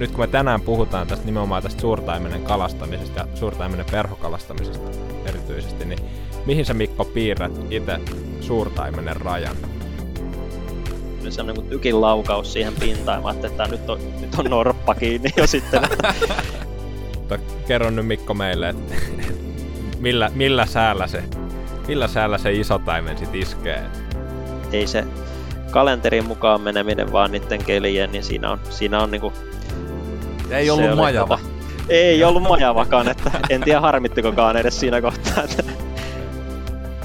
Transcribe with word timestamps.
nyt 0.00 0.10
kun 0.10 0.20
me 0.20 0.26
tänään 0.26 0.60
puhutaan 0.60 1.06
tästä 1.06 1.26
nimenomaan 1.26 1.62
tästä 1.62 1.80
suurtaimenen 1.80 2.42
kalastamisesta 2.42 3.20
ja 3.20 3.26
suurtaimenen 3.34 3.86
perhokalastamisesta 3.90 4.88
erityisesti, 5.24 5.84
niin 5.84 5.98
mihin 6.46 6.66
sä 6.66 6.74
Mikko 6.74 7.04
piirrät 7.04 7.52
itse 7.70 8.00
suurtaimenen 8.40 9.16
rajan? 9.16 9.56
Se 11.28 11.40
on 11.40 11.46
niin 11.46 11.68
tykin 11.68 12.00
laukaus 12.00 12.52
siihen 12.52 12.72
pintaan. 12.80 13.22
Mä 13.22 13.28
ajattelin, 13.28 13.52
että 13.52 13.66
nyt 13.66 13.90
on, 13.90 13.98
nyt 14.20 14.34
on 14.34 14.44
norppa 14.44 14.94
kiinni 14.94 15.30
jo 15.36 15.46
sitten. 15.46 15.82
Kerro 17.68 17.90
nyt 17.90 18.06
Mikko 18.06 18.34
meille, 18.34 18.68
että 18.68 18.94
millä, 19.98 20.30
millä 20.34 20.66
säällä 20.66 21.06
se, 21.06 21.24
millä 21.88 22.08
säällä 22.08 22.38
se 22.38 22.52
iso 22.52 22.78
taimen 22.78 23.18
sit 23.18 23.34
iskee? 23.34 23.82
Ei 24.72 24.86
se 24.86 25.04
kalenterin 25.70 26.26
mukaan 26.26 26.60
meneminen 26.60 27.12
vaan 27.12 27.32
niiden 27.32 27.64
kelien, 27.64 28.12
niin 28.12 28.24
siinä 28.24 28.50
on, 28.50 28.60
siinä 28.70 29.02
on 29.02 29.10
niinku... 29.10 29.32
Ei 30.50 30.70
ollut 30.70 30.96
majava. 30.96 31.36
Tota, 31.36 31.50
ei 31.88 32.24
ollut 32.24 32.42
majavakaan, 32.42 33.08
että 33.08 33.30
en 33.50 33.60
tiedä 33.60 33.80
harmittikokaan 33.80 34.56
edes 34.56 34.80
siinä 34.80 35.00
kohtaa. 35.00 35.44
Että 35.44 35.62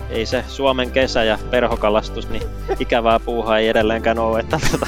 ei 0.10 0.26
se 0.26 0.44
Suomen 0.48 0.92
kesä 0.92 1.24
ja 1.24 1.40
perhokalastus, 1.52 2.30
niin 2.30 2.44
ikävää 2.80 3.20
puuhaa 3.20 3.58
ei 3.58 3.68
edelleenkään 3.68 4.20
ole. 4.20 4.40
Että 4.40 4.60
tota. 4.72 4.88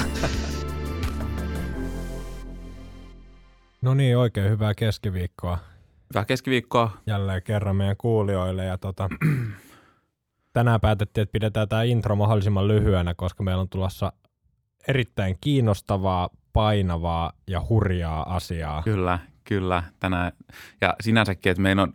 No 3.82 3.94
niin, 3.94 4.18
oikein 4.18 4.50
hyvää 4.50 4.74
keskiviikkoa. 4.74 5.58
Hyvää 6.14 6.24
keskiviikkoa. 6.24 6.90
Jälleen 7.06 7.42
kerran 7.42 7.76
meidän 7.76 7.96
kuulijoille. 7.96 8.64
Ja 8.64 8.78
tota, 8.78 9.08
tänään 10.52 10.80
päätettiin, 10.80 11.22
että 11.22 11.32
pidetään 11.32 11.68
tämä 11.68 11.82
intro 11.82 12.16
mahdollisimman 12.16 12.68
lyhyenä, 12.68 13.14
koska 13.14 13.42
meillä 13.42 13.60
on 13.60 13.68
tulossa 13.68 14.12
erittäin 14.88 15.36
kiinnostavaa, 15.40 16.30
painavaa 16.58 17.32
ja 17.46 17.62
hurjaa 17.68 18.36
asiaa. 18.36 18.82
Kyllä, 18.82 19.18
kyllä. 19.44 19.82
Tänään. 20.00 20.32
Ja 20.80 20.94
sinänsäkin, 21.00 21.50
että 21.50 21.62
meidän 21.62 21.78
on 21.78 21.92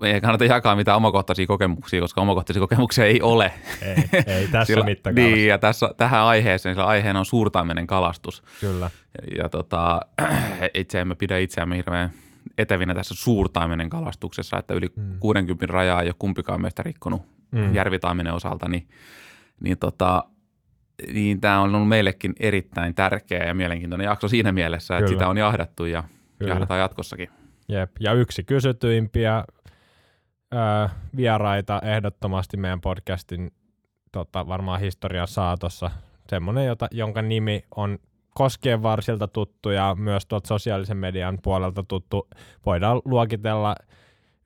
me 0.00 0.12
ei 0.12 0.20
kannata 0.20 0.44
jakaa 0.44 0.76
mitään 0.76 0.96
omakohtaisia 0.96 1.46
kokemuksia, 1.46 2.00
koska 2.00 2.20
omakohtaisia 2.20 2.60
kokemuksia 2.60 3.04
ei 3.04 3.22
ole. 3.22 3.52
Ei, 3.82 3.96
ei 4.26 4.48
tässä 4.52 4.64
sillä, 4.64 4.84
mittakaavassa. 4.84 5.36
Niin, 5.36 5.48
ja 5.48 5.58
tässä, 5.58 5.90
tähän 5.96 6.20
aiheeseen, 6.22 6.74
sillä 6.74 6.86
aiheena 6.86 7.18
on 7.18 7.26
suurtaimenen 7.26 7.86
kalastus. 7.86 8.42
Kyllä. 8.60 8.90
Ja, 9.18 9.42
ja 9.42 9.48
tota, 9.48 10.00
itse 10.74 11.00
emme 11.00 11.14
pidä 11.14 11.38
itseämme 11.38 11.76
hirveän 11.76 12.10
etevinä 12.58 12.94
tässä 12.94 13.14
suurtaimenen 13.14 13.90
kalastuksessa, 13.90 14.58
että 14.58 14.74
yli 14.74 14.88
mm. 14.96 15.18
60 15.20 15.72
rajaa 15.72 16.02
ei 16.02 16.08
ole 16.08 16.14
kumpikaan 16.18 16.60
meistä 16.60 16.82
rikkonut 16.82 17.22
mm. 17.50 17.74
järvitaimenen 17.74 18.34
osalta, 18.34 18.68
niin, 18.68 18.88
niin, 19.60 19.78
tota, 19.78 20.24
niin 21.12 21.40
tämä 21.40 21.60
on 21.60 21.74
ollut 21.74 21.88
meillekin 21.88 22.34
erittäin 22.40 22.94
tärkeä 22.94 23.44
ja 23.44 23.54
mielenkiintoinen 23.54 24.04
jakso 24.04 24.28
siinä 24.28 24.52
mielessä, 24.52 24.94
Kyllä. 24.94 24.98
että 24.98 25.12
sitä 25.12 25.28
on 25.28 25.36
jahdattu 25.36 25.84
ja 25.84 26.04
Kyllä. 26.38 26.52
jahdataan 26.52 26.80
jatkossakin. 26.80 27.28
Jep, 27.68 27.90
ja 28.00 28.12
yksi 28.12 28.44
kysytyimpiä 28.44 29.44
ö, 30.54 30.88
vieraita 31.16 31.80
ehdottomasti 31.84 32.56
meidän 32.56 32.80
podcastin 32.80 33.50
tota, 34.12 34.48
varmaan 34.48 34.80
historian 34.80 35.28
saatossa. 35.28 35.90
Semmoinen, 36.28 36.66
jota, 36.66 36.88
jonka 36.90 37.22
nimi 37.22 37.64
on 37.76 37.98
koskien 38.34 38.82
varsilta 38.82 39.28
tuttu 39.28 39.70
ja 39.70 39.96
myös 39.98 40.26
tuolta 40.26 40.48
sosiaalisen 40.48 40.96
median 40.96 41.38
puolelta 41.42 41.84
tuttu. 41.88 42.28
Voidaan 42.66 43.02
luokitella 43.04 43.76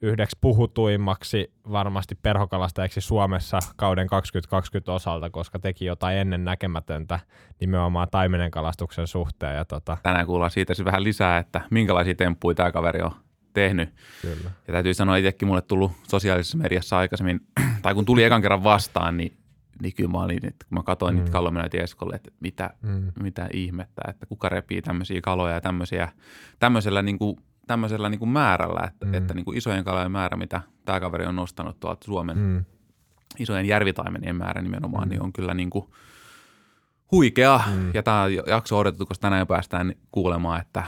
yhdeksi 0.03 0.39
puhutuimmaksi 0.41 1.53
varmasti 1.73 2.15
perhokalastajaksi 2.15 3.01
Suomessa 3.01 3.59
kauden 3.77 4.07
2020 4.07 4.93
osalta, 4.93 5.31
koska 5.31 5.59
teki 5.59 5.85
jotain 5.85 6.19
ennen 6.19 6.45
näkemätöntä 6.45 7.21
nimenomaan 7.61 8.09
taimenen 8.11 8.51
kalastuksen 8.51 9.07
suhteen. 9.07 9.57
Ja 9.57 9.65
tota... 9.65 9.97
Tänään 10.03 10.27
kuullaan 10.27 10.51
siitä 10.51 10.75
vähän 10.85 11.05
lisää, 11.05 11.39
että 11.39 11.61
minkälaisia 11.71 12.15
temppuja 12.15 12.55
tämä 12.55 12.73
kaveri 12.73 13.03
on 13.03 13.13
tehnyt. 13.53 13.95
Kyllä. 14.23 14.51
Ja 14.67 14.73
täytyy 14.73 14.95
sanoa 14.95 15.17
itsekin 15.17 15.49
mulle 15.49 15.63
tullut 15.63 15.93
sosiaalisessa 16.09 16.59
mediassa 16.59 16.99
aikaisemmin, 16.99 17.41
tai 17.83 17.95
kun 17.95 18.05
tuli 18.05 18.25
ekan 18.25 18.43
kerran 18.43 18.65
vastaan, 18.65 19.17
niin, 19.17 19.37
niin 19.83 19.95
kyllä 19.95 20.11
mä 20.11 20.23
olin, 20.23 20.47
että 20.47 20.67
kun 20.69 20.79
mä 20.79 20.83
katsoin 20.83 21.15
mm. 21.15 21.19
niitä 21.19 21.33
kalomenoita 21.33 21.77
Eskolle, 21.77 22.17
että 22.17 22.31
mitä, 22.41 22.71
mm. 22.83 23.13
mitä 23.23 23.49
ihmettä, 23.53 24.03
että 24.09 24.27
kuka 24.27 24.49
repii 24.49 24.83
tämmöisiä 24.83 25.21
kaloja 25.21 25.55
ja 25.55 25.61
tämmöisiä, 25.61 26.09
tämmöisellä 26.59 27.03
niin 27.03 27.19
kuin, 27.19 27.37
tämmöisellä 27.71 28.09
niin 28.09 28.19
kuin 28.19 28.29
määrällä, 28.29 28.81
että, 28.89 29.07
mm. 29.07 29.15
että 29.15 29.35
niin 29.35 29.45
kuin 29.45 29.59
isojen 29.59 29.85
kalojen 29.85 30.13
määrä, 30.13 30.37
mitä 30.37 30.61
tämä 30.85 31.01
kaveri 31.01 31.27
on 31.27 31.37
nostanut 31.37 31.81
tuolta 31.81 32.05
Suomen 32.05 32.39
mm. 32.39 32.65
isojen 33.39 33.67
järvitaimenien 33.67 34.37
määrä 34.37 34.63
nimenomaan, 34.63 35.09
mm. 35.09 35.11
niin 35.11 35.23
on 35.23 35.33
kyllä 35.33 35.55
niin 35.55 35.71
kuin 35.71 35.85
huikea. 37.13 37.61
Mm. 37.75 37.91
Ja 37.95 38.03
tämä 38.03 38.29
jakso 38.47 38.77
on 38.77 38.81
odotettu, 38.81 39.07
koska 39.07 39.23
tänään 39.23 39.47
päästään 39.47 39.95
kuulemaan, 40.13 40.61
että 40.61 40.85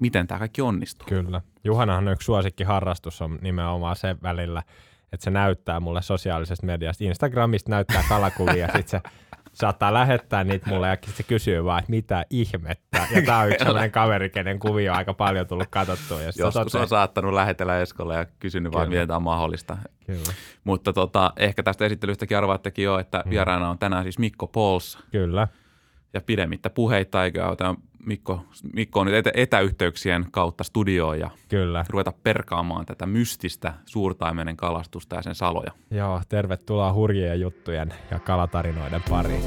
miten 0.00 0.26
tämä 0.26 0.38
kaikki 0.38 0.62
onnistuu. 0.62 1.06
Kyllä. 1.08 1.40
Juhanahan 1.64 2.08
yksi 2.08 2.26
suosikkiharrastus 2.26 3.22
on 3.22 3.38
nimenomaan 3.42 3.96
se 3.96 4.16
välillä, 4.22 4.62
että 5.12 5.24
se 5.24 5.30
näyttää 5.30 5.80
mulle 5.80 6.02
sosiaalisesta 6.02 6.66
mediasta. 6.66 7.04
Instagramista 7.04 7.70
näyttää 7.70 8.04
kalakuvia, 8.08 8.56
ja 8.56 8.66
sitten 8.66 8.88
se 8.88 9.00
saattaa 9.52 9.94
lähettää 9.94 10.44
niitä 10.44 10.70
mulle 10.70 10.88
ja 10.88 10.96
se 11.14 11.22
kysyy 11.22 11.64
vaan, 11.64 11.78
että 11.78 11.90
mitä 11.90 12.24
ihmettä. 12.30 13.06
Ja 13.14 13.22
tämä 13.22 13.38
on 13.38 13.48
yksi 13.48 13.64
sellainen 13.64 13.90
kaveri, 13.92 14.30
kenen 14.30 14.58
kuvia 14.58 14.92
on 14.92 14.98
aika 14.98 15.14
paljon 15.14 15.46
tullut 15.46 15.68
katsottua. 15.70 16.20
Ja 16.20 16.32
Joskus 16.38 16.74
on 16.74 16.88
saattanut 16.88 17.34
lähetellä 17.34 17.80
Eskolle 17.80 18.16
ja 18.16 18.26
kysynyt 18.38 18.72
vaan, 18.72 18.88
miten 18.88 19.08
tämä 19.08 19.16
on 19.16 19.22
mahdollista. 19.22 19.76
Kyllä. 20.06 20.34
Mutta 20.64 20.92
tota, 20.92 21.32
ehkä 21.36 21.62
tästä 21.62 21.84
esittelystäkin 21.84 22.38
arvaattekin 22.38 22.84
jo, 22.84 22.98
että 22.98 23.22
mm. 23.24 23.30
vieraana 23.30 23.70
on 23.70 23.78
tänään 23.78 24.02
siis 24.02 24.18
Mikko 24.18 24.46
Pols. 24.46 24.98
Kyllä. 25.12 25.48
Ja 26.14 26.20
pidemmittä 26.20 26.70
puheita, 26.70 27.24
eikö 27.24 27.44
auta 27.44 27.74
Mikko, 28.06 28.44
Mikko 28.72 29.00
on 29.00 29.06
nyt 29.06 29.14
etä, 29.14 29.30
etäyhteyksien 29.34 30.26
kautta 30.30 30.64
studioon 30.64 31.20
ja 31.20 31.30
Kyllä. 31.48 31.84
ruveta 31.88 32.12
perkaamaan 32.22 32.86
tätä 32.86 33.06
mystistä 33.06 33.74
suurtaimenen 33.86 34.56
kalastusta 34.56 35.16
ja 35.16 35.22
sen 35.22 35.34
saloja. 35.34 35.72
Joo, 35.90 36.20
tervetuloa 36.28 36.92
hurjien 36.92 37.40
juttujen 37.40 37.94
ja 38.10 38.18
kalatarinoiden 38.18 39.02
pariin. 39.10 39.42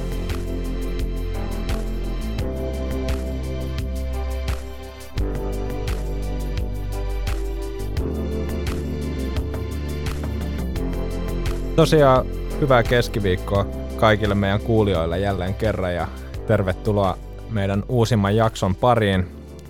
Tosiaan 11.76 12.26
hyvää 12.62 12.84
keskiviikkoa 12.84 13.66
kaikille 13.96 14.36
meidän 14.36 14.60
kuulijoille 14.60 15.20
jälleen 15.20 15.54
kerran 15.54 15.96
ja 15.96 16.08
tervetuloa 16.48 17.18
meidän 17.50 17.84
uusimman 17.88 18.36
jakson 18.36 18.76
pariin. 18.76 19.28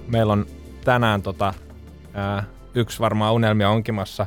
Meillä 0.08 0.34
on 0.34 0.46
tänään 0.84 1.22
tota, 1.22 1.54
ää, 2.14 2.44
yksi 2.76 3.00
varmaan 3.00 3.34
unelmia 3.34 3.70
onkimassa 3.70 4.26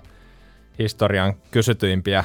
historian 0.78 1.34
kysytyimpiä 1.50 2.24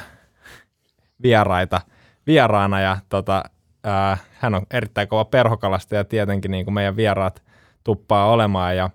vieraita 1.22 1.80
vieraana 2.26 2.80
ja 2.80 2.96
tota, 3.08 3.44
ää, 3.84 4.16
hän 4.38 4.54
on 4.54 4.66
erittäin 4.70 5.08
kova 5.08 5.24
perhokalasta 5.24 5.94
ja 5.94 6.04
tietenkin 6.04 6.50
niin 6.50 6.64
kuin 6.64 6.74
meidän 6.74 6.96
vieraat 6.96 7.42
tuppaa 7.84 8.30
olemaan 8.30 8.76
ja 8.76 8.90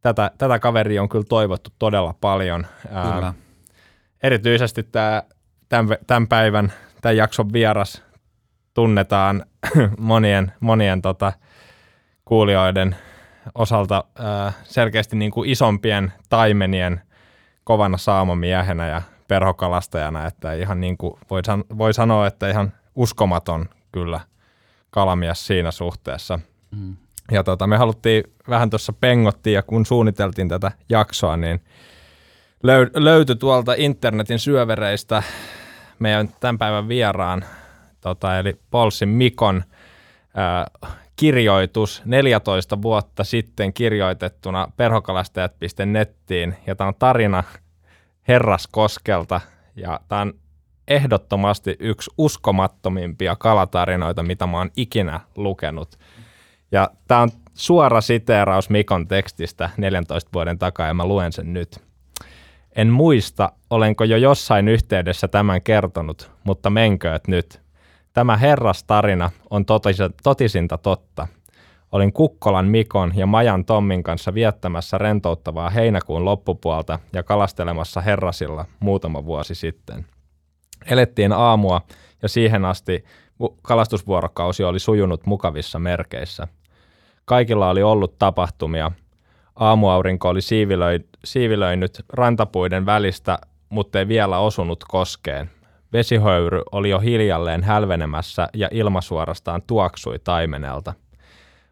tätä, 0.00 0.30
tätä 0.38 0.58
kaveria 0.58 1.02
on 1.02 1.08
kyllä 1.08 1.24
toivottu 1.28 1.70
todella 1.78 2.14
paljon. 2.20 2.66
Ää, 2.90 3.12
kyllä. 3.12 3.34
Erityisesti 4.22 4.82
tämä, 4.82 5.22
tämän, 5.68 5.98
tämän 6.06 6.28
päivän, 6.28 6.72
tämän 7.02 7.16
jakson 7.16 7.52
vieras 7.52 8.07
tunnetaan 8.78 9.44
monien, 9.98 10.52
monien 10.60 11.02
tota, 11.02 11.32
kuulijoiden 12.24 12.96
osalta 13.54 14.04
ää, 14.18 14.52
selkeästi 14.62 15.16
niin 15.16 15.30
kuin 15.30 15.50
isompien 15.50 16.12
taimenien 16.28 17.00
kovana 17.64 17.98
saamamiehenä 17.98 18.88
ja 18.88 19.02
perhokalastajana, 19.28 20.26
että 20.26 20.52
ihan 20.52 20.80
niin 20.80 20.96
kuin 20.96 21.18
voi, 21.30 21.44
san- 21.44 21.64
voi 21.78 21.94
sanoa, 21.94 22.26
että 22.26 22.48
ihan 22.48 22.72
uskomaton 22.94 23.68
kyllä 23.92 24.20
kalamies 24.90 25.46
siinä 25.46 25.70
suhteessa. 25.70 26.40
Mm. 26.70 26.96
Ja 27.30 27.44
tota, 27.44 27.66
me 27.66 27.76
haluttiin 27.76 28.24
vähän 28.48 28.70
tuossa 28.70 28.92
pengottiin 28.92 29.54
ja 29.54 29.62
kun 29.62 29.86
suunniteltiin 29.86 30.48
tätä 30.48 30.72
jaksoa, 30.88 31.36
niin 31.36 31.60
löy- 32.62 32.90
löytyi 32.94 33.36
tuolta 33.36 33.74
internetin 33.76 34.38
syövereistä 34.38 35.22
meidän 35.98 36.28
tämän 36.40 36.58
päivän 36.58 36.88
vieraan 36.88 37.44
tota, 38.08 38.38
eli 38.38 38.56
Polsin 38.70 39.08
Mikon 39.08 39.64
äh, 40.38 40.96
kirjoitus 41.16 42.02
14 42.04 42.82
vuotta 42.82 43.24
sitten 43.24 43.72
kirjoitettuna 43.72 44.68
perhokalastajat.nettiin, 44.76 46.56
ja 46.66 46.74
tämä 46.74 46.88
on 46.88 46.94
tarina 46.98 47.44
Herraskoskelta, 48.28 49.40
ja 49.76 50.00
tämä 50.08 50.20
on 50.20 50.34
ehdottomasti 50.88 51.76
yksi 51.80 52.10
uskomattomimpia 52.18 53.36
kalatarinoita, 53.36 54.22
mitä 54.22 54.46
mä 54.46 54.58
oon 54.58 54.70
ikinä 54.76 55.20
lukenut. 55.36 55.98
Ja 56.72 56.90
tämä 57.08 57.20
on 57.20 57.30
suora 57.54 58.00
siteeraus 58.00 58.70
Mikon 58.70 59.08
tekstistä 59.08 59.70
14 59.76 60.30
vuoden 60.34 60.58
takaa, 60.58 60.86
ja 60.86 60.94
mä 60.94 61.06
luen 61.06 61.32
sen 61.32 61.52
nyt. 61.52 61.80
En 62.76 62.88
muista, 62.88 63.52
olenko 63.70 64.04
jo 64.04 64.16
jossain 64.16 64.68
yhteydessä 64.68 65.28
tämän 65.28 65.62
kertonut, 65.62 66.30
mutta 66.44 66.70
menkööt 66.70 67.28
nyt– 67.28 67.60
Tämä 68.18 68.36
herrastarina 68.36 69.30
on 69.50 69.64
totisinta 70.22 70.78
totta. 70.78 71.26
Olin 71.92 72.12
Kukkolan 72.12 72.66
Mikon 72.66 73.12
ja 73.16 73.26
Majan 73.26 73.64
Tommin 73.64 74.02
kanssa 74.02 74.34
viettämässä 74.34 74.98
rentouttavaa 74.98 75.70
heinäkuun 75.70 76.24
loppupuolta 76.24 76.98
ja 77.12 77.22
kalastelemassa 77.22 78.00
Herrasilla 78.00 78.64
muutama 78.80 79.24
vuosi 79.24 79.54
sitten. 79.54 80.06
Elettiin 80.90 81.32
aamua 81.32 81.80
ja 82.22 82.28
siihen 82.28 82.64
asti 82.64 83.04
kalastusvuorokausi 83.62 84.64
oli 84.64 84.78
sujunut 84.78 85.26
mukavissa 85.26 85.78
merkeissä. 85.78 86.48
Kaikilla 87.24 87.70
oli 87.70 87.82
ollut 87.82 88.18
tapahtumia. 88.18 88.92
Aamuaurinko 89.56 90.28
oli 90.28 90.40
siivilöi, 90.40 91.00
siivilöinyt 91.24 92.04
rantapuiden 92.08 92.86
välistä, 92.86 93.38
mutta 93.68 93.98
ei 93.98 94.08
vielä 94.08 94.38
osunut 94.38 94.84
koskeen. 94.88 95.50
Vesihöyry 95.92 96.62
oli 96.72 96.90
jo 96.90 96.98
hiljalleen 96.98 97.62
hälvenemässä 97.62 98.48
ja 98.54 98.68
ilma 98.70 99.00
suorastaan 99.00 99.62
tuoksui 99.66 100.18
taimenelta. 100.18 100.94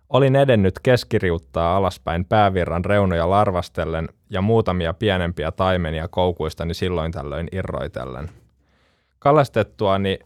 Olin 0.08 0.36
edennyt 0.36 0.78
keskiriuttaa 0.78 1.76
alaspäin 1.76 2.24
päävirran 2.24 2.84
reunoja 2.84 3.30
larvastellen 3.30 4.08
ja 4.30 4.42
muutamia 4.42 4.94
pienempiä 4.94 5.52
taimenia 5.52 6.08
koukuistani 6.08 6.74
silloin 6.74 7.12
tällöin 7.12 7.48
irroitellen. 7.52 8.30
Kalastettuani, 9.18 10.18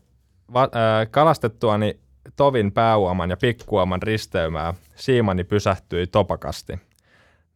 va, 0.54 0.62
äh, 0.62 1.10
kalastettuani 1.10 2.00
tovin 2.36 2.72
pääuoman 2.72 3.31
ja 3.31 3.36
pikkuoman 3.36 4.02
risteymää 4.02 4.75
siimani 4.94 5.44
pysähtyi 5.44 6.06
topakasti. 6.06 6.78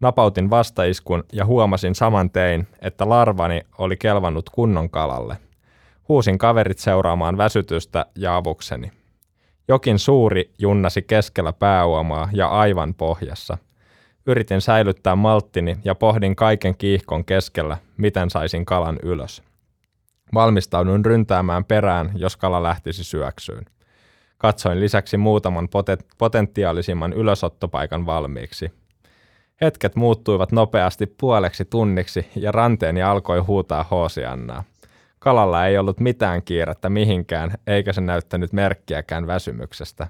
Napautin 0.01 0.51
vastaiskun 0.51 1.25
ja 1.33 1.45
huomasin 1.45 1.95
saman 1.95 2.31
tein, 2.31 2.69
että 2.83 3.09
larvani 3.09 3.61
oli 3.79 3.97
kelvannut 3.97 4.51
kunnon 4.51 4.91
kalalle. 4.91 5.37
Huusin 6.09 6.39
kaverit 6.39 6.79
seuraamaan 6.79 7.39
väsytystä 7.39 8.07
ja 8.19 8.37
avukseni. 8.37 8.93
Jokin 9.69 9.99
suuri 9.99 10.51
junnasi 10.59 11.03
keskellä 11.03 11.53
pääuomaa 11.53 12.29
ja 12.33 12.49
aivan 12.49 12.95
pohjassa. 12.95 13.59
Yritin 14.27 14.61
säilyttää 14.61 15.17
malttini 15.17 15.77
ja 15.85 15.95
pohdin 15.95 16.37
kaiken 16.37 16.77
kiihkon 16.77 17.25
keskellä, 17.25 17.77
miten 17.97 18.31
saisin 18.31 18.65
kalan 18.65 18.99
ylös. 19.03 19.43
Valmistauduin 20.35 21.05
ryntäämään 21.05 21.65
perään, 21.65 22.11
jos 22.15 22.37
kala 22.37 22.63
lähtisi 22.63 23.05
syöksyyn. 23.05 23.65
Katsoin 24.39 24.81
lisäksi 24.81 25.17
muutaman 25.17 25.69
potentiaalisimman 26.19 27.13
ylösottopaikan 27.13 28.07
valmiiksi. 28.07 28.73
Hetket 29.61 29.97
muuttuivat 29.97 30.53
nopeasti 30.53 31.07
puoleksi 31.07 31.65
tunniksi 31.65 32.27
ja 32.37 32.53
ranteeni 32.53 33.03
alkoi 33.03 33.39
huutaa 33.39 33.85
hoosiannaa. 33.91 34.65
Kalalla 35.25 35.67
ei 35.67 35.79
ollut 35.79 36.01
mitään 36.01 36.43
kiirettä 36.43 36.91
mihinkään, 36.91 37.51
eikä 37.67 37.93
se 37.93 38.01
näyttänyt 38.01 38.53
merkkiäkään 38.53 39.27
väsymyksestä. 39.27 40.07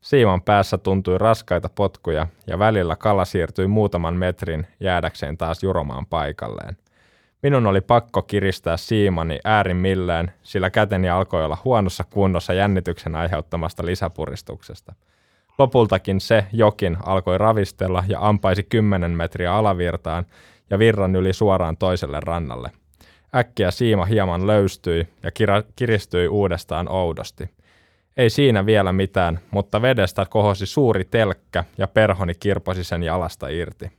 Siiman 0.00 0.42
päässä 0.42 0.78
tuntui 0.78 1.18
raskaita 1.18 1.68
potkuja 1.74 2.26
ja 2.46 2.58
välillä 2.58 2.96
kala 2.96 3.24
siirtyi 3.24 3.66
muutaman 3.66 4.14
metrin 4.14 4.66
jäädäkseen 4.80 5.38
taas 5.38 5.62
juromaan 5.62 6.06
paikalleen. 6.06 6.76
Minun 7.42 7.66
oli 7.66 7.80
pakko 7.80 8.22
kiristää 8.22 8.76
siimani 8.76 9.38
äärimmilleen, 9.44 10.32
sillä 10.42 10.70
käteni 10.70 11.08
alkoi 11.08 11.44
olla 11.44 11.58
huonossa 11.64 12.04
kunnossa 12.10 12.52
jännityksen 12.52 13.16
aiheuttamasta 13.16 13.86
lisäpuristuksesta. 13.86 14.94
Lopultakin 15.58 16.20
se 16.20 16.44
jokin 16.52 16.96
alkoi 17.06 17.38
ravistella 17.38 18.04
ja 18.08 18.18
ampaisi 18.20 18.62
kymmenen 18.62 19.10
metriä 19.10 19.54
alavirtaan 19.54 20.26
ja 20.70 20.78
virran 20.78 21.16
yli 21.16 21.32
suoraan 21.32 21.76
toiselle 21.76 22.20
rannalle– 22.20 22.70
Äkkiä 23.34 23.70
siima 23.70 24.04
hieman 24.04 24.46
löystyi 24.46 25.08
ja 25.22 25.30
kiristyi 25.76 26.28
uudestaan 26.28 26.88
oudosti. 26.92 27.50
Ei 28.16 28.30
siinä 28.30 28.66
vielä 28.66 28.92
mitään, 28.92 29.40
mutta 29.50 29.82
vedestä 29.82 30.26
kohosi 30.30 30.66
suuri 30.66 31.04
telkkä 31.04 31.64
ja 31.78 31.88
perhoni 31.88 32.34
kirposi 32.34 32.84
sen 32.84 33.02
jalasta 33.02 33.48
irti. 33.48 33.92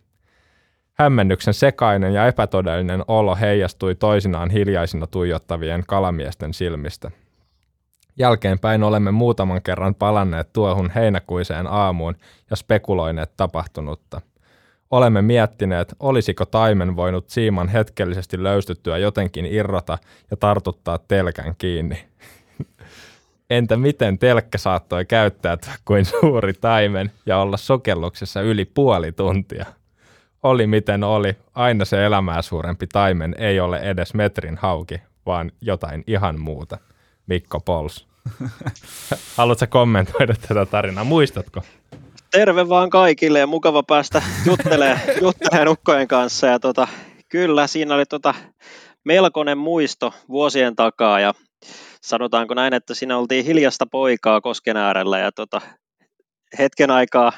Hämmennyksen 0.94 1.54
sekainen 1.54 2.14
ja 2.14 2.28
epätodellinen 2.28 3.04
olo 3.08 3.36
heijastui 3.36 3.96
toisinaan 3.96 4.50
hiljaisina 4.50 5.08
tuijottavien 5.08 5.84
kalamiesten 5.88 6.54
silmistä. 6.54 7.12
Jälkeenpäin 8.20 8.84
olemme 8.84 9.12
muutaman 9.12 9.62
kerran 9.62 9.96
palanneet 9.96 10.54
tuohun 10.54 10.92
heinäkuiseen 10.96 11.68
aamuun 11.68 12.16
ja 12.50 12.56
spekuloineet 12.56 13.32
tapahtunutta. 13.38 14.22
Olemme 14.92 15.22
miettineet, 15.22 15.96
olisiko 16.00 16.46
taimen 16.46 16.96
voinut 16.96 17.30
siiman 17.30 17.68
hetkellisesti 17.68 18.44
löystyttyä 18.44 18.98
jotenkin 18.98 19.46
irrota 19.46 19.98
ja 20.32 20.38
tartuttaa 20.38 20.98
telkän 20.98 21.56
kiinni. 21.58 22.06
Entä 23.50 23.78
miten 23.78 24.20
telkkä 24.20 24.58
saattoi 24.58 25.06
käyttäytyä 25.06 25.74
kuin 25.86 26.06
suuri 26.06 26.54
taimen 26.54 27.12
ja 27.26 27.38
olla 27.38 27.58
sokelluksessa 27.58 28.42
yli 28.42 28.66
puoli 28.66 29.12
tuntia? 29.12 29.66
Oli 30.44 30.68
miten 30.68 31.04
oli, 31.04 31.38
aina 31.56 31.86
se 31.86 32.06
elämää 32.06 32.42
suurempi 32.42 32.88
taimen 32.88 33.36
ei 33.38 33.60
ole 33.60 33.78
edes 33.80 34.14
metrin 34.14 34.58
hauki, 34.58 35.02
vaan 35.26 35.52
jotain 35.62 36.04
ihan 36.08 36.40
muuta. 36.40 36.78
Mikko 37.28 37.60
Pols. 37.60 38.08
Haluatko 39.38 39.66
kommentoida 39.70 40.34
tätä 40.48 40.66
tarinaa? 40.66 41.04
Muistatko? 41.04 41.62
Terve 42.32 42.70
vaan 42.70 42.90
kaikille 42.90 43.40
ja 43.40 43.48
mukava 43.48 43.84
päästä 43.84 44.22
juttelemaan, 44.46 45.00
juttelemaan 45.22 45.68
ukkojen 45.68 46.08
kanssa. 46.08 46.48
Ja 46.48 46.60
tota, 46.60 46.88
kyllä, 47.30 47.68
siinä 47.68 47.96
oli 47.96 48.06
tota 48.06 48.34
melkoinen 49.06 49.58
muisto 49.58 50.14
vuosien 50.30 50.76
takaa 50.76 51.20
ja 51.20 51.34
sanotaanko 52.02 52.54
näin, 52.54 52.74
että 52.74 52.94
siinä 52.94 53.18
oltiin 53.18 53.46
hiljasta 53.46 53.86
poikaa 53.92 54.42
kosken 54.42 54.78
äärellä 54.78 55.20
ja 55.20 55.32
tota, 55.32 55.62
hetken 56.60 56.92
aikaa, 56.92 57.32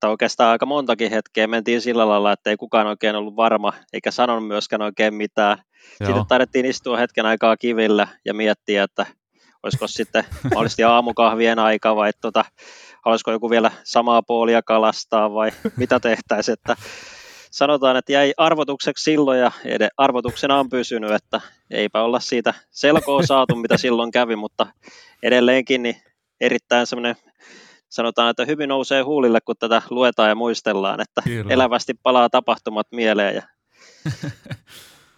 tai 0.00 0.10
oikeastaan 0.10 0.50
aika 0.50 0.66
montakin 0.66 1.10
hetkeä 1.10 1.46
mentiin 1.46 1.80
sillä 1.80 2.08
lailla, 2.08 2.32
että 2.32 2.50
ei 2.50 2.56
kukaan 2.56 2.86
oikein 2.86 3.16
ollut 3.16 3.36
varma, 3.36 3.72
eikä 3.92 4.10
sanonut 4.10 4.46
myöskään 4.46 4.82
oikein 4.82 5.14
mitään. 5.14 5.58
Joo. 6.00 6.06
Sitten 6.06 6.26
taidettiin 6.28 6.66
istua 6.66 6.96
hetken 6.96 7.26
aikaa 7.26 7.56
kivillä 7.56 8.08
ja 8.24 8.34
miettiä, 8.34 8.82
että 8.82 9.06
olisiko 9.62 9.86
sitten 9.88 10.24
mahdollisesti 10.44 10.84
aamukahvien 10.84 11.58
aika 11.58 11.96
vai 11.96 12.10
tota, 12.20 12.44
haluaisiko 13.06 13.32
joku 13.32 13.50
vielä 13.50 13.70
samaa 13.84 14.22
puolia 14.22 14.62
kalastaa 14.62 15.34
vai 15.34 15.52
mitä 15.76 16.00
tehtäisiin, 16.00 16.52
että 16.52 16.76
sanotaan, 17.50 17.96
että 17.96 18.12
jäi 18.12 18.34
arvotukseksi 18.36 19.04
silloin 19.04 19.40
ja 19.40 19.52
arvotuksena 19.96 20.58
on 20.58 20.68
pysynyt, 20.68 21.10
että 21.10 21.40
eipä 21.70 22.02
olla 22.02 22.20
siitä 22.20 22.54
selkoa 22.70 23.22
saatu, 23.22 23.56
mitä 23.62 23.76
silloin 23.76 24.10
kävi, 24.10 24.36
mutta 24.36 24.66
edelleenkin 25.22 25.82
niin 25.82 25.96
erittäin 26.40 26.86
semmoinen 26.86 27.16
sanotaan, 27.88 28.30
että 28.30 28.44
hyvin 28.44 28.68
nousee 28.68 29.02
huulille, 29.02 29.40
kun 29.40 29.56
tätä 29.58 29.82
luetaan 29.90 30.28
ja 30.28 30.34
muistellaan, 30.34 31.00
että 31.00 31.22
Kyllä. 31.24 31.54
elävästi 31.54 31.94
palaa 32.02 32.30
tapahtumat 32.30 32.86
mieleen 32.92 33.34
ja 33.34 33.42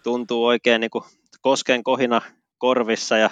tuntuu 0.03 0.45
oikein 0.45 0.81
niin 0.81 0.91
kuin 0.91 1.03
kosken 1.41 1.83
kohina 1.83 2.21
korvissa 2.57 3.17
ja 3.17 3.29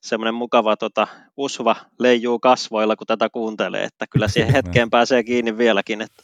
semmoinen 0.00 0.34
mukava 0.34 0.76
tota, 0.76 1.06
usva 1.36 1.76
leijuu 1.98 2.38
kasvoilla, 2.38 2.96
kun 2.96 3.06
tätä 3.06 3.28
kuuntelee, 3.30 3.84
että 3.84 4.06
kyllä 4.06 4.28
siihen 4.28 4.52
hetkeen 4.52 4.90
pääsee 4.90 5.24
kiinni 5.24 5.58
vieläkin. 5.58 6.00
Että. 6.00 6.22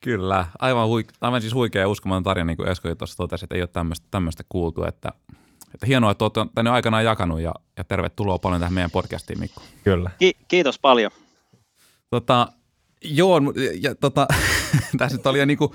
Kyllä, 0.00 0.46
aivan, 0.58 0.88
huik- 0.88 1.12
aivan 1.20 1.40
siis 1.40 1.54
huikea 1.54 1.82
ja 1.82 1.88
uskomaton 1.88 2.22
tarina, 2.22 2.44
niin 2.44 2.56
kuin 2.56 2.68
Esko 2.68 2.94
tuossa 2.94 3.16
totesi, 3.16 3.44
että 3.44 3.54
ei 3.54 3.62
ole 3.62 3.68
tämmöistä, 3.72 4.06
tämmöistä 4.10 4.44
kuultu, 4.48 4.84
että, 4.84 5.12
että 5.74 5.86
hienoa, 5.86 6.10
että 6.10 6.24
olette 6.24 6.40
tänne 6.54 6.70
aikanaan 6.70 7.04
jakanut 7.04 7.40
ja, 7.40 7.54
ja 7.76 7.84
tervetuloa 7.84 8.38
paljon 8.38 8.60
tähän 8.60 8.74
meidän 8.74 8.90
podcastiin, 8.90 9.40
Mikko. 9.40 9.62
Kyllä. 9.84 10.10
Ki- 10.18 10.36
kiitos 10.48 10.78
paljon. 10.78 11.10
Tota, 12.10 12.48
joo, 13.04 13.40
ja 13.80 13.94
tota, 13.94 14.26
tässä 14.98 15.16
nyt 15.16 15.26
oli 15.26 15.38
jo 15.38 15.44
niin 15.44 15.58
kuin 15.58 15.72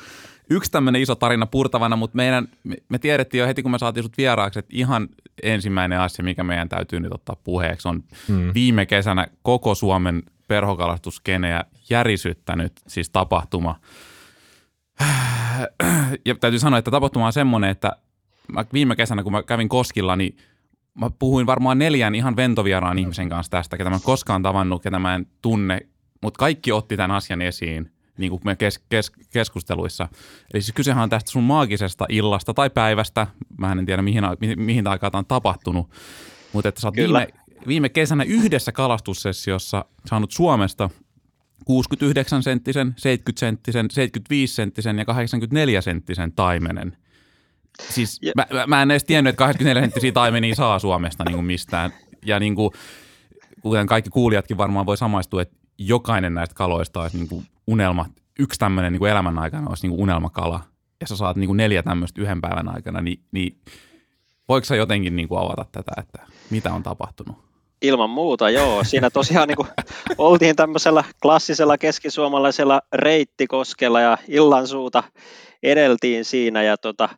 yksi 0.50 0.72
tämmöinen 0.72 1.02
iso 1.02 1.16
tarina 1.16 1.46
purtavana, 1.46 1.96
mutta 1.96 2.16
meidän, 2.16 2.48
me, 2.64 2.76
me 2.90 3.00
tiedettiin 3.00 3.40
jo 3.40 3.48
heti, 3.48 3.62
kun 3.62 3.72
me 3.72 3.80
saatiin 3.80 4.04
sut 4.04 4.18
vieraaksi, 4.18 4.60
että 4.60 4.72
ihan 4.76 5.10
ensimmäinen 5.44 6.00
asia, 6.00 6.26
mikä 6.26 6.44
meidän 6.44 6.70
täytyy 6.70 7.00
nyt 7.00 7.14
ottaa 7.14 7.36
puheeksi, 7.44 7.88
on 7.88 8.04
mm. 8.28 8.52
viime 8.54 8.86
kesänä 8.86 9.28
koko 9.42 9.76
Suomen 9.76 10.24
perhokalastuskeneä 10.48 11.64
järisyttänyt 11.90 12.74
siis 12.88 13.10
tapahtuma. 13.10 13.80
Ja 16.26 16.36
täytyy 16.36 16.60
sanoa, 16.60 16.80
että 16.80 16.92
tapahtuma 16.92 17.26
on 17.26 17.34
semmoinen, 17.34 17.70
että 17.70 17.92
mä 18.54 18.66
viime 18.74 18.96
kesänä, 18.96 19.24
kun 19.24 19.32
mä 19.32 19.44
kävin 19.44 19.70
Koskilla, 19.70 20.16
niin 20.16 20.38
mä 20.96 21.10
puhuin 21.20 21.46
varmaan 21.46 21.80
neljän 21.80 22.16
ihan 22.16 22.36
ventovieraan 22.36 23.00
ihmisen 23.00 23.30
kanssa 23.30 23.52
tästä, 23.52 23.78
ketä 23.78 23.90
mä 23.90 24.00
koskaan 24.04 24.44
tavannut, 24.44 24.84
ketä 24.84 25.00
mä 25.00 25.16
en 25.16 25.28
tunne, 25.42 25.82
mutta 26.22 26.38
kaikki 26.38 26.72
otti 26.72 26.98
tämän 26.98 27.12
asian 27.12 27.42
esiin 27.42 27.93
niin 28.18 28.30
kuin 28.30 28.42
me 28.46 28.56
kes, 28.56 28.80
kes, 28.90 29.12
keskusteluissa. 29.32 30.08
Eli 30.54 30.62
siis 30.62 30.74
kysehän 30.76 31.04
on 31.04 31.10
tästä 31.10 31.32
sun 31.32 31.44
maagisesta 31.44 32.06
illasta 32.10 32.54
tai 32.54 32.70
päivästä. 32.70 33.28
Mä 33.58 33.72
en 33.72 33.86
tiedä, 33.86 34.02
mihin, 34.02 34.24
mihin, 34.42 34.62
mihin 34.62 34.88
aikaan 34.88 35.12
tämä 35.12 35.20
on 35.20 35.26
tapahtunut. 35.26 35.90
Mutta 36.54 36.70
että 36.70 36.82
sä 36.82 36.88
oot 36.88 36.96
viime, 36.96 37.28
viime 37.68 37.90
kesänä 37.90 38.24
yhdessä 38.24 38.72
kalastussessiossa 38.72 39.86
saanut 40.06 40.32
Suomesta 40.32 40.90
69 41.66 42.44
senttisen, 42.44 42.94
70 42.98 43.40
senttisen, 43.40 43.86
75 43.92 44.54
senttisen 44.56 44.98
ja 44.98 45.06
84 45.06 45.82
senttisen 45.82 46.32
taimenen. 46.32 46.98
Siis 47.90 48.20
ja. 48.22 48.32
mä, 48.36 48.48
mä, 48.68 48.82
en 48.82 48.92
edes 48.92 49.04
tiennyt, 49.04 49.30
että 49.30 49.38
84 49.38 49.82
senttisiä 49.82 50.12
taimenia 50.12 50.56
saa 50.56 50.80
Suomesta 50.80 51.24
niin 51.24 51.36
kuin 51.36 51.46
mistään. 51.46 51.94
Ja 52.26 52.40
niin 52.40 52.56
kuin, 52.56 52.72
kuten 53.62 53.88
kaikki 53.88 54.10
kuulijatkin 54.10 54.58
varmaan 54.58 54.86
voi 54.86 54.98
samaistua, 54.98 55.42
että 55.42 55.56
jokainen 55.78 56.34
näistä 56.34 56.56
kaloista 56.56 57.02
olisi 57.02 57.18
niin 57.18 57.28
kuin 57.28 57.46
unelma, 57.68 58.06
yksi 58.40 58.60
tämmöinen 58.60 58.94
niin 58.94 59.06
elämän 59.06 59.40
aikana 59.40 59.70
olisi 59.70 59.84
niin 59.84 59.92
kuin 59.92 60.02
unelmakala, 60.02 60.60
ja 61.02 61.08
sä 61.08 61.16
saat 61.16 61.38
niin 61.38 61.48
kuin 61.48 61.58
neljä 61.58 61.84
tämmöistä 61.84 62.22
yhden 62.22 62.42
päivän 62.42 62.76
aikana, 62.76 63.02
niin, 63.02 63.20
niin 63.32 63.58
voiko 64.50 64.66
sä 64.66 64.76
jotenkin 64.76 65.16
niin 65.16 65.28
kuin 65.28 65.40
avata 65.40 65.66
tätä, 65.72 65.92
että 65.98 66.22
mitä 66.50 66.74
on 66.74 66.84
tapahtunut? 66.84 67.38
Ilman 67.82 68.10
muuta, 68.10 68.50
joo. 68.50 68.84
Siinä 68.84 69.10
tosiaan 69.10 69.48
niin 69.48 69.56
kuin, 69.56 69.68
oltiin 70.18 70.56
tämmöisellä 70.56 71.04
klassisella 71.22 71.78
keskisuomalaisella 71.78 72.82
reittikoskella 72.94 74.02
ja 74.02 74.18
illansuuta 74.28 75.04
edeltiin 75.64 76.26
siinä 76.26 76.64
ja 76.64 76.78
tota, 76.78 77.10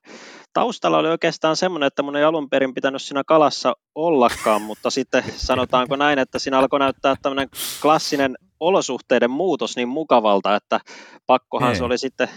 taustalla 0.54 0.98
oli 0.98 1.10
oikeastaan 1.10 1.56
semmoinen, 1.56 1.88
että 1.88 2.04
mun 2.04 2.16
ei 2.16 2.24
alun 2.24 2.50
perin 2.50 2.74
pitänyt 2.74 3.02
siinä 3.02 3.24
kalassa 3.24 3.76
ollakaan, 3.96 4.62
mutta 4.62 4.90
sitten 4.90 5.24
sanotaanko 5.36 5.96
näin, 5.96 6.20
että 6.20 6.40
siinä 6.40 6.60
alkoi 6.60 6.80
näyttää 6.80 7.16
tämmöinen 7.22 7.50
klassinen 7.82 8.36
olosuhteiden 8.60 9.32
muutos 9.32 9.76
niin 9.76 9.90
mukavalta, 9.90 10.56
että 10.56 10.80
pakkohan 11.26 11.70
Hei. 11.70 11.76
se 11.76 11.84
oli 11.84 11.98
sitten 11.98 12.30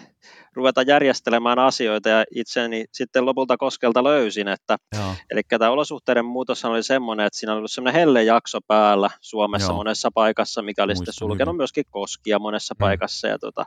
ruveta 0.54 0.82
järjestelemään 0.82 1.58
asioita 1.58 2.08
ja 2.08 2.25
itseni 2.34 2.84
sitten 2.92 3.26
lopulta 3.26 3.56
koskelta 3.56 4.04
löysin, 4.04 4.48
että 4.48 4.76
Joo. 4.96 5.14
eli 5.30 5.42
tämä 5.48 5.70
olosuhteiden 5.70 6.25
muutos 6.25 6.64
oli 6.64 6.82
semmoinen, 6.82 7.26
että 7.26 7.38
siinä 7.38 7.52
oli 7.52 7.58
ollut 7.58 7.70
semmoinen 7.70 8.00
helle 8.00 8.25
jakso 8.25 8.58
päällä 8.66 9.10
Suomessa 9.20 9.72
Joo. 9.72 9.76
monessa 9.76 10.10
paikassa, 10.14 10.62
mikä 10.62 10.82
oli 10.82 10.90
Muistan 10.90 11.06
sitten 11.06 11.18
sulkenut 11.18 11.52
hyvin. 11.52 11.56
myöskin 11.56 11.84
koskia 11.90 12.38
monessa 12.38 12.75
hmm. 12.78 12.84
paikassa 12.84 13.28
ja 13.28 13.38
tota, 13.38 13.66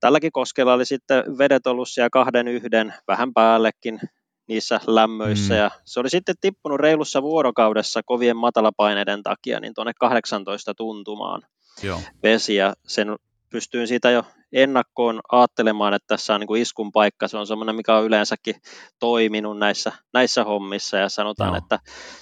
tälläkin 0.00 0.32
koskella 0.32 0.72
oli 0.72 0.86
sitten 0.86 1.38
vedet 1.38 1.66
ollut 1.66 1.88
siellä 1.88 2.10
kahden 2.10 2.48
yhden, 2.48 2.94
vähän 3.08 3.32
päällekin 3.34 4.00
niissä 4.48 4.80
lämmöissä, 4.86 5.54
mm. 5.54 5.60
ja 5.60 5.70
se 5.84 6.00
oli 6.00 6.10
sitten 6.10 6.34
tippunut 6.40 6.80
reilussa 6.80 7.22
vuorokaudessa 7.22 8.00
kovien 8.04 8.36
matalapaineiden 8.36 9.22
takia 9.22 9.60
niin 9.60 9.74
tuonne 9.74 9.92
18 10.00 10.74
tuntumaan 10.74 11.42
Joo. 11.82 12.00
vesi, 12.22 12.54
ja 12.54 12.74
sen 12.86 13.16
pystyin 13.50 13.88
siitä 13.88 14.10
jo 14.10 14.24
ennakkoon 14.52 15.20
ajattelemaan, 15.32 15.94
että 15.94 16.06
tässä 16.06 16.34
on 16.34 16.40
niin 16.40 16.48
kuin 16.48 16.62
iskun 16.62 16.92
paikka, 16.92 17.28
se 17.28 17.36
on 17.36 17.46
semmoinen, 17.46 17.76
mikä 17.76 17.96
on 17.96 18.04
yleensäkin 18.04 18.54
toiminut 18.98 19.58
näissä, 19.58 19.92
näissä 20.14 20.44
hommissa, 20.44 20.96
ja 20.96 21.08
sanotaan, 21.08 21.48
Joo. 21.48 21.58
että 21.58 21.78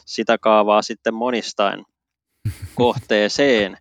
sitä 0.06 0.38
kaavaa 0.38 0.82
sitten 0.82 1.14
monistain 1.14 1.84
kohteeseen. 2.74 3.76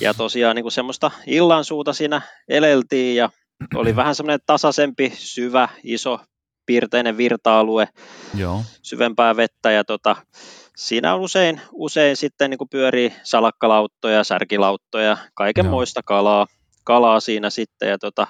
Ja 0.00 0.14
tosiaan 0.14 0.56
niin 0.56 0.64
kuin 0.64 0.72
semmoista 0.72 1.10
illansuuta 1.26 1.92
siinä 1.92 2.22
eleltiin 2.48 3.16
ja 3.16 3.30
oli 3.74 3.96
vähän 3.96 4.14
semmoinen 4.14 4.40
tasaisempi, 4.46 5.12
syvä, 5.14 5.68
iso, 5.84 6.20
piirteinen 6.68 7.16
virta-alue, 7.16 7.88
Joo. 8.34 8.62
syvempää 8.82 9.36
vettä 9.36 9.70
ja 9.70 9.84
tota, 9.84 10.16
siinä 10.76 11.14
on 11.14 11.20
usein, 11.20 11.60
usein 11.72 12.16
sitten 12.16 12.50
niin 12.50 12.58
kuin 12.58 12.68
pyörii 12.68 13.12
salakkalauttoja, 13.22 14.24
särkilauttoja, 14.24 15.16
kaiken 15.34 15.64
Joo. 15.64 15.72
muista 15.72 16.02
kalaa, 16.02 16.46
kalaa 16.84 17.20
siinä 17.20 17.50
sitten 17.50 17.88
ja 17.88 17.98
tota, 17.98 18.26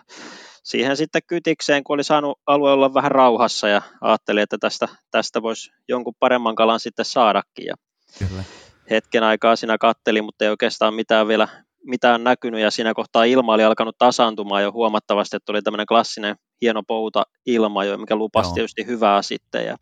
siihen 0.63 0.97
sitten 0.97 1.23
kytikseen, 1.27 1.85
kun 1.85 1.95
oli 1.95 2.05
saanut 2.05 2.41
alue 2.47 2.73
olla 2.73 2.95
vähän 2.95 3.11
rauhassa 3.11 3.69
ja 3.69 3.83
ajattelin, 4.01 4.43
että 4.43 4.59
tästä, 4.61 4.89
tästä 5.11 5.43
voisi 5.43 5.71
jonkun 5.89 6.15
paremman 6.19 6.55
kalan 6.55 6.81
sitten 6.81 7.05
saadakin. 7.05 7.67
Ja 7.67 7.75
Kyllä 8.19 8.45
hetken 8.91 9.23
aikaa 9.23 9.57
siinä 9.57 9.79
katteli, 9.79 10.23
mutta 10.23 10.45
ei 10.45 10.51
oikeastaan 10.51 10.95
mitään 10.95 11.29
vielä 11.29 11.49
mitään 11.89 12.25
näkynyt 12.25 12.61
ja 12.61 12.71
siinä 12.71 12.95
kohtaa 12.95 13.25
ilma 13.25 13.55
oli 13.55 13.65
alkanut 13.65 13.99
tasaantumaan 13.99 14.63
jo 14.63 14.73
huomattavasti, 14.73 15.37
että 15.37 15.47
tuli 15.47 15.63
tämmöinen 15.63 15.87
klassinen 15.87 16.37
hieno 16.61 16.83
pouta 16.83 17.23
ilma 17.47 17.85
jo, 17.85 17.99
mikä 17.99 18.17
lupasi 18.17 18.49
Joo. 18.49 18.55
tietysti 18.55 18.87
hyvää 18.87 19.23
sitten 19.23 19.67
ja 19.67 19.77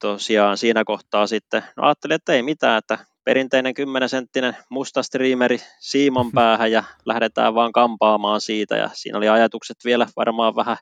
tosiaan 0.00 0.58
siinä 0.58 0.84
kohtaa 0.84 1.26
sitten, 1.26 1.62
no 1.76 1.86
ajattelin, 1.86 2.14
että 2.14 2.32
ei 2.32 2.42
mitään, 2.42 2.78
että 2.78 2.98
perinteinen 3.24 3.74
10 3.74 4.08
senttinen 4.08 4.56
musta 4.70 5.02
striimeri 5.02 5.60
siiman 5.80 6.32
päähän 6.34 6.72
ja 6.72 6.84
lähdetään 7.06 7.54
vaan 7.54 7.72
kampaamaan 7.72 8.40
siitä 8.40 8.76
ja 8.76 8.90
siinä 8.92 9.18
oli 9.18 9.28
ajatukset 9.28 9.76
vielä 9.84 10.06
varmaan 10.16 10.56
vähän 10.56 10.76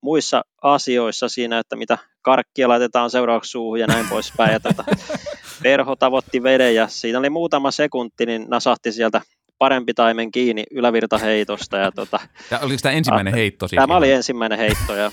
muissa 0.00 0.42
asioissa 0.62 1.28
siinä, 1.28 1.58
että 1.58 1.76
mitä 1.76 1.98
karkkia 2.22 2.68
laitetaan 2.68 3.10
seuraavaksi 3.10 3.50
suuhun 3.50 3.80
ja 3.80 3.86
näin 3.86 4.08
poispäin. 4.08 4.52
Ja 4.52 4.60
tota, 4.60 4.84
perho 5.62 5.96
tavoitti 5.96 6.42
veden 6.42 6.74
ja 6.74 6.88
siinä 6.88 7.18
oli 7.18 7.30
muutama 7.30 7.70
sekunti, 7.70 8.26
niin 8.26 8.46
nasahti 8.48 8.92
sieltä 8.92 9.20
parempi 9.58 9.94
taimen 9.94 10.30
kiinni 10.30 10.64
ylävirtaheitosta. 10.70 11.76
Ja 11.76 11.92
tota, 11.92 12.20
ja 12.50 12.58
oliko 12.58 12.78
tämä 12.82 12.92
ensimmäinen 12.92 13.34
heitto? 13.34 13.68
Siis 13.68 13.80
tämä 13.80 13.96
oli 13.96 14.12
ensimmäinen 14.12 14.58
heitto 14.58 14.94
ja 14.94 15.10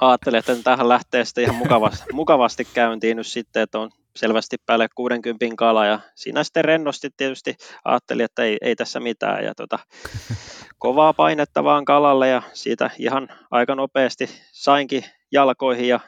ajattelin, 0.00 0.38
että 0.38 0.56
tähän 0.64 0.88
lähtee 0.88 1.24
sitten 1.24 1.44
ihan 1.44 1.56
mukavasti, 1.56 2.04
mukavasti 2.12 2.68
käyntiin 2.74 3.16
nyt 3.16 3.26
sitten, 3.26 3.62
että 3.62 3.78
on 3.78 3.90
selvästi 4.16 4.56
päälle 4.66 4.88
60 4.94 5.46
kala 5.56 5.86
ja 5.86 6.00
siinä 6.14 6.44
sitten 6.44 6.64
rennosti 6.64 7.10
tietysti 7.16 7.56
ajattelin, 7.84 8.24
että 8.24 8.42
ei, 8.42 8.56
ei 8.60 8.76
tässä 8.76 9.00
mitään 9.00 9.44
ja 9.44 9.54
tota, 9.54 9.78
kovaa 10.78 11.12
painetta 11.12 11.64
vaan 11.64 11.84
kalalle 11.84 12.28
ja 12.28 12.42
siitä 12.52 12.90
ihan 12.98 13.28
aika 13.50 13.74
nopeasti 13.74 14.28
sainkin 14.52 15.04
jalkoihin 15.32 15.88
ja 15.88 16.00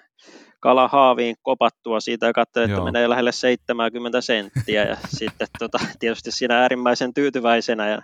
kala 0.61 0.89
haaviin 0.89 1.37
kopattua 1.43 2.01
siitä 2.01 2.27
ja 2.27 2.33
katsoin, 2.33 2.65
että 2.65 2.77
Joo. 2.77 2.85
menee 2.85 3.09
lähelle 3.09 3.33
70 3.33 4.21
senttiä 4.21 4.85
ja 4.85 4.97
sitten 5.19 5.49
tota, 5.59 5.79
tietysti 5.99 6.31
siinä 6.31 6.61
äärimmäisen 6.61 7.15
tyytyväisenä 7.15 7.89
ja 7.89 8.03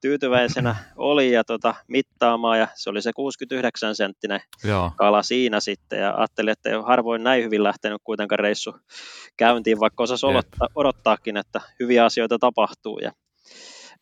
tyytyväisenä 0.00 0.76
oli 0.96 1.32
ja 1.32 1.44
tota, 1.44 1.74
mittaamaan 1.88 2.58
ja 2.58 2.68
se 2.74 2.90
oli 2.90 3.02
se 3.02 3.12
69 3.12 3.96
senttinen 3.96 4.40
Joo. 4.64 4.90
kala 4.96 5.22
siinä 5.22 5.60
sitten 5.60 6.00
ja 6.00 6.14
ajattelin, 6.16 6.52
että 6.52 6.70
ei 6.70 6.76
harvoin 6.86 7.24
näin 7.24 7.44
hyvin 7.44 7.62
lähtenyt 7.62 8.00
kuitenkaan 8.04 8.38
reissu 8.38 8.76
käyntiin, 9.36 9.80
vaikka 9.80 10.02
osasi 10.02 10.26
odottaa, 10.26 10.68
odottaakin, 10.74 11.36
että 11.36 11.60
hyviä 11.80 12.04
asioita 12.04 12.38
tapahtuu 12.38 12.98
ja 12.98 13.12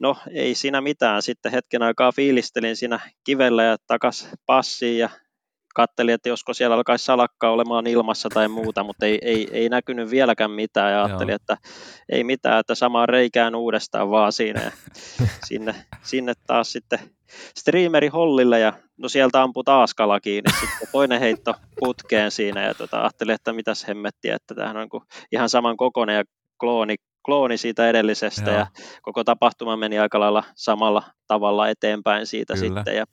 No 0.02 0.16
ei 0.30 0.54
siinä 0.54 0.80
mitään. 0.80 1.22
Sitten 1.22 1.52
hetken 1.52 1.82
aikaa 1.82 2.12
fiilistelin 2.12 2.76
siinä 2.76 3.00
kivellä 3.24 3.64
ja 3.64 3.76
takas 3.86 4.28
passiin 4.46 4.98
ja 4.98 5.10
kattelin, 5.74 6.14
että 6.14 6.28
josko 6.28 6.54
siellä 6.54 6.76
alkaisi 6.76 7.04
salakkaa 7.04 7.50
olemaan 7.50 7.86
ilmassa 7.86 8.28
tai 8.28 8.48
muuta, 8.48 8.84
mutta 8.84 9.06
ei, 9.06 9.18
ei, 9.22 9.48
ei 9.52 9.68
näkynyt 9.68 10.10
vieläkään 10.10 10.50
mitään 10.50 10.92
ja 10.92 11.04
ajattelin, 11.04 11.32
Joo. 11.32 11.36
että 11.36 11.56
ei 12.08 12.24
mitään, 12.24 12.60
että 12.60 12.74
samaan 12.74 13.08
reikään 13.08 13.54
uudestaan 13.54 14.10
vaan 14.10 14.32
siinä 14.32 14.62
ja 14.62 14.70
sinne, 15.48 15.74
sinne 16.02 16.32
taas 16.46 16.72
sitten 16.72 16.98
streameri 17.58 18.08
hollille 18.08 18.58
ja 18.60 18.72
no 18.96 19.08
sieltä 19.08 19.42
ampui 19.42 19.64
taas 19.64 19.94
kala 19.94 20.20
kiinni, 20.20 20.52
sitten 20.60 20.88
toinen 20.92 21.20
heitto 21.20 21.54
putkeen 21.80 22.30
siinä 22.30 22.62
ja 22.62 22.74
tota, 22.74 23.00
ajattelin, 23.00 23.34
että 23.34 23.52
mitäs 23.52 23.88
hemmettiä, 23.88 24.36
että 24.36 24.54
tämähän 24.54 24.76
on 24.76 24.88
ihan 25.32 25.48
saman 25.48 25.76
kokoinen 25.76 26.16
ja 26.16 26.24
klooni, 26.60 26.96
klooni 27.24 27.58
siitä 27.58 27.88
edellisestä 27.88 28.50
Joo. 28.50 28.58
ja 28.58 28.66
koko 29.02 29.24
tapahtuma 29.24 29.76
meni 29.76 29.98
aika 29.98 30.20
lailla 30.20 30.44
samalla 30.54 31.02
tavalla 31.26 31.68
eteenpäin 31.68 32.26
siitä 32.26 32.54
Kyllä. 32.54 32.66
sitten 32.66 32.96
ja 32.96 33.04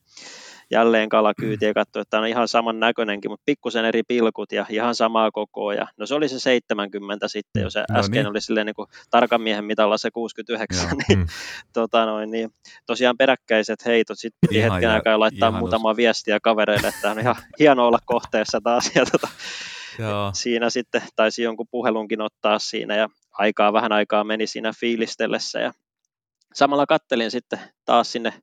jälleen 0.72 1.10
kalakyyti 1.10 1.66
ja 1.66 1.74
katsoi, 1.74 2.02
että 2.02 2.10
tämä 2.10 2.22
on 2.22 2.28
ihan 2.28 2.48
saman 2.48 2.80
näköinenkin, 2.80 3.32
mutta 3.32 3.44
pikkusen 3.46 3.86
eri 3.86 4.04
pilkut 4.04 4.52
ja 4.52 4.66
ihan 4.70 4.96
samaa 4.96 5.32
kokoa. 5.32 5.74
Ja, 5.74 5.88
no 5.98 6.06
se 6.06 6.16
oli 6.16 6.30
se 6.30 6.40
70 6.40 7.28
sitten, 7.28 7.64
jos 7.64 7.74
se 7.74 7.84
no 7.90 8.00
äsken 8.00 8.24
niin. 8.24 8.28
oli 8.28 8.42
silleen 8.42 8.66
niin 8.66 8.76
kuin 8.76 8.88
tarkan 9.10 9.42
miehen 9.42 9.66
mitalla 9.66 9.98
se 9.98 10.12
69, 10.12 10.78
Joo. 10.78 10.92
niin, 11.08 11.20
mm. 11.20 11.28
tota 11.74 12.06
noin, 12.06 12.32
niin 12.32 12.50
tosiaan 12.86 13.18
peräkkäiset 13.18 13.86
heitot. 13.86 14.20
Sitten 14.20 14.38
piti 14.42 14.58
ihan 14.58 14.72
hetken 14.72 14.90
aikaa 14.90 15.20
laittaa 15.20 15.52
muutama 15.52 15.96
viestiä 15.96 16.40
kavereille, 16.44 16.88
että 16.88 17.12
on 17.12 17.20
ihan 17.20 17.36
hieno 17.60 17.88
olla 17.88 18.00
kohteessa 18.06 18.62
taas. 18.64 18.92
Ja 18.96 19.06
tota, 19.06 19.28
Joo. 20.00 20.32
Siinä 20.34 20.70
sitten 20.70 21.02
taisi 21.16 21.44
jonkun 21.44 21.68
puhelunkin 21.72 22.22
ottaa 22.22 22.60
siinä 22.60 22.96
ja 22.96 23.10
aikaa 23.32 23.74
vähän 23.74 23.92
aikaa 23.92 24.24
meni 24.24 24.48
siinä 24.48 24.74
fiilistellessä 24.80 25.60
ja 25.60 25.74
samalla 26.54 26.86
kattelin 26.86 27.32
sitten 27.32 27.60
taas 27.86 28.12
sinne 28.12 28.34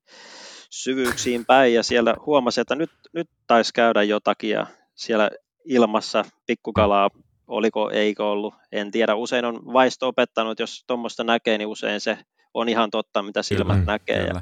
syvyyksiin 0.70 1.44
päin 1.46 1.74
ja 1.74 1.82
siellä 1.82 2.14
huomasi, 2.26 2.60
että 2.60 2.74
nyt, 2.74 2.90
nyt 3.12 3.30
taisi 3.46 3.72
käydä 3.74 4.02
jotakin 4.02 4.50
ja 4.50 4.66
siellä 4.94 5.30
ilmassa 5.64 6.24
pikkukalaa, 6.46 7.10
oliko, 7.46 7.90
eikö 7.90 8.24
ollut, 8.24 8.54
en 8.72 8.90
tiedä. 8.90 9.14
Usein 9.14 9.44
on 9.44 9.60
vaisto 9.72 10.08
opettanut, 10.08 10.60
jos 10.60 10.84
tuommoista 10.86 11.24
näkee, 11.24 11.58
niin 11.58 11.68
usein 11.68 12.00
se 12.00 12.18
on 12.54 12.68
ihan 12.68 12.90
totta, 12.90 13.22
mitä 13.22 13.42
silmät 13.42 13.76
kyllä, 13.76 13.92
näkee. 13.92 14.18
Kyllä. 14.18 14.32
Ja 14.34 14.40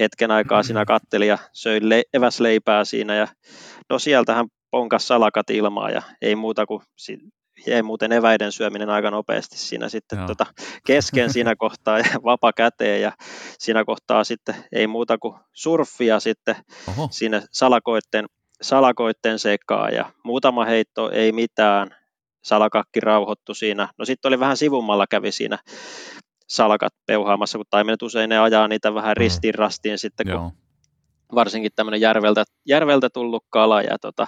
hetken 0.00 0.30
aikaa 0.30 0.62
siinä 0.62 0.84
katteli 0.84 1.26
ja 1.26 1.38
söi 1.52 1.80
le- 1.82 2.04
eväsleipää 2.14 2.84
siinä 2.84 3.14
ja 3.14 3.28
no 3.90 3.98
sieltähän 3.98 4.46
ponkas 4.70 5.08
salakat 5.08 5.50
ilmaa 5.50 5.90
ja 5.90 6.02
ei 6.22 6.36
muuta 6.36 6.66
kuin 6.66 6.82
jäi 7.66 7.82
muuten 7.82 8.12
eväiden 8.12 8.52
syöminen 8.52 8.90
aika 8.90 9.10
nopeasti 9.10 9.58
siinä 9.58 9.88
sitten 9.88 10.26
tota, 10.26 10.46
kesken 10.86 11.32
siinä 11.32 11.56
kohtaa 11.56 11.98
ja 11.98 12.04
vapa 12.24 12.52
käteen 12.52 13.02
ja 13.02 13.12
siinä 13.58 13.84
kohtaa 13.84 14.24
sitten 14.24 14.54
ei 14.72 14.86
muuta 14.86 15.18
kuin 15.18 15.34
surffia 15.52 16.20
sitten 16.20 16.56
Oho. 16.88 17.08
sinne 17.10 17.42
salakoitten, 17.52 18.26
salakoitten 18.62 19.38
sekaan 19.38 19.94
ja 19.94 20.12
muutama 20.24 20.64
heitto 20.64 21.10
ei 21.10 21.32
mitään, 21.32 21.90
salakakki 22.44 23.00
rauhoittu 23.00 23.54
siinä. 23.54 23.88
No 23.98 24.04
sitten 24.04 24.28
oli 24.28 24.40
vähän 24.40 24.56
sivummalla 24.56 25.06
kävi 25.06 25.32
siinä 25.32 25.58
salakat 26.48 26.92
peuhaamassa, 27.06 27.58
kun 27.58 27.66
taimenet 27.70 28.02
usein 28.02 28.28
ne 28.28 28.38
ajaa 28.38 28.68
niitä 28.68 28.94
vähän 28.94 29.16
ristiin 29.16 29.54
rastiin 29.54 29.98
sitten, 29.98 30.26
kun 30.26 30.34
Joo 30.34 30.52
varsinkin 31.34 31.72
tämmöinen 31.76 32.00
järveltä, 32.00 32.44
järveltä 32.66 33.10
tullut 33.10 33.44
kala 33.50 33.82
ja 33.82 33.98
tota, 33.98 34.26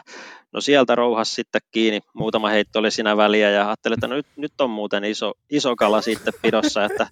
no 0.52 0.60
sieltä 0.60 0.94
rouhas 0.94 1.34
sitten 1.34 1.60
kiinni, 1.70 2.00
muutama 2.14 2.48
heitto 2.48 2.78
oli 2.78 2.90
siinä 2.90 3.16
väliä 3.16 3.50
ja 3.50 3.66
ajattelin, 3.66 3.94
että 3.94 4.06
no 4.06 4.14
nyt, 4.14 4.26
nyt 4.36 4.60
on 4.60 4.70
muuten 4.70 5.04
iso, 5.04 5.32
iso 5.50 5.76
kala 5.76 6.00
sitten 6.00 6.34
pidossa, 6.42 6.84
että 6.84 7.06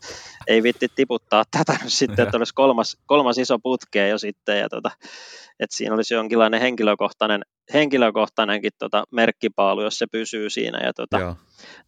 ei 0.47 0.63
vitti 0.63 0.89
tiputtaa 0.95 1.45
tätä 1.51 1.79
nyt 1.83 1.93
sitten, 1.93 2.23
että 2.23 2.37
olisi 2.37 2.55
kolmas, 2.55 2.97
kolmas 3.07 3.39
iso 3.39 3.59
putkea 3.59 4.09
jo 4.09 4.19
sitten 4.19 4.59
ja 4.59 4.69
tota, 4.69 4.91
että 5.61 5.77
siinä 5.77 5.95
olisi 5.95 6.15
jonkinlainen 6.15 6.61
henkilökohtainen, 6.61 7.43
henkilökohtainenkin 7.75 8.73
tota 8.79 9.05
merkkipaalu, 9.11 9.83
jos 9.83 9.99
se 9.99 10.07
pysyy 10.13 10.51
siinä 10.51 10.81
ja 10.87 10.93
tota, 10.93 11.37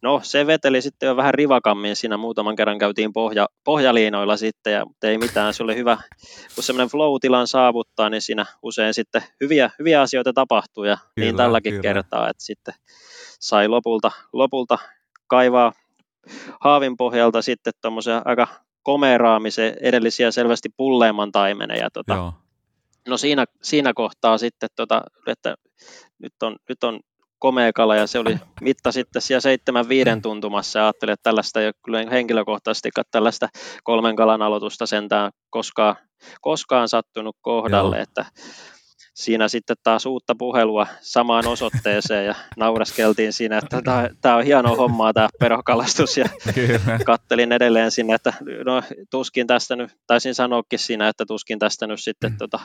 no 0.01 0.19
se 0.23 0.47
veteli 0.47 0.81
sitten 0.81 1.07
jo 1.07 1.15
vähän 1.15 1.33
rivakammin. 1.33 1.95
Siinä, 1.95 2.17
muutaman 2.17 2.55
kerran 2.55 2.79
käytiin 2.79 3.13
pohja, 3.13 3.47
pohjaliinoilla 3.63 4.37
sitten 4.37 4.73
ja 4.73 4.85
ei 5.03 5.17
mitään, 5.17 5.53
se 5.53 5.63
oli 5.63 5.75
hyvä, 5.75 5.97
kun 6.55 6.63
semmoinen 6.63 6.89
flow-tilan 6.89 7.47
saavuttaa, 7.47 8.09
niin 8.09 8.21
siinä 8.21 8.45
usein 8.61 8.93
sitten 8.93 9.23
hyviä, 9.41 9.69
hyviä 9.79 10.01
asioita 10.01 10.33
tapahtuu 10.33 10.83
ja 10.83 10.95
niin 10.95 11.11
kyllä, 11.15 11.25
niin 11.25 11.35
tälläkin 11.35 11.71
kyllä. 11.71 11.81
kertaa, 11.81 12.29
että 12.29 12.43
sitten 12.43 12.73
sai 13.39 13.67
lopulta, 13.67 14.11
lopulta 14.33 14.77
kaivaa 15.27 15.73
haavin 16.59 16.97
pohjalta 16.97 17.41
sitten 17.41 17.73
tuommoisen 17.81 18.21
aika 18.25 18.47
komeraamisen 18.83 19.77
edellisiä 19.81 20.31
selvästi 20.31 20.69
pulleemman 20.77 21.31
taimenen 21.31 21.77
ja 21.77 21.89
tota, 21.89 22.33
no 23.07 23.17
siinä, 23.17 23.45
siinä 23.61 23.93
kohtaa 23.93 24.37
sitten, 24.37 24.69
tota, 24.75 25.01
että 25.27 25.55
nyt 26.19 26.33
on, 26.43 26.55
nyt 26.69 26.83
on 26.83 26.99
komea 27.39 27.73
kala 27.73 27.95
ja 27.95 28.07
se 28.07 28.19
oli 28.19 28.37
mitta 28.61 28.91
sitten 28.91 29.21
siellä 29.21 29.41
seitsemän 29.41 29.89
viiden 29.89 30.21
tuntumassa 30.21 30.79
ja 30.79 30.85
ajattelin, 30.85 31.13
että 31.13 31.23
tällaista 31.23 31.61
ei 31.61 31.67
ole 31.67 31.73
kyllä 31.85 32.05
henkilökohtaisesti 32.11 32.89
tällaista 33.11 33.49
kolmen 33.83 34.15
kalan 34.15 34.41
aloitusta 34.41 34.85
sentään 34.85 35.31
koskaan, 35.49 35.95
koskaan 36.41 36.89
sattunut 36.89 37.35
kohdalle, 37.41 37.95
Joo. 37.95 38.03
että 38.03 38.25
siinä 39.19 39.47
sitten 39.47 39.75
taas 39.83 40.05
uutta 40.05 40.35
puhelua 40.35 40.87
samaan 41.01 41.47
osoitteeseen 41.47 42.25
ja 42.25 42.35
nauraskeltiin 42.57 43.33
siinä, 43.33 43.57
että 43.57 43.81
tämä 44.21 44.35
on 44.35 44.43
hieno 44.43 44.75
hommaa 44.75 45.13
tämä 45.13 45.29
perhokalastus 45.39 46.17
ja 46.17 46.25
kattelin 47.05 47.51
edelleen 47.51 47.91
sinne, 47.91 48.13
että 48.13 48.33
no 48.65 48.83
tuskin 49.11 49.47
tästä 49.47 49.75
nyt, 49.75 49.91
taisin 50.07 50.35
sanoakin 50.35 50.79
siinä, 50.79 51.07
että 51.07 51.25
tuskin 51.25 51.59
tästä 51.59 51.87
nyt 51.87 51.99
sitten 51.99 52.31
mm. 52.31 52.37
tota, 52.37 52.59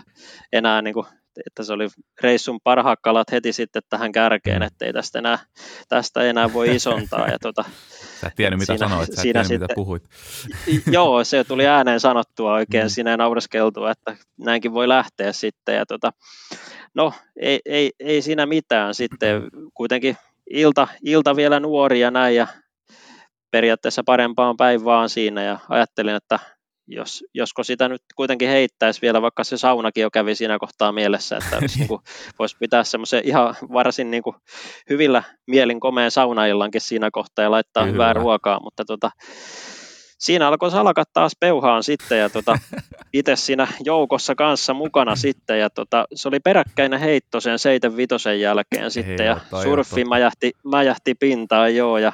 enää 0.52 0.82
niin 0.82 0.94
kuin 0.94 1.06
että 1.46 1.64
se 1.64 1.72
oli 1.72 1.88
reissun 2.20 2.60
parhaat 2.64 2.98
kalat 3.02 3.32
heti 3.32 3.52
sitten 3.52 3.82
tähän 3.88 4.12
kärkeen, 4.12 4.62
mm. 4.62 4.66
ettei 4.66 4.92
tästä 4.92 5.18
enää, 5.18 5.38
tästä 5.88 6.22
enää 6.22 6.52
voi 6.52 6.76
isontaa. 6.76 7.28
Ja 7.28 7.38
tota, 7.38 7.64
sä 8.20 8.26
et 8.26 8.34
tiennyt, 8.36 8.60
mitä 8.60 8.72
siinä, 8.72 8.88
sanoit, 8.88 9.06
sä 9.06 9.12
et 9.12 9.18
siinä 9.18 9.44
tiennyt, 9.44 9.60
mitä 9.60 9.74
puhuit. 9.74 10.02
Joo, 10.92 11.24
se 11.24 11.44
tuli 11.44 11.66
ääneen 11.66 12.00
sanottua 12.00 12.54
oikein 12.54 12.84
mm. 12.84 12.88
sinne 12.88 13.16
naureskeltua, 13.16 13.90
että 13.90 14.16
näinkin 14.38 14.72
voi 14.72 14.88
lähteä 14.88 15.32
sitten. 15.32 15.76
Ja 15.76 15.86
tota, 15.86 16.12
no, 16.94 17.12
ei, 17.40 17.60
ei, 17.64 17.90
ei 18.00 18.22
siinä 18.22 18.46
mitään 18.46 18.94
sitten. 18.94 19.42
Kuitenkin 19.74 20.16
ilta, 20.50 20.88
ilta 21.02 21.36
vielä 21.36 21.60
nuori 21.60 22.00
ja 22.00 22.10
näin, 22.10 22.36
ja 22.36 22.46
periaatteessa 23.50 24.02
parempaan 24.06 24.56
päin 24.56 24.84
vaan 24.84 25.08
siinä, 25.08 25.42
ja 25.42 25.58
ajattelin, 25.68 26.14
että 26.14 26.38
jos, 26.86 27.24
josko 27.34 27.64
sitä 27.64 27.88
nyt 27.88 28.02
kuitenkin 28.16 28.48
heittäisi 28.48 29.02
vielä, 29.02 29.22
vaikka 29.22 29.44
se 29.44 29.56
saunakin 29.56 30.02
jo 30.02 30.10
kävi 30.10 30.34
siinä 30.34 30.58
kohtaa 30.58 30.92
mielessä, 30.92 31.36
että 31.36 31.60
niin 31.76 31.88
kuin, 31.88 32.00
voisi 32.38 32.56
pitää 32.60 32.84
semmoisen 32.84 33.22
ihan 33.24 33.54
varsin 33.72 34.10
niin 34.10 34.22
kuin, 34.22 34.36
hyvillä 34.90 35.22
mielin 35.46 35.80
komeen 35.80 36.10
saunaillankin 36.10 36.80
siinä 36.80 37.10
kohtaa 37.12 37.42
ja 37.42 37.50
laittaa 37.50 37.82
Kyllä. 37.82 37.92
hyvää 37.92 38.12
ruokaa, 38.12 38.60
mutta 38.60 38.84
tota, 38.84 39.10
siinä 40.18 40.48
alkoi 40.48 40.70
salkat 40.70 41.08
taas 41.12 41.32
peuhaan 41.40 41.82
sitten 41.82 42.18
ja 42.18 42.30
tota, 42.30 42.58
itse 43.12 43.36
siinä 43.36 43.68
joukossa 43.84 44.34
kanssa 44.34 44.74
mukana 44.74 45.16
sitten 45.16 45.58
ja 45.58 45.70
tota, 45.70 46.06
se 46.14 46.28
oli 46.28 46.40
peräkkäinen 46.40 47.00
heitto 47.00 47.40
sen 47.40 47.58
seiten 47.58 47.96
vitosen 47.96 48.40
jälkeen 48.40 48.90
sitten 48.90 49.26
ja 49.26 49.40
surfi 49.62 50.04
mäjähti, 50.04 50.52
mäjähti 50.64 51.14
pintaan 51.14 51.76
joo 51.76 51.98
ja 51.98 52.12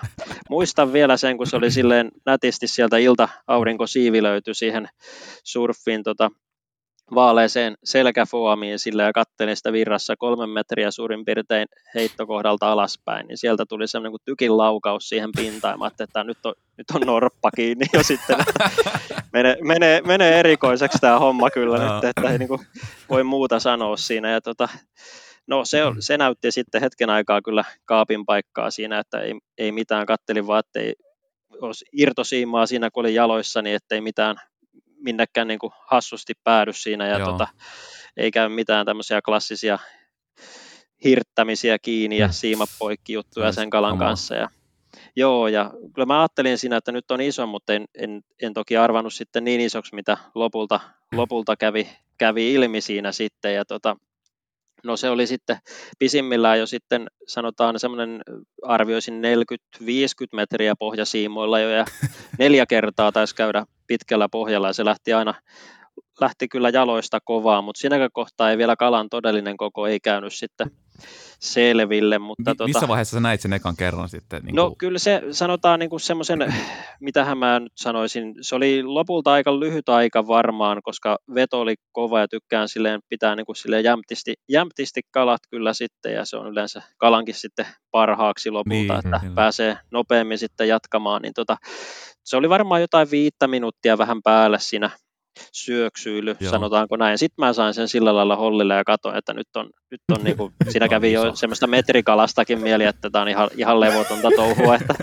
muistan 0.51 0.93
vielä 0.93 1.17
sen 1.17 1.37
kun 1.37 1.47
se 1.47 1.57
oli 1.57 1.71
silleen 1.71 2.11
nätisti 2.27 2.67
sieltä 2.67 2.99
ilta 2.99 3.29
aurinko 3.47 3.87
siivi 3.87 4.23
löytyi 4.23 4.55
siihen 4.55 4.89
surfin 5.45 6.03
tota, 6.03 6.31
vaaleeseen 7.15 7.77
selkäfoamiin 7.85 8.79
sillä 8.79 9.03
ja 9.03 9.13
kattelin 9.13 9.57
sitä 9.57 9.73
virrassa 9.73 10.17
kolmen 10.17 10.51
metriä 10.51 10.91
suurin 10.91 11.25
piirtein 11.25 11.69
heittokohdalta 11.95 12.73
alaspäin, 12.73 13.27
niin 13.27 13.39
sieltä 13.39 13.65
tuli 13.69 13.89
semmoinen 13.89 14.13
kuin 14.13 14.21
tykin 14.25 14.57
laukaus 14.57 15.09
siihen 15.09 15.31
pintaan. 15.37 15.79
Mä 15.79 15.91
että 16.01 16.25
nyt 16.25 16.47
on, 16.47 16.55
nyt 16.77 16.91
on 16.95 17.01
norppa 17.01 17.51
kiinni 17.51 17.87
jo 17.93 18.03
sitten, 18.03 18.37
menee, 19.33 19.57
menee, 19.63 20.01
menee 20.01 20.41
erikoiseksi 20.41 20.99
tämä 20.99 21.19
homma 21.19 21.51
kyllä 21.51 21.79
no. 21.79 21.95
nyt, 21.95 22.05
että 22.05 22.31
ei 22.31 22.39
niin 22.39 22.49
kuin 22.49 22.61
voi 23.11 23.25
muuta 23.25 23.61
sanoa 23.61 23.97
siinä. 23.97 24.31
Ja 24.31 24.41
tota, 24.41 24.69
no 25.47 25.65
se, 25.65 25.83
se 25.99 26.19
näytti 26.19 26.53
sitten 26.53 26.81
hetken 26.81 27.11
aikaa 27.11 27.43
kyllä 27.43 27.65
kaapin 27.85 28.27
paikkaa 28.27 28.71
siinä, 28.71 28.99
että 28.99 29.21
ei, 29.21 29.35
ei 29.59 29.73
mitään, 29.73 30.07
kattelin 30.07 30.47
vaan, 30.47 30.61
että 30.61 30.81
ei 30.81 30.95
olisi 31.61 31.85
irtosiimaa 31.93 32.67
siinä, 32.67 32.91
kun 32.91 33.01
oli 33.01 33.15
jaloissa, 33.15 33.63
niin 33.63 33.77
ettei 33.77 34.01
mitään 34.01 34.37
minnekään 35.01 35.49
niin 35.49 35.59
kuin 35.59 35.73
hassusti 35.87 36.33
päädy 36.45 36.73
siinä 36.73 37.07
ja 37.07 37.25
tota, 37.25 37.49
ei 38.17 38.31
käy 38.31 38.49
mitään 38.49 38.87
tämmöisiä 38.87 39.23
klassisia 39.23 39.79
hirttämisiä 41.05 41.79
kiinni 41.79 42.19
ja 42.19 42.33
siimapoikki 42.33 43.13
juttuja 43.13 43.53
sen 43.53 43.71
kalan 43.71 43.93
Oma. 43.93 44.05
kanssa. 44.05 44.35
Ja, 44.35 44.49
joo, 45.17 45.49
ja 45.49 45.71
kyllä 45.95 46.07
mä 46.07 46.21
ajattelin 46.21 46.59
siinä, 46.59 46.77
että 46.77 46.93
nyt 46.93 47.11
on 47.11 47.21
iso, 47.21 47.47
mutta 47.47 47.73
en, 47.73 47.85
en, 47.95 48.23
en 48.43 48.55
toki 48.55 48.77
arvannut 48.77 49.15
sitten 49.15 49.45
niin 49.45 49.61
isoksi, 49.61 49.95
mitä 49.95 50.19
lopulta, 50.35 50.81
lopulta 51.13 51.57
kävi, 51.57 51.89
kävi 52.19 52.53
ilmi 52.53 52.81
siinä 52.81 53.13
sitten. 53.13 53.55
Ja 53.55 53.65
tota, 53.65 53.97
No 54.85 54.97
se 54.97 55.11
oli 55.11 55.27
sitten 55.27 55.59
pisimmillään 55.99 56.59
jo 56.59 56.67
sitten 56.67 57.07
sanotaan 57.27 57.79
semmoinen 57.79 58.23
arvioisin 58.63 59.23
40-50 59.83 59.87
metriä 60.33 60.75
pohjasiimoilla 60.79 61.59
jo 61.59 61.71
ja 61.71 61.85
neljä 62.39 62.67
kertaa 62.67 63.13
taisi 63.13 63.35
käydä 63.35 63.65
pitkällä 63.87 64.29
pohjalla 64.29 64.67
ja 64.67 64.73
se 64.73 64.85
lähti 64.85 65.13
aina 65.13 65.35
lähti 66.21 66.49
kyllä 66.49 66.69
jaloista 66.69 67.19
kovaa, 67.25 67.63
mutta 67.63 67.81
siinäkään 67.81 68.11
kohtaa 68.13 68.51
ei 68.51 68.59
vielä 68.59 68.77
kalan 68.77 69.09
todellinen 69.09 69.57
koko 69.57 69.87
ei 69.87 70.01
käynyt 70.01 70.35
sitten 70.35 70.71
selville. 71.41 72.19
Mutta 72.19 72.51
Mi- 72.51 72.57
tota, 72.57 72.65
missä 72.65 72.89
vaiheessa 72.89 73.17
sä 73.17 73.21
näit 73.21 73.41
sen 73.41 73.53
ekan 73.53 73.77
kerran 73.77 74.09
sitten? 74.09 74.43
Niin 74.43 74.55
no 74.55 74.67
kuin... 74.67 74.79
kyllä 74.79 74.99
se 74.99 75.23
sanotaan 75.31 75.79
niin 75.79 75.91
kuin 75.91 76.01
semmoisen, 76.01 76.55
mitähän 77.01 77.39
mä 77.39 77.61
nyt 77.61 77.73
sanoisin, 77.77 78.35
se 78.41 78.55
oli 78.55 78.83
lopulta 78.83 79.33
aika 79.33 79.61
lyhyt 79.61 79.89
aika 79.89 80.27
varmaan, 80.27 80.81
koska 80.83 81.19
veto 81.35 81.61
oli 81.61 81.75
kova 81.93 82.21
ja 82.21 82.29
tykkään 82.29 82.69
silleen 82.69 83.01
pitää 83.09 83.37
niin 83.37 83.47
kuin 83.47 83.57
silleen 83.57 83.85
jämptisti, 83.85 84.35
jämptisti 84.49 85.01
kalat 85.11 85.41
kyllä 85.51 85.75
sitten 85.75 86.13
ja 86.13 86.25
se 86.25 86.37
on 86.37 86.47
yleensä 86.47 86.83
kalankin 86.99 87.35
sitten 87.35 87.67
parhaaksi 87.91 88.51
lopulta, 88.51 88.75
niin, 88.75 88.93
että 88.93 89.21
niin. 89.23 89.35
pääsee 89.35 89.79
nopeammin 89.91 90.39
sitten 90.39 90.69
jatkamaan, 90.69 91.23
niin 91.23 91.35
tota, 91.35 91.57
se 92.25 92.37
oli 92.37 92.49
varmaan 92.49 92.81
jotain 92.81 93.11
viittä 93.11 93.47
minuuttia 93.47 93.99
vähän 93.99 94.23
päälle 94.23 94.59
siinä 94.59 94.91
syöksyily, 95.53 96.37
Joo. 96.41 96.51
sanotaanko 96.51 96.97
näin. 96.97 97.19
Sitten 97.19 97.47
mä 97.47 97.53
sain 97.53 97.75
sen 97.75 97.89
sillä 97.89 98.17
lailla 98.17 98.37
hollille 98.37 98.75
ja 98.75 98.85
katsoin, 98.85 99.17
että 99.17 99.35
nyt 99.35 99.57
on, 99.57 99.71
nyt 99.91 100.01
on 100.13 100.25
niin 100.25 100.37
kuin, 100.37 100.53
siinä 100.69 100.89
kävi 100.89 101.13
jo 101.13 101.35
semmoista 101.35 101.67
metrikalastakin 101.67 102.61
mieli, 102.61 102.85
että 102.85 103.11
tämä 103.11 103.23
on 103.23 103.29
ihan, 103.29 103.51
ihan 103.57 103.81
levotonta 103.81 104.29
touhua. 104.37 104.75
Että, 104.75 104.95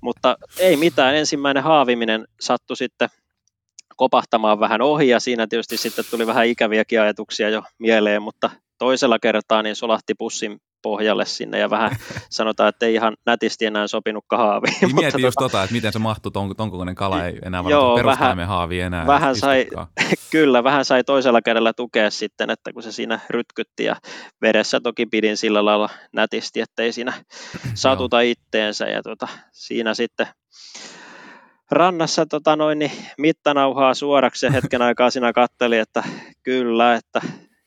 mutta 0.00 0.36
ei 0.58 0.76
mitään, 0.76 1.16
ensimmäinen 1.16 1.62
haaviminen 1.62 2.26
sattui 2.40 2.76
sitten 2.76 3.08
kopahtamaan 3.96 4.60
vähän 4.60 4.82
ohi 4.82 5.08
ja 5.08 5.20
siinä 5.20 5.46
tietysti 5.46 5.76
sitten 5.76 6.04
tuli 6.10 6.26
vähän 6.26 6.46
ikäviäkin 6.46 7.00
ajatuksia 7.00 7.48
jo 7.48 7.62
mieleen, 7.78 8.22
mutta 8.22 8.50
toisella 8.78 9.18
kertaa 9.18 9.62
niin 9.62 9.76
solahti 9.76 10.14
pussin 10.14 10.60
pohjalle 10.82 11.26
sinne 11.26 11.58
ja 11.58 11.70
vähän 11.70 11.96
sanotaan, 12.30 12.68
että 12.68 12.86
ei 12.86 12.94
ihan 12.94 13.16
nätisti 13.26 13.66
enää 13.66 13.86
sopinut 13.86 14.24
haaviin. 14.32 14.74
Niin 14.80 14.94
mietin 14.94 15.12
tota, 15.12 15.26
just 15.26 15.36
tota, 15.38 15.62
että 15.62 15.74
miten 15.74 15.92
se 15.92 15.98
mahtuu, 15.98 16.30
ton, 16.30 16.56
ton 16.56 16.70
kokoinen 16.70 16.94
kala 16.94 17.24
ei 17.24 17.38
enää 17.44 17.64
joo, 17.68 18.04
vähän, 18.04 18.46
haavi 18.46 18.80
enää. 18.80 19.06
Vähän 19.06 19.36
sai, 19.36 19.66
kyllä, 20.30 20.64
vähän 20.64 20.84
sai 20.84 21.04
toisella 21.04 21.42
kädellä 21.42 21.72
tukea 21.72 22.10
sitten, 22.10 22.50
että 22.50 22.72
kun 22.72 22.82
se 22.82 22.92
siinä 22.92 23.20
rytkytti 23.30 23.84
ja 23.84 23.96
vedessä 24.42 24.80
toki 24.80 25.06
pidin 25.06 25.36
sillä 25.36 25.64
lailla 25.64 25.88
nätisti, 26.12 26.60
että 26.60 26.82
ei 26.82 26.92
siinä 26.92 27.12
satuta 27.74 28.20
itteensä 28.20 28.86
ja 28.86 29.02
tota, 29.02 29.28
siinä 29.52 29.94
sitten 29.94 30.26
rannassa 31.70 32.26
tota 32.26 32.56
noin, 32.56 32.78
niin 32.78 32.92
mittanauhaa 33.18 33.94
suoraksi 33.94 34.46
ja 34.46 34.52
hetken 34.52 34.82
aikaa 34.82 35.10
siinä 35.10 35.32
katteli, 35.32 35.78
että 35.78 36.02
kyllä, 36.42 36.94
että 36.94 37.20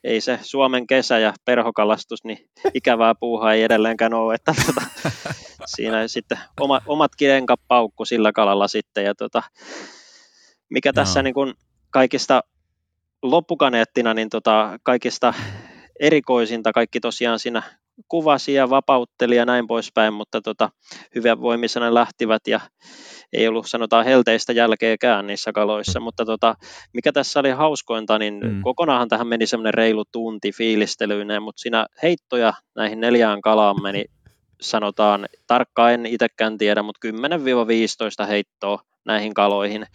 ei 0.04 0.22
se 0.22 0.40
Suomen 0.42 0.88
kesä 0.88 1.20
ja 1.20 1.34
perhokalastus, 1.46 2.24
niin 2.24 2.50
ikävää 2.74 3.16
puuhaa 3.16 3.54
ei 3.54 3.64
edelleenkään 3.64 4.14
ole, 4.14 4.36
että 4.36 4.54
tota, 4.66 4.82
siinä 5.76 6.08
sitten 6.08 6.38
oma, 6.60 6.82
omat 6.86 7.16
kidenkat 7.16 7.60
paukku 7.68 8.06
sillä 8.06 8.32
kalalla 8.32 8.68
sitten, 8.68 9.04
ja 9.04 9.16
tota, 9.16 9.44
mikä 10.70 10.94
tässä 10.94 11.20
no. 11.20 11.24
niin 11.24 11.34
kuin 11.34 11.54
kaikista 11.90 12.44
loppukaneettina, 13.22 14.14
niin 14.14 14.30
tota, 14.30 14.80
kaikista 14.84 15.34
erikoisinta, 16.00 16.72
kaikki 16.72 17.00
tosiaan 17.00 17.40
siinä 17.40 17.64
kuvasi 18.08 18.54
ja 18.54 18.70
vapautteli 18.70 19.36
ja 19.36 19.46
näin 19.46 19.68
poispäin, 19.68 20.14
mutta 20.14 20.42
tota, 20.42 20.70
hyvän 21.16 21.42
voimisena 21.42 21.94
lähtivät 21.94 22.48
ja 22.48 22.60
ei 23.34 23.48
ollut 23.48 23.68
sanotaan 23.68 24.06
helteistä 24.06 24.54
jälkeäkään 24.54 25.28
niissä 25.28 25.52
kaloissa, 25.52 26.00
mutta 26.00 26.26
tota, 26.26 26.56
mikä 26.94 27.12
tässä 27.12 27.40
oli 27.40 27.52
hauskointa, 27.52 28.20
niin 28.20 28.40
mm. 28.44 28.62
kokonaanhan 28.62 29.10
tähän 29.10 29.28
meni 29.28 29.48
semmoinen 29.48 29.74
reilu 29.74 30.06
tunti 30.06 30.52
fiilistelyinen, 30.52 31.44
mutta 31.44 31.62
siinä 31.62 31.86
heittoja 32.04 32.54
näihin 32.76 33.00
neljään 33.00 33.42
kalaan 33.42 33.82
meni 33.82 34.06
sanotaan, 34.62 35.26
tarkkaan 35.48 35.94
en 35.94 36.06
itsekään 36.06 36.58
tiedä, 36.58 36.84
mutta 36.84 37.08
10-15 38.24 38.28
heittoa 38.28 38.80
näihin 39.06 39.34
kaloihin. 39.34 39.86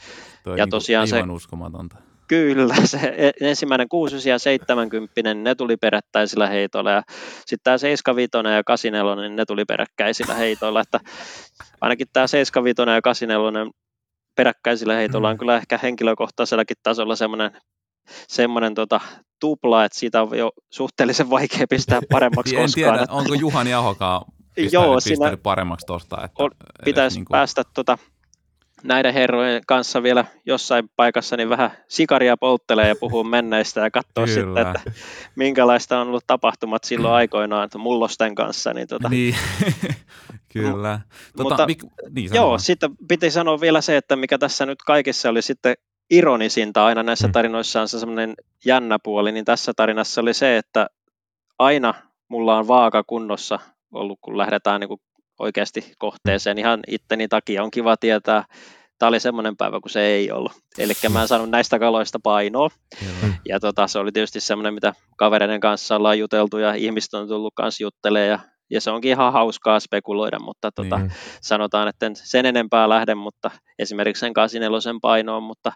Toi 0.44 0.58
ja 0.58 0.64
niin 0.64 0.70
tosiaan 0.70 1.08
se, 1.08 1.22
uskomatonta. 1.30 1.96
Kyllä, 2.28 2.74
se 2.84 3.14
e, 3.16 3.30
ensimmäinen 3.40 3.88
6 3.88 4.28
ja 4.28 4.38
70, 4.38 5.34
ne 5.34 5.54
tuli 5.54 5.76
perättäisillä 5.76 6.46
heitoilla 6.46 6.90
ja 6.90 7.02
sitten 7.36 7.60
tämä 7.64 7.78
75 7.78 8.30
ja 8.56 8.64
84, 8.64 9.22
niin 9.22 9.36
ne 9.36 9.44
tuli 9.44 9.64
peräkkäisillä 9.64 10.34
heitoilla, 10.34 10.80
että 10.80 11.00
ainakin 11.80 12.06
tämä 12.12 12.26
75 12.26 12.90
ja 12.90 13.02
84 13.02 13.70
peräkkäisillä 14.36 14.94
heitoilla 14.94 15.28
on 15.28 15.34
mm. 15.34 15.38
kyllä 15.38 15.56
ehkä 15.56 15.78
henkilökohtaisellakin 15.82 16.76
tasolla 16.82 17.16
semmoinen 17.16 17.50
semmoinen 18.28 18.74
tota, 18.74 19.00
tupla, 19.40 19.84
että 19.84 19.98
siitä 19.98 20.22
on 20.22 20.38
jo 20.38 20.50
suhteellisen 20.70 21.30
vaikea 21.30 21.66
pistää 21.70 22.00
paremmaksi 22.12 22.56
en 22.56 22.62
koskaan. 22.62 22.98
Tiedä, 22.98 23.12
onko 23.12 23.34
Juhani 23.34 23.74
Ahokaan 23.74 24.24
pistänyt, 24.54 24.72
Joo, 24.72 25.00
siinä 25.00 25.36
paremmaksi 25.36 25.86
tuosta. 25.86 26.24
Että 26.24 26.66
pitäisi 26.84 27.16
niin 27.16 27.24
kuin... 27.24 27.34
päästä 27.34 27.62
tota, 27.74 27.98
näiden 28.84 29.14
herrojen 29.14 29.62
kanssa 29.66 30.02
vielä 30.02 30.24
jossain 30.46 30.90
paikassa 30.96 31.36
niin 31.36 31.48
vähän 31.48 31.70
sikaria 31.88 32.36
polttelee 32.36 32.88
ja 32.88 32.96
puhuu 33.00 33.24
menneistä 33.24 33.80
ja 33.80 33.90
katsoo 33.90 34.26
sitten, 34.26 34.66
että 34.66 34.80
minkälaista 35.36 36.00
on 36.00 36.08
ollut 36.08 36.24
tapahtumat 36.26 36.84
silloin 36.84 37.14
aikoinaan 37.14 37.64
että 37.64 37.78
mullosten 37.78 38.34
kanssa. 38.34 38.74
Niin, 38.74 38.88
tota, 38.88 39.08
niin. 39.08 39.34
Kyllä. 40.52 41.00
Tota, 41.36 41.48
mutta, 41.48 41.66
mik, 41.66 41.82
niin, 42.10 42.30
joo, 42.34 42.58
sitten 42.58 42.90
piti 43.08 43.30
sanoa 43.30 43.60
vielä 43.60 43.80
se, 43.80 43.96
että 43.96 44.16
mikä 44.16 44.38
tässä 44.38 44.66
nyt 44.66 44.78
kaikissa 44.82 45.30
oli 45.30 45.42
sitten 45.42 45.74
ironisinta 46.10 46.86
aina 46.86 47.02
näissä 47.02 47.26
mm. 47.26 47.32
tarinoissa 47.32 47.80
on 47.80 47.88
se 47.88 47.98
semmoinen 47.98 48.34
jännä 48.64 48.98
puoli, 49.02 49.32
niin 49.32 49.44
tässä 49.44 49.72
tarinassa 49.76 50.20
oli 50.20 50.34
se, 50.34 50.56
että 50.56 50.86
aina 51.58 51.94
mulla 52.28 52.58
on 52.58 52.68
vaaka 52.68 53.04
kunnossa 53.06 53.58
ollut, 53.92 54.18
kun 54.20 54.38
lähdetään 54.38 54.80
niin 54.80 54.88
kuin 54.88 55.00
oikeasti 55.38 55.92
kohteeseen 55.98 56.58
ihan 56.58 56.80
itteni 56.88 57.28
takia. 57.28 57.62
On 57.62 57.70
kiva 57.70 57.96
tietää, 57.96 58.44
tämä 58.98 59.08
oli 59.08 59.20
semmoinen 59.20 59.56
päivä, 59.56 59.80
kun 59.80 59.90
se 59.90 60.00
ei 60.00 60.30
ollut. 60.30 60.52
Eli 60.78 60.92
mä 61.08 61.22
en 61.22 61.28
saanut 61.28 61.50
näistä 61.50 61.78
kaloista 61.78 62.18
painoa. 62.22 62.68
Ja 63.48 63.60
tota, 63.60 63.86
se 63.86 63.98
oli 63.98 64.12
tietysti 64.12 64.40
semmoinen, 64.40 64.74
mitä 64.74 64.92
kavereiden 65.16 65.60
kanssa 65.60 65.96
ollaan 65.96 66.18
juteltu 66.18 66.58
ja 66.58 66.74
ihmiset 66.74 67.14
on 67.14 67.28
tullut 67.28 67.54
kanssa 67.56 67.82
juttelemaan 67.82 68.28
ja, 68.28 68.38
ja 68.70 68.80
se 68.80 68.90
onkin 68.90 69.10
ihan 69.10 69.32
hauskaa 69.32 69.80
spekuloida, 69.80 70.38
mutta 70.38 70.72
tota, 70.72 70.98
niin. 70.98 71.12
sanotaan, 71.40 71.88
että 71.88 72.06
en 72.06 72.16
sen 72.16 72.46
enempää 72.46 72.88
lähde, 72.88 73.14
mutta 73.14 73.50
esimerkiksi 73.78 74.20
sen 74.20 74.32
84 74.32 74.98
painoon, 75.02 75.42
mutta 75.42 75.72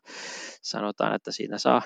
sanotaan, 0.62 1.14
että 1.14 1.32
siinä 1.32 1.58
saa 1.58 1.82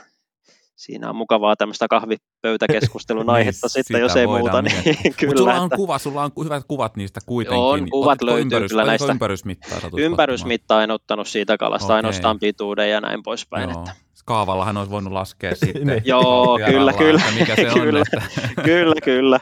siinä 0.77 1.09
on 1.09 1.17
mukavaa 1.17 1.57
tämmöistä 1.57 1.89
kahvipöytäkeskustelun 1.89 3.23
niin, 3.27 3.31
aihetta 3.31 3.67
niin, 3.67 3.71
sitten, 3.71 4.01
jos 4.01 4.17
ei 4.17 4.27
muuta. 4.27 4.63
Niin, 4.63 4.75
kyllä, 4.95 5.27
Mutta 5.27 5.39
sulla 5.39 5.61
on 5.61 5.71
kuva, 5.71 5.99
sulla 5.99 6.23
on 6.23 6.31
hyvät 6.45 6.65
kuvat 6.69 6.97
niistä 6.97 7.21
kuitenkin. 7.27 7.63
On, 7.63 7.91
kuvat 7.91 8.23
löytyy 8.23 8.43
ympärys, 8.43 8.71
kyllä 8.71 8.85
näistä. 8.85 9.13
Ympärysmittaa 9.13 9.79
Ympärysmittaa 9.97 10.83
en 10.83 10.91
ottanut 10.91 11.29
siitä 11.29 11.57
kalasta, 11.57 11.87
okay. 11.87 11.97
ainoastaan 11.97 12.39
pituuden 12.39 12.91
ja 12.91 13.01
näin 13.01 13.23
poispäin. 13.23 13.71
Joo. 13.71 13.79
Että 13.79 13.95
kaavallahan 14.25 14.77
olisi 14.77 14.91
voinut 14.91 15.13
laskea 15.13 15.55
sitten. 15.65 15.87
niin. 15.87 16.03
Joo, 16.05 16.59
kyllä, 16.67 16.93
kyllä. 16.93 17.23
Mikä 17.39 17.57
se 17.57 17.65
kyllä, 17.65 18.01
on, 18.01 18.07
että... 18.07 18.23
kyllä, 18.71 18.95
kyllä. 19.05 19.41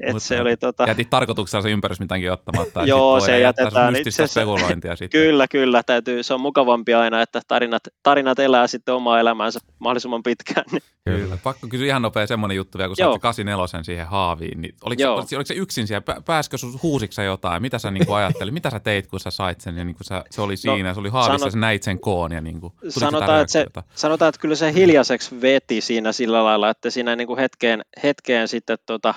Et 0.00 0.22
se 0.22 0.40
oli, 0.40 0.56
tota... 0.56 0.84
Jätit 0.88 1.10
tarkoituksella 1.10 1.62
se 1.62 1.70
ympärysmitankin 1.70 2.32
ottamatta. 2.32 2.84
Joo, 2.84 3.20
se 3.20 3.40
jätetään 3.40 3.96
itse 3.96 4.26
spekulointia 4.26 4.96
sitten. 4.96 5.20
Kyllä, 5.20 5.48
kyllä. 5.48 5.82
Täytyy, 5.82 6.22
se 6.22 6.34
on 6.34 6.40
mukavampi 6.40 6.94
aina, 6.94 7.22
että 7.22 7.40
tarinat, 7.48 7.82
tarinat 8.02 8.38
elää 8.38 8.66
sitten 8.66 8.94
omaa 8.94 9.20
elämäänsä 9.20 9.60
mahdollisimman 9.78 10.22
pitkään. 10.22 10.64
Niin. 10.72 10.82
Kyllä. 11.04 11.38
Pakko 11.42 11.66
kysyä 11.68 11.86
ihan 11.86 12.02
nopea 12.02 12.26
semmoinen 12.26 12.56
juttu 12.56 12.78
vielä, 12.78 12.88
kun 12.88 12.96
sä 12.96 13.18
84 13.20 13.82
siihen 13.82 14.06
haaviin. 14.06 14.60
Niin 14.60 14.74
oliko, 14.84 15.00
se, 15.00 15.08
oliko, 15.08 15.28
oliko, 15.36 15.46
se 15.46 15.54
yksin 15.54 15.86
siellä? 15.86 16.20
Pääskö 16.24 16.58
sun 16.58 16.78
huusiksi 16.82 17.22
jotain? 17.22 17.62
Mitä 17.62 17.78
sä 17.78 17.90
niin 17.90 18.12
ajattelit? 18.12 18.54
Mitä 18.54 18.70
sä 18.70 18.80
teit, 18.80 19.06
kun 19.06 19.20
sä 19.20 19.30
sait 19.30 19.60
sen? 19.60 19.76
Ja 19.76 19.84
niin 19.84 19.96
kuin 19.96 20.04
sä, 20.04 20.24
se 20.30 20.42
oli 20.42 20.52
no, 20.52 20.56
siinä, 20.56 20.88
no, 20.88 20.94
se 20.94 21.00
oli 21.00 21.08
haavissa, 21.08 21.38
sanot, 21.38 21.52
sä 21.52 21.58
näit 21.58 21.82
sen 21.82 22.00
koon. 22.00 22.32
Ja 22.32 22.40
niin 22.40 22.60
kuin, 22.60 22.72
sanotaan, 22.88 23.40
että 23.40 23.52
se, 23.52 23.66
sanotaan, 23.94 24.13
että 24.14 24.40
kyllä 24.40 24.54
se 24.54 24.74
hiljaiseksi 24.74 25.40
veti 25.40 25.80
siinä 25.80 26.12
sillä 26.12 26.44
lailla, 26.44 26.70
että 26.70 26.90
siinä 26.90 27.16
niin 27.16 27.26
kuin 27.26 27.38
hetkeen, 27.38 27.82
hetkeen 28.02 28.48
sitten 28.48 28.78
tota, 28.86 29.14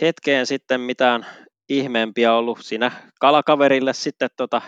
hetkeen 0.00 0.46
sitten 0.46 0.80
mitään 0.80 1.26
ihmeempiä 1.68 2.34
ollut 2.34 2.58
siinä 2.62 2.92
kalakaverille 3.20 3.92
sitten 3.92 4.30
tota, 4.36 4.62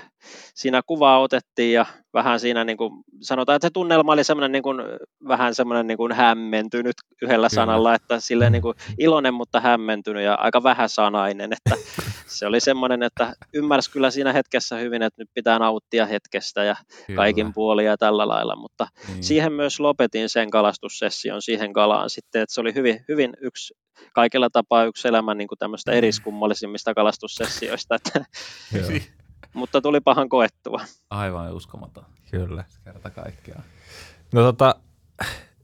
siinä 0.55 0.83
kuvaa 0.87 1.21
otettiin 1.21 1.73
ja 1.73 1.87
vähän 2.15 2.41
siinä 2.41 2.65
niin 2.65 2.77
kuin, 2.77 3.05
sanotaan, 3.21 3.57
että 3.57 3.67
se 3.67 3.71
tunnelma 3.71 4.13
oli 4.13 4.25
semmoinen 4.25 4.53
niin 4.53 4.63
kuin, 4.63 4.83
vähän 5.29 5.55
semmoinen 5.55 5.87
niin 5.87 5.99
kuin 5.99 6.13
hämmentynyt 6.13 6.97
yhdellä 7.23 7.49
Kyllä. 7.49 7.63
sanalla, 7.63 7.95
että 7.95 8.21
silleen 8.21 8.53
niin 8.53 8.63
kuin 8.63 8.75
iloinen, 8.99 9.35
mutta 9.35 9.61
hämmentynyt 9.61 10.23
ja 10.23 10.35
aika 10.35 10.63
vähäsanainen, 10.63 11.53
että 11.53 11.85
se 12.39 12.47
oli 12.47 12.61
semmoinen, 12.61 13.03
että 13.03 13.33
ymmärsi 13.55 13.91
kyllä 13.91 14.11
siinä 14.11 14.33
hetkessä 14.33 14.77
hyvin, 14.77 15.03
että 15.03 15.23
nyt 15.23 15.31
pitää 15.35 15.59
nauttia 15.59 16.07
hetkestä 16.07 16.65
ja 16.65 16.77
kyllä. 17.07 17.17
kaikin 17.17 17.53
puolin 17.55 17.87
ja 17.87 17.97
tällä 17.97 18.29
lailla, 18.29 18.57
mutta 18.57 18.89
niin. 19.09 19.25
siihen 19.25 19.53
myös 19.53 19.81
lopetin 19.81 20.29
sen 20.29 20.51
kalastussession 20.51 21.43
siihen 21.43 21.73
kalaan 21.73 22.11
sitten, 22.11 22.43
että 22.43 22.55
se 22.55 22.61
oli 22.61 22.75
hyvin, 22.75 23.05
hyvin 23.09 23.33
yksi 23.41 23.75
kaikella 24.15 24.51
tapaa 24.51 24.85
yksi 24.85 25.09
elämän 25.09 25.39
niin 25.39 25.49
kuin 25.49 25.59
tämmöistä 25.59 25.91
mm. 25.91 25.97
eriskummallisimmista 25.97 26.95
kalastussessioista, 26.95 27.95
että, 27.95 28.25
mutta 29.53 29.81
tuli 29.81 30.01
pahan 30.01 30.29
koettua. 30.29 30.81
Aivan 31.11 31.55
uskomaton. 31.55 32.05
Kyllä. 32.31 32.65
Kerta 32.85 33.11
kaikkiaan. 33.11 33.63
No 34.33 34.43
tota, 34.43 34.75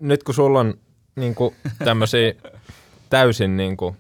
nyt 0.01 0.23
kun 0.23 0.35
sulla 0.35 0.61
on 0.61 0.75
niin 1.17 1.35
kuin, 1.35 1.55
tämmöisiä 1.85 2.35
täysin, 3.11 3.57
niin 3.57 3.77
kuin, 3.77 3.97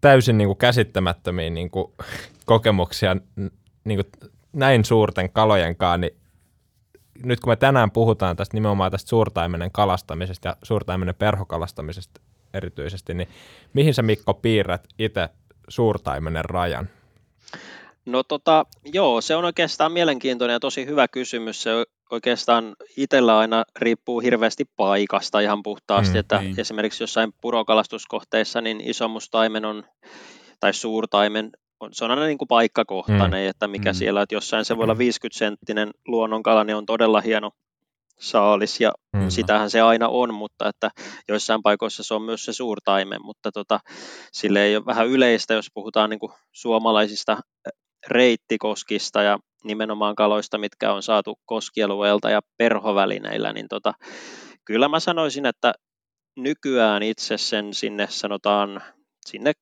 täysin 0.00 0.38
niin 0.38 0.48
kuin, 0.48 0.58
käsittämättömiä 0.58 1.50
niin 1.50 1.70
kuin, 1.70 1.92
kokemuksia 2.44 3.16
niin 3.84 4.04
kuin, 4.04 4.30
näin 4.52 4.84
suurten 4.84 5.30
kalojen 5.30 5.76
kanssa, 5.76 5.98
niin 5.98 6.16
nyt 7.24 7.40
kun 7.40 7.50
me 7.50 7.56
tänään 7.56 7.90
puhutaan 7.90 8.36
tästä 8.36 8.56
nimenomaan 8.56 8.90
tästä 8.90 9.08
suurtaimenen 9.08 9.70
kalastamisesta 9.72 10.48
ja 10.48 10.56
suurtaimenen 10.62 11.14
perhokalastamisesta, 11.14 12.20
erityisesti, 12.54 13.14
niin 13.14 13.28
mihin 13.72 13.94
sä 13.94 14.02
Mikko 14.02 14.34
piirrät 14.34 14.88
itse 14.98 15.28
suurtaimenen 15.68 16.44
rajan? 16.44 16.88
No 18.08 18.22
tota, 18.22 18.66
joo, 18.92 19.20
se 19.20 19.36
on 19.36 19.44
oikeastaan 19.44 19.92
mielenkiintoinen 19.92 20.52
ja 20.52 20.60
tosi 20.60 20.86
hyvä 20.86 21.08
kysymys. 21.08 21.62
Se 21.62 21.70
oikeastaan 22.10 22.76
itsellä 22.96 23.38
aina 23.38 23.64
riippuu 23.78 24.20
hirveästi 24.20 24.64
paikasta 24.76 25.40
ihan 25.40 25.62
puhtaasti, 25.62 26.14
mm, 26.14 26.20
että 26.20 26.38
niin. 26.38 26.60
esimerkiksi 26.60 27.02
jossain 27.02 27.32
purokalastuskohteissa 27.40 28.60
niin 28.60 28.80
isomustaimen 28.80 29.64
on, 29.64 29.84
tai 30.60 30.74
suurtaimen 30.74 31.50
on, 31.80 31.90
se 31.92 32.04
on 32.04 32.10
aina 32.10 32.26
niin 32.26 32.38
kuin 32.38 32.48
paikkakohtainen, 32.48 33.44
mm. 33.44 33.50
että 33.50 33.68
mikä 33.68 33.92
mm. 33.92 33.94
siellä, 33.94 34.22
että 34.22 34.34
jossain 34.34 34.64
se 34.64 34.76
voi 34.76 34.84
olla 34.84 34.98
50 34.98 35.38
senttinen 35.38 35.90
luonnonkala, 36.06 36.64
niin 36.64 36.76
on 36.76 36.86
todella 36.86 37.20
hieno 37.20 37.50
saalis 38.20 38.80
ja 38.80 38.92
mm-hmm. 39.12 39.30
sitähän 39.30 39.70
se 39.70 39.80
aina 39.80 40.08
on, 40.08 40.34
mutta 40.34 40.68
että 40.68 40.90
joissain 41.28 41.62
paikoissa 41.62 42.02
se 42.02 42.14
on 42.14 42.22
myös 42.22 42.44
se 42.44 42.52
suurtaimen, 42.52 43.18
mutta 43.22 43.52
tota, 43.52 43.80
sille 44.32 44.64
ei 44.64 44.76
ole 44.76 44.86
vähän 44.86 45.06
yleistä, 45.06 45.54
jos 45.54 45.70
puhutaan 45.74 46.10
niin 46.10 46.20
kuin 46.20 46.32
suomalaisista 46.52 47.36
reittikoskista 48.06 49.22
ja 49.22 49.38
nimenomaan 49.64 50.14
kaloista, 50.14 50.58
mitkä 50.58 50.92
on 50.92 51.02
saatu 51.02 51.38
koskialueelta 51.46 52.30
ja 52.30 52.40
perhovälineillä, 52.56 53.52
niin 53.52 53.68
tota, 53.68 53.94
kyllä 54.64 54.88
mä 54.88 55.00
sanoisin, 55.00 55.46
että 55.46 55.74
nykyään 56.36 57.02
itse 57.02 57.38
sen 57.38 57.74
sinne 57.74 58.06
sanotaan 58.10 58.82
sinne 59.26 59.52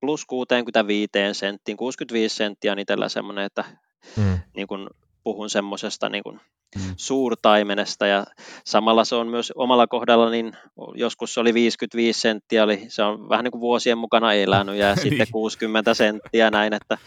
plus 0.00 0.26
65 0.26 1.10
senttiin, 1.32 1.76
65 1.76 2.36
senttiä 2.36 2.72
on 2.72 2.78
itsellä 2.78 3.08
semmoinen, 3.08 3.44
että 3.44 3.64
mm. 4.16 4.38
niin 4.56 4.66
kun 4.66 4.90
puhun 5.22 5.50
semmoisesta 5.50 6.08
niin 6.08 6.22
kun 6.22 6.40
mm. 6.76 6.94
suurtaimenesta 6.96 8.06
ja 8.06 8.26
samalla 8.64 9.04
se 9.04 9.14
on 9.14 9.28
myös 9.28 9.52
omalla 9.56 9.86
kohdalla, 9.86 10.30
niin 10.30 10.52
joskus 10.94 11.34
se 11.34 11.40
oli 11.40 11.54
55 11.54 12.20
senttiä, 12.20 12.64
oli, 12.64 12.84
se 12.88 13.02
on 13.02 13.28
vähän 13.28 13.44
niin 13.44 13.52
kuin 13.52 13.60
vuosien 13.60 13.98
mukana 13.98 14.32
elänyt 14.32 14.76
ja 14.76 14.86
niin. 14.94 15.02
sitten 15.02 15.26
60 15.32 15.94
senttiä 15.94 16.50
näin, 16.50 16.72
että, 16.72 16.98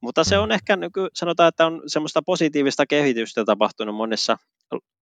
mutta 0.00 0.24
se 0.24 0.38
on 0.38 0.48
mm. 0.48 0.52
ehkä 0.52 0.76
nyky, 0.76 1.08
sanotaan, 1.14 1.48
että 1.48 1.66
on 1.66 1.82
semmoista 1.86 2.22
positiivista 2.26 2.86
kehitystä 2.86 3.44
tapahtunut 3.44 3.96
monissa, 3.96 4.36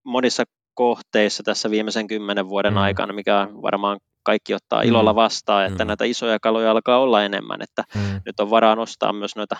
monissa 0.03 0.43
kohteissa 0.73 1.43
tässä 1.43 1.71
viimeisen 1.71 2.07
kymmenen 2.07 2.49
vuoden 2.49 2.73
mm. 2.73 2.77
aikana, 2.77 3.13
mikä 3.13 3.47
varmaan 3.61 3.99
kaikki 4.23 4.53
ottaa 4.53 4.81
ilolla 4.81 5.13
mm. 5.13 5.15
vastaan, 5.15 5.65
että 5.65 5.83
mm. 5.83 5.87
näitä 5.87 6.05
isoja 6.05 6.39
kaloja 6.39 6.71
alkaa 6.71 6.99
olla 6.99 7.23
enemmän, 7.23 7.61
että 7.61 7.83
mm. 7.95 8.21
nyt 8.25 8.39
on 8.39 8.49
varaa 8.49 8.75
nostaa 8.75 9.13
myös 9.13 9.35
noita 9.35 9.55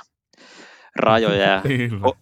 rajoja 0.95 1.47
ja 1.47 1.62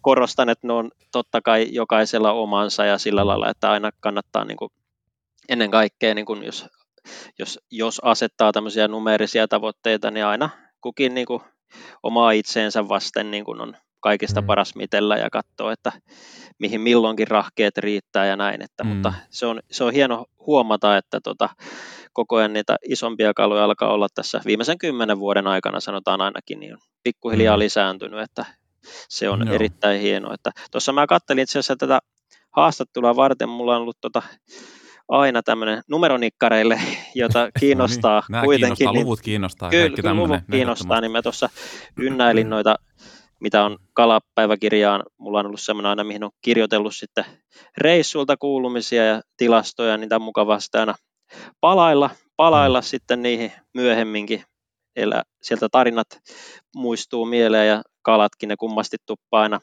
korostan, 0.01 0.49
että 0.49 0.67
ne 0.67 0.73
on 0.73 0.91
totta 1.11 1.41
kai 1.41 1.67
jokaisella 1.71 2.31
omansa 2.31 2.85
ja 2.85 2.97
sillä 2.97 3.27
lailla, 3.27 3.49
että 3.49 3.71
aina 3.71 3.89
kannattaa 3.99 4.45
niin 4.45 4.57
kuin, 4.57 4.71
ennen 5.49 5.71
kaikkea, 5.71 6.13
niin 6.13 6.25
kuin 6.25 6.43
jos, 6.43 6.65
jos, 7.39 7.59
jos 7.71 7.99
asettaa 8.03 8.51
tämmöisiä 8.51 8.87
numeerisia 8.87 9.47
tavoitteita, 9.47 10.11
niin 10.11 10.25
aina 10.25 10.49
kukin 10.81 11.13
niin 11.13 11.27
kuin, 11.27 11.41
omaa 12.03 12.31
itseensä 12.31 12.89
vasten 12.89 13.31
niin 13.31 13.45
kuin 13.45 13.61
on 13.61 13.75
kaikista 13.99 14.41
mm. 14.41 14.47
paras 14.47 14.75
mitellä 14.75 15.17
ja 15.17 15.29
katsoa, 15.29 15.73
että 15.73 15.91
mihin 16.59 16.81
milloinkin 16.81 17.27
rahkeet 17.27 17.77
riittää 17.77 18.25
ja 18.25 18.35
näin. 18.35 18.61
Että, 18.61 18.83
mm. 18.83 18.89
Mutta 18.89 19.13
se 19.29 19.45
on, 19.45 19.59
se 19.71 19.83
on 19.83 19.93
hieno 19.93 20.25
huomata, 20.47 20.97
että 20.97 21.19
tota, 21.23 21.49
koko 22.13 22.35
ajan 22.35 22.53
niitä 22.53 22.75
isompia 22.89 23.33
kaloja 23.33 23.63
alkaa 23.63 23.93
olla 23.93 24.07
tässä 24.15 24.41
viimeisen 24.45 24.77
kymmenen 24.77 25.19
vuoden 25.19 25.47
aikana, 25.47 25.79
sanotaan 25.79 26.21
ainakin, 26.21 26.59
niin 26.59 26.73
on 26.73 26.79
pikkuhiljaa 27.03 27.57
mm. 27.57 27.59
lisääntynyt, 27.59 28.19
että 28.19 28.45
se 29.09 29.29
on 29.29 29.47
Joo. 29.47 29.55
erittäin 29.55 30.01
hienoa. 30.01 30.33
Että 30.33 30.51
tuossa 30.71 30.93
mä 30.93 31.07
kattelin 31.07 31.43
itse 31.43 31.59
asiassa 31.59 31.75
tätä 31.75 31.99
haastattelua 32.51 33.15
varten, 33.15 33.49
mulla 33.49 33.75
on 33.75 33.81
ollut 33.81 33.97
tota, 34.01 34.21
aina 35.09 35.43
tämmöinen 35.43 35.81
numeronikkareille, 35.89 36.81
jota 37.15 37.49
kiinnostaa 37.59 38.23
no 38.29 38.37
niin, 38.37 38.45
kuitenkin. 38.45 38.77
Kiinnostaa, 38.77 38.93
niin, 38.93 39.05
luvut 39.05 39.21
kiinnostaa. 39.21 39.69
Kyllä, 39.69 39.95
kyllä 39.95 40.13
luvut 40.13 40.41
kiinnostaa, 40.51 41.01
niin 41.01 41.11
mä 41.11 41.21
tuossa 41.21 41.49
ynnäilin 41.99 42.49
noita, 42.49 42.75
mitä 43.39 43.65
on 43.65 43.77
kalapäiväkirjaan. 43.93 45.03
Mulla 45.17 45.39
on 45.39 45.45
ollut 45.45 45.61
semmoinen 45.61 45.89
aina, 45.89 46.03
mihin 46.03 46.23
on 46.23 46.31
kirjoitellut 46.41 46.95
sitten 46.95 47.25
reissulta 47.77 48.37
kuulumisia 48.37 49.05
ja 49.05 49.21
tilastoja, 49.37 49.97
niitä 49.97 50.15
on 50.15 50.21
mukava 50.21 50.59
sitten 50.59 50.79
aina 50.79 50.95
palailla, 51.61 52.09
palailla 52.35 52.79
mm. 52.79 52.83
sitten 52.83 53.21
niihin 53.21 53.51
myöhemminkin. 53.73 54.43
Eli 54.95 55.13
sieltä 55.41 55.67
tarinat 55.71 56.07
muistuu 56.75 57.25
mieleen 57.25 57.67
ja 57.67 57.81
kalatkin 58.09 58.49
ne 58.49 58.55
kummasti 58.57 58.97
tuppaa 59.05 59.41
aina 59.41 59.59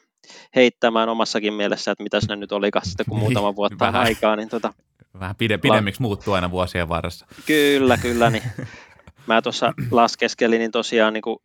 heittämään 0.55 1.09
omassakin 1.09 1.53
mielessä, 1.53 1.91
että 1.91 2.03
mitä 2.03 2.19
ne 2.29 2.35
nyt 2.35 2.51
olikaan 2.51 2.85
sitten, 2.85 3.05
kun 3.09 3.19
muutama 3.19 3.55
vuotta 3.55 3.85
vähän, 3.85 4.01
aikaa. 4.01 4.35
Niin 4.35 4.49
tota, 4.49 4.73
vähän 5.19 5.35
pide, 5.35 5.57
pidemmiksi 5.57 6.01
la- 6.01 6.07
muuttuu 6.07 6.33
aina 6.33 6.51
vuosien 6.51 6.89
varressa. 6.89 7.25
Kyllä, 7.45 7.97
kyllä. 7.97 8.29
Niin 8.29 8.43
mä 9.27 9.41
tuossa 9.41 9.73
laskeskelin, 9.91 10.59
niin 10.59 10.71
tosiaan 10.71 11.13
niin 11.13 11.21
kuin 11.21 11.37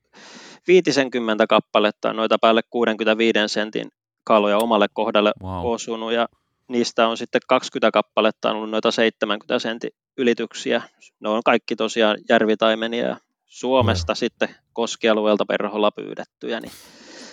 50 0.67 1.47
kappaletta 1.47 2.13
noita 2.13 2.39
päälle 2.41 2.63
65 2.71 3.39
sentin 3.47 3.89
kaloja 4.25 4.59
omalle 4.59 4.87
kohdalle 4.93 5.33
wow. 5.43 5.67
osunut 5.67 6.13
ja 6.13 6.29
niistä 6.69 7.09
on 7.09 7.17
sitten 7.17 7.41
20 7.49 7.91
kappaletta 7.91 8.51
on 8.51 8.57
ollut 8.57 8.71
noita 8.71 8.91
70 8.91 9.59
sentin 9.59 9.91
ylityksiä. 10.17 10.83
Ne 11.21 11.29
on 11.29 11.43
kaikki 11.45 11.77
tosiaan 11.77 12.17
järvitaimenia 12.29 13.07
ja 13.09 13.17
Suomesta 13.53 14.11
no. 14.11 14.15
sitten 14.15 14.49
koskialueelta 14.73 15.47
perholla 15.47 15.91
pyydettyjä, 15.91 16.61
niin 16.61 16.73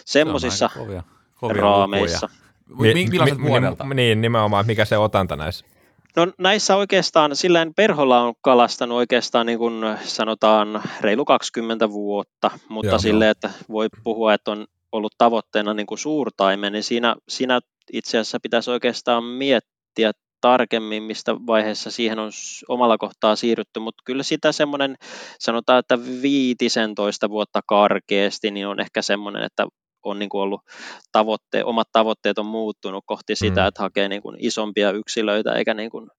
semmoisissa 0.05 0.69
raameissa. 1.41 2.29
Mi- 2.79 2.93
mi- 2.93 3.07
millaiset 3.07 3.41
vuodelta? 3.41 3.83
Niin, 3.93 4.21
nimenomaan, 4.21 4.65
mikä 4.65 4.85
se 4.85 4.97
otanta 4.97 5.35
näissä? 5.35 5.65
No 6.15 6.27
näissä 6.37 6.75
oikeastaan, 6.75 7.35
silleen 7.35 7.73
perholla 7.73 8.21
on 8.21 8.33
kalastanut 8.41 8.97
oikeastaan 8.97 9.45
niin 9.45 9.59
kuin 9.59 9.97
sanotaan 10.03 10.83
reilu 11.01 11.25
20 11.25 11.89
vuotta, 11.89 12.51
mutta 12.69 12.91
Joo, 12.91 12.99
silleen, 12.99 13.31
että 13.31 13.49
voi 13.69 13.87
puhua, 14.03 14.33
että 14.33 14.51
on 14.51 14.67
ollut 14.91 15.13
tavoitteena 15.17 15.73
niin 15.73 15.87
kuin 15.87 15.97
suurtaimen, 15.97 16.73
niin 16.73 16.83
siinä, 16.83 17.15
siinä 17.29 17.59
itse 17.93 18.17
asiassa 18.17 18.39
pitäisi 18.39 18.71
oikeastaan 18.71 19.23
miettiä 19.23 20.11
tarkemmin, 20.41 21.03
mistä 21.03 21.35
vaiheessa 21.35 21.91
siihen 21.91 22.19
on 22.19 22.31
omalla 22.67 22.97
kohtaa 22.97 23.35
siirrytty, 23.35 23.79
mutta 23.79 24.03
kyllä 24.05 24.23
sitä 24.23 24.51
semmoinen, 24.51 24.95
sanotaan, 25.39 25.79
että 25.79 25.99
15 26.21 27.29
vuotta 27.29 27.61
karkeasti, 27.65 28.51
niin 28.51 28.67
on 28.67 28.79
ehkä 28.79 29.01
semmoinen, 29.01 29.43
että 29.43 29.67
on 30.03 30.19
niin 30.19 30.29
kuin 30.29 30.41
ollut 30.41 30.61
tavoitte, 31.11 31.63
omat 31.63 31.87
tavoitteet 31.91 32.39
on 32.39 32.45
muuttunut 32.45 33.03
kohti 33.07 33.35
sitä, 33.35 33.61
mm. 33.61 33.67
että 33.67 33.81
hakee 33.81 34.09
niin 34.09 34.21
kuin 34.21 34.35
isompia 34.39 34.91
yksilöitä 34.91 35.53
eikä 35.53 35.73
niin 35.73 35.89
kuin 35.89 36.09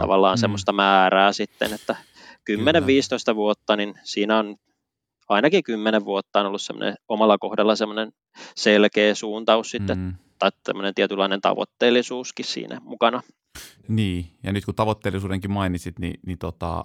tavallaan 0.00 0.38
mm. 0.38 0.40
semmoista 0.40 0.72
määrää 0.72 1.32
sitten, 1.32 1.72
että 1.72 1.96
10-15 3.32 3.34
vuotta, 3.34 3.76
niin 3.76 3.94
siinä 4.04 4.38
on 4.38 4.56
ainakin 5.28 5.64
10 5.64 6.04
vuotta 6.04 6.40
on 6.40 6.46
ollut 6.46 6.62
semmoinen 6.62 6.94
omalla 7.08 7.38
kohdalla 7.38 7.76
semmoinen 7.76 8.12
selkeä 8.56 9.14
suuntaus 9.14 9.70
sitten, 9.70 9.98
mm. 9.98 10.14
tai 10.38 10.50
tämmöinen 10.64 10.94
tietynlainen 10.94 11.40
tavoitteellisuuskin 11.40 12.44
siinä 12.44 12.80
mukana. 12.82 13.22
Niin, 13.88 14.30
ja 14.42 14.52
nyt 14.52 14.64
kun 14.64 14.74
tavoitteellisuudenkin 14.74 15.50
mainitsit, 15.50 15.98
niin, 15.98 16.20
niin 16.26 16.38
tota, 16.38 16.84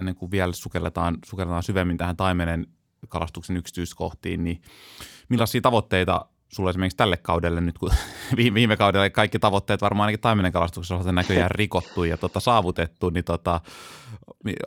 ennen 0.00 0.14
kuin 0.14 0.30
vielä 0.30 0.52
sukelletaan, 0.52 1.18
sukelletaan 1.24 1.62
syvemmin 1.62 1.96
tähän 1.96 2.16
taimenen 2.16 2.66
kalastuksen 3.08 3.56
yksityiskohtiin, 3.56 4.44
niin 4.44 4.62
millaisia 5.28 5.60
tavoitteita 5.60 6.26
sulla 6.48 6.70
esimerkiksi 6.70 6.96
tälle 6.96 7.16
kaudelle 7.16 7.60
nyt, 7.60 7.78
kun 7.78 7.90
viime 8.54 8.76
kaudella 8.76 9.10
kaikki 9.10 9.38
tavoitteet 9.38 9.82
varmaan 9.82 10.06
ainakin 10.06 10.20
taimenen 10.20 10.52
kalastuksessa 10.52 10.94
on 10.94 11.14
näköjään 11.14 11.50
rikottu 11.50 12.04
ja 12.04 12.16
tota, 12.16 12.40
saavutettu, 12.40 13.10
niin 13.10 13.24
tota, 13.24 13.60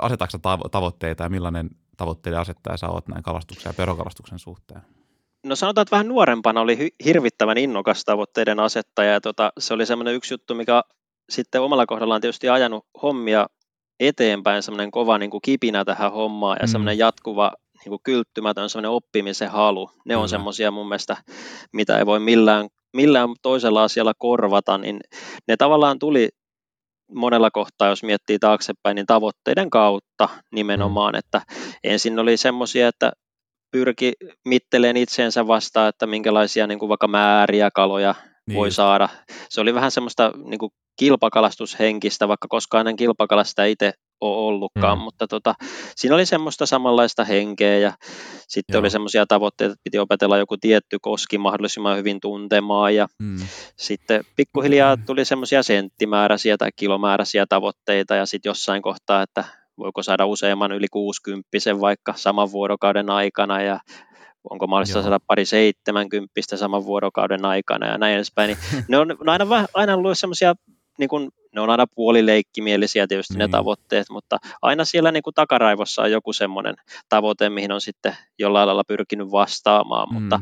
asetatko 0.01 0.37
tavoitteita 0.71 1.23
ja 1.23 1.29
millainen 1.29 1.69
tavoitteiden 1.97 2.39
asettaja 2.39 2.77
sä 2.77 2.87
oot 2.87 3.07
näin 3.07 3.23
kalastuksen 3.23 3.69
ja 3.69 3.73
perokalastuksen 3.73 4.39
suhteen? 4.39 4.81
No 5.45 5.55
sanotaan, 5.55 5.81
että 5.81 5.91
vähän 5.91 6.07
nuorempana 6.07 6.61
oli 6.61 6.95
hirvittävän 7.05 7.57
innokas 7.57 8.03
tavoitteiden 8.05 8.59
asettaja 8.59 9.11
ja 9.11 9.21
tota, 9.21 9.53
se 9.59 9.73
oli 9.73 9.85
semmoinen 9.85 10.13
yksi 10.13 10.33
juttu, 10.33 10.55
mikä 10.55 10.83
sitten 11.31 11.61
omalla 11.61 11.85
kohdallaan 11.85 12.21
tietysti 12.21 12.49
ajanut 12.49 12.85
hommia 13.01 13.47
eteenpäin, 13.99 14.63
semmoinen 14.63 14.91
kova 14.91 15.17
niin 15.17 15.31
kuin 15.31 15.41
kipinä 15.41 15.85
tähän 15.85 16.11
hommaan 16.11 16.57
ja 16.61 16.67
mm. 16.67 16.71
semmoinen 16.71 16.97
jatkuva 16.97 17.51
niin 17.79 17.89
kuin 17.89 18.01
kylttymätön 18.03 18.69
semmoinen 18.69 18.91
oppimisen 18.91 19.51
halu. 19.51 19.91
Ne 20.05 20.15
on 20.15 20.29
semmoisia 20.29 20.71
mun 20.71 20.87
mielestä, 20.87 21.17
mitä 21.73 21.97
ei 21.97 22.05
voi 22.05 22.19
millään, 22.19 22.67
millään 22.93 23.29
toisella 23.41 23.83
asialla 23.83 24.13
korvata, 24.17 24.77
niin 24.77 24.99
ne 25.47 25.57
tavallaan 25.57 25.99
tuli 25.99 26.29
monella 27.11 27.51
kohtaa, 27.51 27.87
jos 27.87 28.03
miettii 28.03 28.39
taaksepäin, 28.39 28.95
niin 28.95 29.05
tavoitteiden 29.05 29.69
kautta 29.69 30.29
nimenomaan, 30.51 31.13
mm. 31.13 31.19
että 31.19 31.41
ensin 31.83 32.19
oli 32.19 32.37
semmoisia, 32.37 32.87
että 32.87 33.11
pyrki 33.71 34.13
mitteleen 34.45 34.97
itseensä 34.97 35.47
vastaan, 35.47 35.89
että 35.89 36.07
minkälaisia 36.07 36.67
niin 36.67 36.79
kuin 36.79 36.89
vaikka 36.89 37.07
määriä 37.07 37.69
kaloja 37.75 38.15
niin 38.47 38.57
voi 38.57 38.71
saada. 38.71 39.09
Se 39.49 39.61
oli 39.61 39.73
vähän 39.73 39.91
semmoista 39.91 40.31
niin 40.45 40.59
kuin 40.59 40.71
kilpakalastushenkistä, 41.01 42.27
vaikka 42.27 42.47
koskaan 42.47 42.87
en 42.87 42.95
kilpakalasta 42.95 43.65
itse 43.65 43.93
ole 44.21 44.47
ollutkaan, 44.47 44.97
mm. 44.97 45.03
mutta 45.03 45.27
tota, 45.27 45.53
siinä 45.95 46.15
oli 46.15 46.25
semmoista 46.25 46.65
samanlaista 46.65 47.23
henkeä 47.23 47.77
ja 47.77 47.93
sitten 48.47 48.73
Joo. 48.73 48.79
oli 48.79 48.89
semmoisia 48.89 49.25
tavoitteita, 49.25 49.71
että 49.71 49.83
piti 49.83 49.99
opetella 49.99 50.37
joku 50.37 50.57
tietty 50.57 50.97
koski 51.01 51.37
mahdollisimman 51.37 51.97
hyvin 51.97 52.19
tuntemaan 52.21 52.95
ja 52.95 53.07
mm. 53.19 53.37
sitten 53.77 54.23
pikkuhiljaa 54.35 54.95
mm. 54.95 55.05
tuli 55.05 55.25
semmoisia 55.25 55.63
senttimääräisiä 55.63 56.57
tai 56.57 56.69
kilomääräisiä 56.75 57.45
tavoitteita 57.49 58.15
ja 58.15 58.25
sitten 58.25 58.49
jossain 58.49 58.81
kohtaa, 58.81 59.21
että 59.21 59.43
voiko 59.77 60.03
saada 60.03 60.25
useamman 60.25 60.71
yli 60.71 60.87
60 60.91 61.49
vaikka 61.79 62.13
saman 62.17 62.51
vuorokauden 62.51 63.09
aikana 63.09 63.61
ja 63.61 63.79
onko 64.49 64.67
mahdollista 64.67 64.97
Joo. 64.97 65.03
saada 65.03 65.19
pari 65.27 65.45
seitsemänkymppistä 65.45 66.57
saman 66.57 66.85
vuorokauden 66.85 67.45
aikana 67.45 67.87
ja 67.87 67.97
näin 67.97 68.15
edespäin. 68.15 68.47
Niin 68.71 68.85
ne 68.87 68.97
on 68.97 69.15
aina, 69.29 69.67
aina 69.73 69.95
ollut 69.95 70.17
semmoisia 70.17 70.55
niin 71.01 71.09
kuin, 71.09 71.29
ne 71.55 71.61
on 71.61 71.69
aina 71.69 71.85
puolileikkimielisiä 71.95 73.07
tietysti 73.07 73.33
mm. 73.33 73.37
ne 73.37 73.43
niin. 73.45 73.51
tavoitteet, 73.51 74.09
mutta 74.09 74.37
aina 74.61 74.85
siellä 74.85 75.11
niin 75.11 75.23
kuin 75.23 75.33
takaraivossa 75.33 76.01
on 76.01 76.11
joku 76.11 76.33
semmoinen 76.33 76.75
tavoite, 77.09 77.49
mihin 77.49 77.71
on 77.71 77.81
sitten 77.81 78.15
jollain 78.39 78.67
lailla 78.67 78.83
pyrkinyt 78.83 79.31
vastaamaan, 79.31 80.09
mm. 80.09 80.13
mutta, 80.13 80.39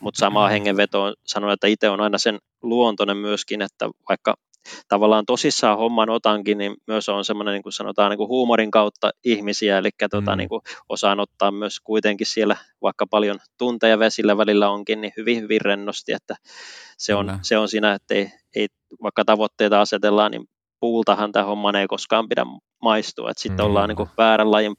mutta 0.00 0.18
samaa 0.18 0.48
hengenvetoon 0.48 1.14
sanon, 1.26 1.52
että 1.52 1.66
itse 1.66 1.88
on 1.88 2.00
aina 2.00 2.18
sen 2.18 2.38
luontoinen 2.62 3.16
myöskin, 3.16 3.62
että 3.62 3.90
vaikka 4.08 4.34
tavallaan 4.88 5.26
tosissaan 5.26 5.78
homman 5.78 6.10
otankin, 6.10 6.58
niin 6.58 6.76
myös 6.86 7.08
on 7.08 7.24
semmoinen, 7.24 7.52
niin 7.52 7.62
kuin 7.62 7.72
sanotaan, 7.72 8.10
niin 8.10 8.18
kuin 8.18 8.28
huumorin 8.28 8.70
kautta 8.70 9.10
ihmisiä, 9.24 9.78
eli 9.78 9.90
tuota, 10.10 10.30
mm. 10.30 10.38
niin 10.38 10.48
kuin 10.48 10.60
osaan 10.88 11.20
ottaa 11.20 11.50
myös 11.50 11.80
kuitenkin 11.80 12.26
siellä, 12.26 12.56
vaikka 12.82 13.06
paljon 13.06 13.38
tunteja 13.58 13.98
vesillä 13.98 14.36
välillä 14.36 14.70
onkin, 14.70 15.00
niin 15.00 15.12
hyvin, 15.16 15.42
hyvin 15.42 15.60
rennosti, 15.60 16.12
että 16.12 16.36
se 16.98 17.14
on, 17.14 17.38
se 17.42 17.58
on 17.58 17.68
siinä, 17.68 17.94
että 17.94 18.14
ei, 18.14 18.32
ei, 18.54 18.68
vaikka 19.02 19.24
tavoitteita 19.24 19.80
asetellaan, 19.80 20.30
niin 20.30 20.48
puultahan 20.80 21.32
tämä 21.32 21.44
homma 21.44 21.78
ei 21.78 21.86
koskaan 21.86 22.28
pidä 22.28 22.46
maistua, 22.82 23.30
että 23.30 23.42
sitten 23.42 23.64
mm. 23.64 23.68
ollaan 23.68 23.88
niin 23.88 23.96
kuin 23.96 24.08
väärän 24.18 24.50
lajin 24.50 24.76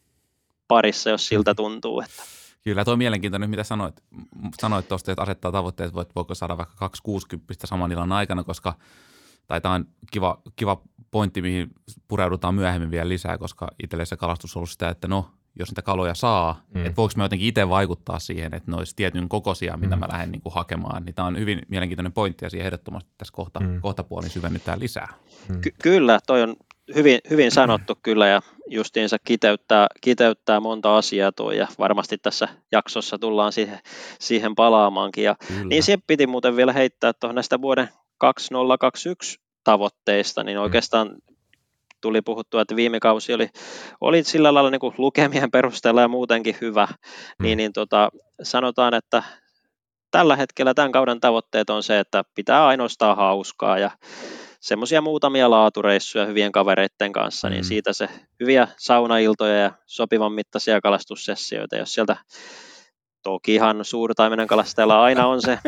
parissa, 0.67 1.09
jos 1.09 1.27
siltä 1.27 1.51
mm. 1.51 1.55
tuntuu. 1.55 1.99
Että. 1.99 2.23
Kyllä, 2.63 2.85
tuo 2.85 2.91
on 2.91 2.97
mielenkiintoinen, 2.97 3.49
mitä 3.49 3.63
sanoit, 3.63 4.03
sanoit 4.61 4.87
tuosta, 4.87 5.11
että 5.11 5.21
asettaa 5.21 5.51
tavoitteet, 5.51 5.87
että 5.87 6.15
voiko 6.15 6.35
saada 6.35 6.57
vaikka 6.57 6.75
260 6.75 7.67
saman 7.67 7.91
illan 7.91 8.11
aikana, 8.11 8.43
koska 8.43 8.73
tai 9.47 9.61
tämä 9.61 9.73
on 9.73 9.85
kiva, 10.11 10.41
kiva 10.55 10.81
pointti, 11.11 11.41
mihin 11.41 11.71
pureudutaan 12.07 12.55
myöhemmin 12.55 12.91
vielä 12.91 13.09
lisää, 13.09 13.37
koska 13.37 13.67
itselle 13.83 14.05
se 14.05 14.17
kalastus 14.17 14.55
on 14.55 14.59
ollut 14.59 14.69
sitä, 14.69 14.89
että 14.89 15.07
no, 15.07 15.31
jos 15.59 15.69
niitä 15.69 15.81
kaloja 15.81 16.13
saa, 16.13 16.61
mm. 16.73 16.85
että 16.85 16.95
voiko 16.95 17.13
mä 17.17 17.23
jotenkin 17.23 17.47
itse 17.47 17.69
vaikuttaa 17.69 18.19
siihen, 18.19 18.53
että 18.53 18.71
ne 18.71 18.77
olisi 18.77 18.95
tietyn 18.95 19.29
kokoisia, 19.29 19.77
mitä 19.77 19.95
mm. 19.95 19.99
mä 19.99 20.07
lähden 20.11 20.31
niin 20.31 20.41
kuin 20.41 20.53
hakemaan. 20.53 21.05
Niin 21.05 21.15
tämä 21.15 21.27
on 21.27 21.39
hyvin 21.39 21.61
mielenkiintoinen 21.67 22.13
pointti 22.13 22.45
ja 22.45 22.49
siihen 22.49 22.65
ehdottomasti 22.65 23.11
tässä 23.17 23.33
kohta, 23.33 23.59
mm. 23.59 23.81
kohtapuolin 23.81 24.29
syvennytään 24.29 24.79
lisää. 24.79 25.13
Mm. 25.49 25.61
Ky- 25.61 25.75
kyllä, 25.83 26.19
toi 26.27 26.41
on 26.41 26.55
hyvin, 26.95 27.19
hyvin 27.29 27.51
sanottu 27.51 27.93
mm. 27.93 27.99
kyllä 28.03 28.27
ja 28.27 28.41
justiinsa 28.69 29.17
kiteyttää, 29.19 29.87
kiteyttää 30.01 30.59
monta 30.59 30.97
asiaa 30.97 31.31
tuo 31.31 31.51
ja 31.51 31.67
varmasti 31.79 32.17
tässä 32.17 32.47
jaksossa 32.71 33.17
tullaan 33.17 33.51
siihen, 33.51 33.79
siihen 34.19 34.55
palaamaankin. 34.55 35.23
Ja, 35.23 35.35
niin 35.63 35.83
siihen 35.83 36.03
piti 36.07 36.27
muuten 36.27 36.55
vielä 36.55 36.73
heittää 36.73 37.13
tuohon 37.13 37.35
näistä 37.35 37.61
vuoden 37.61 37.89
2021 38.17 39.39
tavoitteista, 39.63 40.43
niin 40.43 40.57
mm. 40.57 40.63
oikeastaan 40.63 41.15
tuli 42.01 42.21
puhuttua, 42.21 42.61
että 42.61 42.75
viime 42.75 42.99
kausi 42.99 43.33
oli, 43.33 43.49
oli 44.01 44.23
sillä 44.23 44.53
lailla 44.53 44.69
niin 44.69 44.79
kuin 44.79 44.93
lukemien 44.97 45.51
perusteella 45.51 46.01
ja 46.01 46.07
muutenkin 46.07 46.57
hyvä, 46.61 46.85
mm. 46.85 47.43
niin, 47.43 47.57
niin 47.57 47.73
tota, 47.73 48.09
sanotaan, 48.43 48.93
että 48.93 49.23
tällä 50.11 50.35
hetkellä 50.35 50.73
tämän 50.73 50.91
kauden 50.91 51.19
tavoitteet 51.19 51.69
on 51.69 51.83
se, 51.83 51.99
että 51.99 52.23
pitää 52.35 52.67
ainoastaan 52.67 53.17
hauskaa 53.17 53.79
ja 53.79 53.91
semmoisia 54.59 55.01
muutamia 55.01 55.49
laatureissuja 55.49 56.25
hyvien 56.25 56.51
kavereiden 56.51 57.11
kanssa, 57.11 57.49
niin 57.49 57.55
mm. 57.55 57.59
niin 57.59 57.67
siitä 57.67 57.93
se 57.93 58.09
hyviä 58.39 58.67
saunailtoja 58.77 59.55
ja 59.55 59.71
sopivan 59.85 60.33
mittaisia 60.33 60.81
kalastussessioita, 60.81 61.75
jos 61.75 61.93
sieltä 61.93 62.17
Tokihan 63.25 63.85
suurtaimenen 63.85 64.47
kalastajalla 64.47 65.03
aina 65.03 65.27
on 65.27 65.41
se 65.41 65.59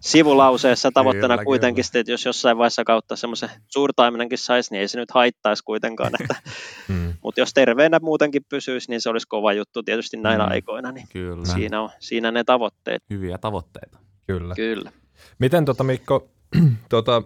sivulauseessa 0.00 0.90
tavoitteena 0.94 1.34
kyllä, 1.34 1.44
kuitenkin, 1.44 1.84
kyllä. 1.92 2.00
että 2.00 2.12
jos 2.12 2.24
jossain 2.24 2.58
vaiheessa 2.58 2.84
kautta 2.84 3.16
semmoisen 3.16 3.50
suurtaimenenkin 3.68 4.38
saisi, 4.38 4.70
niin 4.70 4.80
ei 4.80 4.88
se 4.88 4.98
nyt 4.98 5.10
haittaisi 5.10 5.64
kuitenkaan. 5.64 6.10
Että, 6.20 6.34
hmm. 6.88 7.12
Mutta 7.22 7.40
jos 7.40 7.54
terveenä 7.54 7.98
muutenkin 8.02 8.42
pysyisi, 8.48 8.90
niin 8.90 9.00
se 9.00 9.10
olisi 9.10 9.28
kova 9.28 9.52
juttu 9.52 9.82
tietysti 9.82 10.16
näinä 10.16 10.44
hmm. 10.44 10.52
aikoina. 10.52 10.92
Niin 10.92 11.06
kyllä. 11.12 11.44
Siinä, 11.44 11.80
on, 11.80 11.90
siinä 11.98 12.30
ne 12.30 12.44
tavoitteet. 12.44 13.02
Hyviä 13.10 13.38
tavoitteita. 13.38 13.98
Kyllä. 14.26 14.54
kyllä. 14.54 14.92
Miten 15.38 15.64
tota 15.64 15.84
Mikko, 15.84 16.28
tota, 16.88 17.22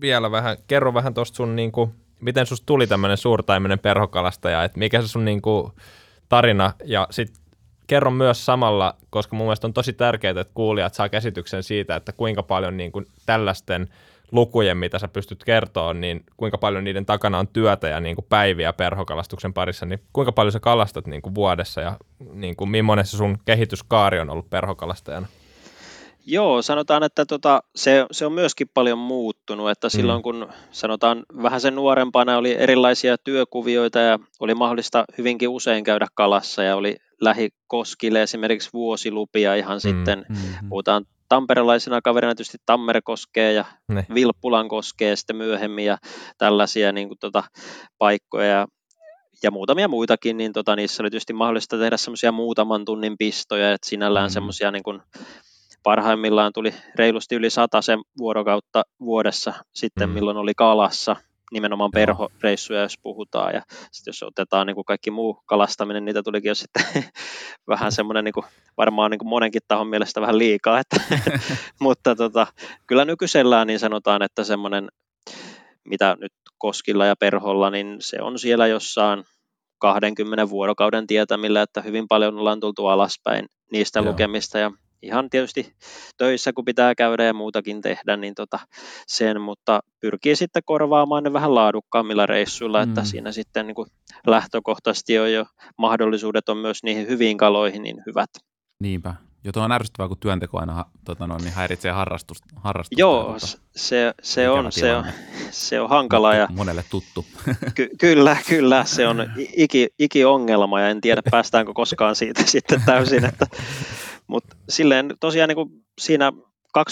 vielä 0.00 0.30
vähän, 0.30 0.56
kerro 0.66 0.94
vähän 0.94 1.14
tuosta 1.14 1.36
sun, 1.36 1.56
niin 1.56 1.72
kuin, 1.72 1.90
miten 2.20 2.46
susta 2.46 2.66
tuli 2.66 2.86
tämmöinen 2.86 3.16
suurtaimenen 3.16 3.78
perhokalastaja, 3.78 4.64
että 4.64 4.78
mikä 4.78 5.02
se 5.02 5.08
sun 5.08 5.24
niin 5.24 5.42
kuin, 5.42 5.72
tarina 6.28 6.72
ja 6.84 7.06
sitten 7.10 7.41
kerro 7.92 8.10
myös 8.10 8.46
samalla, 8.46 8.94
koska 9.10 9.36
mun 9.36 9.46
mielestä 9.46 9.66
on 9.66 9.72
tosi 9.72 9.92
tärkeää, 9.92 10.40
että 10.40 10.54
kuulijat 10.54 10.94
saa 10.94 11.08
käsityksen 11.08 11.62
siitä, 11.62 11.96
että 11.96 12.12
kuinka 12.12 12.42
paljon 12.42 12.76
niin 12.76 12.92
kuin 12.92 13.06
tällaisten 13.26 13.88
lukujen, 14.30 14.76
mitä 14.76 14.98
sä 14.98 15.08
pystyt 15.08 15.44
kertoa, 15.44 15.94
niin 15.94 16.24
kuinka 16.36 16.58
paljon 16.58 16.84
niiden 16.84 17.06
takana 17.06 17.38
on 17.38 17.48
työtä 17.48 17.88
ja 17.88 18.00
niin 18.00 18.16
kuin 18.16 18.26
päiviä 18.28 18.72
perhokalastuksen 18.72 19.52
parissa, 19.52 19.86
niin 19.86 20.00
kuinka 20.12 20.32
paljon 20.32 20.52
sä 20.52 20.60
kalastat 20.60 21.06
niin 21.06 21.22
kuin 21.22 21.34
vuodessa 21.34 21.80
ja 21.80 21.96
niin 22.32 22.56
kuin 22.56 22.70
millainen 22.70 23.06
se 23.06 23.16
sun 23.16 23.38
kehityskaari 23.44 24.20
on 24.20 24.30
ollut 24.30 24.50
perhokalastajana? 24.50 25.26
Joo, 26.26 26.62
sanotaan, 26.62 27.02
että 27.02 27.26
tota, 27.26 27.62
se, 27.76 28.06
se 28.10 28.26
on 28.26 28.32
myöskin 28.32 28.70
paljon 28.74 28.98
muuttunut, 28.98 29.70
että 29.70 29.88
silloin 29.88 30.18
mm. 30.18 30.22
kun 30.22 30.48
sanotaan 30.70 31.22
vähän 31.42 31.60
sen 31.60 31.74
nuorempana 31.74 32.36
oli 32.36 32.56
erilaisia 32.58 33.18
työkuvioita 33.18 33.98
ja 33.98 34.18
oli 34.40 34.54
mahdollista 34.54 35.04
hyvinkin 35.18 35.48
usein 35.48 35.84
käydä 35.84 36.06
kalassa 36.14 36.62
ja 36.62 36.76
oli 36.76 36.96
lähikoskille 37.22 38.22
esimerkiksi 38.22 38.70
vuosilupia 38.72 39.54
ihan 39.54 39.76
mm. 39.76 39.80
sitten, 39.80 40.26
mm-hmm. 40.28 40.68
puhutaan 40.68 41.04
tamperelaisena 41.28 42.02
kaverina 42.02 42.34
tietysti 42.34 42.58
Tammerkoskee 42.66 43.52
ja 43.52 43.64
ne. 43.88 44.06
Vilppulan 44.14 44.68
koskee 44.68 45.16
sitten 45.16 45.36
myöhemmin 45.36 45.84
ja 45.84 45.98
tällaisia 46.38 46.92
niin 46.92 47.08
kuin, 47.08 47.18
tota, 47.18 47.44
paikkoja 47.98 48.46
ja, 48.46 48.66
ja 49.42 49.50
muutamia 49.50 49.88
muitakin, 49.88 50.36
niin 50.36 50.52
tota, 50.52 50.76
niissä 50.76 51.02
oli 51.02 51.10
tietysti 51.10 51.32
mahdollista 51.32 51.78
tehdä 51.78 51.96
semmoisia 51.96 52.32
muutaman 52.32 52.84
tunnin 52.84 53.18
pistoja, 53.18 53.72
että 53.72 53.88
sinällään 53.88 54.30
mm. 54.30 54.32
semmoisia 54.32 54.70
niin 54.70 54.82
kuin, 54.82 55.02
parhaimmillaan 55.82 56.52
tuli 56.52 56.74
reilusti 56.94 57.34
yli 57.34 57.48
sen 57.80 57.98
vuorokautta 58.18 58.82
vuodessa 59.00 59.52
sitten, 59.72 60.08
mm. 60.08 60.14
milloin 60.14 60.36
oli 60.36 60.52
kalassa, 60.56 61.16
nimenomaan 61.52 61.90
perhoreissuja, 61.90 62.82
jos 62.82 62.98
puhutaan. 63.02 63.54
Ja 63.54 63.62
sitten 63.92 64.12
jos 64.12 64.22
otetaan 64.22 64.66
niin 64.66 64.74
kuin 64.74 64.84
kaikki 64.84 65.10
muu 65.10 65.42
kalastaminen, 65.46 66.04
niitä 66.04 66.22
tulikin 66.22 66.48
jo 66.48 66.54
sitten 66.54 66.84
vähän 67.68 67.92
semmoinen 67.92 68.24
niin 68.24 68.32
kuin, 68.32 68.46
varmaan 68.76 69.10
niin 69.10 69.18
kuin 69.18 69.28
monenkin 69.28 69.62
tahon 69.68 69.86
mielestä 69.86 70.20
vähän 70.20 70.38
liikaa. 70.38 70.78
Että, 70.78 70.96
mutta 71.80 72.16
tota, 72.16 72.46
kyllä 72.86 73.04
nykyisellään 73.04 73.66
niin 73.66 73.78
sanotaan, 73.78 74.22
että 74.22 74.44
semmoinen, 74.44 74.88
mitä 75.84 76.16
nyt 76.20 76.32
Koskilla 76.58 77.06
ja 77.06 77.16
Perholla, 77.16 77.70
niin 77.70 77.96
se 78.00 78.22
on 78.22 78.38
siellä 78.38 78.66
jossain 78.66 79.24
20 79.78 80.48
vuorokauden 80.48 81.06
tietämillä, 81.06 81.62
että 81.62 81.80
hyvin 81.82 82.08
paljon 82.08 82.38
ollaan 82.38 82.60
tultu 82.60 82.86
alaspäin 82.86 83.46
niistä 83.72 83.98
Joo. 83.98 84.10
lukemista 84.10 84.58
ja 84.58 84.70
ihan 85.02 85.30
tietysti 85.30 85.74
töissä, 86.16 86.52
kun 86.52 86.64
pitää 86.64 86.94
käydä 86.94 87.24
ja 87.24 87.34
muutakin 87.34 87.80
tehdä, 87.80 88.16
niin 88.16 88.34
tota 88.34 88.58
sen, 89.06 89.40
mutta 89.40 89.80
pyrkii 90.00 90.36
sitten 90.36 90.62
korvaamaan 90.64 91.22
ne 91.22 91.32
vähän 91.32 91.54
laadukkaammilla 91.54 92.26
reissuilla, 92.26 92.84
mm. 92.84 92.88
että 92.88 93.04
siinä 93.04 93.32
sitten 93.32 93.66
niin 93.66 93.74
kuin 93.74 93.88
lähtökohtaisesti 94.26 95.18
on 95.18 95.32
jo 95.32 95.44
mahdollisuudet 95.78 96.48
on 96.48 96.56
myös 96.56 96.82
niihin 96.82 97.08
hyviin 97.08 97.36
kaloihin 97.36 97.82
niin 97.82 98.02
hyvät. 98.06 98.30
Niinpä. 98.80 99.14
Jo 99.44 99.52
tuo 99.52 99.62
on 99.62 99.72
ärsyttävää, 99.72 100.08
kun 100.08 100.18
työnteko 100.18 100.58
aina 100.60 100.84
tota 101.04 101.26
noin, 101.26 101.42
niin 101.42 101.54
häiritsee 101.54 101.92
harrastusta. 101.92 102.46
harrastusta 102.56 103.00
Joo, 103.00 103.24
tota, 103.24 103.46
se, 103.76 104.14
se, 104.22 104.48
on, 104.48 104.72
se, 104.72 104.94
on, 104.94 105.04
se 105.50 105.80
on 105.80 105.88
hankala. 105.88 106.34
Ja, 106.34 106.48
monelle 106.50 106.84
tuttu. 106.90 107.26
Ky, 107.74 107.88
kyllä, 107.98 108.36
kyllä, 108.48 108.84
se 108.84 109.08
on 109.08 109.30
iki, 109.36 109.88
iki 109.98 110.24
ongelma 110.24 110.80
ja 110.80 110.88
en 110.88 111.00
tiedä 111.00 111.22
päästäänkö 111.30 111.72
koskaan 111.74 112.16
siitä 112.16 112.42
sitten 112.52 112.82
täysin, 112.86 113.24
että 113.24 113.46
mutta 114.32 114.56
silleen 114.68 115.14
tosiaan 115.20 115.48
niin 115.48 115.56
kuin 115.56 115.70
siinä 116.00 116.32
20-25 116.78 116.82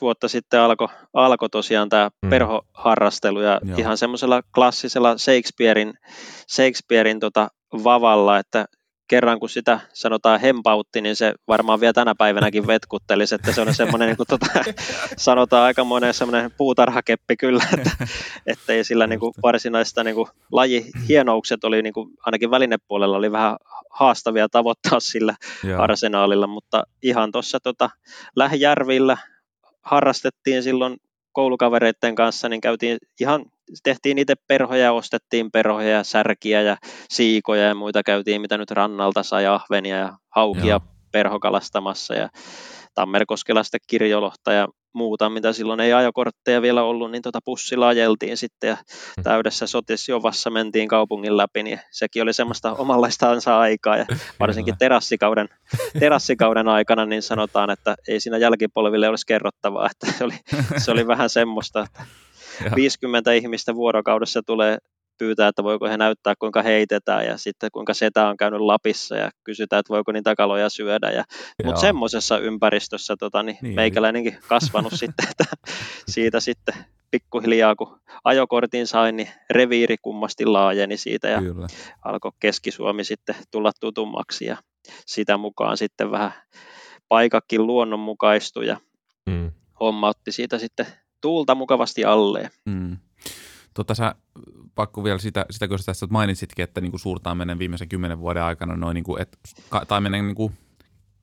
vuotta 0.00 0.28
sitten 0.28 0.60
alkoi 0.60 0.88
alko 1.14 1.48
tosiaan 1.48 1.88
tämä 1.88 2.10
mm. 2.22 2.30
perhoharrastelu 2.30 3.40
ja 3.40 3.60
Joo. 3.64 3.78
ihan 3.78 3.98
semmoisella 3.98 4.42
klassisella 4.54 5.18
Shakespearein, 5.18 5.94
Shakespearein 6.54 7.20
tota 7.20 7.48
vavalla, 7.72 8.38
että 8.38 8.66
kerran 9.10 9.40
kun 9.40 9.48
sitä 9.48 9.80
sanotaan 9.92 10.40
hempautti, 10.40 11.00
niin 11.00 11.16
se 11.16 11.34
varmaan 11.48 11.80
vielä 11.80 11.92
tänä 11.92 12.14
päivänäkin 12.14 12.66
vetkuttelisi, 12.66 13.34
että 13.34 13.52
se 13.52 13.60
on 13.60 13.74
semmoinen, 13.74 14.08
niin 14.08 14.16
kuin 14.16 14.26
tota, 14.26 14.46
sanotaan 15.16 15.64
aikamoinen 15.64 16.14
semmoinen 16.14 16.50
puutarhakeppi 16.56 17.36
kyllä, 17.36 17.64
että, 17.74 17.90
että 18.46 18.72
ei 18.72 18.84
sillä 18.84 19.06
niin 19.06 19.20
kuin 19.20 19.32
varsinaista 19.42 20.04
niin 20.04 20.14
kuin, 20.14 20.28
lajihienoukset 20.52 21.64
oli 21.64 21.82
niin 21.82 21.92
kuin, 21.92 22.10
ainakin 22.26 22.50
välinepuolella 22.50 23.16
oli 23.16 23.32
vähän 23.32 23.56
haastavia 23.90 24.48
tavoittaa 24.48 25.00
sillä 25.00 25.34
Joo. 25.64 25.82
arsenaalilla, 25.82 26.46
mutta 26.46 26.84
ihan 27.02 27.32
tuossa 27.32 27.60
tota, 27.60 27.90
lähijärvillä 28.36 29.16
harrastettiin 29.82 30.62
silloin 30.62 30.96
koulukavereiden 31.32 32.14
kanssa, 32.14 32.48
niin 32.48 32.60
käytiin 32.60 32.98
ihan, 33.20 33.44
tehtiin 33.82 34.18
itse 34.18 34.34
perhoja, 34.48 34.92
ostettiin 34.92 35.50
perhoja, 35.50 36.04
särkiä 36.04 36.62
ja 36.62 36.76
siikoja 37.10 37.62
ja 37.62 37.74
muita 37.74 38.02
käytiin, 38.02 38.40
mitä 38.40 38.58
nyt 38.58 38.70
rannalta 38.70 39.22
sai 39.22 39.46
ahvenia 39.46 39.96
ja 39.96 40.18
haukia 40.28 40.66
Joo. 40.66 40.80
perhokalastamassa 41.12 42.14
ja 42.14 42.28
Tammerkoskella 42.94 43.62
sitten 43.62 43.80
kirjolohta 43.86 44.52
ja 44.52 44.68
muuta, 44.92 45.30
mitä 45.30 45.52
silloin 45.52 45.80
ei 45.80 45.92
ajokortteja 45.92 46.62
vielä 46.62 46.82
ollut, 46.82 47.10
niin 47.10 47.22
tota 47.22 47.38
pussilla 47.44 47.88
ajeltiin 47.88 48.36
sitten 48.36 48.68
ja 48.68 48.76
täydessä 49.22 49.66
sotisjovassa 49.66 50.50
mentiin 50.50 50.88
kaupungin 50.88 51.36
läpi, 51.36 51.62
niin 51.62 51.80
sekin 51.90 52.22
oli 52.22 52.32
semmoista 52.32 52.74
omanlaistaansa 52.74 53.58
aikaa 53.58 53.96
ja 53.96 54.06
varsinkin 54.40 54.74
terassikauden, 54.78 55.48
terassikauden 56.00 56.68
aikana 56.68 57.06
niin 57.06 57.22
sanotaan, 57.22 57.70
että 57.70 57.96
ei 58.08 58.20
siinä 58.20 58.38
jälkipolville 58.38 59.08
olisi 59.08 59.26
kerrottavaa, 59.26 59.88
että 59.90 60.18
se 60.18 60.24
oli, 60.24 60.34
se 60.84 60.90
oli 60.90 61.06
vähän 61.06 61.30
semmoista, 61.30 61.80
että 61.80 62.04
50 62.74 63.32
ihmistä 63.32 63.74
vuorokaudessa 63.74 64.42
tulee 64.46 64.78
pyytää, 65.18 65.48
että 65.48 65.64
voiko 65.64 65.88
he 65.88 65.96
näyttää, 65.96 66.34
kuinka 66.38 66.62
heitetään 66.62 67.26
ja 67.26 67.36
sitten 67.36 67.70
kuinka 67.72 67.94
setä 67.94 68.28
on 68.28 68.36
käynyt 68.36 68.60
Lapissa 68.60 69.16
ja 69.16 69.30
kysytään, 69.44 69.80
että 69.80 69.94
voiko 69.94 70.12
niitä 70.12 70.34
kaloja 70.34 70.68
syödä. 70.68 71.10
Ja, 71.10 71.24
mutta 71.64 71.80
semmoisessa 71.80 72.38
ympäristössä 72.38 73.16
tota, 73.18 73.42
niin 73.42 73.58
niin, 73.62 73.74
meikäläinenkin 73.74 74.38
kasvanut 74.48 74.92
sitten, 75.02 75.28
että 75.30 75.44
siitä 76.08 76.40
sitten 76.40 76.74
pikkuhiljaa, 77.10 77.76
kun 77.76 78.00
ajokortin 78.24 78.86
sain, 78.86 79.16
niin 79.16 79.28
reviiri 79.50 79.96
kummasti 80.02 80.46
laajeni 80.46 80.96
siitä 80.96 81.28
ja 81.28 81.38
Kyllä. 81.38 81.66
alkoi 82.04 82.32
Keski-Suomi 82.40 83.04
sitten 83.04 83.34
tulla 83.50 83.72
tutummaksi 83.80 84.44
ja 84.44 84.56
sitä 85.06 85.36
mukaan 85.36 85.76
sitten 85.76 86.10
vähän 86.10 86.32
paikakin 87.08 87.66
luonnonmukaistui 87.66 88.66
ja 88.66 88.76
mm. 89.26 89.52
homma 89.80 90.08
otti 90.08 90.32
siitä 90.32 90.58
sitten 90.58 90.86
tuulta 91.20 91.54
mukavasti 91.54 92.04
alle. 92.04 92.50
Mm. 92.64 92.96
Tota, 93.74 93.94
sä, 93.94 94.14
pakko 94.74 95.04
vielä 95.04 95.18
sitä, 95.18 95.46
sitä 95.50 95.68
kun 95.68 95.78
sä 95.78 95.84
tässä 95.84 96.06
mainitsitkin, 96.10 96.62
että 96.62 96.80
niin 96.80 96.98
suurtaimenen 96.98 97.58
viimeisen 97.58 97.88
kymmenen 97.88 98.18
vuoden 98.18 98.42
aikana 98.42 98.76
noin, 98.76 98.94
niin 98.94 99.04
kuin, 99.04 99.22
että 99.22 99.38
taimenen, 99.88 100.26
niin 100.26 100.34
kuin, 100.34 100.52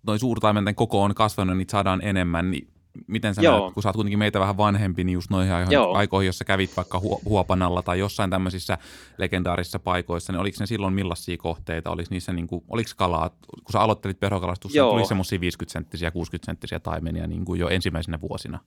noin 0.08 0.20
suurtaimenten 0.20 0.76
koko 0.76 1.04
on 1.04 1.16
kasvanut, 1.16 1.58
niin 1.58 1.70
saadaan 1.70 2.02
enemmän, 2.04 2.52
niin 2.52 2.68
miten 3.08 3.36
sä 3.36 3.42
näet, 3.42 3.74
kun 3.74 3.84
sä 3.84 3.90
oot 3.90 3.96
kuitenkin 3.96 4.20
meitä 4.20 4.40
vähän 4.40 4.58
vanhempi, 4.58 5.04
niin 5.04 5.14
just 5.14 5.30
noihin 5.30 5.52
Joo. 5.70 5.94
aikoihin, 5.94 6.26
jos 6.26 6.38
sä 6.38 6.46
kävit 6.46 6.78
vaikka 6.78 7.02
Huopanalla 7.26 7.82
tai 7.82 8.00
jossain 8.00 8.30
tämmöisissä 8.30 8.78
legendaarisissa 9.18 9.80
paikoissa, 9.80 10.34
niin 10.34 10.40
oliko 10.40 10.58
ne 10.60 10.66
silloin 10.66 10.94
millaisia 10.94 11.38
kohteita? 11.38 11.92
Oliko 11.92 12.08
niissä 12.12 12.34
niin 12.34 12.48
kuin, 12.48 12.64
oliko 12.70 12.90
kalaa, 12.98 13.30
kun 13.30 13.72
sä 13.72 13.80
aloittelit 13.80 14.20
perhokalastussa, 14.20 14.90
tuli 14.90 15.06
semmoisia 15.06 15.40
50-senttisiä, 15.40 16.10
60-senttisiä 16.10 16.80
taimenia 16.80 17.28
niin 17.28 17.46
kuin 17.46 17.60
jo 17.60 17.68
ensimmäisenä 17.68 18.22
vuosina? 18.22 18.60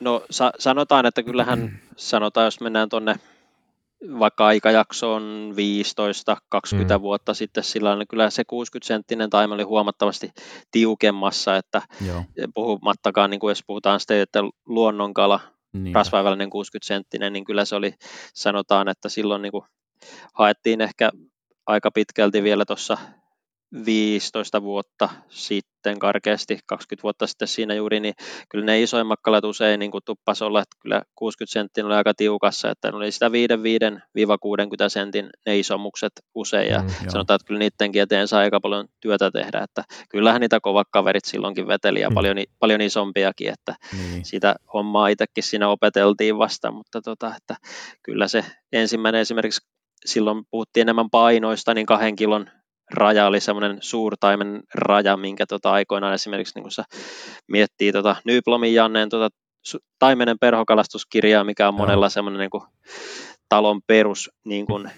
No 0.00 0.22
sa- 0.30 0.52
sanotaan, 0.58 1.06
että 1.06 1.22
kyllähän 1.22 1.80
sanotaan, 1.96 2.44
jos 2.44 2.60
mennään 2.60 2.88
tuonne 2.88 3.16
vaikka 4.18 4.46
aikajakso 4.46 5.14
on 5.14 5.54
15-20 5.54 6.98
mm. 6.98 7.02
vuotta 7.02 7.34
sitten, 7.34 7.64
sillä 7.64 7.96
niin 7.96 8.08
kyllä 8.08 8.30
se 8.30 8.42
60-senttinen 8.42 9.28
taime 9.30 9.54
oli 9.54 9.62
huomattavasti 9.62 10.30
tiukemmassa, 10.70 11.56
että 11.56 11.82
Joo. 12.06 12.24
puhumattakaan, 12.54 13.30
niin 13.30 13.40
kuin 13.40 13.50
jos 13.50 13.64
puhutaan 13.66 14.00
sitten, 14.00 14.20
että 14.20 14.40
luonnonkala, 14.66 15.40
Niinpä. 15.72 15.98
rasvaivallinen 15.98 16.48
60-senttinen, 16.48 17.32
niin 17.32 17.44
kyllä 17.44 17.64
se 17.64 17.76
oli, 17.76 17.94
sanotaan, 18.34 18.88
että 18.88 19.08
silloin 19.08 19.42
niin 19.42 19.52
kuin 19.52 19.64
haettiin 20.32 20.80
ehkä 20.80 21.10
aika 21.66 21.90
pitkälti 21.90 22.42
vielä 22.42 22.64
tuossa 22.64 22.98
15 23.86 24.62
vuotta 24.62 25.08
sitten 25.28 25.98
karkeasti, 25.98 26.58
20 26.66 27.02
vuotta 27.02 27.26
sitten 27.26 27.48
siinä 27.48 27.74
juuri, 27.74 28.00
niin 28.00 28.14
kyllä 28.48 28.64
ne 28.64 28.82
isoimmat 28.82 29.18
kalat 29.22 29.44
usein 29.44 29.80
niin 29.80 29.90
tuppas 30.04 30.42
olla, 30.42 30.60
että 30.60 30.76
kyllä 30.80 31.02
60 31.14 31.52
senttin 31.52 31.86
oli 31.86 31.94
aika 31.94 32.14
tiukassa, 32.14 32.70
että 32.70 32.90
ne 32.90 32.96
oli 32.96 33.12
sitä 33.12 33.28
5-60 33.28 33.30
sentin 34.88 35.30
ne 35.46 35.58
isomukset 35.58 36.12
usein, 36.34 36.70
ja 36.70 36.82
mm, 36.82 36.88
sanotaan, 37.08 37.34
että 37.36 37.46
kyllä 37.46 37.58
niidenkin 37.58 38.02
eteen 38.02 38.28
saa 38.28 38.40
aika 38.40 38.60
paljon 38.60 38.88
työtä 39.00 39.30
tehdä, 39.30 39.60
että 39.62 39.84
kyllähän 40.08 40.40
niitä 40.40 40.60
kovat 40.60 40.86
kaverit 40.90 41.24
silloinkin 41.24 41.68
veteli, 41.68 42.00
ja 42.00 42.10
mm. 42.10 42.14
paljon, 42.14 42.36
paljon 42.58 42.80
isompiakin, 42.80 43.52
että 43.52 43.74
mm. 43.92 44.22
sitä 44.22 44.54
hommaa 44.74 45.08
itsekin 45.08 45.44
siinä 45.44 45.68
opeteltiin 45.68 46.38
vasta, 46.38 46.70
mutta 46.70 47.02
tota, 47.02 47.32
että 47.36 47.56
kyllä 48.02 48.28
se 48.28 48.44
ensimmäinen 48.72 49.20
esimerkiksi 49.20 49.66
silloin 50.04 50.44
puhuttiin 50.50 50.82
enemmän 50.82 51.10
painoista, 51.10 51.74
niin 51.74 51.86
kahden 51.86 52.16
kilon 52.16 52.50
raja 52.94 53.26
oli 53.26 53.40
semmoinen 53.40 53.78
suurtaimen 53.80 54.62
raja, 54.74 55.16
minkä 55.16 55.46
tota 55.46 55.70
aikoinaan 55.70 56.14
esimerkiksi 56.14 56.54
niin 56.54 56.62
kun 56.62 56.72
sä 56.72 56.84
miettii 57.48 57.92
tota 57.92 58.16
Nyblomin 58.24 58.74
Janneen 58.74 59.08
tota 59.08 59.28
taimenen 59.98 60.38
perhokalastuskirjaa, 60.38 61.44
mikä 61.44 61.68
on 61.68 61.74
monella 61.74 62.08
semmoinen 62.08 62.38
niin 62.38 62.62
talon 63.48 63.80
perus, 63.86 64.30
niin 64.44 64.66
kuin, 64.66 64.90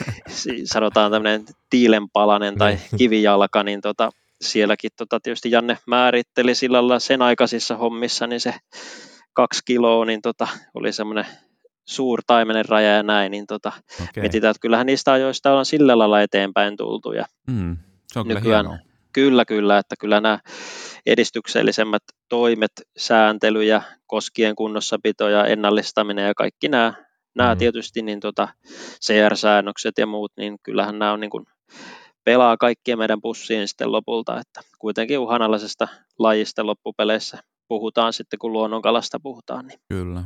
sanotaan 0.64 1.10
tämmöinen 1.10 1.44
tiilenpalanen 1.70 2.58
tai 2.58 2.74
niin. 2.74 2.98
kivijalka, 2.98 3.62
niin 3.62 3.80
tota, 3.80 4.10
sielläkin 4.40 4.90
tota, 4.96 5.20
tietysti 5.20 5.50
Janne 5.50 5.78
määritteli 5.86 6.54
sillä 6.54 6.76
lailla 6.76 6.98
sen 6.98 7.22
aikaisissa 7.22 7.76
hommissa, 7.76 8.26
niin 8.26 8.40
se 8.40 8.54
kaksi 9.32 9.60
kiloa, 9.64 10.04
niin 10.04 10.22
tota, 10.22 10.48
oli 10.74 10.92
semmoinen 10.92 11.26
suurtaimenen 11.86 12.64
raja 12.64 12.96
ja 12.96 13.02
näin, 13.02 13.30
niin 13.30 13.46
tota, 13.46 13.72
okay. 13.94 14.20
mietitään, 14.20 14.50
että 14.50 14.60
kyllähän 14.60 14.86
niistä 14.86 15.12
ajoista 15.12 15.58
on 15.58 15.66
sillä 15.66 15.98
lailla 15.98 16.22
eteenpäin 16.22 16.76
tultu. 16.76 17.12
Ja 17.12 17.24
mm, 17.46 17.76
se 18.12 18.18
on 18.18 18.28
nykyään, 18.28 18.64
kyllä 18.64 18.78
Kyllä, 19.12 19.44
kyllä, 19.44 19.78
että 19.78 19.94
kyllä 20.00 20.20
nämä 20.20 20.38
edistyksellisemmät 21.06 22.02
toimet, 22.28 22.72
sääntely 22.96 23.64
ja 23.64 23.82
koskien 24.06 24.56
kunnossapito 24.56 25.28
ja 25.28 25.44
ennallistaminen 25.44 26.26
ja 26.26 26.34
kaikki 26.34 26.68
nämä, 26.68 26.94
nämä 27.34 27.54
mm. 27.54 27.58
tietysti, 27.58 28.02
niin 28.02 28.20
tota, 28.20 28.48
CR-säännökset 29.04 29.98
ja 29.98 30.06
muut, 30.06 30.32
niin 30.36 30.56
kyllähän 30.62 30.98
nämä 30.98 31.12
on 31.12 31.20
niin 31.20 31.30
kuin, 31.30 31.44
pelaa 32.24 32.56
kaikkien 32.56 32.98
meidän 32.98 33.20
pussiin 33.20 33.68
sitten 33.68 33.92
lopulta, 33.92 34.40
että 34.40 34.60
kuitenkin 34.78 35.18
uhanalaisesta 35.18 35.88
lajista 36.18 36.66
loppupeleissä 36.66 37.38
puhutaan 37.68 38.12
sitten, 38.12 38.38
kun 38.38 38.52
luonnonkalasta 38.52 39.20
puhutaan. 39.22 39.66
Niin. 39.66 39.80
Kyllä. 39.88 40.22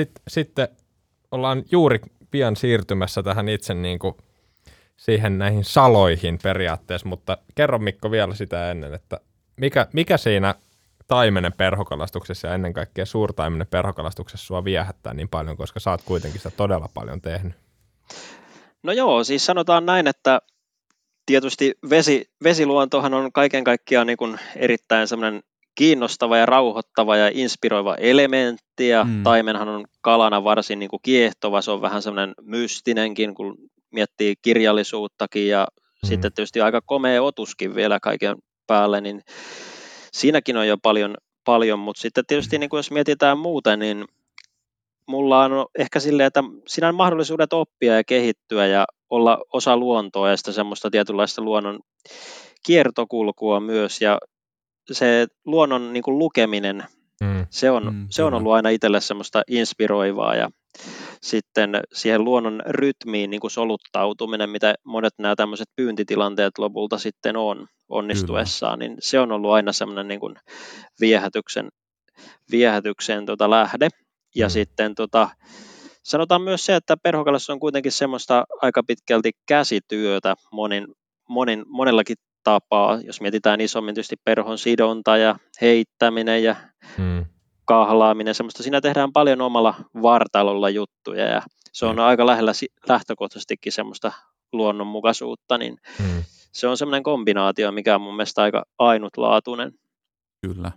Sitten, 0.00 0.22
sitten 0.28 0.68
ollaan 1.30 1.62
juuri 1.70 2.00
pian 2.30 2.56
siirtymässä 2.56 3.22
tähän 3.22 3.48
itse 3.48 3.74
niin 3.74 3.98
kuin 3.98 4.14
siihen 4.96 5.38
näihin 5.38 5.64
saloihin 5.64 6.38
periaatteessa, 6.42 7.08
mutta 7.08 7.38
kerro 7.54 7.78
Mikko 7.78 8.10
vielä 8.10 8.34
sitä 8.34 8.70
ennen, 8.70 8.94
että 8.94 9.20
mikä, 9.56 9.86
mikä 9.92 10.16
siinä 10.16 10.54
taimenen 11.08 11.52
perhokalastuksessa 11.52 12.48
ja 12.48 12.54
ennen 12.54 12.72
kaikkea 12.72 13.06
suurtaimenen 13.06 13.66
perhokalastuksessa 13.66 14.46
sua 14.46 14.64
viehättää 14.64 15.14
niin 15.14 15.28
paljon, 15.28 15.56
koska 15.56 15.80
sä 15.80 15.90
oot 15.90 16.02
kuitenkin 16.02 16.40
sitä 16.40 16.56
todella 16.56 16.88
paljon 16.94 17.20
tehnyt? 17.20 17.54
No 18.82 18.92
joo, 18.92 19.24
siis 19.24 19.46
sanotaan 19.46 19.86
näin, 19.86 20.06
että 20.06 20.40
tietysti 21.26 21.74
vesi, 21.90 22.30
vesiluontohan 22.44 23.14
on 23.14 23.32
kaiken 23.32 23.64
kaikkiaan 23.64 24.06
niin 24.06 24.16
kuin 24.16 24.38
erittäin 24.56 25.08
kiinnostava 25.76 26.36
ja 26.36 26.46
rauhoittava 26.46 27.16
ja 27.16 27.30
inspiroiva 27.34 27.94
elementti, 27.94 28.88
ja 28.88 29.04
mm. 29.04 29.22
taimenhan 29.22 29.68
on 29.68 29.84
kalana 30.00 30.44
varsin 30.44 30.78
niin 30.78 30.90
kuin 30.90 31.00
kiehtova, 31.02 31.62
se 31.62 31.70
on 31.70 31.82
vähän 31.82 32.02
semmoinen 32.02 32.34
mystinenkin, 32.42 33.34
kun 33.34 33.56
miettii 33.92 34.34
kirjallisuuttakin, 34.42 35.48
ja 35.48 35.66
mm. 36.02 36.06
sitten 36.08 36.32
tietysti 36.32 36.60
aika 36.60 36.80
komea 36.80 37.22
otuskin 37.22 37.74
vielä 37.74 38.00
kaiken 38.00 38.36
päälle, 38.66 39.00
niin 39.00 39.22
siinäkin 40.12 40.56
on 40.56 40.68
jo 40.68 40.78
paljon, 40.78 41.14
paljon 41.44 41.78
mutta 41.78 42.00
sitten 42.00 42.26
tietysti 42.26 42.58
niin 42.58 42.70
kuin 42.70 42.78
jos 42.78 42.90
mietitään 42.90 43.38
muuten, 43.38 43.78
niin 43.78 44.04
mulla 45.08 45.44
on 45.44 45.66
ehkä 45.78 46.00
silleen, 46.00 46.26
että 46.26 46.42
siinä 46.66 46.88
on 46.88 46.94
mahdollisuudet 46.94 47.52
oppia 47.52 47.96
ja 47.96 48.04
kehittyä 48.04 48.66
ja 48.66 48.84
olla 49.10 49.38
osa 49.52 49.76
luontoa 49.76 50.30
ja 50.30 50.36
sitä 50.36 50.52
semmoista 50.52 50.90
tietynlaista 50.90 51.42
luonnon 51.42 51.80
kiertokulkua 52.66 53.60
myös 53.60 54.00
ja 54.00 54.18
se 54.92 55.26
luonnon 55.44 55.92
niin 55.92 56.02
kuin 56.02 56.18
lukeminen, 56.18 56.84
mm. 57.20 57.46
se, 57.50 57.70
on, 57.70 57.94
mm, 57.94 58.06
se 58.10 58.22
on 58.22 58.34
ollut 58.34 58.52
aina 58.52 58.68
itselle 58.68 59.00
semmoista 59.00 59.42
inspiroivaa 59.48 60.34
ja 60.34 60.50
sitten 61.22 61.80
siihen 61.92 62.24
luonnon 62.24 62.62
rytmiin 62.66 63.30
niin 63.30 63.40
kuin 63.40 63.50
soluttautuminen, 63.50 64.50
mitä 64.50 64.74
monet 64.84 65.14
nämä 65.18 65.36
tämmöiset 65.36 65.68
pyyntitilanteet 65.76 66.58
lopulta 66.58 66.98
sitten 66.98 67.36
on 67.36 67.66
onnistuessaan, 67.88 68.78
Kyllä. 68.78 68.88
niin 68.88 68.98
se 69.00 69.20
on 69.20 69.32
ollut 69.32 69.50
aina 69.50 69.72
semmoinen 69.72 70.08
niin 70.08 70.20
kuin 70.20 70.34
viehätyksen, 71.00 71.68
viehätyksen 72.50 73.26
tota 73.26 73.50
lähde. 73.50 73.88
Ja 74.34 74.46
mm. 74.46 74.50
sitten 74.50 74.94
tota, 74.94 75.28
sanotaan 76.02 76.42
myös 76.42 76.66
se, 76.66 76.76
että 76.76 76.96
perhokalassa 77.02 77.52
on 77.52 77.60
kuitenkin 77.60 77.92
semmoista 77.92 78.44
aika 78.62 78.82
pitkälti 78.82 79.30
käsityötä 79.48 80.34
monin, 80.52 80.86
monin, 81.28 81.64
monellakin 81.68 82.16
tapaa. 82.46 83.00
Jos 83.00 83.20
mietitään 83.20 83.60
isommin 83.60 83.94
tietysti 83.94 84.16
perhon 84.24 84.58
sidonta 84.58 85.16
ja 85.16 85.36
heittäminen 85.60 86.42
ja 86.42 86.56
hmm. 86.98 87.24
kahlaaminen, 87.64 88.34
semmoista 88.34 88.62
siinä 88.62 88.80
tehdään 88.80 89.12
paljon 89.12 89.40
omalla 89.40 89.74
vartalolla 90.02 90.70
juttuja 90.70 91.24
ja 91.24 91.42
se 91.72 91.86
on 91.86 91.96
hmm. 91.96 92.04
aika 92.04 92.26
lähellä 92.26 92.52
lähtökohtaisestikin 92.88 93.72
semmoista 93.72 94.12
luonnonmukaisuutta, 94.52 95.58
niin 95.58 95.76
hmm. 95.98 96.22
se 96.52 96.68
on 96.68 96.76
semmoinen 96.76 97.02
kombinaatio, 97.02 97.72
mikä 97.72 97.94
on 97.94 98.00
mun 98.00 98.16
mielestä 98.16 98.42
aika 98.42 98.64
ainutlaatuinen. 98.78 99.72
Kyllä. 100.40 100.72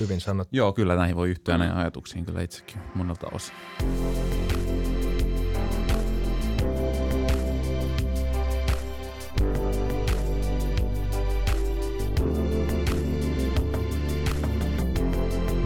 Hyvin 0.00 0.20
sanottu. 0.20 0.56
Joo, 0.56 0.72
kyllä 0.72 0.96
näihin 0.96 1.16
voi 1.16 1.30
yhtyä 1.30 1.58
näihin 1.58 1.76
ajatuksiin 1.76 2.26
kyllä 2.26 2.42
itsekin 2.42 2.80
monelta 2.94 3.26
osin. 3.32 3.54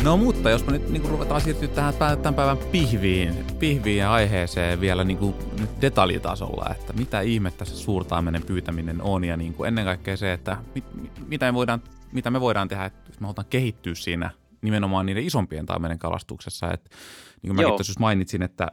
No 0.04 0.16
mutta 0.16 0.50
jos 0.50 0.66
me 0.66 0.72
nyt 0.72 0.88
niin 0.88 1.04
ruvetaan 1.04 1.40
siirtyä 1.40 1.68
tähän 1.68 1.94
tämän 1.98 2.34
päivän 2.34 2.58
pihviin, 2.58 3.44
pihviin 3.58 3.98
ja 3.98 4.12
aiheeseen 4.12 4.80
vielä 4.80 5.04
niin 5.04 5.18
kuin 5.18 5.34
nyt 5.60 5.70
detaljitasolla, 5.80 6.70
että 6.70 6.92
mitä 6.92 7.20
ihmettä 7.20 7.64
se 7.64 7.74
suurtaimenen 7.74 8.42
pyytäminen 8.42 9.02
on 9.02 9.24
ja 9.24 9.36
niin 9.36 9.54
kuin 9.54 9.68
ennen 9.68 9.84
kaikkea 9.84 10.16
se, 10.16 10.32
että 10.32 10.56
mit, 10.74 10.84
mitä, 11.26 11.46
me 11.46 11.54
voidaan, 11.54 11.82
mitä 12.12 12.30
me 12.30 12.40
voidaan 12.40 12.68
tehdä, 12.68 12.84
että 12.84 13.10
me 13.20 13.24
halutaan 13.24 13.46
kehittyä 13.50 13.94
siinä 13.94 14.30
nimenomaan 14.62 15.06
niiden 15.06 15.24
isompien 15.24 15.66
taimenen 15.66 15.98
kalastuksessa. 15.98 16.70
Että, 16.72 16.90
niin 17.42 17.48
kuin 17.48 17.56
mäkin 17.56 17.76
tuossa 17.76 18.00
mainitsin, 18.00 18.42
että, 18.42 18.68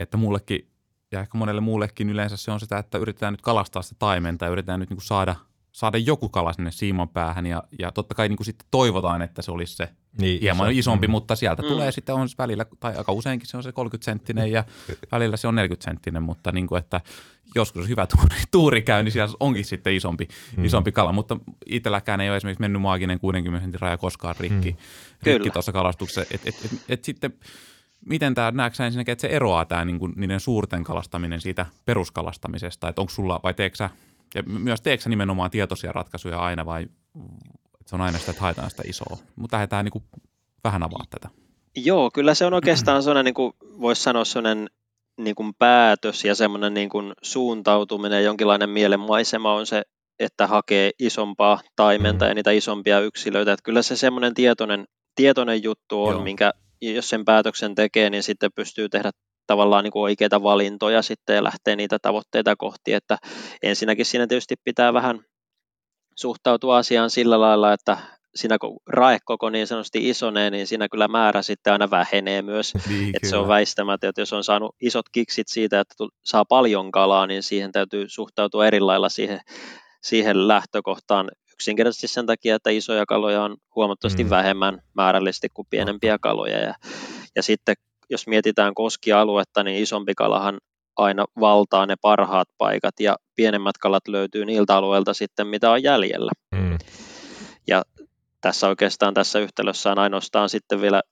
että 0.00 0.16
mullekin 0.16 0.70
ja 1.12 1.20
ehkä 1.20 1.38
monelle 1.38 1.60
muullekin 1.60 2.10
yleensä 2.10 2.36
se 2.36 2.50
on 2.50 2.60
sitä, 2.60 2.78
että 2.78 2.98
yritetään 2.98 3.32
nyt 3.32 3.42
kalastaa 3.42 3.82
sitä 3.82 3.96
taimenta 3.98 4.44
ja 4.44 4.50
yritetään 4.50 4.80
nyt 4.80 4.90
niin 4.90 4.96
kuin 4.96 5.06
saada– 5.06 5.36
saada 5.74 5.98
joku 5.98 6.28
kala 6.28 6.52
sinne 6.52 6.70
siiman 6.70 7.08
päähän 7.08 7.46
ja, 7.46 7.62
ja 7.78 7.92
totta 7.92 8.14
kai 8.14 8.28
niin 8.28 8.36
kuin 8.36 8.44
sitten 8.44 8.68
toivotaan, 8.70 9.22
että 9.22 9.42
se 9.42 9.50
olisi 9.50 9.76
se 9.76 9.88
niin, 10.20 10.40
hieman 10.40 10.70
iso. 10.70 10.78
isompi, 10.78 11.06
mm. 11.06 11.10
mutta 11.10 11.36
sieltä 11.36 11.62
mm. 11.62 11.68
tulee 11.68 11.92
sitten 11.92 12.14
on 12.14 12.28
välillä, 12.38 12.66
tai 12.80 12.96
aika 12.96 13.12
useinkin 13.12 13.48
se 13.48 13.56
on 13.56 13.62
se 13.62 13.72
30 13.72 14.04
senttinen 14.04 14.52
ja 14.52 14.64
välillä 15.12 15.36
se 15.36 15.48
on 15.48 15.54
40 15.54 15.84
senttinen, 15.84 16.22
mutta 16.22 16.52
niin 16.52 16.66
kuin, 16.66 16.78
että 16.78 17.00
joskus 17.54 17.88
hyvä 17.88 18.06
tuuri, 18.06 18.36
tuuri 18.50 18.82
käy, 18.82 19.02
niin 19.02 19.12
siellä 19.12 19.34
onkin 19.40 19.64
sitten 19.64 19.94
isompi, 19.94 20.28
mm. 20.56 20.64
isompi 20.64 20.92
kala, 20.92 21.12
mutta 21.12 21.36
itselläkään 21.66 22.20
ei 22.20 22.28
ole 22.28 22.36
esimerkiksi 22.36 22.60
mennyt 22.60 22.82
maaginen 22.82 23.20
60 23.20 23.64
sentin 23.64 23.80
raja 23.80 23.98
koskaan 23.98 24.34
rikki, 24.40 24.70
mm. 24.70 24.76
rikki 25.24 25.50
tuossa 25.50 25.72
kalastuksessa, 25.72 26.22
et, 26.34 26.40
et, 26.46 26.54
et, 26.64 26.70
et 26.88 27.04
sitten 27.04 27.32
miten 28.06 28.34
tämä, 28.34 28.50
näetkö 28.50 28.84
ensinnäkin, 28.84 29.12
että 29.12 29.22
se 29.22 29.28
eroaa 29.28 29.64
tämä 29.64 29.84
niin 29.84 29.98
kuin, 29.98 30.12
niiden 30.16 30.40
suurten 30.40 30.84
kalastaminen 30.84 31.40
siitä 31.40 31.66
peruskalastamisesta, 31.84 32.88
että 32.88 33.00
onko 33.00 33.10
sulla, 33.10 33.40
vai 33.42 33.54
teekö 33.54 33.76
sä 33.76 33.90
ja 34.34 34.42
myös 34.42 34.80
teekö 34.80 35.08
nimenomaan 35.08 35.50
tietoisia 35.50 35.92
ratkaisuja 35.92 36.38
aina 36.38 36.66
vai 36.66 36.82
että 37.80 37.90
se 37.90 37.94
on 37.94 38.00
aina 38.00 38.18
sitä, 38.18 38.30
että 38.30 38.42
haetaan 38.42 38.70
sitä 38.70 38.82
isoa? 38.86 39.18
Mutta 39.36 39.56
lähdetään 39.56 39.84
niin 39.84 39.92
kuin 39.92 40.04
vähän 40.64 40.82
avaa 40.82 41.04
tätä. 41.10 41.28
Joo, 41.76 42.10
kyllä 42.10 42.34
se 42.34 42.44
on 42.44 42.54
oikeastaan 42.54 43.02
sellainen, 43.02 43.24
niin 43.24 43.34
kuin 43.34 43.52
voisi 43.60 44.02
sanoa 44.02 44.24
sellainen 44.24 44.70
niin 45.16 45.34
kuin 45.34 45.54
päätös 45.54 46.24
ja 46.24 46.34
semmoinen 46.34 46.74
niin 46.74 46.88
kuin 46.88 47.12
suuntautuminen, 47.22 48.24
jonkinlainen 48.24 48.70
mielenmaisema 48.70 49.54
on 49.54 49.66
se, 49.66 49.82
että 50.18 50.46
hakee 50.46 50.90
isompaa 50.98 51.60
taimenta 51.76 52.24
mm. 52.24 52.28
ja 52.28 52.34
niitä 52.34 52.50
isompia 52.50 53.00
yksilöitä. 53.00 53.52
Että 53.52 53.62
kyllä 53.62 53.82
se 53.82 53.96
semmoinen 53.96 54.34
tietoinen, 54.34 54.84
tietoinen 55.14 55.62
juttu 55.62 56.04
on, 56.04 56.12
Joo. 56.12 56.22
minkä 56.22 56.52
jos 56.80 57.08
sen 57.08 57.24
päätöksen 57.24 57.74
tekee, 57.74 58.10
niin 58.10 58.22
sitten 58.22 58.52
pystyy 58.52 58.88
tehdä 58.88 59.10
tavallaan 59.46 59.84
niin 59.84 59.92
kuin 59.92 60.02
oikeita 60.02 60.42
valintoja 60.42 61.02
sitten 61.02 61.36
ja 61.36 61.44
lähtee 61.44 61.76
niitä 61.76 61.98
tavoitteita 61.98 62.56
kohti, 62.56 62.92
että 62.92 63.18
ensinnäkin 63.62 64.06
siinä 64.06 64.26
tietysti 64.26 64.54
pitää 64.64 64.92
vähän 64.92 65.20
suhtautua 66.16 66.76
asiaan 66.76 67.10
sillä 67.10 67.40
lailla, 67.40 67.72
että 67.72 67.98
siinä 68.34 68.58
kun 68.58 68.80
raekoko 68.86 69.50
niin 69.50 69.66
sanotusti 69.66 70.08
isonee, 70.08 70.50
niin 70.50 70.66
siinä 70.66 70.88
kyllä 70.88 71.08
määrä 71.08 71.42
sitten 71.42 71.72
aina 71.72 71.90
vähenee 71.90 72.42
myös. 72.42 72.72
Niin, 72.88 73.16
että 73.16 73.28
se 73.28 73.36
on 73.36 73.48
väistämättä, 73.48 74.08
että 74.08 74.20
jos 74.20 74.32
on 74.32 74.44
saanut 74.44 74.76
isot 74.80 75.06
kiksit 75.12 75.48
siitä, 75.48 75.80
että 75.80 75.94
saa 76.24 76.44
paljon 76.44 76.90
kalaa, 76.90 77.26
niin 77.26 77.42
siihen 77.42 77.72
täytyy 77.72 78.08
suhtautua 78.08 78.66
eri 78.66 78.80
lailla 78.80 79.08
siihen, 79.08 79.40
siihen 80.02 80.48
lähtökohtaan 80.48 81.30
yksinkertaisesti 81.52 82.08
sen 82.08 82.26
takia, 82.26 82.56
että 82.56 82.70
isoja 82.70 83.06
kaloja 83.06 83.42
on 83.42 83.56
huomattavasti 83.74 84.24
mm. 84.24 84.30
vähemmän 84.30 84.82
määrällisesti 84.94 85.48
kuin 85.54 85.66
pienempiä 85.70 86.18
kaloja. 86.18 86.58
Ja, 86.58 86.74
ja 87.36 87.42
sitten 87.42 87.74
jos 88.10 88.26
mietitään 88.26 88.74
koskialuetta, 88.74 89.62
niin 89.62 89.82
isompi 89.82 90.14
kalahan 90.16 90.58
aina 90.96 91.24
valtaa 91.40 91.86
ne 91.86 91.94
parhaat 92.02 92.48
paikat 92.58 93.00
ja 93.00 93.16
pienemmät 93.36 93.78
kalat 93.78 94.08
löytyy 94.08 94.44
niiltä 94.44 94.76
alueilta 94.76 95.14
sitten, 95.14 95.46
mitä 95.46 95.70
on 95.70 95.82
jäljellä. 95.82 96.30
Mm. 96.54 96.78
Ja 97.66 97.82
tässä 98.40 98.68
oikeastaan 98.68 99.14
tässä 99.14 99.38
yhtälössä 99.38 99.90
on 99.92 99.98
ainoastaan 99.98 100.48
sitten 100.48 100.80
vielä 100.80 101.02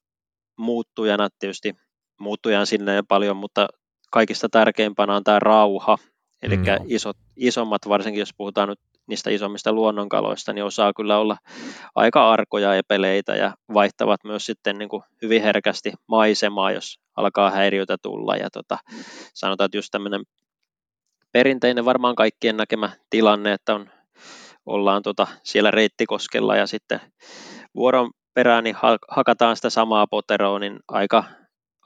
muuttujana 0.57 1.29
tietysti 1.39 1.77
muuttujan 2.21 2.67
sinne 2.67 3.03
paljon, 3.09 3.37
mutta 3.37 3.69
kaikista 4.11 4.49
tärkeimpänä 4.49 5.17
on 5.17 5.25
tämä 5.25 5.39
rauha. 5.39 5.99
Eli 6.43 6.57
mm. 6.57 6.65
isot, 6.89 7.17
isommat, 7.37 7.89
varsinkin 7.89 8.21
jos 8.21 8.35
puhutaan 8.37 8.69
nyt 8.69 8.81
niistä 9.07 9.31
isommista 9.31 9.73
luonnonkaloista, 9.73 10.53
niin 10.53 10.65
osaa 10.65 10.93
kyllä 10.97 11.19
olla 11.19 11.37
aika 11.95 12.33
arkoja 12.33 12.75
epeleitä 12.75 13.37
ja 13.37 13.55
vaihtavat 13.75 14.25
myös 14.25 14.47
sitten 14.47 14.79
niin 14.79 14.89
kuin 14.89 15.03
hyvin 15.23 15.43
herkästi 15.43 15.93
maisemaa, 16.09 16.73
jos 16.73 16.99
alkaa 17.17 17.51
häiriötä 17.51 17.97
tulla. 18.03 18.37
Ja 18.37 18.51
tota, 18.51 18.79
sanotaan, 19.35 19.67
että 19.67 19.79
just 19.79 19.89
tämmöinen 19.91 20.23
perinteinen 21.33 21.85
varmaan 21.85 22.15
kaikkien 22.15 22.57
näkemä 22.57 22.91
tilanne, 23.11 23.53
että 23.53 23.75
on, 23.75 23.91
ollaan 24.67 25.03
tota 25.03 25.27
siellä 25.43 25.71
Reittikoskella 25.71 26.57
ja 26.57 26.67
sitten 26.67 27.01
vuoron 27.75 28.11
perään 28.35 28.65
niin 28.65 28.77
hakataan 29.09 29.57
sitä 29.57 29.71
samaa 29.71 30.07
poteroa, 30.07 30.59
niin 30.59 30.79
aika 30.89 31.25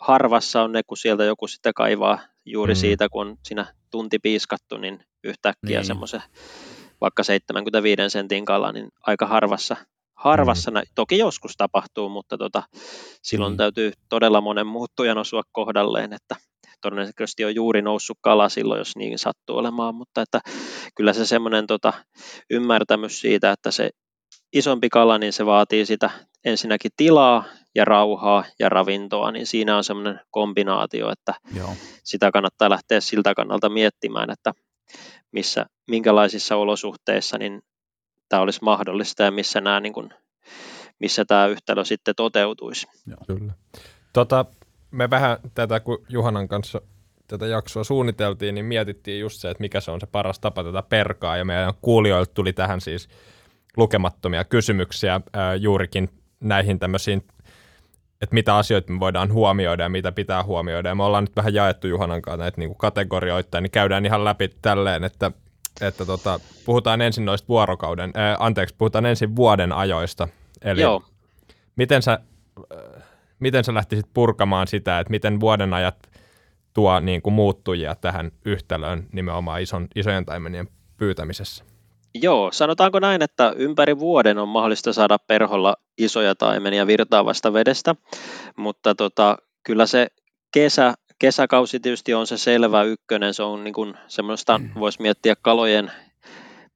harvassa 0.01 0.63
on 0.63 0.73
ne, 0.73 0.83
kun 0.87 0.97
sieltä 0.97 1.25
joku 1.25 1.47
sitten 1.47 1.75
kaivaa 1.75 2.19
juuri 2.45 2.75
mm. 2.75 2.79
siitä, 2.79 3.09
kun 3.09 3.27
on 3.27 3.37
siinä 3.43 3.75
tunti 3.91 4.19
piiskattu, 4.19 4.77
niin 4.77 5.01
yhtäkkiä 5.25 5.79
niin. 5.79 5.87
semmoisen 5.87 6.23
vaikka 7.01 7.23
75 7.23 8.11
sentin 8.11 8.45
kala, 8.45 8.73
niin 8.73 8.89
aika 9.03 9.27
harvassa, 9.27 9.77
harvassa 10.15 10.71
mm. 10.71 10.81
toki 10.95 11.19
joskus 11.19 11.53
tapahtuu, 11.57 12.09
mutta 12.09 12.39
tota, 12.39 12.63
silloin 13.23 13.53
mm. 13.53 13.57
täytyy 13.57 13.93
todella 14.09 14.41
monen 14.41 14.67
muuttujan 14.67 15.19
osua 15.19 15.43
kohdalleen, 15.53 16.13
että 16.13 16.37
todennäköisesti 16.81 17.45
on 17.45 17.55
juuri 17.55 17.83
noussut 17.83 18.19
kala 18.21 18.49
silloin, 18.49 18.79
jos 18.79 18.97
niin 18.97 19.19
sattuu 19.19 19.57
olemaan, 19.57 19.95
mutta 19.95 20.23
että 20.23 20.41
kyllä 20.97 21.13
se 21.13 21.27
semmoinen 21.27 21.67
tota, 21.67 21.93
ymmärtämys 22.51 23.21
siitä, 23.21 23.53
että 23.53 23.71
se 23.71 23.91
isompi 24.53 24.89
kala, 24.89 25.19
niin 25.19 25.33
se 25.33 25.47
vaatii 25.47 25.87
sitä 25.87 26.11
ensinnäkin 26.45 26.91
tilaa 26.97 27.45
ja 27.75 27.85
rauhaa 27.85 28.45
ja 28.59 28.69
ravintoa, 28.69 29.33
niin 29.33 29.47
siinä 29.47 29.77
on 29.77 29.85
semmoinen 29.85 30.21
kombinaatio, 30.31 31.13
että 31.13 31.35
Joo. 31.57 31.77
sitä 32.05 32.31
kannattaa 32.31 32.71
lähteä 32.71 33.01
siltä 33.01 33.35
kannalta 33.35 33.69
miettimään, 33.69 34.31
että 34.31 34.53
missä, 35.33 35.67
minkälaisissa 35.87 36.57
olosuhteissa 36.57 37.39
niin 37.39 37.63
tämä 38.29 38.43
olisi 38.43 38.61
mahdollista 38.63 39.23
ja 39.23 39.31
missä, 39.31 39.61
nämä, 39.61 39.81
niin 39.81 39.93
kuin, 39.93 40.11
missä 40.99 41.25
tämä 41.25 41.47
yhtälö 41.47 41.85
sitten 41.85 42.15
toteutuisi. 42.15 42.87
Joo. 43.07 43.39
Kyllä. 43.39 43.53
Tota, 44.13 44.45
me 44.91 45.11
vähän 45.11 45.37
tätä, 45.55 45.81
kun 45.81 45.99
Juhanan 46.09 46.49
kanssa 46.49 46.81
tätä 47.29 47.47
jaksoa 47.47 47.85
suunniteltiin, 47.85 48.55
niin 48.55 48.65
mietittiin 48.65 49.21
just 49.21 49.41
se, 49.41 49.51
että 49.51 49.61
mikä 49.61 49.81
se 49.81 49.91
on 49.91 50.01
se 50.01 50.07
paras 50.07 50.41
tapa 50.41 50.65
tätä 50.65 50.83
perkaa, 50.83 51.37
ja 51.37 51.45
meidän 51.45 51.75
kuulijoilta 51.83 52.35
tuli 52.35 52.53
tähän 52.53 52.81
siis 52.81 53.09
lukemattomia 53.77 54.45
kysymyksiä 54.45 55.21
ää, 55.33 55.55
juurikin 55.55 56.11
näihin 56.41 56.79
tämmöisiin 56.79 57.25
että 58.23 58.35
mitä 58.35 58.57
asioita 58.57 58.93
me 58.93 59.01
voidaan 59.01 59.33
huomioida 59.33 59.83
ja 59.83 59.89
mitä 59.89 60.13
pitää 60.13 60.43
huomioida. 60.43 60.89
Ja 60.89 60.95
me 60.95 61.03
ollaan 61.03 61.25
nyt 61.25 61.37
vähän 61.37 61.55
jaettu 61.55 61.87
Juhanan 61.87 62.23
kanssa 62.23 62.37
näitä 62.37 62.61
niin 62.61 62.77
kategorioita, 62.77 63.61
niin 63.61 63.71
käydään 63.71 64.07
ihan 64.07 64.25
läpi 64.25 64.49
tälleen, 64.63 65.05
että, 65.05 65.33
että 65.81 66.07
tota, 66.07 66.41
puhutaan 66.67 67.01
ensin 67.01 67.25
noista 67.25 67.49
vuorokauden, 67.49 68.11
ää, 68.15 68.37
anteeksi, 68.39 68.75
puhutaan 68.79 69.07
ensin 69.07 69.37
vuoden 69.37 69.73
ajoista. 69.73 70.29
Eli 70.63 70.81
Joo. 70.81 71.03
Miten, 71.77 72.03
sä, 72.03 72.19
äh, 72.73 73.03
miten 73.39 73.65
sä 73.65 73.75
lähtisit 73.75 74.07
purkamaan 74.15 74.67
sitä, 74.67 74.99
että 74.99 75.11
miten 75.11 75.41
vuoden 75.41 75.75
ajat 75.75 75.97
tuo 76.73 77.01
niin 77.01 77.23
kuin 77.23 77.35
muuttujia 77.35 77.95
tähän 77.95 78.33
yhtälöön 78.45 79.07
nimenomaan 79.13 79.63
ison, 79.63 79.89
isojen 79.95 80.25
taimenien 80.25 80.69
pyytämisessä? 80.97 81.65
Joo, 82.15 82.53
sanotaanko 82.53 82.99
näin, 82.99 83.23
että 83.23 83.53
ympäri 83.57 83.99
vuoden 83.99 84.39
on 84.39 84.49
mahdollista 84.49 84.93
saada 84.93 85.19
perholla 85.19 85.77
isoja 85.99 86.35
taimenia 86.35 86.87
virtaavasta 86.87 87.53
vedestä, 87.53 87.95
mutta 88.57 88.95
tota, 88.95 89.37
kyllä 89.63 89.87
se 89.87 90.07
kesä, 90.53 90.95
kesäkausi 91.19 91.81
tietysti 91.81 92.15
on 92.15 92.27
se 92.27 92.39
selvä 92.39 92.83
ykkönen, 92.83 93.35
se 93.35 93.43
on 93.43 93.65
niin 93.65 93.75
kuin 93.75 93.95
semmoista, 94.09 94.59
mm. 94.59 94.71
voisi 94.81 95.03
miettiä 95.03 95.35
kalojen 95.43 95.93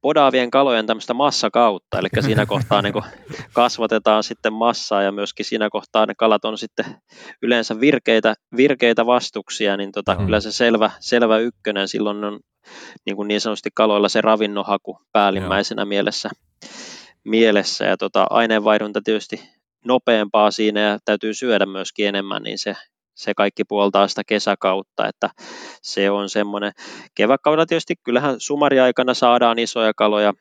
podaavien 0.01 0.51
kalojen 0.51 0.85
tämmöistä 0.85 1.13
massakautta, 1.13 1.99
eli 1.99 2.07
siinä 2.21 2.45
kohtaa 2.45 2.81
niin 2.81 2.93
kasvatetaan 3.53 4.23
sitten 4.23 4.53
massaa 4.53 5.01
ja 5.01 5.11
myöskin 5.11 5.45
siinä 5.45 5.69
kohtaa 5.69 6.05
ne 6.05 6.15
kalat 6.15 6.45
on 6.45 6.57
sitten 6.57 6.85
yleensä 7.41 7.79
virkeitä, 7.79 8.35
virkeitä 8.57 9.05
vastuksia, 9.05 9.77
niin 9.77 9.91
tota, 9.91 10.15
mm. 10.15 10.25
kyllä 10.25 10.39
se 10.39 10.51
selvä, 10.51 10.91
selvä 10.99 11.37
ykkönen. 11.37 11.87
Silloin 11.87 12.23
on 12.23 12.39
niin, 13.05 13.15
kuin 13.15 13.27
niin 13.27 13.41
sanotusti 13.41 13.69
kaloilla 13.73 14.09
se 14.09 14.21
ravinnonhaku 14.21 14.99
päällimmäisenä 15.11 15.85
mielessä, 15.85 16.29
mielessä 17.23 17.85
ja 17.85 17.97
tota, 17.97 18.27
aineenvaihdunta 18.29 19.01
tietysti 19.03 19.49
nopeampaa 19.85 20.51
siinä 20.51 20.79
ja 20.79 20.99
täytyy 21.05 21.33
syödä 21.33 21.65
myöskin 21.65 22.07
enemmän, 22.07 22.43
niin 22.43 22.57
se, 22.57 22.75
se 23.15 23.33
kaikki 23.33 23.63
puoltaa 23.63 24.07
sitä 24.07 24.21
kesäkautta, 24.27 25.07
että 25.07 25.29
se 25.81 26.11
on 26.11 26.29
semmoinen. 26.29 26.71
Kevätkaudella 27.15 27.65
tietysti 27.65 27.95
kyllähän 28.03 28.35
sumariaikana 28.39 29.13
saadaan 29.13 29.59
isoja 29.59 29.93
kaloja 29.93 30.33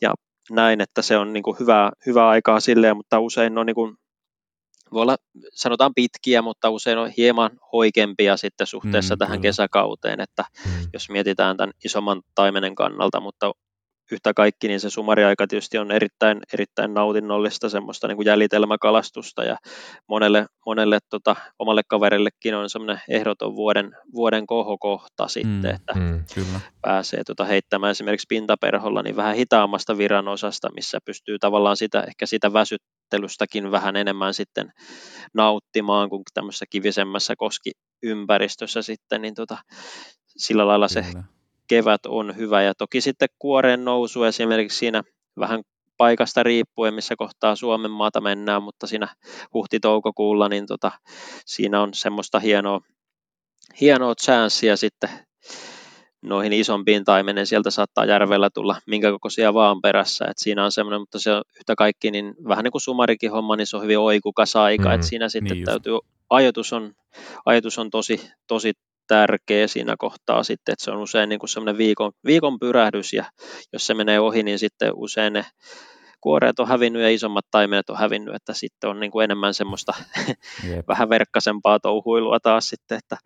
ja 0.00 0.14
näin, 0.50 0.80
että 0.80 1.02
se 1.02 1.16
on 1.16 1.32
niin 1.32 1.42
kuin 1.42 1.56
hyvää, 1.60 1.90
hyvää 2.06 2.28
aikaa 2.28 2.60
silleen, 2.60 2.96
mutta 2.96 3.20
usein 3.20 3.58
on 3.58 3.66
niin 3.66 3.74
kuin, 3.74 3.96
voi 4.92 5.02
olla, 5.02 5.16
sanotaan 5.54 5.94
pitkiä, 5.94 6.42
mutta 6.42 6.70
usein 6.70 6.98
on 6.98 7.10
hieman 7.16 7.50
hoikempia 7.72 8.36
sitten 8.36 8.66
suhteessa 8.66 9.14
mm, 9.14 9.18
tähän 9.18 9.38
kyllä. 9.38 9.48
kesäkauteen, 9.48 10.20
että 10.20 10.44
mm. 10.64 10.88
jos 10.92 11.10
mietitään 11.10 11.56
tämän 11.56 11.72
isomman 11.84 12.22
taimenen 12.34 12.74
kannalta, 12.74 13.20
mutta 13.20 13.52
yhtä 14.12 14.34
kaikki, 14.34 14.68
niin 14.68 14.80
se 14.80 14.90
sumariaika 14.90 15.46
tietysti 15.46 15.78
on 15.78 15.90
erittäin, 15.90 16.40
erittäin 16.52 16.94
nautinnollista 16.94 17.68
semmoista 17.68 18.08
niin 18.08 18.16
kuin 18.16 18.26
jäljitelmäkalastusta 18.26 19.44
ja 19.44 19.56
monelle, 20.08 20.46
monelle 20.66 20.98
tota, 21.10 21.36
omalle 21.58 21.82
kaverillekin 21.88 22.54
on 22.54 22.70
semmoinen 22.70 23.00
ehdoton 23.08 23.56
vuoden, 23.56 23.90
vuoden 24.14 24.46
kohokohta 24.46 25.28
sitten, 25.28 25.70
mm, 25.70 25.76
että 25.76 25.94
mm, 25.94 26.24
kyllä. 26.34 26.60
pääsee 26.82 27.24
tota, 27.24 27.44
heittämään 27.44 27.90
esimerkiksi 27.90 28.26
pintaperholla 28.28 29.02
niin 29.02 29.16
vähän 29.16 29.36
hitaammasta 29.36 29.98
viranosasta, 29.98 30.72
missä 30.72 30.98
pystyy 31.04 31.38
tavallaan 31.38 31.76
sitä, 31.76 32.00
ehkä 32.00 32.26
sitä 32.26 32.52
väsyttelystäkin 32.52 33.70
vähän 33.70 33.96
enemmän 33.96 34.34
sitten 34.34 34.72
nauttimaan 35.34 36.10
kuin 36.10 36.22
tämmöisessä 36.34 36.66
kivisemmässä 36.70 37.34
koskiympäristössä 37.36 38.82
sitten, 38.82 39.22
niin 39.22 39.34
tota, 39.34 39.58
sillä 40.26 40.66
lailla 40.66 40.88
se 40.88 41.02
Kyllä 41.02 41.37
kevät 41.68 42.06
on 42.06 42.36
hyvä. 42.36 42.62
Ja 42.62 42.74
toki 42.74 43.00
sitten 43.00 43.28
kuoren 43.38 43.84
nousu 43.84 44.24
esimerkiksi 44.24 44.78
siinä 44.78 45.02
vähän 45.38 45.62
paikasta 45.96 46.42
riippuen, 46.42 46.94
missä 46.94 47.16
kohtaa 47.16 47.56
Suomen 47.56 47.90
maata 47.90 48.20
mennään, 48.20 48.62
mutta 48.62 48.86
siinä 48.86 49.08
huhti-toukokuulla, 49.54 50.48
niin 50.48 50.66
tota, 50.66 50.92
siinä 51.46 51.82
on 51.82 51.94
semmoista 51.94 52.40
hienoa, 52.40 52.80
hienoa 53.80 54.14
chanssiä 54.14 54.76
sitten 54.76 55.10
noihin 56.22 56.52
isompiin 56.52 57.04
taimenen, 57.04 57.46
sieltä 57.46 57.70
saattaa 57.70 58.04
järvellä 58.04 58.50
tulla 58.50 58.76
minkä 58.86 59.10
kokoisia 59.10 59.54
vaan 59.54 59.80
perässä, 59.80 60.24
että 60.24 60.42
siinä 60.42 60.64
on 60.64 60.72
semmoinen, 60.72 61.00
mutta 61.00 61.18
se 61.18 61.32
on 61.32 61.42
yhtä 61.58 61.74
kaikki, 61.74 62.10
niin 62.10 62.34
vähän 62.48 62.64
niin 62.64 62.72
kuin 62.72 62.82
sumarikin 62.82 63.30
homma, 63.30 63.56
niin 63.56 63.66
se 63.66 63.76
on 63.76 63.82
hyvin 63.82 63.98
oikukas 63.98 64.56
aika, 64.56 64.88
mm, 64.88 64.94
että 64.94 65.06
siinä 65.06 65.28
sitten 65.28 65.56
niin 65.56 65.64
täytyy, 65.64 65.98
ajatus 66.30 66.72
on, 66.72 66.92
ajatus 67.46 67.78
on 67.78 67.90
tosi, 67.90 68.30
tosi 68.46 68.72
tärkeä 69.08 69.66
siinä 69.66 69.94
kohtaa 69.98 70.42
sitten, 70.42 70.72
että 70.72 70.84
se 70.84 70.90
on 70.90 70.98
usein 71.02 71.28
niin 71.28 71.38
kuin 71.38 71.50
semmoinen 71.50 71.78
viikon, 71.78 72.12
viikon 72.24 72.58
pyrähdys 72.58 73.12
ja 73.12 73.24
jos 73.72 73.86
se 73.86 73.94
menee 73.94 74.20
ohi, 74.20 74.42
niin 74.42 74.58
sitten 74.58 74.92
usein 74.94 75.32
ne 75.32 75.44
kuoreet 76.20 76.60
on 76.60 76.68
hävinnyt 76.68 77.02
ja 77.02 77.10
isommat 77.10 77.44
taimenet 77.50 77.90
on 77.90 77.98
hävinnyt, 77.98 78.34
että 78.34 78.54
sitten 78.54 78.90
on 78.90 79.00
niin 79.00 79.10
kuin 79.10 79.24
enemmän 79.24 79.54
semmoista 79.54 79.92
vähän 80.88 81.08
verkkasempaa 81.08 81.80
touhuilua 81.80 82.40
taas 82.40 82.68
sitten, 82.68 82.98
että 82.98 83.16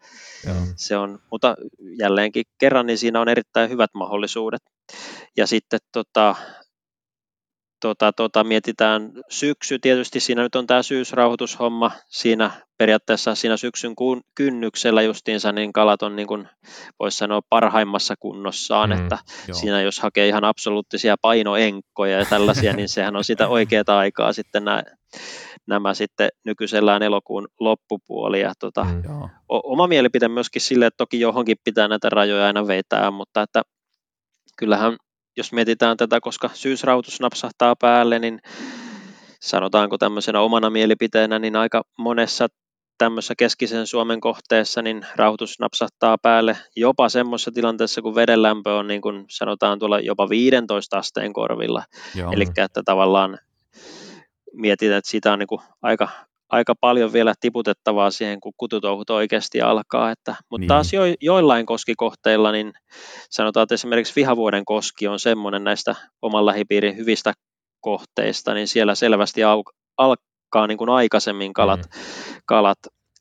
Joo. 0.46 0.56
se 0.76 0.96
on, 0.96 1.18
mutta 1.30 1.54
jälleenkin 1.98 2.44
kerran, 2.58 2.86
niin 2.86 2.98
siinä 2.98 3.20
on 3.20 3.28
erittäin 3.28 3.70
hyvät 3.70 3.90
mahdollisuudet. 3.94 4.62
Ja 5.36 5.46
sitten 5.46 5.80
tota, 5.92 6.34
tota, 7.82 8.12
tota, 8.12 8.44
mietitään 8.44 9.12
syksy, 9.28 9.78
tietysti 9.78 10.20
siinä 10.20 10.42
nyt 10.42 10.54
on 10.54 10.66
tämä 10.66 10.82
syysrauhoitushomma, 10.82 11.90
siinä 12.08 12.50
periaatteessa 12.78 13.34
siinä 13.34 13.56
syksyn 13.56 13.94
kynnyksellä 14.34 15.02
justiinsa, 15.02 15.52
niin 15.52 15.72
kalat 15.72 16.02
on 16.02 16.16
niin 16.16 16.28
kuin 16.28 16.48
voisi 16.98 17.18
sanoa 17.18 17.40
parhaimmassa 17.48 18.14
kunnossaan, 18.20 18.90
mm, 18.90 19.02
että 19.02 19.18
joo. 19.48 19.58
siinä 19.58 19.82
jos 19.82 20.00
hakee 20.00 20.28
ihan 20.28 20.44
absoluuttisia 20.44 21.16
painoenkkoja 21.22 22.18
ja 22.18 22.24
tällaisia, 22.24 22.72
niin 22.72 22.88
sehän 22.88 23.16
on 23.16 23.24
sitä 23.24 23.48
oikeaa 23.48 23.98
aikaa 23.98 24.32
sitten 24.32 24.64
nämä, 24.64 24.82
nämä 25.66 25.94
sitten 25.94 26.28
nykyisellään 26.44 27.02
elokuun 27.02 27.48
loppupuoli. 27.60 28.40
Ja 28.40 28.52
tota, 28.58 28.84
mm, 28.84 29.02
oma 29.48 29.86
mielipide 29.86 30.28
myöskin 30.28 30.62
sille, 30.62 30.86
että 30.86 30.96
toki 30.96 31.20
johonkin 31.20 31.56
pitää 31.64 31.88
näitä 31.88 32.08
rajoja 32.10 32.46
aina 32.46 32.66
vetää, 32.66 33.10
mutta 33.10 33.42
että 33.42 33.62
kyllähän 34.58 34.96
jos 35.36 35.52
mietitään 35.52 35.96
tätä, 35.96 36.20
koska 36.20 36.50
syysrautus 36.54 37.20
napsahtaa 37.20 37.76
päälle, 37.76 38.18
niin 38.18 38.40
sanotaanko 39.40 39.98
tämmöisenä 39.98 40.40
omana 40.40 40.70
mielipiteenä, 40.70 41.38
niin 41.38 41.56
aika 41.56 41.82
monessa 41.98 42.48
tämmöisessä 42.98 43.34
keskisen 43.38 43.86
Suomen 43.86 44.20
kohteessa, 44.20 44.82
niin 44.82 45.06
rauhoitus 45.16 45.58
napsahtaa 45.58 46.18
päälle 46.18 46.56
jopa 46.76 47.08
semmoisessa 47.08 47.50
tilanteessa, 47.50 48.02
kun 48.02 48.14
veden 48.14 48.42
lämpö 48.42 48.74
on 48.74 48.86
niin 48.86 49.00
kuin 49.00 49.24
sanotaan 49.30 49.78
tuolla 49.78 50.00
jopa 50.00 50.28
15 50.28 50.98
asteen 50.98 51.32
korvilla. 51.32 51.84
Eli 52.32 52.44
että 52.56 52.82
tavallaan 52.84 53.38
mietitään, 54.52 54.98
että 54.98 55.10
siitä 55.10 55.32
on 55.32 55.38
niin 55.38 55.46
kuin 55.46 55.60
aika, 55.82 56.08
aika 56.52 56.74
paljon 56.80 57.12
vielä 57.12 57.34
tiputettavaa 57.40 58.10
siihen, 58.10 58.40
kun 58.40 58.52
kututouhut 58.56 59.10
oikeasti 59.10 59.60
alkaa. 59.60 60.10
Että, 60.10 60.34
mutta 60.50 60.60
niin. 60.60 60.68
taas 60.68 60.92
jo, 60.92 61.02
joillain 61.20 61.66
koskikohteilla, 61.66 62.52
niin 62.52 62.72
sanotaan, 63.30 63.62
että 63.62 63.74
esimerkiksi 63.74 64.16
Vihavuoden 64.16 64.64
koski 64.64 65.08
on 65.08 65.18
semmoinen 65.18 65.64
näistä 65.64 65.94
oman 66.22 66.46
lähipiirin 66.46 66.96
hyvistä 66.96 67.32
kohteista, 67.80 68.54
niin 68.54 68.68
siellä 68.68 68.94
selvästi 68.94 69.44
au, 69.44 69.62
alkaa 69.98 70.66
niin 70.66 70.78
kuin 70.78 70.90
aikaisemmin 70.90 71.52
kalat, 71.52 71.80
mm. 71.80 72.00
kalat 72.46 72.78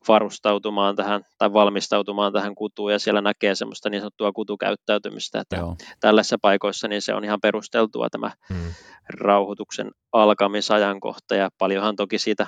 varustautumaan 0.07 0.95
tähän 0.95 1.21
tai 1.37 1.53
valmistautumaan 1.53 2.33
tähän 2.33 2.55
kutuun 2.55 2.91
ja 2.91 2.99
siellä 2.99 3.21
näkee 3.21 3.55
semmoista 3.55 3.89
niin 3.89 4.01
sanottua 4.01 4.31
kutukäyttäytymistä, 4.31 5.39
että 5.39 5.55
Joo. 5.55 5.75
tällaisissa 5.99 6.37
paikoissa 6.41 6.87
niin 6.87 7.01
se 7.01 7.13
on 7.13 7.23
ihan 7.23 7.41
perusteltua 7.41 8.09
tämä 8.09 8.31
mm. 8.49 8.73
rauhoituksen 9.09 9.91
alkamisajankohta 10.11 11.35
ja 11.35 11.49
paljonhan 11.57 11.95
toki 11.95 12.17
siitä 12.17 12.47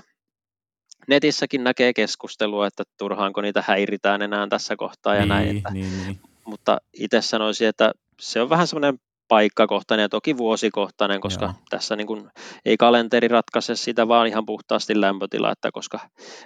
netissäkin 1.08 1.64
näkee 1.64 1.94
keskustelua, 1.94 2.68
että 2.68 2.84
turhaanko 2.98 3.42
niitä 3.42 3.64
häiritään 3.68 4.22
enää 4.22 4.48
tässä 4.48 4.76
kohtaa 4.76 5.16
ja 5.16 5.20
niin, 5.20 5.30
näin. 5.30 5.58
Että, 5.58 5.72
niin, 5.72 5.98
niin. 6.06 6.20
Mutta 6.46 6.78
itse 6.94 7.22
sanoisin, 7.22 7.68
että 7.68 7.92
se 8.20 8.42
on 8.42 8.50
vähän 8.50 8.68
semmoinen 8.68 9.00
paikkakohtainen 9.28 10.04
ja 10.04 10.10
toki 10.10 10.38
vuosikohtainen, 10.38 11.22
koska 11.22 11.46
Joo. 11.46 11.54
tässä 11.70 11.96
niin 11.96 12.08
kuin 12.08 12.30
ei 12.66 12.78
kalenteri 12.78 13.28
ratkaise 13.28 13.76
sitä, 13.76 14.08
vaan 14.08 14.28
ihan 14.28 14.46
puhtaasti 14.46 15.02
lämpötila, 15.02 15.52
että 15.52 15.72
koska 15.72 16.00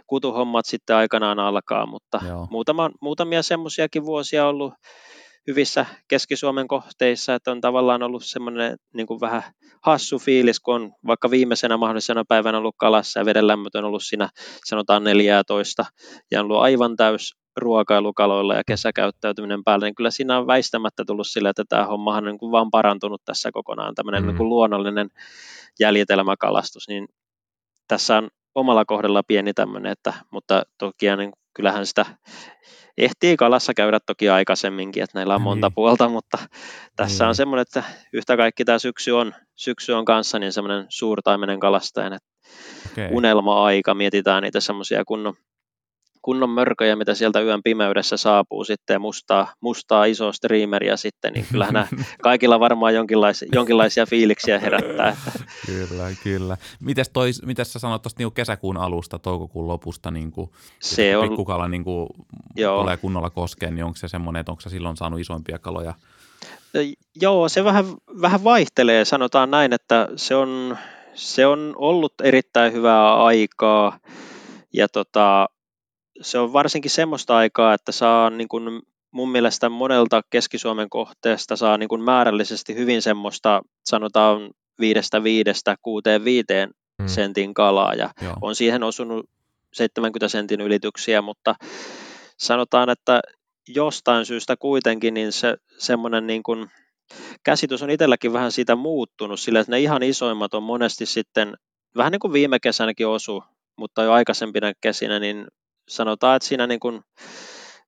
kutuhommat 0.08 0.66
sitten 0.66 0.96
aikanaan 0.96 1.40
alkaa, 1.40 1.86
mutta 1.86 2.22
muutama, 2.50 2.90
muutamia 3.02 3.44
semmoisiakin 3.44 4.06
vuosia 4.06 4.48
ollut 4.48 4.74
hyvissä 5.48 5.86
Keski-Suomen 6.08 6.68
kohteissa, 6.68 7.36
että 7.36 7.52
on 7.52 7.62
tavallaan 7.62 8.04
ollut 8.04 8.26
semmoinen 8.26 8.78
niin 8.94 9.08
kuin 9.08 9.22
vähän 9.22 9.44
hassu 9.86 10.20
fiilis, 10.20 10.60
kun 10.60 10.76
on 10.76 10.94
vaikka 11.08 11.32
viimeisenä 11.32 11.78
mahdollisena 11.78 12.26
päivänä 12.28 12.58
ollut 12.58 12.76
kalassa 12.78 13.20
ja 13.20 13.26
veden 13.26 13.48
lämmöt 13.48 13.76
on 13.76 13.86
ollut 13.86 14.04
siinä 14.04 14.30
sanotaan 14.66 15.04
14 15.04 15.86
ja 16.32 16.40
on 16.40 16.46
ollut 16.46 16.62
aivan 16.64 16.96
täys 16.96 17.36
ruokailukaloilla 17.58 18.56
ja 18.56 18.64
kesäkäyttäytyminen 18.68 19.64
päälle, 19.64 19.86
niin 19.86 19.96
kyllä 19.96 20.12
siinä 20.12 20.38
on 20.38 20.48
väistämättä 20.48 21.04
tullut 21.08 21.28
sille, 21.28 21.50
että 21.50 21.64
tämä 21.70 21.86
hommahan 21.86 22.24
on 22.24 22.30
niin 22.32 22.40
kuin 22.40 22.52
vaan 22.52 22.72
parantunut 22.72 23.22
tässä 23.26 23.52
kokonaan, 23.52 23.96
tämmöinen 23.96 24.24
mm. 24.24 24.28
niin 24.28 24.38
kuin 24.38 24.50
luonnollinen 24.50 25.10
jäljitelmäkalastus, 25.80 26.88
niin 26.88 27.08
tässä 27.88 28.18
on 28.18 28.30
omalla 28.56 28.86
kohdalla 28.86 29.24
pieni 29.28 29.54
tämmöinen, 29.54 29.92
että, 29.92 30.14
mutta 30.32 30.64
toki 30.78 31.06
niin 31.18 31.32
kyllähän 31.54 31.86
sitä 31.86 32.06
ehtii 32.98 33.38
kalassa 33.38 33.74
käydä 33.74 34.00
toki 34.06 34.30
aikaisemminkin, 34.30 35.04
että 35.04 35.18
näillä 35.18 35.36
on 35.36 35.42
monta 35.42 35.68
niin. 35.68 35.76
puolta, 35.76 36.10
mutta 36.10 36.38
tässä 36.96 37.24
niin. 37.24 37.30
on 37.30 37.36
semmoinen, 37.36 37.62
että 37.62 37.84
yhtä 38.14 38.38
kaikki 38.38 38.66
tämä 38.66 38.80
syksy 38.80 39.12
on, 39.12 39.34
syksy 39.56 39.94
on 39.94 40.06
kanssa 40.06 40.40
niin 40.40 40.54
semmoinen 40.54 40.86
suurtaimenen 40.90 41.60
kalastajan, 41.60 42.14
että 42.14 42.30
okay. 42.92 43.10
unelma-aika, 43.12 43.94
mietitään 43.94 44.44
niitä 44.44 44.60
semmoisia 44.60 45.06
kunnon 45.06 45.34
kunnon 46.28 46.50
mörköjä, 46.50 46.96
mitä 46.96 47.16
sieltä 47.16 47.42
yön 47.42 47.64
pimeydessä 47.64 48.18
saapuu 48.18 48.64
sitten 48.64 48.94
ja 48.94 49.00
mustaa, 49.00 49.54
mustaa 49.62 50.06
isoa 50.06 50.32
streameria 50.32 50.98
sitten, 50.98 51.34
niin 51.34 51.46
kyllähän 51.52 51.74
nämä 51.74 51.88
kaikilla 52.24 52.60
varmaan 52.60 52.96
jonkinlaisia, 52.96 53.48
jonkinlaisia 53.52 54.06
fiiliksiä 54.06 54.60
herättää. 54.60 55.18
kyllä, 55.66 56.06
kyllä. 56.24 56.58
Mites, 56.80 57.10
toi, 57.10 57.32
mites 57.46 57.74
sä 57.74 57.80
sanoit 57.80 58.02
tuosta 58.02 58.24
niin 58.24 58.32
kesäkuun 58.32 58.78
alusta, 58.78 59.20
toukokuun 59.20 59.68
lopusta, 59.68 60.12
niin 60.12 60.32
kuin, 60.32 60.50
se 60.80 61.18
on, 61.18 61.28
pikkukala 61.28 61.68
niin 61.68 61.84
kuin, 61.84 62.08
tulee 62.80 62.98
kunnolla 62.98 63.30
koskeen, 63.30 63.76
niin 63.76 63.86
onko 63.86 63.98
se 63.98 64.08
semmoinen, 64.08 64.40
että 64.40 64.52
onko 64.52 64.62
se 64.62 64.70
silloin 64.70 64.98
saanut 64.98 65.20
isompia 65.20 65.60
kaloja? 65.60 65.94
Joo, 67.16 67.50
se 67.50 67.64
vähän, 67.64 67.86
vähän 68.22 68.44
vaihtelee, 68.44 69.06
sanotaan 69.06 69.52
näin, 69.52 69.74
että 69.74 70.08
se 70.16 70.36
on, 70.36 70.78
se 71.14 71.46
on 71.46 71.74
ollut 71.78 72.14
erittäin 72.24 72.74
hyvää 72.74 73.16
aikaa, 73.16 74.00
ja 74.74 74.88
tota, 74.88 75.48
se 76.22 76.40
on 76.40 76.54
varsinkin 76.54 76.92
semmoista 76.92 77.38
aikaa, 77.38 77.74
että 77.74 77.92
saa 77.92 78.30
niin 78.30 78.48
kuin 78.48 78.82
mun 79.12 79.30
mielestä 79.30 79.70
monelta 79.70 80.22
Keski-Suomen 80.30 80.90
kohteesta 80.90 81.56
saa 81.56 81.78
niin 81.78 81.90
kuin 81.90 82.02
määrällisesti 82.02 82.76
hyvin 82.76 83.02
semmoista, 83.02 83.62
sanotaan 83.86 84.50
viidestä 84.80 85.24
viidestä 85.24 85.76
kuuteen 85.82 86.26
viiteen 86.26 86.70
hmm. 87.02 87.08
sentin 87.08 87.54
kalaa 87.54 87.94
ja 87.94 88.10
Joo. 88.22 88.36
on 88.42 88.56
siihen 88.56 88.84
osunut 88.84 89.30
70 89.74 90.28
sentin 90.28 90.62
ylityksiä, 90.62 91.22
mutta 91.22 91.56
sanotaan, 92.38 92.90
että 92.90 93.22
jostain 93.68 94.26
syystä 94.26 94.58
kuitenkin 94.58 95.14
niin 95.14 95.32
se 95.32 95.58
semmoinen 95.78 96.28
niin 96.28 96.44
kuin 96.44 96.68
käsitys 97.44 97.84
on 97.84 97.90
itselläkin 97.90 98.34
vähän 98.34 98.52
siitä 98.52 98.76
muuttunut, 98.76 99.40
sillä 99.40 99.60
että 99.60 99.72
ne 99.72 99.80
ihan 99.80 100.04
isoimmat 100.04 100.54
on 100.54 100.64
monesti 100.64 101.06
sitten, 101.06 101.54
vähän 101.98 102.12
niin 102.12 102.20
kuin 102.20 102.34
viime 102.34 102.60
kesänäkin 102.60 103.08
osu, 103.08 103.44
mutta 103.78 104.04
jo 104.04 104.12
aikaisempina 104.12 104.72
kesinä, 104.82 105.20
niin 105.20 105.48
sanotaan, 105.88 106.36
että 106.36 106.48
siinä 106.48 106.68
niin 106.68 106.80
kuin 106.80 107.02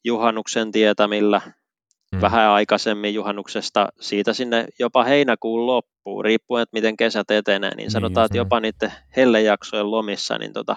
juhannuksen 0.03 0.71
tietämillä 0.71 1.41
mm. 2.11 2.21
vähän 2.21 2.49
aikaisemmin 2.49 3.13
juhannuksesta 3.13 3.87
siitä 3.99 4.33
sinne 4.33 4.65
jopa 4.79 5.03
heinäkuun 5.03 5.67
loppuun, 5.67 6.25
riippuen, 6.25 6.63
että 6.63 6.73
miten 6.73 6.97
kesät 6.97 7.31
etenee, 7.31 7.75
niin 7.75 7.91
sanotaan, 7.91 8.23
niin, 8.23 8.25
että 8.25 8.37
jopa 8.37 8.59
niiden 8.59 8.93
hellejaksojen 9.15 9.91
lomissa, 9.91 10.37
niin 10.37 10.53
tota, 10.53 10.75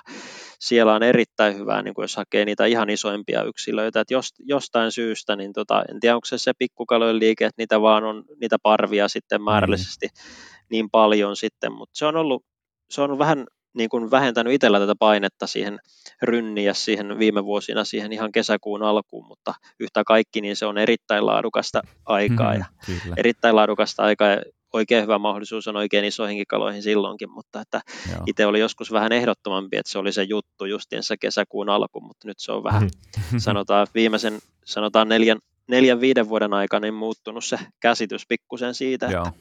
siellä 0.61 0.95
on 0.95 1.03
erittäin 1.03 1.59
hyvää, 1.59 1.83
niin 1.83 1.95
kuin 1.95 2.05
jos 2.05 2.17
hakee 2.17 2.45
niitä 2.45 2.67
ihan 2.67 2.91
isoimpia 2.91 3.43
yksilöitä, 3.43 4.01
että 4.01 4.15
jos, 4.15 4.35
jostain 4.39 4.93
syystä, 4.93 5.37
niin 5.37 5.53
tota, 5.53 5.85
en 5.91 6.01
tiedä, 6.01 6.15
onko 6.15 6.25
se 6.25 6.39
se 6.39 6.53
pikkukalojen 6.59 7.19
liike, 7.19 7.45
että 7.45 7.63
niitä 7.63 7.81
vaan 7.81 8.05
on, 8.05 8.25
niitä 8.41 8.57
parvia 8.63 9.09
sitten 9.09 9.41
mm. 9.41 9.45
määrällisesti 9.45 10.07
mm. 10.07 10.67
niin 10.71 10.91
paljon 10.91 11.37
sitten, 11.37 11.73
mutta 11.73 11.99
se 11.99 12.07
on 12.07 12.17
ollut, 12.17 12.45
se 12.91 13.01
on 13.01 13.05
ollut 13.05 13.19
vähän 13.19 13.47
niin 13.75 13.89
kuin 13.89 14.11
vähentänyt 14.11 14.53
itsellä 14.53 14.79
tätä 14.79 14.95
painetta 14.99 15.47
siihen 15.47 15.79
rynniä 16.23 16.75
siihen 16.75 17.19
viime 17.19 17.45
vuosina 17.45 17.85
siihen 17.85 18.13
ihan 18.13 18.33
kesäkuun 18.33 18.83
alkuun, 18.83 19.27
mutta 19.27 19.55
yhtä 19.81 20.03
kaikki 20.07 20.41
niin 20.41 20.57
se 20.57 20.67
on 20.67 20.79
erittäin 20.79 21.27
laadukasta 21.27 21.83
aikaa 22.05 22.55
ja 22.55 22.65
mm, 22.89 23.13
erittäin 23.17 23.57
laadukasta 23.57 24.03
aikaa 24.03 24.29
ja 24.29 24.43
oikein 24.73 25.03
hyvä 25.03 25.19
mahdollisuus 25.19 25.69
on 25.69 25.77
oikein 25.77 26.05
isoihinkin 26.05 26.47
kaloihin 26.47 26.83
silloinkin, 26.83 27.31
mutta 27.31 27.61
että 27.61 27.81
itse 28.27 28.47
oli 28.47 28.61
joskus 28.61 28.93
vähän 28.93 29.13
ehdottomampi, 29.13 29.77
että 29.77 29.93
se 29.93 29.99
oli 29.99 30.13
se 30.13 30.23
juttu 30.23 30.65
justiinsa 30.65 31.17
kesäkuun 31.17 31.69
alku, 31.69 32.01
mutta 32.01 32.29
nyt 32.29 32.39
se 32.39 32.53
on 32.53 32.65
vähän, 32.65 32.91
sanotaan 33.39 33.87
viimeisen, 33.95 34.39
sanotaan 34.65 35.09
neljän, 35.09 35.39
neljän 35.69 36.01
viiden 36.01 36.29
vuoden 36.29 36.55
aikana 36.55 36.81
niin 36.81 36.95
muuttunut 36.95 37.45
se 37.45 37.59
käsitys 37.81 38.27
pikkusen 38.27 38.75
siitä, 38.75 39.07
Joo. 39.07 39.27
että 39.27 39.41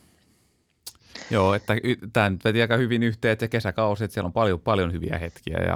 Joo, 1.32 1.53
että 1.53 1.74
tämä 2.14 2.30
nyt 2.30 2.43
veti 2.45 2.62
aika 2.62 2.78
hyvin 2.78 3.03
yhteen, 3.03 3.32
että 3.32 3.47
kesäkausi, 3.47 4.03
että 4.03 4.14
siellä 4.14 4.28
on 4.28 4.34
paljon, 4.34 4.59
paljon 4.59 4.93
hyviä 4.93 5.18
hetkiä 5.18 5.57
ja 5.57 5.76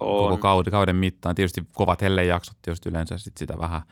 on. 0.00 0.24
koko 0.24 0.36
kauden, 0.36 0.70
kauden 0.70 0.96
mittaan. 0.96 1.34
Tietysti 1.34 1.62
kovat 1.72 2.02
hellejaksot 2.02 2.56
tietysti 2.62 2.88
yleensä 2.88 3.18
sit 3.18 3.36
sitä 3.36 3.58
vähän, 3.58 3.82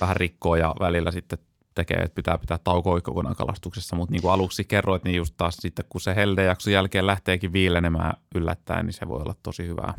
vähän 0.00 0.16
rikkoo 0.16 0.56
ja 0.56 0.74
välillä 0.80 1.10
sitten 1.10 1.38
tekee, 1.74 1.96
että 1.96 2.14
pitää 2.14 2.38
pitää 2.38 2.58
taukoa 2.64 3.00
kokonaan 3.00 3.36
kalastuksessa, 3.36 3.96
mutta 3.96 4.12
niin 4.12 4.22
kuin 4.22 4.32
aluksi 4.32 4.64
kerroit, 4.64 5.04
niin 5.04 5.16
just 5.16 5.34
taas 5.36 5.56
sitten 5.56 5.84
kun 5.88 6.00
se 6.00 6.14
hellejakson 6.14 6.72
jälkeen 6.72 7.06
lähteekin 7.06 7.52
viilenemään 7.52 8.14
yllättäen, 8.34 8.86
niin 8.86 8.94
se 8.94 9.08
voi 9.08 9.20
olla 9.20 9.34
tosi 9.42 9.66
hyvää. 9.66 9.94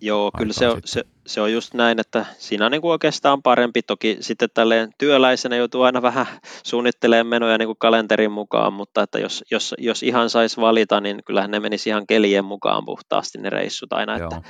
Joo, 0.00 0.30
kyllä 0.38 0.52
se 0.52 0.68
on, 0.68 0.80
se, 0.84 1.04
se 1.26 1.40
on 1.40 1.52
just 1.52 1.74
näin, 1.74 2.00
että 2.00 2.26
siinä 2.38 2.66
on 2.66 2.72
niin 2.72 2.82
kuin 2.82 2.90
oikeastaan 2.92 3.42
parempi. 3.42 3.82
Toki 3.82 4.16
sitten 4.20 4.48
tälleen 4.54 4.90
työläisenä 4.98 5.56
joutuu 5.56 5.82
aina 5.82 6.02
vähän 6.02 6.26
suunnittelemaan 6.64 7.26
menoja 7.26 7.58
niin 7.58 7.68
kuin 7.68 7.78
kalenterin 7.78 8.32
mukaan, 8.32 8.72
mutta 8.72 9.02
että 9.02 9.18
jos, 9.18 9.44
jos, 9.50 9.74
jos 9.78 10.02
ihan 10.02 10.30
saisi 10.30 10.60
valita, 10.60 11.00
niin 11.00 11.20
kyllähän 11.24 11.50
ne 11.50 11.60
menisi 11.60 11.90
ihan 11.90 12.06
kelien 12.06 12.44
mukaan 12.44 12.84
puhtaasti 12.84 13.38
ne 13.38 13.50
reissut 13.50 13.92
aina. 13.92 14.16
Että, 14.16 14.42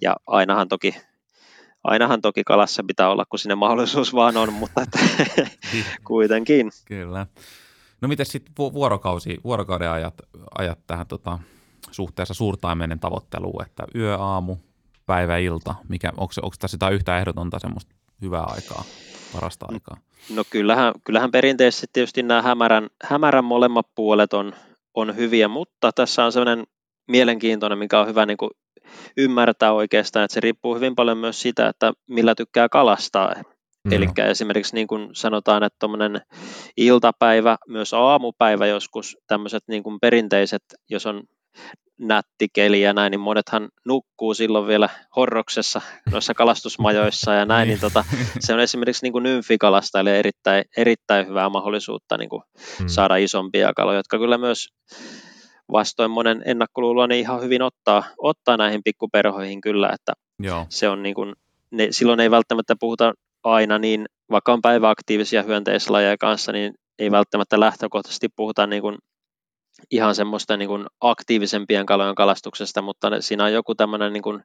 ja 0.00 0.16
ainahan 0.26 0.68
toki, 0.68 0.96
ainahan 1.84 2.20
toki 2.20 2.44
kalassa 2.44 2.84
pitää 2.86 3.10
olla, 3.10 3.24
kun 3.24 3.38
sinne 3.38 3.54
mahdollisuus 3.54 4.14
vaan 4.14 4.36
on, 4.36 4.52
mutta 4.52 4.82
että, 4.82 4.98
kuitenkin. 6.06 6.70
Kyllä. 6.84 7.26
No 8.00 8.08
miten 8.08 8.26
sitten 8.26 8.54
vuorokausi, 8.56 9.38
vuorokauden 9.44 9.90
ajat, 9.90 10.14
ajat 10.58 10.78
tähän 10.86 11.06
tota, 11.06 11.38
suhteessa 11.96 12.34
suurtaimenen 12.34 13.00
tavoitteluun, 13.00 13.62
että 13.62 13.84
yö, 13.94 14.18
aamu, 14.18 14.56
päivä, 15.06 15.38
ilta, 15.38 15.74
mikä, 15.88 16.08
onko, 16.16 16.32
onko 16.42 16.56
tässä 16.58 16.74
jotain 16.74 16.94
yhtä 16.94 17.18
ehdotonta 17.18 17.58
semmoista 17.58 17.94
hyvää 18.22 18.44
aikaa, 18.44 18.84
parasta 19.32 19.66
aikaa? 19.72 19.96
No 20.34 20.44
kyllähän, 20.50 20.94
kyllähän 21.04 21.30
perinteisesti 21.30 21.86
tietysti 21.92 22.22
nämä 22.22 22.42
hämärän, 22.42 22.88
hämärän 23.02 23.44
molemmat 23.44 23.86
puolet 23.94 24.32
on, 24.32 24.52
on 24.94 25.16
hyviä, 25.16 25.48
mutta 25.48 25.92
tässä 25.92 26.24
on 26.24 26.32
sellainen 26.32 26.66
mielenkiintoinen, 27.08 27.78
mikä 27.78 28.00
on 28.00 28.06
hyvä 28.06 28.26
niin 28.26 28.36
kuin 28.36 28.50
ymmärtää 29.16 29.72
oikeastaan, 29.72 30.24
että 30.24 30.34
se 30.34 30.40
riippuu 30.40 30.74
hyvin 30.74 30.94
paljon 30.94 31.18
myös 31.18 31.42
sitä, 31.42 31.68
että 31.68 31.92
millä 32.06 32.34
tykkää 32.34 32.68
kalastaa. 32.68 33.34
Mm. 33.84 33.92
Eli 33.92 34.08
esimerkiksi 34.30 34.74
niin 34.74 34.86
kuin 34.86 35.08
sanotaan, 35.12 35.62
että 35.62 35.76
tuommoinen 35.78 36.20
iltapäivä, 36.76 37.56
myös 37.68 37.94
aamupäivä 37.94 38.66
joskus, 38.66 39.18
tämmöiset 39.26 39.64
niin 39.68 39.82
kuin 39.82 39.98
perinteiset, 40.00 40.62
jos 40.88 41.06
on 41.06 41.22
nätti 41.98 42.48
keli 42.52 42.82
ja 42.82 42.92
näin, 42.92 43.10
niin 43.10 43.20
monethan 43.20 43.68
nukkuu 43.84 44.34
silloin 44.34 44.66
vielä 44.66 44.88
horroksessa 45.16 45.80
noissa 46.10 46.34
kalastusmajoissa 46.34 47.32
ja 47.32 47.44
näin, 47.44 47.68
niin 47.68 47.80
tota, 47.80 48.04
se 48.40 48.54
on 48.54 48.60
esimerkiksi 48.60 49.04
niin 49.04 49.12
kuin 49.12 49.22
nymfikalastajille 49.22 50.18
erittäin, 50.18 50.64
erittäin 50.76 51.26
hyvää 51.28 51.48
mahdollisuutta 51.48 52.16
niin 52.16 52.28
kuin 52.28 52.42
mm. 52.80 52.88
saada 52.88 53.16
isompia 53.16 53.72
kaloja, 53.76 53.98
jotka 53.98 54.18
kyllä 54.18 54.38
myös 54.38 54.68
vastoin 55.72 56.10
monen 56.10 56.42
ennakkoluuloa 56.44 57.06
niin 57.06 57.20
ihan 57.20 57.42
hyvin 57.42 57.62
ottaa, 57.62 58.04
ottaa 58.18 58.56
näihin 58.56 58.80
pikkuperhoihin 58.84 59.60
kyllä, 59.60 59.90
että 59.94 60.12
Joo. 60.38 60.66
se 60.68 60.88
on 60.88 61.02
niin 61.02 61.14
kuin, 61.14 61.34
ne, 61.70 61.88
silloin 61.90 62.20
ei 62.20 62.30
välttämättä 62.30 62.74
puhuta 62.80 63.12
aina 63.44 63.78
niin, 63.78 64.06
vaikka 64.30 64.52
on 64.52 64.62
päiväaktiivisia 64.62 65.42
hyönteislajeja 65.42 66.16
kanssa, 66.18 66.52
niin 66.52 66.74
ei 66.98 67.10
välttämättä 67.10 67.60
lähtökohtaisesti 67.60 68.28
puhuta 68.36 68.66
niin 68.66 68.82
kuin 68.82 68.98
ihan 69.90 70.14
semmoista 70.14 70.56
niin 70.56 70.68
kuin 70.68 70.86
aktiivisempien 71.00 71.86
kalojen 71.86 72.14
kalastuksesta, 72.14 72.82
mutta 72.82 73.20
siinä 73.20 73.44
on 73.44 73.52
joku 73.52 73.74
tämmöinen 73.74 74.12
niin 74.12 74.22
kuin 74.22 74.42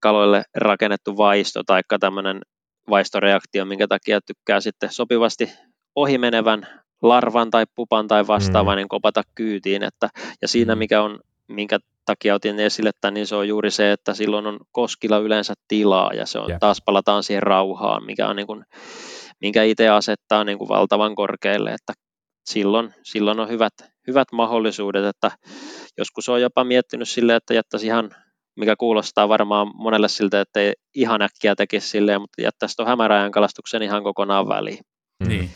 kaloille 0.00 0.42
rakennettu 0.54 1.16
vaisto 1.16 1.62
tai 1.66 1.80
tämmöinen 2.00 2.40
vaistoreaktio, 2.90 3.64
minkä 3.64 3.88
takia 3.88 4.20
tykkää 4.20 4.60
sitten 4.60 4.92
sopivasti 4.92 5.52
ohimenevän 5.94 6.66
larvan 7.02 7.50
tai 7.50 7.64
pupan 7.74 8.08
tai 8.08 8.26
vastaavan 8.26 8.74
mm. 8.74 8.76
niin 8.76 8.88
kopata 8.88 9.22
kyytiin. 9.34 9.82
Että, 9.82 10.08
ja 10.42 10.48
siinä 10.48 10.74
mm. 10.74 10.78
mikä 10.78 11.02
on, 11.02 11.20
minkä 11.48 11.78
takia 12.04 12.34
otin 12.34 12.60
esille 12.60 12.88
että 12.88 13.10
niin 13.10 13.26
se 13.26 13.36
on 13.36 13.48
juuri 13.48 13.70
se, 13.70 13.92
että 13.92 14.14
silloin 14.14 14.46
on 14.46 14.58
koskilla 14.72 15.18
yleensä 15.18 15.54
tilaa 15.68 16.12
ja 16.12 16.26
se 16.26 16.38
on, 16.38 16.48
yeah. 16.48 16.60
taas 16.60 16.82
palataan 16.84 17.22
siihen 17.22 17.42
rauhaan, 17.42 18.04
mikä 18.04 18.28
on 18.28 18.36
niin 18.36 18.46
kuin, 18.46 18.64
minkä 19.40 19.62
itse 19.62 19.88
asettaa 19.88 20.44
niin 20.44 20.58
kuin 20.58 20.68
valtavan 20.68 21.14
korkealle, 21.14 21.70
että 21.70 21.92
silloin, 22.46 22.94
silloin 23.02 23.40
on 23.40 23.48
hyvät, 23.48 23.72
hyvät 24.06 24.28
mahdollisuudet, 24.32 25.04
että 25.04 25.30
joskus 25.98 26.28
on 26.28 26.42
jopa 26.42 26.64
miettinyt 26.64 27.08
sille, 27.08 27.36
että 27.36 27.54
jättäisi 27.54 27.86
ihan, 27.86 28.10
mikä 28.56 28.76
kuulostaa 28.76 29.28
varmaan 29.28 29.68
monelle 29.74 30.08
siltä, 30.08 30.40
että 30.40 30.60
ei 30.60 30.72
ihan 30.94 31.22
äkkiä 31.22 31.54
tekisi 31.54 31.88
silleen, 31.88 32.20
mutta 32.20 32.42
jättäisi 32.42 32.76
tuon 32.76 32.88
hämäräjän 32.88 33.30
kalastuksen 33.30 33.82
ihan 33.82 34.02
kokonaan 34.02 34.48
väliin. 34.48 34.78
Niin. 35.26 35.50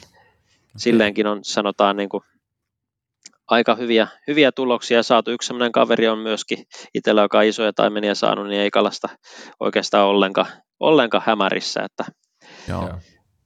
Silleenkin 0.77 1.27
on, 1.27 1.41
sanotaan, 1.43 1.97
niin 1.97 2.09
kuin, 2.09 2.23
aika 3.49 3.75
hyviä, 3.75 4.09
hyviä 4.27 4.53
tuloksia 4.53 5.03
saatu. 5.03 5.31
Yksi 5.31 5.47
sellainen 5.47 5.73
kaveri 5.73 6.09
on 6.09 6.19
myöskin 6.19 6.65
itsellä, 6.95 7.23
joka 7.23 7.39
on 7.39 7.45
isoja 7.45 7.73
taimenia 7.73 8.15
saanut, 8.15 8.49
niin 8.49 8.61
ei 8.61 8.71
kalasta 8.71 9.09
oikeastaan 9.61 10.07
ollenkaan, 10.07 10.47
ollenkaan 10.81 11.23
hämärissä, 11.27 11.83
että 11.83 12.05
Joo 12.69 12.91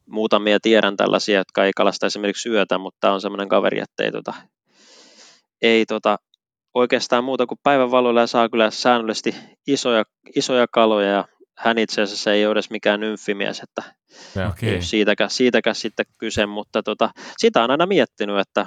muutamia 0.06 0.58
tiedän 0.62 0.96
tällaisia, 0.96 1.38
jotka 1.38 1.64
ei 1.64 1.72
kalasta 1.76 2.06
esimerkiksi 2.06 2.48
yötä, 2.48 2.78
mutta 2.78 2.98
tämä 3.00 3.14
on 3.14 3.20
semmoinen 3.20 3.48
kaveri, 3.48 3.80
että 3.80 4.04
ei, 4.04 4.12
tota, 4.12 4.34
ei 5.62 5.86
tota, 5.86 6.18
oikeastaan 6.74 7.24
muuta 7.24 7.46
kuin 7.46 7.58
päivän 7.62 7.90
valoilla 7.90 8.20
ja 8.20 8.26
saa 8.26 8.48
kyllä 8.48 8.70
säännöllisesti 8.70 9.34
isoja, 9.66 10.04
isoja 10.36 10.66
kaloja 10.70 11.10
ja 11.10 11.24
hän 11.58 11.78
itse 11.78 12.02
asiassa 12.02 12.32
ei 12.32 12.46
ole 12.46 12.52
edes 12.52 12.70
mikään 12.70 13.00
nymfimies, 13.00 13.60
että 13.60 13.82
okay. 14.48 14.82
siitäkään, 14.82 15.30
siitäkään 15.30 15.76
sitten 15.76 16.06
kyse, 16.18 16.46
mutta 16.46 16.82
tota, 16.82 17.10
sitä 17.38 17.64
on 17.64 17.70
aina 17.70 17.86
miettinyt, 17.86 18.38
että 18.38 18.66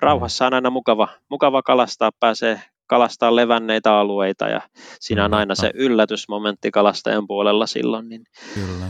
rauhassa 0.00 0.46
on 0.46 0.54
aina 0.54 0.70
mukava, 0.70 1.08
mukava 1.30 1.62
kalastaa, 1.62 2.10
pääsee 2.20 2.62
kalastaa 2.86 3.36
levänneitä 3.36 3.94
alueita 3.94 4.48
ja 4.48 4.60
siinä 5.00 5.24
on 5.24 5.34
aina 5.34 5.54
se 5.54 5.70
yllätysmomentti 5.74 6.70
kalastajan 6.70 7.26
puolella 7.26 7.66
silloin. 7.66 8.08
Niin 8.08 8.24
Kyllä 8.54 8.86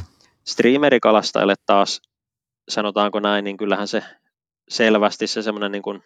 streamerikalastajille 0.46 1.54
taas, 1.66 2.02
sanotaanko 2.68 3.20
näin, 3.20 3.44
niin 3.44 3.56
kyllähän 3.56 3.88
se 3.88 4.02
selvästi 4.68 5.26
se 5.26 5.42
semmoinen 5.42 5.72
niin 5.72 5.82
kuin 5.82 6.02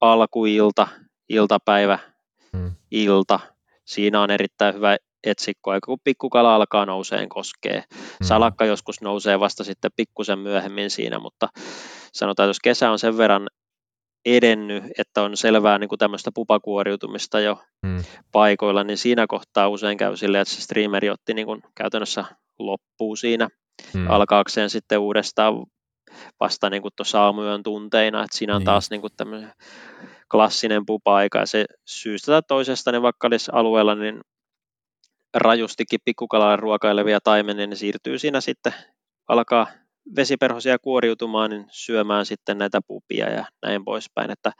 alkuilta, 0.00 0.88
iltapäivä, 1.28 1.98
hmm. 2.52 2.72
ilta, 2.90 3.40
siinä 3.84 4.20
on 4.20 4.30
erittäin 4.30 4.74
hyvä 4.74 4.96
etsikko, 5.24 5.70
aika 5.70 5.86
kun 5.86 5.98
pikkukala 6.04 6.54
alkaa 6.54 6.86
nouseen 6.86 7.28
koskee. 7.28 7.84
Hmm. 7.94 8.26
Salakka 8.26 8.64
joskus 8.64 9.00
nousee 9.00 9.40
vasta 9.40 9.64
sitten 9.64 9.90
pikkusen 9.96 10.38
myöhemmin 10.38 10.90
siinä, 10.90 11.18
mutta 11.18 11.48
sanotaan, 12.12 12.44
että 12.44 12.50
jos 12.50 12.60
kesä 12.60 12.90
on 12.90 12.98
sen 12.98 13.16
verran 13.16 13.48
edennyt, 14.26 14.84
että 14.98 15.22
on 15.22 15.36
selvää 15.36 15.78
niin 15.78 15.88
kuin 15.88 15.98
tämmöistä 15.98 16.30
pupakuoriutumista 16.34 17.40
jo 17.40 17.62
hmm. 17.86 18.04
paikoilla, 18.32 18.84
niin 18.84 18.98
siinä 18.98 19.26
kohtaa 19.28 19.68
usein 19.68 19.98
käy 19.98 20.16
silleen, 20.16 20.42
että 20.42 20.54
se 20.54 20.62
streameri 20.62 21.10
otti 21.10 21.34
niin 21.34 21.46
kuin 21.46 21.62
käytännössä 21.74 22.24
loppuu 22.58 23.16
siinä 23.16 23.48
hmm. 23.94 24.10
alkaakseen 24.10 24.70
sitten 24.70 24.98
uudestaan 24.98 25.54
vasta 26.40 26.70
niin 26.70 26.82
tuossa 26.96 27.20
aamuyön 27.20 27.62
tunteina, 27.62 28.24
että 28.24 28.38
siinä 28.38 28.54
on 28.54 28.60
niin. 28.60 28.66
taas 28.66 28.90
niin 28.90 29.02
tämmöinen 29.16 29.52
klassinen 30.30 30.86
pupa-aika, 30.86 31.38
ja 31.38 31.46
se 31.46 31.64
syystä 31.84 32.32
tai 32.32 32.42
toisesta, 32.48 32.92
niin 32.92 33.02
vaikka 33.02 33.26
olisi 33.26 33.50
alueella 33.54 33.94
niin 33.94 34.20
rajustikin 35.34 36.00
pikkukalaa 36.04 36.56
ruokailevia 36.56 37.18
taimenia, 37.24 37.66
niin 37.66 37.76
siirtyy 37.76 38.18
siinä 38.18 38.40
sitten, 38.40 38.74
alkaa 39.28 39.66
vesiperhosia 40.16 40.78
kuoriutumaan, 40.78 41.50
niin 41.50 41.66
syömään 41.70 42.26
sitten 42.26 42.58
näitä 42.58 42.80
pupia 42.86 43.30
ja 43.30 43.44
näin 43.62 43.84
poispäin, 43.84 44.30
että 44.30 44.52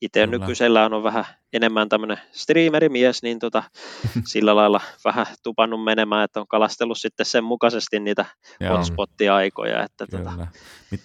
itse 0.00 0.26
nykyisellään 0.26 0.94
on 0.94 1.02
vähän 1.02 1.24
enemmän 1.52 1.88
tämmöinen 1.88 2.20
streamerimies, 2.32 3.22
niin 3.22 3.38
tota, 3.38 3.62
sillä 4.32 4.56
lailla 4.56 4.80
vähän 5.04 5.26
tupannut 5.42 5.84
menemään, 5.84 6.24
että 6.24 6.40
on 6.40 6.48
kalastellut 6.48 6.98
sitten 6.98 7.26
sen 7.26 7.44
mukaisesti 7.44 8.00
niitä 8.00 8.24
hotspottia-aikoja. 8.70 9.84
Että 9.84 10.06
tota. 10.06 10.46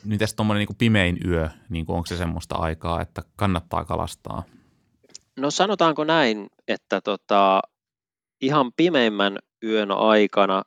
Mites 0.03 0.33
tuommoinen 0.35 0.65
niin 0.67 0.77
pimein 0.77 1.17
yö, 1.25 1.49
niin 1.69 1.85
onko 1.87 2.05
se 2.05 2.17
semmoista 2.17 2.55
aikaa, 2.55 3.01
että 3.01 3.21
kannattaa 3.35 3.85
kalastaa? 3.85 4.43
No 5.39 5.51
sanotaanko 5.51 6.03
näin, 6.03 6.47
että 6.67 7.01
tota, 7.01 7.61
ihan 8.41 8.71
pimeimmän 8.77 9.39
yön 9.63 9.91
aikana 9.91 10.63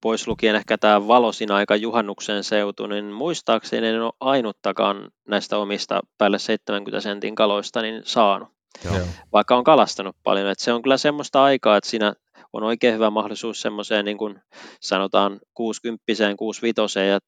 pois 0.00 0.28
lukien 0.28 0.56
ehkä 0.56 0.78
tämä 0.78 1.08
valosin 1.08 1.50
aika 1.50 1.76
juhannuksen 1.76 2.44
seutu, 2.44 2.86
niin 2.86 3.04
muistaakseni 3.04 3.86
en 3.86 4.02
ole 4.02 4.12
ainuttakaan 4.20 5.10
näistä 5.28 5.58
omista 5.58 6.00
päälle 6.18 6.38
70 6.38 7.00
sentin 7.00 7.34
kaloista 7.34 7.82
niin 7.82 8.02
saanut, 8.04 8.48
Joo. 8.84 8.94
vaikka 9.32 9.56
on 9.56 9.64
kalastanut 9.64 10.16
paljon. 10.22 10.48
Et 10.48 10.58
se 10.58 10.72
on 10.72 10.82
kyllä 10.82 10.96
semmoista 10.96 11.42
aikaa, 11.42 11.76
että 11.76 11.90
siinä 11.90 12.14
on 12.52 12.62
oikein 12.62 12.94
hyvä 12.94 13.10
mahdollisuus 13.10 13.62
semmoiseen 13.62 14.04
niin 14.04 14.18
kuin 14.18 14.40
sanotaan 14.80 15.40
60 15.54 16.04
65 16.36 16.98
ja 17.08 17.18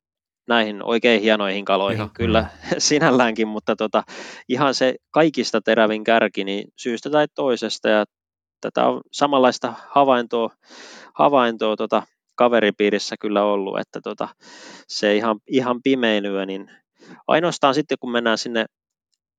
näihin 0.49 0.83
oikein 0.83 1.23
hienoihin 1.23 1.65
kaloihin, 1.65 1.97
Ihan, 1.97 2.11
kyllä 2.11 2.47
sinälläänkin, 2.79 3.49
mutta 3.49 3.77
tota, 3.77 4.03
ihan 4.49 4.75
se 4.75 4.95
kaikista 5.11 5.61
terävin 5.61 6.05
kärki, 6.05 6.45
niin 6.45 6.73
syystä 6.77 7.11
tai 7.11 7.27
toisesta, 7.35 7.89
ja 7.89 8.05
tätä 8.61 8.87
on 8.87 9.01
samanlaista 9.13 9.75
havaintoa, 9.89 10.51
havaintoa 11.15 11.77
tota, 11.77 12.03
kaveripiirissä 12.41 13.17
kyllä 13.21 13.45
ollut, 13.45 13.79
että 13.79 14.01
tota, 14.01 14.29
se 14.89 15.17
ihan, 15.17 15.41
ihan 15.47 15.83
pimein 15.83 16.27
yö, 16.27 16.47
niin 16.47 16.71
ainoastaan 17.27 17.75
sitten 17.75 17.99
kun 18.01 18.13
mennään 18.13 18.39
sinne, 18.39 18.65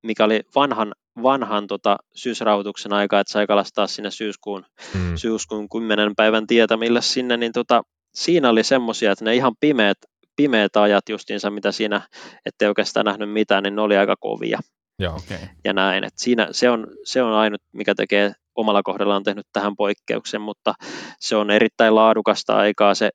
mikä 0.04 0.24
oli 0.24 0.42
vanhan, 0.56 0.94
vanhan 1.24 1.68
tota, 1.68 1.98
syysrauhoituksen 2.16 2.94
aika, 2.94 3.20
että 3.20 3.34
sai 3.34 3.48
kalastaa 3.48 3.88
sinne 3.88 4.12
syyskuun, 4.12 4.66
mm. 4.94 5.16
syyskuun 5.16 5.70
10 5.70 6.14
päivän 6.16 6.48
tietämillä 6.48 7.02
sinne, 7.02 7.38
niin 7.38 7.52
tota, 7.52 7.84
siinä 8.14 8.50
oli 8.50 8.64
semmoisia, 8.64 9.12
että 9.12 9.26
ne 9.26 9.36
ihan 9.36 9.54
pimeät, 9.60 9.98
pimeät 10.36 10.76
ajat 10.76 11.10
justiinsa, 11.10 11.50
mitä 11.50 11.72
siinä, 11.72 12.02
ettei 12.46 12.68
oikeastaan 12.68 13.06
nähnyt 13.06 13.32
mitään, 13.32 13.64
niin 13.64 13.76
ne 13.76 13.82
oli 13.82 13.98
aika 13.98 14.16
kovia. 14.20 14.60
Joo, 15.00 15.16
okay. 15.16 15.48
Ja 15.64 15.74
näin, 15.74 16.04
että 16.04 16.22
siinä 16.22 16.48
se 16.52 16.70
on, 16.70 16.88
se 17.04 17.24
on 17.24 17.34
ainut, 17.34 17.62
mikä 17.72 17.96
tekee 17.96 18.34
omalla 18.56 18.84
kohdallaan 18.84 19.24
tehnyt 19.24 19.48
tähän 19.54 19.76
poikkeuksen, 19.76 20.42
mutta 20.42 20.74
se 21.20 21.36
on 21.36 21.52
erittäin 21.52 21.96
laadukasta 21.96 22.58
aikaa 22.58 22.96
se 22.96 23.10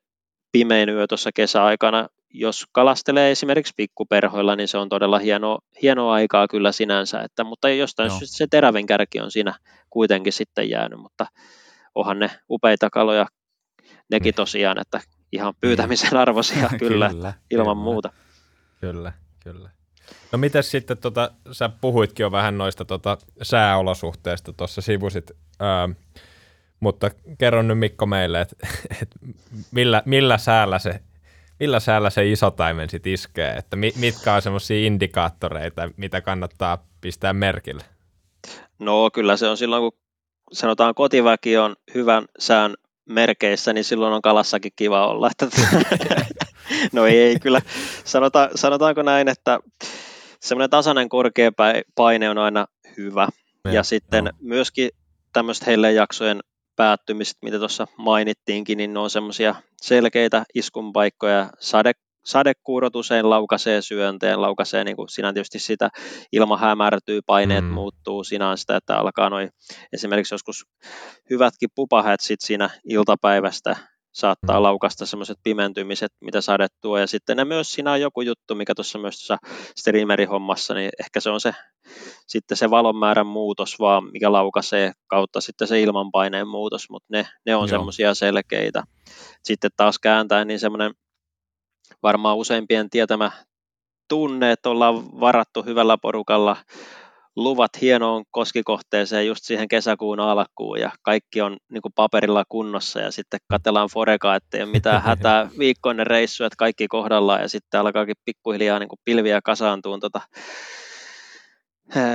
pimein 0.51 0.89
yö 0.89 1.07
tuossa 1.07 1.29
kesäaikana. 1.35 2.07
Jos 2.33 2.65
kalastelee 2.71 3.31
esimerkiksi 3.31 3.73
pikkuperhoilla, 3.77 4.55
niin 4.55 4.67
se 4.67 4.77
on 4.77 4.89
todella 4.89 5.19
hieno, 5.19 5.59
hieno 5.81 6.09
aikaa 6.09 6.47
kyllä 6.47 6.71
sinänsä, 6.71 7.21
että, 7.21 7.43
mutta 7.43 7.69
jostain 7.69 8.07
Joo. 8.09 8.19
se 8.23 8.47
terävin 8.51 8.85
kärki 8.85 9.19
on 9.19 9.31
siinä 9.31 9.53
kuitenkin 9.89 10.33
sitten 10.33 10.69
jäänyt, 10.69 10.99
mutta 10.99 11.25
onhan 11.95 12.19
ne 12.19 12.31
upeita 12.49 12.89
kaloja 12.89 13.25
nekin 14.09 14.23
niin. 14.23 14.35
tosiaan, 14.35 14.81
että 14.81 15.01
ihan 15.31 15.53
pyytämisen 15.61 16.17
arvoisia 16.17 16.69
kyllä, 16.79 17.09
kyllä 17.09 17.33
ilman 17.51 17.75
kyllä. 17.75 17.83
muuta. 17.83 18.09
Kyllä, 18.81 19.13
kyllä. 19.43 19.76
No 20.31 20.37
miten 20.37 20.63
sitten, 20.63 20.97
tota, 20.97 21.31
sä 21.51 21.69
puhuitkin 21.69 22.23
jo 22.23 22.31
vähän 22.31 22.57
noista 22.57 22.85
tota, 22.85 23.17
sääolosuhteista, 23.41 24.53
tuossa 24.53 24.81
sivusit, 24.81 25.31
ää, 25.59 25.89
mutta 26.79 27.11
kerron 27.37 27.67
nyt 27.67 27.79
Mikko 27.79 28.05
meille, 28.05 28.41
että 28.41 28.55
et 29.01 29.09
millä, 29.71 30.03
millä, 30.05 30.37
säällä 30.37 30.79
se, 30.79 30.99
millä 31.59 31.79
säällä 31.79 32.09
se 32.09 32.31
isotaimen 32.31 32.89
sit 32.89 33.07
iskee, 33.07 33.51
että 33.51 33.75
mi, 33.75 33.93
mitkä 33.99 34.33
on 34.33 34.41
semmoisia 34.41 34.87
indikaattoreita, 34.87 35.89
mitä 35.97 36.21
kannattaa 36.21 36.87
pistää 37.01 37.33
merkille? 37.33 37.83
No 38.79 39.09
kyllä 39.13 39.37
se 39.37 39.47
on 39.47 39.57
silloin, 39.57 39.81
kun 39.81 39.99
sanotaan 40.53 40.95
kotiväki 40.95 41.57
on 41.57 41.75
hyvän 41.95 42.25
sään 42.39 42.75
merkeissä, 43.07 43.73
niin 43.73 43.83
silloin 43.83 44.13
on 44.13 44.21
kalassakin 44.21 44.71
kiva 44.75 45.07
olla. 45.07 45.31
No 46.91 47.05
ei, 47.05 47.39
kyllä. 47.39 47.61
Sanota, 48.03 48.49
sanotaanko 48.55 49.01
näin, 49.01 49.27
että 49.27 49.59
semmoinen 50.39 50.69
tasainen 50.69 51.09
korkea 51.09 51.51
paine 51.95 52.29
on 52.29 52.37
aina 52.37 52.67
hyvä. 52.97 53.27
Ja, 53.65 53.71
ja 53.71 53.83
sitten 53.83 54.23
no. 54.23 54.31
myöskin 54.39 54.89
tämmöiset 55.33 55.67
jaksojen 55.95 56.39
päättymiset, 56.75 57.37
mitä 57.41 57.59
tuossa 57.59 57.87
mainittiinkin, 57.97 58.77
niin 58.77 58.93
ne 58.93 58.99
on 58.99 59.09
semmoisia 59.09 59.55
selkeitä 59.81 60.43
iskunpaikkoja. 60.55 61.49
Sade, 61.59 61.93
sadekuurot 62.27 62.95
usein 62.95 63.29
laukaisee 63.29 63.81
syönteen, 63.81 64.41
laukaisee 64.41 64.83
niin 64.83 64.95
kuin 64.95 65.09
siinä 65.09 65.33
tietysti 65.33 65.59
sitä, 65.59 65.89
ilma 66.31 66.57
hämärtyy, 66.57 67.21
paineet 67.25 67.65
mm. 67.65 67.71
muuttuu, 67.71 68.23
siinä 68.23 68.49
on 68.49 68.57
sitä, 68.57 68.75
että 68.75 68.97
alkaa 68.97 69.29
noin 69.29 69.49
esimerkiksi 69.93 70.33
joskus 70.33 70.65
hyvätkin 71.29 71.69
pupahät 71.75 72.19
sit 72.19 72.41
siinä 72.41 72.69
iltapäivästä 72.89 73.75
saattaa 74.11 74.59
mm. 74.59 74.63
laukasta 74.63 75.05
semmoiset 75.05 75.37
pimentymiset, 75.43 76.11
mitä 76.21 76.41
sade 76.41 76.67
tuo. 76.81 76.97
Ja 76.97 77.07
sitten 77.07 77.37
ne 77.37 77.45
myös 77.45 77.71
siinä 77.71 77.91
on 77.91 78.01
joku 78.01 78.21
juttu, 78.21 78.55
mikä 78.55 78.75
tuossa 78.75 78.99
myös 78.99 79.15
tuossa 79.15 79.37
streamerihommassa, 79.79 80.73
niin 80.73 80.89
ehkä 80.99 81.19
se 81.19 81.29
on 81.29 81.41
se 81.41 81.53
sitten 82.27 82.57
se 82.57 82.69
valon 82.69 82.95
määrän 82.95 83.27
muutos 83.27 83.79
vaan, 83.79 84.11
mikä 84.11 84.31
laukaisee 84.31 84.91
kautta 85.07 85.41
sitten 85.41 85.67
se 85.67 85.81
ilmanpaineen 85.81 86.47
muutos, 86.47 86.89
mutta 86.89 87.07
ne, 87.09 87.27
ne 87.45 87.55
on 87.55 87.69
semmoisia 87.69 88.13
selkeitä. 88.13 88.83
Sitten 89.43 89.71
taas 89.77 89.99
kääntäen, 89.99 90.47
niin 90.47 90.59
semmoinen 90.59 90.91
varmaan 92.03 92.37
useimpien 92.37 92.89
tietämä 92.89 93.31
tunne, 94.07 94.51
että 94.51 94.69
ollaan 94.69 95.19
varattu 95.19 95.63
hyvällä 95.63 95.97
porukalla. 96.01 96.57
Luvat 97.35 97.81
hienoon 97.81 98.23
koskikohteeseen 98.31 99.27
just 99.27 99.43
siihen 99.43 99.67
kesäkuun 99.67 100.19
alkuun 100.19 100.79
ja 100.79 100.91
kaikki 101.01 101.41
on 101.41 101.57
niin 101.71 101.81
kuin 101.81 101.93
paperilla 101.95 102.43
kunnossa 102.49 102.99
ja 102.99 103.11
sitten 103.11 103.39
katellaan 103.49 103.89
forekaa, 103.93 104.35
ettei 104.35 104.63
ole 104.63 104.71
mitään 104.71 105.01
hätää 105.07 105.49
viikkoinen 105.59 106.07
reissu, 106.07 106.43
että 106.43 106.55
kaikki 106.57 106.87
kohdallaan 106.87 107.41
ja 107.41 107.49
sitten 107.49 107.79
alkaakin 107.79 108.15
pikkuhiljaa 108.25 108.79
niin 108.79 108.89
kuin 108.89 108.99
pilviä 109.05 109.39
kasaantuu 109.43 109.99
tota, 109.99 110.21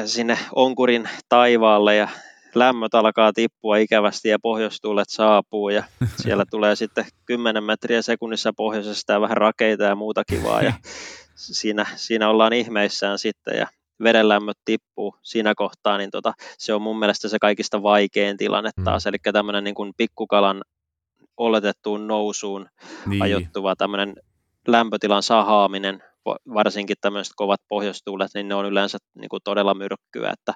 sinne 0.07 0.39
onkurin 0.55 1.09
taivaalle 1.29 1.97
ja 1.97 2.09
lämmöt 2.55 2.95
alkaa 2.95 3.33
tippua 3.33 3.77
ikävästi 3.77 4.29
ja 4.29 4.39
pohjoistuulet 4.43 5.09
saapuu 5.11 5.69
ja 5.69 5.85
siellä 6.23 6.45
tulee 6.51 6.77
sitten 6.77 7.05
10 7.25 7.65
metriä 7.65 8.03
sekunnissa 8.03 8.53
pohjoisesta 8.57 9.13
ja 9.13 9.21
vähän 9.21 9.37
rakeita 9.37 9.85
ja 9.85 9.95
muuta 9.95 10.25
kivaa 10.25 10.63
ja 10.63 10.73
siinä, 11.35 11.87
siinä 11.97 12.29
ollaan 12.29 12.53
ihmeissään 12.53 13.19
sitten 13.19 13.59
ja 13.59 13.67
vedenlämmöt 14.03 14.59
tippuu 14.65 15.17
siinä 15.23 15.55
kohtaa, 15.57 15.99
niin 15.99 16.11
tota, 16.11 16.33
se 16.59 16.75
on 16.75 16.83
mun 16.83 16.99
mielestä 16.99 17.29
se 17.29 17.39
kaikista 17.39 17.83
vaikein 17.83 18.37
tilanne 18.37 18.71
mm. 18.77 18.85
taas, 18.85 19.07
eli 19.07 19.17
tämmöinen 19.33 19.65
niin 19.65 19.75
kuin 19.75 19.93
pikkukalan 19.97 20.63
oletettuun 21.37 22.07
nousuun 22.07 22.69
niin. 23.07 23.23
ajoittuva 23.23 23.77
tämmöinen 23.77 24.15
lämpötilan 24.67 25.23
sahaaminen, 25.23 26.03
varsinkin 26.55 26.97
tämmöiset 27.01 27.33
kovat 27.37 27.61
pohjoistuulet, 27.69 28.31
niin 28.35 28.49
ne 28.49 28.55
on 28.55 28.67
yleensä 28.67 28.99
niin 29.15 29.29
kuin 29.29 29.41
todella 29.45 29.75
myrkkyä, 29.75 30.31
että 30.31 30.53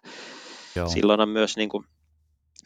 Joo. 0.76 0.88
silloin 0.88 1.20
on 1.20 1.28
myös 1.28 1.56
niin 1.56 1.68
kuin, 1.68 1.84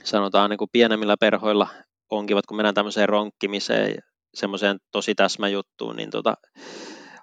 sanotaan 0.05 0.51
niin 0.51 0.59
kuin 0.59 0.71
pienemmillä 0.73 1.17
perhoilla 1.21 1.69
onkivat, 2.11 2.47
kun 2.47 2.57
mennään 2.57 2.75
tämmöiseen 2.75 3.09
ronkkimiseen, 3.09 3.99
semmoiseen 4.35 4.79
tosi 4.93 5.15
täsmäjuttuun, 5.15 5.97
niin 5.97 6.11
tota, 6.11 6.35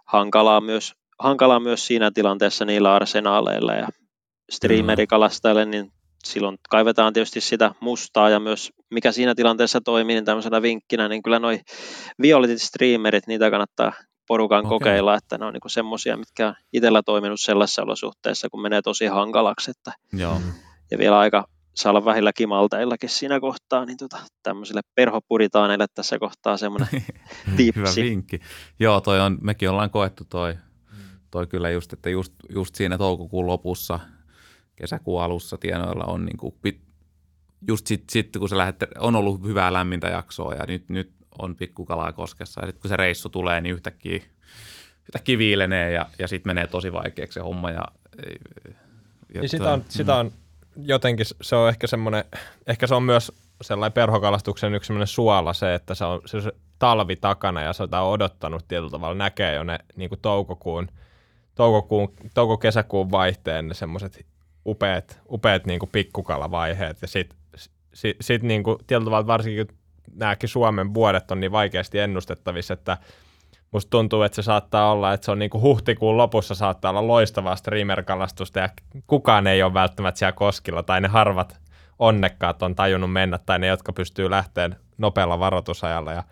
hankalaa 0.06 0.62
myös 0.62 0.94
hankalaa 1.20 1.60
myös 1.60 1.88
siinä 1.88 2.12
tilanteessa 2.14 2.66
niillä 2.66 2.96
arsenaaleilla 2.96 3.74
ja 3.74 3.88
streamerikalastajille, 4.52 5.66
niin 5.66 5.92
silloin 6.26 6.58
kaivetaan 6.70 7.14
tietysti 7.14 7.42
sitä 7.42 7.76
mustaa 7.80 8.30
ja 8.30 8.40
myös 8.40 8.72
mikä 8.92 9.12
siinä 9.12 9.36
tilanteessa 9.36 9.82
toimii, 9.82 10.16
niin 10.16 10.26
tämmöisenä 10.26 10.62
vinkkinä, 10.62 11.08
niin 11.08 11.24
kyllä 11.24 11.40
noi 11.40 11.60
violetit 12.22 12.62
streamerit, 12.62 13.28
niitä 13.28 13.52
kannattaa 13.52 13.94
porukan 14.28 14.66
okay. 14.66 14.70
kokeilla, 14.70 15.16
että 15.16 15.38
ne 15.38 15.46
on 15.46 15.54
niinku 15.54 15.70
semmoisia, 15.70 16.18
mitkä 16.18 16.48
on 16.48 16.56
itsellä 16.74 17.02
toiminut 17.06 17.42
sellaisessa 17.42 17.84
olosuhteessa, 17.84 18.50
kun 18.50 18.62
menee 18.62 18.82
tosi 18.82 19.06
hankalaksi, 19.06 19.72
että 19.72 19.92
Joo. 20.14 20.42
Ja 20.92 20.98
vielä 20.98 21.20
aika 21.20 21.48
saa 21.74 21.90
olla 21.90 22.06
vähillä 22.06 22.34
kimalteillakin 22.34 23.10
siinä 23.10 23.40
kohtaa, 23.40 23.86
niin 23.86 23.98
tota, 23.98 24.18
tämmöisille 24.44 24.82
perhopuritaaneille 24.96 25.86
tässä 25.96 26.20
kohtaa 26.20 26.58
semmoinen 26.58 26.90
tipsi. 27.58 27.80
Hyvä 27.80 27.90
vinkki. 27.96 28.40
Joo, 28.80 29.02
toi 29.02 29.20
on, 29.20 29.38
mekin 29.42 29.70
ollaan 29.70 29.90
koettu 29.90 30.24
toi 30.26 30.56
toi 31.32 31.48
kyllä 31.48 31.70
just, 31.70 31.94
että 31.94 32.10
just, 32.10 32.34
just 32.50 32.76
siinä 32.76 32.98
toukokuun 32.98 33.48
lopussa, 33.48 34.00
kesäkuun 34.76 35.22
alussa 35.22 35.58
tienoilla 35.58 36.06
on 36.06 36.26
niin 36.26 36.38
kuin, 36.38 36.56
just 37.68 37.88
sitten 37.88 38.14
sit, 38.14 38.30
kun 38.40 38.50
se 38.50 38.58
lähdet, 38.58 38.84
on 39.00 39.16
ollut 39.16 39.44
hyvää 39.44 39.74
lämmintä 39.74 40.08
jaksoa 40.08 40.54
ja 40.54 40.66
nyt, 40.68 40.90
nyt 40.90 41.12
on 41.40 41.56
pikkukalaa 41.56 42.12
koskessa 42.14 42.62
ja 42.62 42.68
sitten 42.68 42.82
kun 42.82 42.90
se 42.90 42.98
reissu 42.98 43.30
tulee, 43.30 43.62
niin 43.62 43.76
yhtäkkiä, 43.76 44.22
yhtäkkiä 45.02 45.38
viilenee 45.38 45.92
ja, 45.92 46.06
ja 46.20 46.28
sitten 46.28 46.50
menee 46.50 46.68
tosi 46.68 46.94
vaikeaksi 46.94 47.34
se 47.34 47.40
homma. 47.40 47.72
Ja, 47.72 47.84
ja 49.34 49.42
niin 49.42 49.50
sitä, 49.50 49.74
on, 49.74 49.80
mm. 49.80 49.86
sitä 49.90 50.16
on 50.16 50.32
jotenkin, 50.78 51.26
se 51.42 51.56
on 51.56 51.70
ehkä 51.70 51.88
semmoinen, 51.88 52.24
ehkä 52.68 52.88
se 52.88 52.96
on 52.96 53.04
myös 53.04 53.32
sellainen 53.62 53.94
perhokalastuksen 53.94 54.76
yksi 54.76 54.88
semmoinen 54.88 55.08
suola 55.08 55.54
se, 55.54 55.74
että 55.74 55.96
se 55.96 56.06
on 56.06 56.22
se, 56.26 56.42
se 56.42 56.52
talvi 56.80 57.16
takana 57.16 57.62
ja 57.62 57.74
se 57.74 57.84
on 57.84 57.90
odottanut 57.94 58.68
tietyllä 58.68 58.92
tavalla, 58.92 59.16
näkee 59.16 59.56
jo 59.56 59.64
ne 59.64 59.80
niin 59.96 60.10
kuin 60.10 60.22
toukokuun– 60.22 60.88
toukokuun, 61.58 62.14
touko-kesäkuun 62.34 63.12
vaihteen 63.12 63.68
ne 63.68 63.74
semmoiset 63.74 64.26
upeat, 64.66 65.22
upeat 65.32 65.66
niin 65.66 65.80
kuin 65.80 65.90
pikkukalavaiheet 65.92 67.02
ja 67.02 67.08
sitten 67.08 67.38
sit, 67.94 68.18
sit 68.22 68.44
niin 68.44 68.64
kuin, 68.64 68.78
tietyllä 68.88 69.06
tavalla 69.06 69.28
varsinkin 69.28 69.68
nämäkin 70.14 70.50
Suomen 70.50 70.94
vuodet 70.94 71.32
on 71.32 71.40
niin 71.40 71.52
vaikeasti 71.52 72.00
ennustettavissa, 72.00 72.74
että 72.74 72.98
musta 73.72 73.90
tuntuu, 73.90 74.22
että 74.22 74.36
se 74.36 74.42
saattaa 74.42 74.92
olla, 74.92 75.14
että 75.14 75.26
se 75.26 75.32
on 75.32 75.40
niin 75.40 75.50
kuin 75.50 75.62
huhtikuun 75.62 76.18
lopussa 76.18 76.56
saattaa 76.56 76.90
olla 76.90 77.08
loistavaa 77.08 77.56
streamer-kalastusta 77.56 78.60
ja 78.60 78.70
kukaan 79.08 79.48
ei 79.48 79.64
ole 79.64 79.74
välttämättä 79.74 80.20
siellä 80.20 80.32
koskilla 80.32 80.84
tai 80.84 81.02
ne 81.02 81.08
harvat 81.08 81.60
onnekkaat 82.00 82.64
on 82.64 82.76
tajunnut 82.76 83.12
mennä 83.12 83.38
tai 83.38 83.60
ne, 83.60 83.68
jotka 83.68 83.94
pystyy 83.94 84.30
lähteen 84.30 84.76
nopealla 84.98 85.40
varoitusajalla 85.40 86.14
ja 86.14 86.24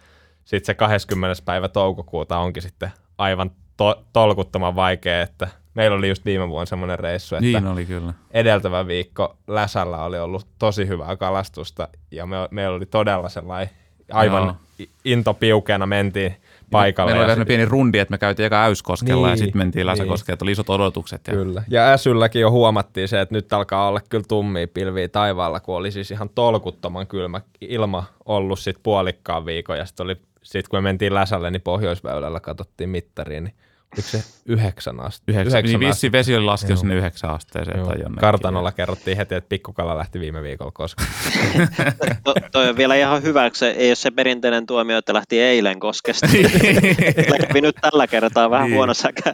sitten 0.46 0.66
se 0.66 0.74
20. 0.74 1.42
päivä 1.46 1.68
toukokuuta 1.68 2.38
onkin 2.38 2.64
sitten 2.64 2.92
aivan 3.18 3.52
to- 3.78 4.04
tolkuttoman 4.14 4.76
vaikea, 4.76 5.22
että 5.22 5.48
meillä 5.74 5.98
oli 5.98 6.10
just 6.10 6.26
viime 6.26 6.50
vuonna 6.50 6.66
semmoinen 6.66 7.00
reissu, 7.00 7.36
että 7.36 7.46
niin 7.46 7.68
oli 7.68 7.86
kyllä. 7.86 8.14
edeltävä 8.32 8.88
viikko 8.88 9.38
Läsällä 9.48 10.04
oli 10.04 10.20
ollut 10.20 10.48
tosi 10.60 10.88
hyvää 10.88 11.16
kalastusta 11.16 11.88
ja 12.12 12.26
me, 12.26 12.36
meillä 12.52 12.76
oli 12.76 12.86
todella 12.86 13.30
sellainen 13.30 13.70
aivan 14.12 14.58
Joo. 14.80 14.88
into 15.06 15.34
piukeena 15.34 15.86
mentiin 15.86 16.36
paikalle. 16.72 17.12
Meillä 17.12 17.26
oli 17.26 17.32
vähän 17.32 17.48
pieni 17.48 17.66
rundi, 17.66 18.00
että 18.00 18.12
me 18.12 18.18
käytiin 18.18 18.46
eka 18.48 18.64
Äyskoskella 18.64 19.28
niin, 19.28 19.32
ja 19.32 19.38
sitten 19.38 19.58
mentiin 19.58 19.86
Läsäkoskelle, 19.86 20.34
että 20.34 20.46
oli 20.46 20.52
isot 20.52 20.70
odotukset. 20.70 21.28
Ja... 21.28 21.34
Kyllä. 21.34 21.64
Ja 21.70 21.92
Äsylläkin 21.92 22.42
jo 22.42 22.52
huomattiin 22.52 23.08
se, 23.08 23.22
että 23.22 23.36
nyt 23.36 23.54
alkaa 23.54 23.88
olla 23.88 24.02
kyllä 24.10 24.26
tummia 24.28 24.68
pilviä 24.68 25.08
taivaalla, 25.08 25.60
kun 25.60 25.76
oli 25.76 25.92
siis 25.92 26.12
ihan 26.12 26.30
tolkuttoman 26.36 27.08
kylmä 27.08 27.42
ilma 27.62 28.04
ollut 28.26 28.60
sitten 28.60 28.84
puolikkaan 28.84 29.46
viikon 29.46 29.78
ja 29.78 29.86
sitten 29.86 30.04
oli 30.04 30.16
sitten 30.44 30.70
kun 30.70 30.78
me 30.78 30.82
mentiin 30.82 31.14
Läsälle, 31.14 31.52
niin 31.52 31.62
Pohjoisväylällä 31.62 32.40
katsottiin 32.40 32.90
mittariin, 32.90 33.44
niin 33.44 33.56
oliko 33.96 34.10
se 34.10 34.24
yhdeksän 34.46 35.00
astetta? 35.00 35.32
Yhdeksän, 35.32 35.60
yhdeksän 35.60 35.80
niin 35.80 35.90
vissi 35.90 36.12
vesi 36.12 36.36
oli 36.36 36.46
laskenut 36.46 36.80
sinne 36.80 36.96
yhdeksän 36.96 37.30
asteeseen. 37.30 37.78
Joo. 37.78 37.88
Tai 37.88 37.98
Kartanolla 38.20 38.72
kerrottiin 38.72 39.18
heti, 39.18 39.36
että 39.36 39.50
pikkukala 39.50 39.98
lähti 39.98 40.20
viime 40.20 40.42
viikolla 40.42 40.72
koska. 40.72 41.04
to, 42.24 42.34
toi 42.52 42.70
on 42.70 42.78
vielä 42.78 42.96
ihan 42.96 43.24
hyvä, 43.24 43.50
kun 43.50 43.56
se 43.56 43.70
ei 43.70 43.90
ole 43.90 43.96
se 43.96 44.12
perinteinen 44.12 44.66
tuomio, 44.66 44.98
että 44.98 45.14
lähti 45.14 45.40
eilen 45.40 45.80
koskesta. 45.80 46.28
Kävi 47.48 47.62
nyt 47.62 47.76
tällä 47.82 48.08
kertaa 48.08 48.50
vähän 48.50 48.66
niin. 48.66 48.76
huono 48.76 48.94
säkä. 48.94 49.34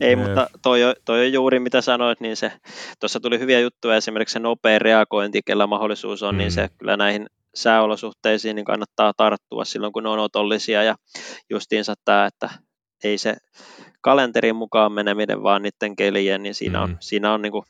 ei, 0.00 0.16
mutta 0.16 0.50
toi, 0.62 0.80
toi 1.04 1.26
on 1.26 1.32
juuri 1.32 1.60
mitä 1.60 1.80
sanoit, 1.80 2.20
niin 2.20 2.36
se, 2.36 2.52
tuossa 3.00 3.20
tuli 3.20 3.38
hyviä 3.38 3.60
juttuja, 3.60 3.96
esimerkiksi 3.96 4.32
se 4.32 4.38
nopea 4.38 4.78
reagointi, 4.78 5.40
kellä 5.46 5.66
mahdollisuus 5.66 6.22
on, 6.22 6.34
mm. 6.34 6.38
niin 6.38 6.52
se 6.52 6.62
mm. 6.62 6.70
kyllä 6.78 6.96
näihin 6.96 7.26
sääolosuhteisiin 7.54 8.56
niin 8.56 8.64
kannattaa 8.64 9.12
tarttua 9.16 9.64
silloin, 9.64 9.92
kun 9.92 10.02
ne 10.02 10.08
on 10.08 10.18
otollisia 10.18 10.82
ja 10.82 10.94
justiinsa 11.50 11.94
tämä, 12.04 12.26
että 12.26 12.50
ei 13.04 13.18
se 13.18 13.36
kalenterin 14.06 14.56
mukaan 14.56 14.92
meneminen, 14.92 15.42
vaan 15.42 15.62
niiden 15.62 15.96
kelien, 15.96 16.42
niin 16.42 16.54
siinä 16.54 16.82
on, 16.82 16.90
mm. 16.90 16.96
siinä 17.00 17.32
on 17.32 17.42
niin 17.42 17.52
kuin, 17.52 17.64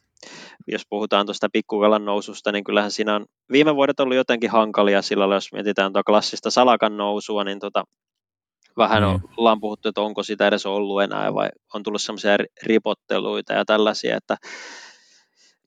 jos 0.66 0.82
puhutaan 0.88 1.26
tuosta 1.26 1.48
pikkukalan 1.52 2.04
noususta, 2.04 2.52
niin 2.52 2.64
kyllähän 2.64 2.90
siinä 2.90 3.14
on 3.14 3.26
viime 3.52 3.76
vuodet 3.76 4.00
ollut 4.00 4.16
jotenkin 4.16 4.50
hankalia 4.50 5.02
sillä 5.02 5.34
jos 5.34 5.52
mietitään 5.52 5.92
tuota 5.92 6.04
klassista 6.04 6.50
salakan 6.50 6.96
nousua, 6.96 7.44
niin 7.44 7.58
tota, 7.58 7.84
vähän 8.76 9.02
mm. 9.02 9.20
ollaan 9.36 9.60
puhuttu, 9.60 9.88
että 9.88 10.00
onko 10.00 10.22
sitä 10.22 10.48
edes 10.48 10.66
ollut 10.66 11.02
enää 11.02 11.34
vai 11.34 11.48
on 11.74 11.82
tullut 11.82 12.02
semmoisia 12.02 12.36
ripotteluita 12.62 13.52
ja 13.52 13.64
tällaisia, 13.64 14.16
että 14.16 14.36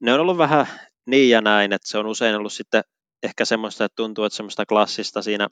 ne 0.01 0.13
on 0.13 0.19
ollut 0.19 0.37
vähän 0.37 0.67
niin 1.07 1.29
ja 1.29 1.41
näin, 1.41 1.73
että 1.73 1.89
se 1.89 1.97
on 1.97 2.07
usein 2.07 2.35
ollut 2.35 2.53
sitten 2.53 2.83
ehkä 3.23 3.45
semmoista, 3.45 3.85
että 3.85 3.95
tuntuu, 3.95 4.23
että 4.23 4.37
semmoista 4.37 4.65
klassista 4.65 5.21
siinä 5.21 5.47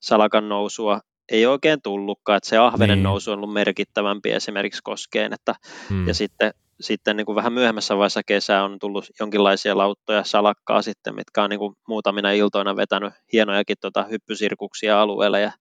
salakan 0.00 0.48
nousua 0.48 1.00
ei 1.28 1.46
oikein 1.46 1.82
tullutkaan, 1.82 2.36
että 2.36 2.48
se 2.48 2.58
ahvenen 2.58 2.98
niin. 2.98 3.02
nousu 3.02 3.30
on 3.30 3.38
ollut 3.38 3.52
merkittävämpi 3.52 4.30
esimerkiksi 4.30 4.82
koskeen, 4.82 5.32
että, 5.32 5.54
hmm. 5.88 6.08
ja 6.08 6.14
sitten, 6.14 6.54
sitten 6.80 7.16
niin 7.16 7.26
kuin 7.26 7.36
vähän 7.36 7.52
myöhemmässä 7.52 7.96
vaiheessa 7.96 8.22
kesää 8.22 8.64
on 8.64 8.78
tullut 8.78 9.04
jonkinlaisia 9.20 9.78
lauttoja 9.78 10.24
salakkaa 10.24 10.82
sitten, 10.82 11.14
mitkä 11.14 11.42
on 11.42 11.50
niin 11.50 11.58
kuin 11.58 11.74
muutamina 11.88 12.32
iltoina 12.32 12.76
vetänyt 12.76 13.12
hienojakin 13.32 13.76
tota 13.80 14.04
hyppysirkuksia 14.04 15.02
alueelle 15.02 15.40
ja 15.40 15.52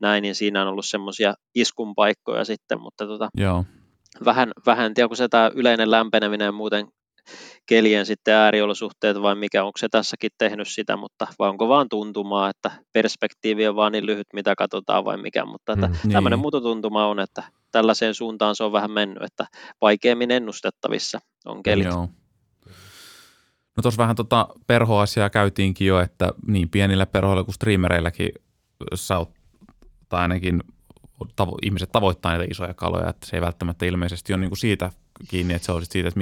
näin, 0.00 0.22
niin 0.22 0.34
siinä 0.34 0.62
on 0.62 0.68
ollut 0.68 0.86
semmoisia 0.86 1.34
iskun 1.54 1.94
paikkoja 1.94 2.44
sitten, 2.44 2.80
mutta 2.80 3.06
tota, 3.06 3.28
Joo. 3.36 3.64
vähän, 4.24 4.50
vähän 4.66 4.94
tiedä, 4.94 5.08
kun 5.08 5.16
se 5.16 5.28
tämä 5.28 5.50
yleinen 5.54 5.90
lämpeneminen 5.90 6.54
muuten 6.54 6.88
kelien 7.66 8.06
sitten 8.06 8.34
ääriolosuhteet 8.34 9.22
vai 9.22 9.34
mikä, 9.34 9.64
onko 9.64 9.78
se 9.78 9.88
tässäkin 9.88 10.30
tehnyt 10.38 10.68
sitä, 10.68 10.96
mutta 10.96 11.26
vai 11.38 11.48
onko 11.48 11.68
vaan 11.68 11.88
tuntumaa, 11.88 12.50
että 12.50 12.70
perspektiivi 12.92 13.68
on 13.68 13.76
vaan 13.76 13.92
niin 13.92 14.06
lyhyt, 14.06 14.26
mitä 14.32 14.54
katsotaan 14.54 15.04
vai 15.04 15.16
mikä, 15.16 15.44
mutta 15.44 15.72
että 15.72 15.86
mm, 15.86 15.94
niin. 16.04 16.12
tämmöinen 16.12 16.38
mututuntuma 16.38 17.06
on, 17.06 17.20
että 17.20 17.42
tällaiseen 17.70 18.14
suuntaan 18.14 18.56
se 18.56 18.64
on 18.64 18.72
vähän 18.72 18.90
mennyt, 18.90 19.22
että 19.22 19.46
vaikeammin 19.80 20.30
ennustettavissa 20.30 21.20
on 21.44 21.62
kelit. 21.62 21.84
Joo. 21.84 22.08
No 23.76 23.82
tuossa 23.82 24.02
vähän 24.02 24.16
tota 24.16 24.48
perhoasiaa 24.66 25.30
käytiinkin 25.30 25.86
jo, 25.86 26.00
että 26.00 26.32
niin 26.46 26.68
pienillä 26.68 27.06
perhoilla 27.06 27.44
kuin 27.44 27.54
streamereilläkin 27.54 28.28
sä 28.94 29.18
oot, 29.18 29.30
tai 30.08 30.20
ainakin 30.20 30.62
tavo- 31.40 31.58
ihmiset 31.62 31.92
tavoittaa 31.92 32.32
niitä 32.32 32.50
isoja 32.50 32.74
kaloja, 32.74 33.08
että 33.08 33.26
se 33.26 33.36
ei 33.36 33.40
välttämättä 33.40 33.86
ilmeisesti 33.86 34.32
ole 34.32 34.40
niin 34.40 34.50
kuin 34.50 34.58
siitä 34.58 34.90
kiinni, 35.28 35.54
että 35.54 35.66
se 35.66 35.72
on 35.72 35.86
siitä, 35.86 36.08
että 36.08 36.20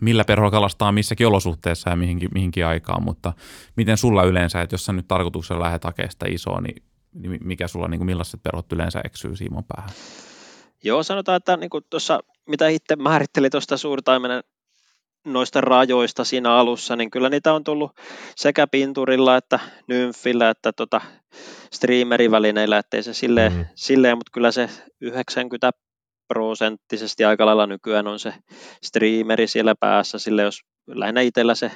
millä 0.00 0.24
perhoa 0.24 0.50
kalastaa 0.50 0.92
missäkin 0.92 1.26
olosuhteessa 1.26 1.90
ja 1.90 1.96
mihinkin, 1.96 2.28
mihinkin 2.34 2.66
aikaan, 2.66 3.04
mutta 3.04 3.32
miten 3.76 3.96
sulla 3.96 4.24
yleensä, 4.24 4.60
että 4.60 4.74
jos 4.74 4.84
sä 4.84 4.92
nyt 4.92 5.08
tarkoituksella 5.08 5.64
lähdet 5.64 5.84
hakemaan 5.84 6.12
sitä 6.12 6.26
isoa, 6.28 6.60
niin, 6.60 6.82
niin 7.12 7.38
mikä 7.44 7.68
sulla, 7.68 7.88
niin 7.88 7.98
kuin 7.98 8.06
millaiset 8.06 8.42
perhot 8.42 8.72
yleensä 8.72 9.00
eksyy 9.04 9.36
Siimon 9.36 9.64
päähän? 9.64 9.90
Joo, 10.84 11.02
sanotaan, 11.02 11.36
että 11.36 11.56
niin 11.56 11.70
kuin 11.70 11.84
tuossa, 11.90 12.20
mitä 12.48 12.68
itse 12.68 12.96
määritteli 12.96 13.50
tuosta 13.50 13.76
suurtaimenen 13.76 14.42
noista 15.24 15.60
rajoista 15.60 16.24
siinä 16.24 16.54
alussa, 16.54 16.96
niin 16.96 17.10
kyllä 17.10 17.28
niitä 17.28 17.52
on 17.52 17.64
tullut 17.64 17.92
sekä 18.36 18.66
pinturilla 18.66 19.36
että 19.36 19.60
nymfillä 19.88 20.50
että 20.50 20.72
tota 20.72 21.00
streamerivälineillä, 21.72 22.78
ettei 22.78 23.02
se 23.02 23.14
silleen, 23.14 23.52
mm. 23.52 23.64
silleen, 23.74 24.16
mutta 24.16 24.30
kyllä 24.32 24.52
se 24.52 24.68
90 25.00 25.70
prosenttisesti 26.32 27.24
aika 27.24 27.46
lailla 27.46 27.66
nykyään 27.66 28.06
on 28.06 28.18
se 28.18 28.34
streameri 28.84 29.46
siellä 29.46 29.74
päässä, 29.80 30.18
sille 30.18 30.42
jos 30.42 30.60
lähinnä 30.86 31.20
itsellä 31.20 31.54
se 31.54 31.70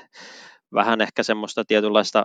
vähän 0.75 1.01
ehkä 1.01 1.23
semmoista 1.23 1.65
tietynlaista 1.65 2.25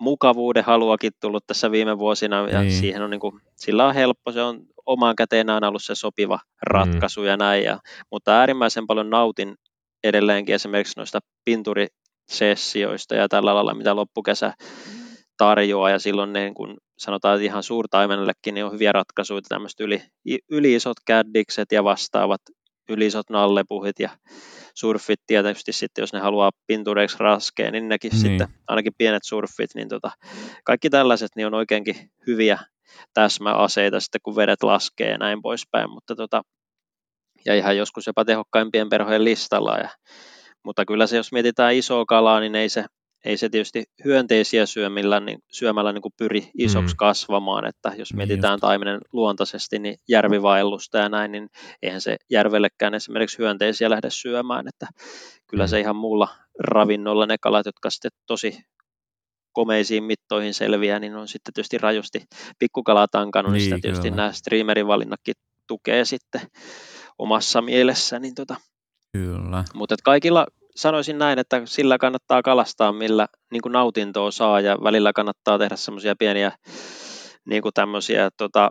mukavuuden 0.00 0.64
haluakin 0.64 1.12
tullut 1.20 1.46
tässä 1.46 1.70
viime 1.70 1.98
vuosina 1.98 2.48
ja 2.48 2.60
niin. 2.60 2.72
siihen 2.72 3.02
on 3.02 3.10
niin 3.10 3.20
kuin, 3.20 3.40
sillä 3.56 3.86
on 3.86 3.94
helppo, 3.94 4.32
se 4.32 4.42
on 4.42 4.60
omaan 4.86 5.16
käteen 5.16 5.50
aina 5.50 5.68
ollut 5.68 5.84
se 5.84 5.94
sopiva 5.94 6.38
ratkaisu 6.62 7.20
mm. 7.20 7.26
ja 7.26 7.36
näin, 7.36 7.64
ja, 7.64 7.78
mutta 8.10 8.38
äärimmäisen 8.38 8.86
paljon 8.86 9.10
nautin 9.10 9.54
edelleenkin 10.04 10.54
esimerkiksi 10.54 10.94
noista 10.96 11.18
pinturisessioista 11.44 13.14
ja 13.14 13.28
tällä 13.28 13.54
lailla, 13.54 13.74
mitä 13.74 13.96
loppukesä 13.96 14.52
tarjoaa 15.38 15.90
ja 15.90 15.98
silloin 15.98 16.32
ne, 16.32 16.52
kun 16.56 16.76
sanotaan, 16.98 17.34
että 17.34 17.44
ihan 17.44 17.62
suurtaimenellekin 17.62 18.54
niin 18.54 18.64
on 18.64 18.72
hyviä 18.72 18.92
ratkaisuja, 18.92 19.40
tämmöiset 19.48 19.80
yli, 19.80 20.02
yli 20.50 20.74
isot 20.74 20.96
käddikset 21.06 21.72
ja 21.72 21.84
vastaavat 21.84 22.40
yli 22.88 23.06
isot 23.06 23.30
nallepuhit 23.30 24.00
ja 24.00 24.10
surfit 24.74 25.20
tietysti 25.26 25.72
sitten, 25.72 26.02
jos 26.02 26.12
ne 26.12 26.20
haluaa 26.20 26.50
pintureiksi 26.66 27.16
raskeen, 27.20 27.72
niin 27.72 27.88
nekin 27.88 28.10
niin. 28.10 28.20
sitten, 28.20 28.48
ainakin 28.68 28.92
pienet 28.98 29.22
surfit, 29.24 29.70
niin 29.74 29.88
tota, 29.88 30.10
kaikki 30.64 30.90
tällaiset 30.90 31.30
niin 31.36 31.46
on 31.46 31.54
oikeinkin 31.54 32.10
hyviä 32.26 32.58
täsmäaseita 33.14 34.00
sitten, 34.00 34.20
kun 34.22 34.36
vedet 34.36 34.62
laskee 34.62 35.10
ja 35.10 35.18
näin 35.18 35.42
poispäin, 35.42 35.90
mutta 35.90 36.16
tota, 36.16 36.42
ja 37.44 37.54
ihan 37.54 37.76
joskus 37.76 38.06
jopa 38.06 38.24
tehokkaimpien 38.24 38.88
perhojen 38.88 39.24
listalla. 39.24 39.78
Ja, 39.78 39.88
mutta 40.64 40.84
kyllä 40.84 41.06
se, 41.06 41.16
jos 41.16 41.32
mietitään 41.32 41.74
isoa 41.74 42.04
kalaa, 42.04 42.40
niin 42.40 42.54
ei 42.54 42.68
se, 42.68 42.84
ei 43.24 43.36
se 43.36 43.48
tietysti 43.48 43.84
hyönteisiä 44.04 44.66
syömillä, 44.66 45.20
niin, 45.20 45.38
syömällä 45.52 45.92
niin 45.92 46.02
kuin 46.02 46.14
pyri 46.16 46.50
isoksi 46.58 46.94
mm. 46.94 46.96
kasvamaan, 46.96 47.66
että 47.66 47.92
jos 47.96 48.10
niin 48.10 48.16
mietitään 48.16 48.52
niin 48.52 48.60
taimenen 48.60 49.00
luontaisesti, 49.12 49.78
niin 49.78 49.96
järvivaellusta 50.08 50.98
ja 50.98 51.08
näin, 51.08 51.32
niin 51.32 51.48
eihän 51.82 52.00
se 52.00 52.16
järvellekään 52.30 52.94
esimerkiksi 52.94 53.38
hyönteisiä 53.38 53.90
lähde 53.90 54.10
syömään, 54.10 54.68
että 54.68 54.86
kyllä 55.46 55.64
mm. 55.64 55.68
se 55.68 55.80
ihan 55.80 55.96
muulla 55.96 56.28
ravinnolla 56.58 57.26
ne 57.26 57.36
kalat, 57.40 57.66
jotka 57.66 57.90
sitten 57.90 58.10
tosi 58.26 58.58
komeisiin 59.52 60.04
mittoihin 60.04 60.54
selviää, 60.54 60.98
niin 60.98 61.16
on 61.16 61.28
sitten 61.28 61.54
tietysti 61.54 61.78
rajusti 61.78 62.22
pikkukalaa 62.58 63.08
tankannut, 63.08 63.52
niin, 63.52 63.58
niin 63.58 63.64
sitä 63.64 63.78
tietysti 63.82 64.08
kyllä. 64.08 64.16
nämä 64.16 64.32
streamerin 64.32 64.86
valinnatkin 64.86 65.34
tukee 65.66 66.04
sitten 66.04 66.40
omassa 67.18 67.62
mielessä. 67.62 68.18
Niin 68.18 68.34
tota. 68.34 68.56
Kyllä. 69.12 69.64
Mutta 69.74 69.94
kaikilla 70.04 70.46
sanoisin 70.78 71.18
näin, 71.18 71.38
että 71.38 71.62
sillä 71.64 71.98
kannattaa 71.98 72.42
kalastaa, 72.42 72.92
millä 72.92 73.26
niin 73.52 73.62
kuin 73.62 73.72
nautintoa 73.72 74.30
saa 74.30 74.60
ja 74.60 74.78
välillä 74.82 75.12
kannattaa 75.12 75.58
tehdä 75.58 75.76
semmoisia 75.76 76.16
pieniä 76.18 76.52
niin 77.44 77.62
kuin 77.62 77.74
tämmöisiä 77.74 78.30
tota, 78.36 78.70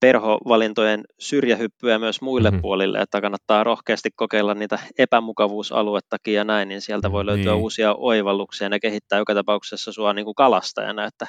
perhovalintojen 0.00 1.04
syrjähyppyjä 1.18 1.98
myös 1.98 2.20
muille 2.20 2.50
mm-hmm. 2.50 2.62
puolille, 2.62 2.98
että 2.98 3.20
kannattaa 3.20 3.64
rohkeasti 3.64 4.10
kokeilla 4.16 4.54
niitä 4.54 4.78
epämukavuusaluettakin 4.98 6.34
ja 6.34 6.44
näin, 6.44 6.68
niin 6.68 6.80
sieltä 6.80 7.12
voi 7.12 7.26
löytyä 7.26 7.52
niin. 7.52 7.62
uusia 7.62 7.94
oivalluksia 7.94 8.64
ja 8.64 8.68
ne 8.68 8.80
kehittää 8.80 9.18
joka 9.18 9.34
tapauksessa 9.34 9.92
sua 9.92 10.12
niin 10.12 10.24
kuin 10.24 10.34
kalastajana, 10.34 11.04
että 11.04 11.26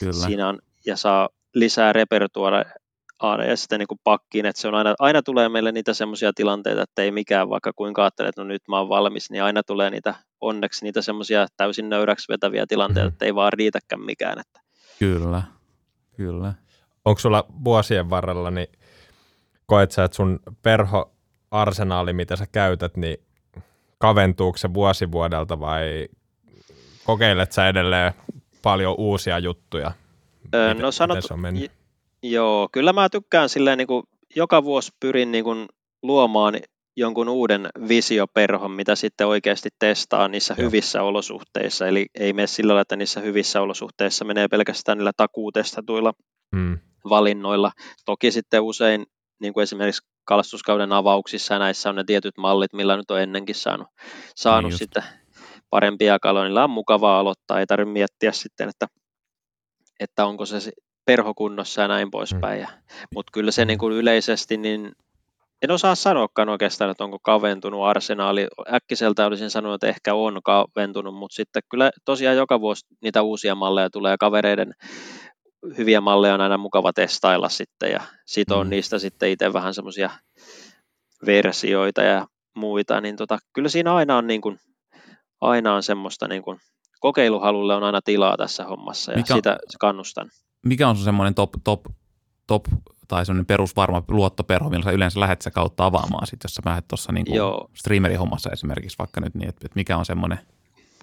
Kyllä. 0.00 0.12
siinä 0.12 0.48
on 0.48 0.58
ja 0.86 0.96
saa 0.96 1.28
lisää 1.54 1.92
repertuaria 1.92 2.64
aina 3.30 3.44
ja 3.44 3.56
sitten 3.56 3.78
niin 3.78 3.86
kuin 3.86 4.00
pakkiin, 4.04 4.46
että 4.46 4.62
se 4.62 4.68
on 4.68 4.74
aina, 4.74 4.94
aina 4.98 5.22
tulee 5.22 5.48
meille 5.48 5.72
niitä 5.72 5.94
semmoisia 5.94 6.32
tilanteita, 6.32 6.82
että 6.82 7.02
ei 7.02 7.10
mikään 7.10 7.50
vaikka 7.50 7.72
kuinka 7.72 8.02
ajattelee, 8.02 8.28
että 8.28 8.40
no 8.40 8.48
nyt 8.48 8.62
mä 8.68 8.78
oon 8.78 8.88
valmis, 8.88 9.30
niin 9.30 9.42
aina 9.42 9.62
tulee 9.62 9.90
niitä 9.90 10.14
onneksi 10.40 10.84
niitä 10.84 11.02
semmoisia 11.02 11.46
täysin 11.56 11.88
nöyräksi 11.88 12.32
vetäviä 12.32 12.66
tilanteita, 12.68 13.08
että 13.08 13.24
ei 13.24 13.34
vaan 13.34 13.52
riitäkään 13.52 14.04
mikään. 14.04 14.38
Että. 14.38 14.60
Kyllä, 14.98 15.42
kyllä. 16.16 16.54
Onko 17.04 17.18
sulla 17.18 17.46
vuosien 17.64 18.10
varrella, 18.10 18.50
niin 18.50 18.68
koet 19.66 19.90
sä, 19.90 20.04
että 20.04 20.16
sun 20.16 20.40
perhoarsenaali, 20.62 22.12
mitä 22.12 22.36
sä 22.36 22.46
käytät, 22.52 22.96
niin 22.96 23.16
kaventuuko 23.98 24.58
se 24.58 24.74
vuosi 24.74 25.12
vuodelta 25.12 25.60
vai 25.60 26.08
kokeilet 27.04 27.52
sä 27.52 27.68
edelleen 27.68 28.12
paljon 28.62 28.94
uusia 28.98 29.38
juttuja? 29.38 29.92
Öö, 30.54 30.74
no 30.74 30.92
sanot, 30.92 31.24
se 31.24 31.34
on 31.34 31.40
mennyt? 31.40 31.83
Joo, 32.26 32.68
kyllä 32.72 32.92
mä 32.92 33.08
tykkään 33.08 33.48
silleen 33.48 33.78
niin 33.78 33.86
kuin 33.86 34.02
joka 34.36 34.64
vuosi 34.64 34.92
pyrin 35.00 35.32
niin 35.32 35.44
kuin 35.44 35.66
luomaan 36.02 36.54
jonkun 36.96 37.28
uuden 37.28 37.68
visioperhon, 37.88 38.70
mitä 38.70 38.94
sitten 38.94 39.26
oikeasti 39.26 39.68
testaa 39.78 40.28
niissä 40.28 40.54
Joo. 40.58 40.66
hyvissä 40.66 41.02
olosuhteissa. 41.02 41.86
Eli 41.86 42.06
ei 42.14 42.32
mene 42.32 42.46
sillä 42.46 42.68
tavalla, 42.68 42.82
että 42.82 42.96
niissä 42.96 43.20
hyvissä 43.20 43.60
olosuhteissa 43.60 44.24
menee 44.24 44.48
pelkästään 44.48 44.98
niillä 44.98 45.12
takuutestatuilla 45.16 46.12
hmm. 46.56 46.78
valinnoilla. 47.08 47.72
Toki 48.04 48.30
sitten 48.30 48.62
usein, 48.62 49.06
niin 49.40 49.54
kuin 49.54 49.62
esimerkiksi 49.62 50.06
kalastuskauden 50.24 50.92
avauksissa 50.92 51.58
näissä 51.58 51.88
on 51.88 51.96
ne 51.96 52.04
tietyt 52.04 52.38
mallit, 52.38 52.72
millä 52.72 52.96
nyt 52.96 53.10
on 53.10 53.20
ennenkin 53.20 53.54
saanut, 53.54 53.88
saanut 54.36 54.70
niin 54.70 54.78
sitten 54.78 55.02
parempia 55.70 56.18
kaloja. 56.18 56.44
Niillä 56.44 56.64
on 56.64 56.70
mukavaa 56.70 57.18
aloittaa, 57.18 57.60
ei 57.60 57.66
tarvitse 57.66 57.92
miettiä 57.92 58.32
sitten, 58.32 58.68
että, 58.68 58.86
että 60.00 60.26
onko 60.26 60.46
se 60.46 60.72
perhokunnossa 61.04 61.82
ja 61.82 61.88
näin 61.88 62.10
poispäin. 62.10 62.60
Mm. 62.60 63.06
Mutta 63.14 63.30
kyllä 63.32 63.50
se 63.50 63.64
mm. 63.64 63.66
niin 63.68 63.78
kuin 63.78 63.94
yleisesti, 63.94 64.56
niin 64.56 64.92
en 65.62 65.70
osaa 65.70 65.94
sanoakaan 65.94 66.48
oikeastaan, 66.48 66.90
että 66.90 67.04
onko 67.04 67.18
kaventunut 67.18 67.84
arsenaali. 67.84 68.46
Äkkiseltä 68.74 69.26
olisin 69.26 69.50
sanonut, 69.50 69.74
että 69.74 69.86
ehkä 69.86 70.14
on 70.14 70.40
kaventunut, 70.44 71.14
mutta 71.14 71.34
sitten 71.34 71.62
kyllä 71.70 71.90
tosiaan 72.04 72.36
joka 72.36 72.60
vuosi 72.60 72.86
niitä 73.02 73.22
uusia 73.22 73.54
malleja 73.54 73.90
tulee 73.90 74.16
kavereiden 74.20 74.74
hyviä 75.78 76.00
malleja 76.00 76.34
on 76.34 76.40
aina 76.40 76.58
mukava 76.58 76.92
testailla 76.92 77.48
sitten 77.48 77.92
ja 77.92 78.00
sitoa 78.26 78.64
mm. 78.64 78.70
niistä 78.70 78.98
sitten 78.98 79.30
itse 79.30 79.52
vähän 79.52 79.74
semmoisia 79.74 80.10
versioita 81.26 82.02
ja 82.02 82.26
muita, 82.56 83.00
niin 83.00 83.16
tota, 83.16 83.38
kyllä 83.52 83.68
siinä 83.68 83.94
aina 83.94 84.16
on, 84.16 84.26
niin 84.26 84.40
kuin, 84.40 84.58
aina 85.40 85.74
on 85.74 85.82
semmoista 85.82 86.28
niin 86.28 86.42
kuin, 86.42 86.60
kokeiluhalulle 87.00 87.74
on 87.74 87.84
aina 87.84 88.00
tilaa 88.02 88.36
tässä 88.36 88.64
hommassa 88.64 89.12
ja 89.12 89.18
Mikä, 89.18 89.34
sitä 89.34 89.56
kannustan 89.80 90.30
mikä 90.64 90.88
on 90.88 90.96
sun 90.96 91.04
semmoinen 91.04 91.34
top, 91.34 91.50
top, 91.64 91.80
top 92.46 92.64
tai 93.08 93.26
semmoinen 93.26 93.46
perusvarma 93.46 94.02
luottoperho, 94.08 94.70
millä 94.70 94.84
sä 94.84 94.90
yleensä 94.90 95.20
lähdet 95.20 95.42
sä 95.42 95.50
kautta 95.50 95.86
avaamaan 95.86 96.26
sit, 96.26 96.40
jos 96.44 96.54
sä 96.54 96.62
lähdet 96.64 96.88
tuossa 96.88 97.12
niin 97.12 97.26
streamerihommassa 97.74 98.50
esimerkiksi 98.50 98.98
vaikka 98.98 99.20
nyt 99.20 99.34
niin, 99.34 99.48
että, 99.48 99.60
että 99.64 99.76
mikä 99.76 99.96
on 99.96 100.04
semmoinen? 100.04 100.38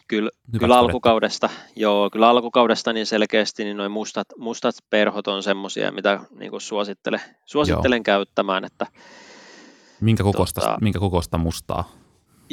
Kyllä, 0.08 0.30
kyllä 0.60 0.78
alkukaudesta, 0.78 1.50
joo, 1.76 2.10
kyllä 2.10 2.30
alkukaudesta 2.30 2.94
niin 2.94 3.06
selkeästi 3.06 3.64
niin 3.64 3.78
noin 3.78 3.92
mustat, 3.92 4.28
mustat 4.38 4.76
perhot 4.90 5.28
on 5.28 5.44
semmoisia, 5.44 5.92
mitä 5.92 6.20
niin 6.40 6.52
kuin 6.52 6.62
suosittelen, 6.62 7.22
suosittelen 7.46 7.98
joo. 7.98 8.04
käyttämään. 8.04 8.66
Että, 8.66 8.88
minkä, 10.02 10.24
kokosta, 10.24 10.62
tota, 10.62 10.78
minkä 10.82 11.00
kokosta 11.00 11.38
mustaa? 11.38 12.01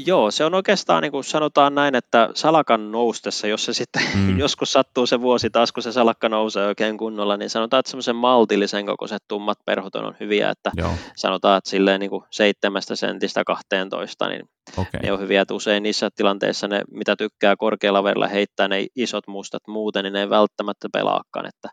Joo, 0.07 0.30
se 0.30 0.44
on 0.44 0.55
oikeastaan 0.55 1.03
niin 1.03 1.12
kuin 1.12 1.24
sanotaan 1.24 1.74
näin, 1.74 1.94
että 1.94 2.30
salakan 2.34 2.92
noustessa, 2.92 3.46
jos 3.46 3.64
se 3.64 3.72
sitten 3.72 4.03
mm. 4.14 4.38
joskus 4.44 4.72
sattuu 4.72 5.07
se 5.07 5.20
vuosi 5.20 5.51
taas, 5.51 5.72
kun 5.72 5.82
se 5.82 5.92
salakka 5.92 6.28
nousee 6.28 6.66
oikein 6.66 6.99
kunnolla, 6.99 7.36
niin 7.36 7.51
sanotaan, 7.51 7.80
että 7.80 7.90
semmoisen 7.90 8.16
maltillisen 8.16 8.86
kokoiset 8.86 9.22
tummat 9.28 9.59
perhot 9.64 9.94
on 9.94 10.16
hyviä, 10.20 10.51
että 10.51 10.70
Joo. 10.76 10.90
sanotaan, 11.16 11.59
että 11.59 11.70
silleen 11.70 12.01
niin 12.01 12.11
kuin 12.11 12.24
seitsemästä 12.30 12.96
sentistä 12.96 13.44
12, 13.44 14.28
niin 14.28 14.42
okay. 14.76 15.01
ne 15.03 15.12
on 15.12 15.20
hyviä, 15.20 15.42
että 15.42 15.55
usein 15.55 15.82
niissä 15.82 16.09
tilanteissa 16.16 16.68
ne, 16.68 16.82
mitä 16.90 17.16
tykkää 17.16 17.57
korkealla 17.57 18.05
verellä 18.05 18.28
heittää 18.28 18.68
ne 18.68 18.86
isot 18.96 19.26
mustat 19.26 19.62
muuten, 19.68 20.05
niin 20.05 20.12
ne 20.12 20.20
ei 20.20 20.30
välttämättä 20.30 20.88
pelaakaan, 20.92 21.46
että 21.46 21.68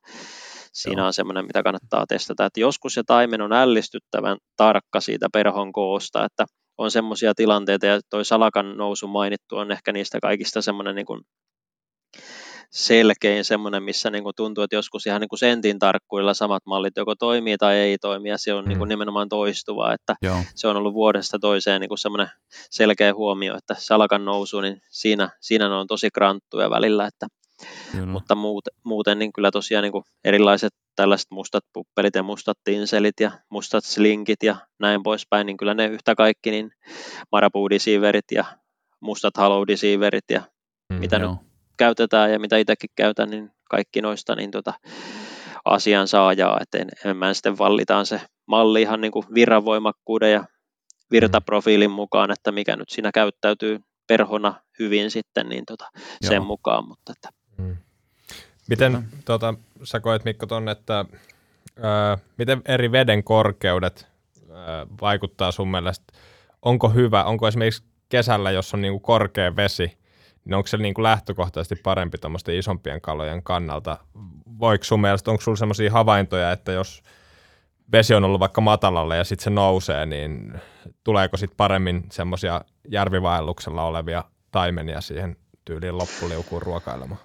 siinä 0.73 1.01
Joo. 1.01 1.07
on 1.07 1.13
semmoinen, 1.13 1.45
mitä 1.45 1.63
kannattaa 1.63 2.05
testata, 2.07 2.45
että 2.45 2.59
joskus 2.59 2.93
se 2.93 3.03
taimen 3.03 3.41
on 3.41 3.53
ällistyttävän 3.53 4.37
tarkka 4.57 5.01
siitä 5.01 5.27
perhon 5.33 5.71
koosta, 5.71 6.25
että 6.25 6.45
on 6.77 6.91
semmoisia 6.91 7.35
tilanteita, 7.35 7.85
ja 7.85 7.99
toi 8.09 8.25
Salakan 8.25 8.77
nousu 8.77 9.07
mainittu 9.07 9.57
on 9.57 9.71
ehkä 9.71 9.91
niistä 9.91 10.19
kaikista 10.21 10.61
semmoinen 10.61 10.95
niin 10.95 11.05
kuin 11.05 11.21
selkein 12.71 13.45
semmoinen, 13.45 13.83
missä 13.83 14.09
niin 14.09 14.23
kuin 14.23 14.35
tuntuu, 14.35 14.63
että 14.63 14.75
joskus 14.75 15.05
ihan 15.05 15.21
niin 15.21 15.29
kuin 15.29 15.39
sentin 15.39 15.79
tarkkuilla 15.79 16.33
samat 16.33 16.63
mallit 16.65 16.97
joko 16.97 17.15
toimii 17.15 17.57
tai 17.57 17.75
ei 17.75 17.97
toimi, 17.97 18.29
ja 18.29 18.37
se 18.37 18.53
on 18.53 18.63
mm. 18.63 18.69
niin 18.69 18.77
kuin 18.77 18.89
nimenomaan 18.89 19.29
toistuvaa, 19.29 19.93
että 19.93 20.15
Joo. 20.21 20.37
se 20.55 20.67
on 20.67 20.77
ollut 20.77 20.93
vuodesta 20.93 21.39
toiseen 21.39 21.81
niin 21.81 21.89
kuin 21.89 21.97
semmoinen 21.97 22.29
selkeä 22.69 23.13
huomio, 23.13 23.57
että 23.57 23.75
Salakan 23.77 24.25
nousu, 24.25 24.61
niin 24.61 24.81
siinä, 24.89 25.29
siinä 25.41 25.69
ne 25.69 25.75
on 25.75 25.87
tosi 25.87 26.09
kranttuja 26.13 26.69
välillä, 26.69 27.07
että 27.07 27.27
Kyllä. 27.91 28.05
Mutta 28.05 28.35
muuten, 28.35 28.73
muuten 28.83 29.19
niin 29.19 29.33
kyllä 29.33 29.51
tosiaan 29.51 29.83
niin 29.83 29.91
kuin 29.91 30.03
erilaiset 30.23 30.73
tällaiset 30.95 31.31
mustat 31.31 31.63
puppelit 31.73 32.15
ja 32.15 32.23
mustat 32.23 32.57
tinselit 32.63 33.19
ja 33.19 33.31
mustat 33.49 33.85
slinkit 33.85 34.43
ja 34.43 34.55
näin 34.79 35.03
poispäin, 35.03 35.45
niin 35.45 35.57
kyllä 35.57 35.73
ne 35.73 35.87
yhtä 35.87 36.15
kaikki, 36.15 36.51
niin 36.51 36.71
Marabou 37.31 37.67
ja 38.31 38.45
mustat 38.99 39.37
hollow 39.37 39.63
deceiverit 39.67 40.25
ja 40.29 40.41
mm, 40.89 40.99
mitä 40.99 41.15
joo. 41.15 41.31
nyt 41.31 41.39
käytetään 41.77 42.31
ja 42.31 42.39
mitä 42.39 42.57
itsekin 42.57 42.89
käytän, 42.95 43.29
niin 43.29 43.51
kaikki 43.69 44.01
noista 44.01 44.35
niin 44.35 44.51
tota, 44.51 44.73
asian 45.65 46.07
saajaa, 46.07 46.59
että 46.61 46.77
en, 46.77 46.89
enemmän 47.05 47.35
sitten 47.35 47.57
vallitaan 47.57 48.05
se 48.05 48.21
malli 48.47 48.81
ihan 48.81 49.01
niin 49.01 49.11
kuin 49.11 49.25
virranvoimakkuuden 49.33 50.31
ja 50.31 50.45
virtaprofiilin 51.11 51.91
mukaan, 51.91 52.31
että 52.31 52.51
mikä 52.51 52.75
nyt 52.75 52.89
siinä 52.89 53.11
käyttäytyy 53.13 53.79
perhona 54.07 54.53
hyvin 54.79 55.11
sitten 55.11 55.49
niin 55.49 55.65
tota, 55.65 55.89
sen 56.21 56.43
mukaan, 56.43 56.87
mutta 56.87 57.11
että 57.11 57.29
mm. 57.57 57.77
Miten 58.69 59.07
tuota, 59.25 59.53
sä 59.83 59.99
koet 59.99 60.25
Mikko 60.25 60.45
tuonne, 60.45 60.71
että 60.71 61.05
ää, 61.81 62.17
miten 62.37 62.61
eri 62.65 62.91
veden 62.91 63.23
korkeudet 63.23 64.07
ää, 64.53 64.87
vaikuttaa 65.01 65.51
sun 65.51 65.71
mielestä? 65.71 66.13
Onko 66.61 66.89
hyvä, 66.89 67.23
onko 67.23 67.47
esimerkiksi 67.47 67.83
kesällä, 68.09 68.51
jos 68.51 68.73
on 68.73 68.81
niinku 68.81 68.99
korkea 68.99 69.55
vesi, 69.55 69.97
niin 70.45 70.53
onko 70.53 70.67
se 70.67 70.77
niinku 70.77 71.03
lähtökohtaisesti 71.03 71.75
parempi 71.75 72.17
tuommoisten 72.17 72.55
isompien 72.55 73.01
kalojen 73.01 73.43
kannalta? 73.43 73.97
Voiko 74.59 74.83
sun 74.83 75.01
mielestä, 75.01 75.31
onko 75.31 75.41
sulla 75.41 75.57
sellaisia 75.57 75.91
havaintoja, 75.91 76.51
että 76.51 76.71
jos 76.71 77.03
vesi 77.91 78.15
on 78.15 78.23
ollut 78.23 78.39
vaikka 78.39 78.61
matalalla 78.61 79.15
ja 79.15 79.23
sitten 79.23 79.43
se 79.43 79.49
nousee, 79.49 80.05
niin 80.05 80.53
tuleeko 81.03 81.37
sitten 81.37 81.57
paremmin 81.57 82.03
semmoisia 82.11 82.61
järvivaelluksella 82.87 83.83
olevia 83.83 84.23
taimenia 84.51 85.01
siihen 85.01 85.37
tyyliin 85.65 85.97
loppuliukuun 85.97 86.61
ruokailemaan? 86.61 87.21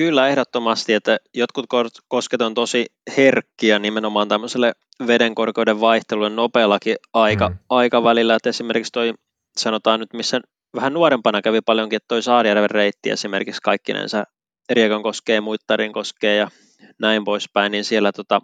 Kyllä 0.00 0.28
ehdottomasti, 0.28 0.92
että 0.92 1.18
jotkut 1.34 1.66
kosket 2.08 2.42
on 2.42 2.54
tosi 2.54 2.86
herkkiä 3.16 3.78
nimenomaan 3.78 4.28
tämmöiselle 4.28 4.72
vedenkorkeuden 5.06 5.80
vaihtelulle 5.80 6.30
nopeallakin 6.30 6.96
aika, 7.14 7.48
mm. 7.48 7.58
aikavälillä, 7.70 8.34
että 8.34 8.48
esimerkiksi 8.48 8.92
toi 8.92 9.14
sanotaan 9.56 10.00
nyt, 10.00 10.12
missä 10.12 10.40
vähän 10.76 10.94
nuorempana 10.94 11.42
kävi 11.42 11.60
paljonkin, 11.60 11.96
että 11.96 12.08
toi 12.08 12.22
Saarijärven 12.22 12.70
reitti 12.70 13.10
esimerkiksi 13.10 13.60
kaikkinensa 13.62 14.24
Riekan 14.70 15.02
koskee, 15.02 15.40
Muittarin 15.40 15.92
koskee 15.92 16.36
ja 16.36 16.50
näin 16.98 17.24
poispäin, 17.24 17.72
niin 17.72 17.84
siellä 17.84 18.12
tota, 18.12 18.40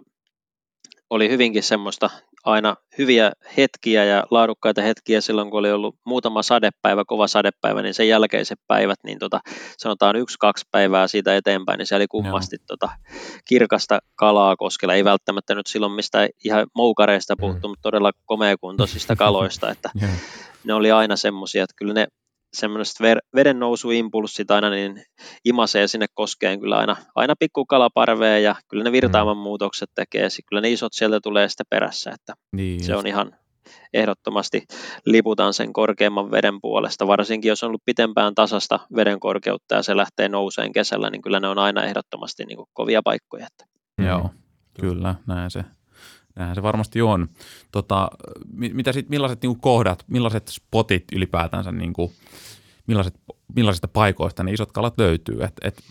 oli 1.09 1.29
hyvinkin 1.29 1.63
semmoista 1.63 2.09
aina 2.47 2.75
hyviä 2.97 3.31
hetkiä 3.57 4.05
ja 4.05 4.23
laadukkaita 4.31 4.81
hetkiä 4.81 5.21
silloin, 5.21 5.49
kun 5.51 5.59
oli 5.59 5.71
ollut 5.71 5.95
muutama 6.05 6.43
sadepäivä, 6.43 7.03
kova 7.07 7.27
sadepäivä, 7.27 7.81
niin 7.81 7.93
sen 7.93 8.07
jälkeiset 8.07 8.59
päivät, 8.67 8.99
niin 9.03 9.19
tota, 9.19 9.39
sanotaan 9.77 10.15
yksi-kaksi 10.15 10.65
päivää 10.71 11.07
siitä 11.07 11.35
eteenpäin, 11.35 11.77
niin 11.77 11.85
se 11.87 11.95
oli 11.95 12.07
kummasti 12.07 12.57
tota, 12.67 12.89
kirkasta 13.45 13.99
kalaa 14.15 14.55
koskella. 14.55 14.93
Ei 14.93 15.03
välttämättä 15.03 15.55
nyt 15.55 15.67
silloin 15.67 15.91
mistä 15.91 16.27
ihan 16.45 16.67
moukareista 16.75 17.35
puhuttu, 17.39 17.67
mm. 17.67 17.71
mutta 17.71 17.81
todella 17.81 18.11
komeakuntoisista 18.25 19.15
kaloista, 19.15 19.71
että 19.71 19.89
ne 20.63 20.73
oli 20.73 20.91
aina 20.91 21.15
semmoisia, 21.15 21.63
että 21.63 21.75
kyllä 21.77 21.93
ne 21.93 22.07
semmoiset 22.57 22.97
veden 23.35 23.59
nousuimpulssit 23.59 24.51
aina 24.51 24.69
niin 24.69 25.03
imasee 25.45 25.87
sinne 25.87 26.05
koskeen 26.13 26.59
kyllä 26.59 26.77
aina, 26.77 26.95
aina 27.15 27.33
pikkukalaparveen 27.39 28.43
ja 28.43 28.55
kyllä 28.67 28.83
ne 28.83 28.91
virtaaman 28.91 29.37
mm. 29.37 29.41
muutokset 29.41 29.89
tekee, 29.95 30.27
kyllä 30.49 30.61
ne 30.61 30.69
isot 30.69 30.93
sieltä 30.93 31.19
tulee 31.19 31.49
sitten 31.49 31.65
perässä, 31.69 32.11
että 32.11 32.33
niin, 32.51 32.83
se 32.83 32.91
just. 32.91 32.99
on 32.99 33.07
ihan 33.07 33.35
ehdottomasti 33.93 34.65
liputan 35.05 35.53
sen 35.53 35.73
korkeamman 35.73 36.31
veden 36.31 36.61
puolesta, 36.61 37.07
varsinkin 37.07 37.49
jos 37.49 37.63
on 37.63 37.67
ollut 37.67 37.85
pitempään 37.85 38.35
tasasta 38.35 38.79
veden 38.95 39.19
korkeutta 39.19 39.75
ja 39.75 39.83
se 39.83 39.97
lähtee 39.97 40.29
nouseen 40.29 40.71
kesällä, 40.71 41.09
niin 41.09 41.21
kyllä 41.21 41.39
ne 41.39 41.47
on 41.47 41.59
aina 41.59 41.83
ehdottomasti 41.83 42.45
niin 42.45 42.57
kuin 42.57 42.69
kovia 42.73 43.01
paikkoja. 43.03 43.47
Että. 43.47 43.65
Joo, 44.07 44.29
kyllä, 44.81 45.15
näin 45.27 45.51
se, 45.51 45.63
näin 46.37 46.55
se 46.55 46.63
varmasti 46.63 47.01
on. 47.01 47.27
Tota, 47.71 48.09
mitä 48.53 48.93
sit, 48.93 49.09
millaiset 49.09 49.41
niin 49.41 49.49
kuin 49.49 49.61
kohdat, 49.61 50.03
millaiset 50.07 50.47
spotit 50.47 51.03
ylipäätänsä 51.11 51.71
niin 51.71 51.93
kuin, 51.93 52.11
millaiset, 52.87 53.15
millaisista 53.55 53.87
paikoista 53.87 54.43
ne 54.43 54.51
isot 54.51 54.71
kalat 54.71 54.93
löytyy. 54.97 55.43
Et, 55.43 55.53
et, 55.63 55.83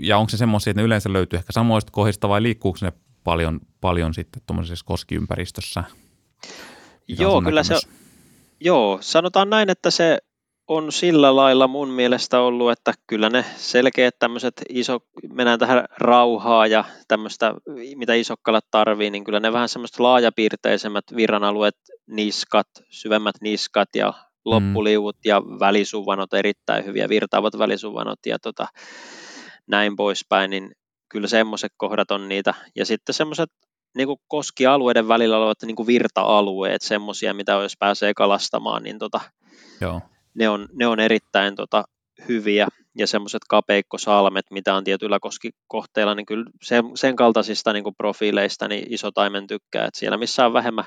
ja 0.00 0.18
onko 0.18 0.30
se 0.30 0.36
semmoisia, 0.36 0.70
että 0.70 0.80
ne 0.80 0.86
yleensä 0.86 1.12
löytyy 1.12 1.36
ehkä 1.36 1.52
samoista 1.52 1.92
kohdista 1.92 2.28
vai 2.28 2.42
liikkuuko 2.42 2.78
ne 2.82 2.92
paljon, 3.24 3.60
paljon 3.80 4.14
sitten 4.14 4.42
tuommoisessa 4.46 4.84
koskiympäristössä? 4.84 5.84
joo, 7.08 7.42
kyllä 7.42 7.62
se, 7.62 7.78
joo, 8.60 8.98
sanotaan 9.00 9.50
näin, 9.50 9.70
että 9.70 9.90
se 9.90 10.18
on 10.68 10.92
sillä 10.92 11.36
lailla 11.36 11.68
mun 11.68 11.88
mielestä 11.88 12.40
ollut, 12.40 12.70
että 12.70 12.92
kyllä 13.06 13.30
ne 13.30 13.44
selkeät 13.56 14.18
tämmöiset 14.18 14.62
iso, 14.68 14.98
mennään 15.32 15.58
tähän 15.58 15.84
rauhaa 15.98 16.66
ja 16.66 16.84
tämmöistä, 17.08 17.54
mitä 17.96 18.14
isokkalat 18.14 18.64
tarvii, 18.70 19.10
niin 19.10 19.24
kyllä 19.24 19.40
ne 19.40 19.52
vähän 19.52 19.68
semmoista 19.68 20.02
laajapiirteisemmät 20.02 21.04
virranalueet, 21.16 21.76
niskat, 22.06 22.66
syvemmät 22.88 23.34
niskat 23.40 23.88
ja 23.94 24.12
loppuliuvut 24.44 25.16
mm. 25.16 25.28
ja 25.28 25.42
välisuvanot 25.60 26.34
erittäin 26.34 26.84
hyviä, 26.84 27.08
virtaavat 27.08 27.58
välisuvanot 27.58 28.18
ja 28.26 28.38
tota, 28.38 28.66
näin 29.66 29.96
poispäin, 29.96 30.50
niin 30.50 30.72
kyllä 31.08 31.28
semmoiset 31.28 31.72
kohdat 31.76 32.10
on 32.10 32.28
niitä. 32.28 32.54
Ja 32.76 32.86
sitten 32.86 33.14
semmoiset 33.14 33.50
niin 33.96 34.08
koskialueiden 34.28 35.08
välillä 35.08 35.38
olevat 35.38 35.62
niin 35.62 35.86
virta-alueet, 35.86 36.82
semmoisia, 36.82 37.34
mitä 37.34 37.52
jos 37.52 37.76
pääsee 37.78 38.14
kalastamaan, 38.14 38.82
niin 38.82 38.98
tota, 38.98 39.20
Joo. 39.80 40.00
Ne, 40.38 40.48
on, 40.48 40.68
ne 40.72 40.86
on 40.86 41.00
erittäin 41.00 41.54
tota, 41.54 41.84
hyviä. 42.28 42.68
Ja 42.98 43.06
semmoiset 43.06 43.42
kapeikkosalmet, 43.48 44.46
mitä 44.50 44.74
on 44.74 44.84
tietyillä 44.84 45.18
koskikohteilla, 45.20 46.14
niin 46.14 46.26
kyllä 46.26 46.50
sen, 46.62 46.84
sen 46.94 47.16
kaltaisista 47.16 47.72
niin 47.72 47.94
profiileista 47.96 48.68
niin 48.68 48.92
iso 48.92 49.10
taimen 49.10 49.46
tykkää. 49.46 49.84
Että 49.84 50.00
siellä 50.00 50.16
missä 50.16 50.46
on 50.46 50.52
vähemmän, 50.52 50.84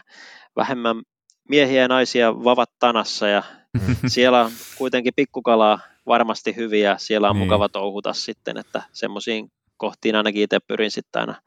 vähemmän 0.55 1.01
miehiä 1.49 1.81
ja 1.81 1.87
naisia 1.87 2.43
vavat 2.43 2.69
tanassa 2.79 3.27
ja 3.27 3.43
siellä 4.07 4.41
on 4.45 4.51
kuitenkin 4.77 5.13
pikkukalaa 5.15 5.79
varmasti 6.05 6.55
hyviä, 6.55 6.95
siellä 6.99 7.29
on 7.29 7.35
niin. 7.35 7.43
mukava 7.43 7.69
touhuta 7.69 8.13
sitten, 8.13 8.57
että 8.57 8.83
semmoisiin 8.93 9.51
kohtiin 9.77 10.15
ainakin 10.15 10.43
itse 10.43 10.59
pyrin 10.67 10.91
sitten 10.91 11.19
aina 11.19 11.41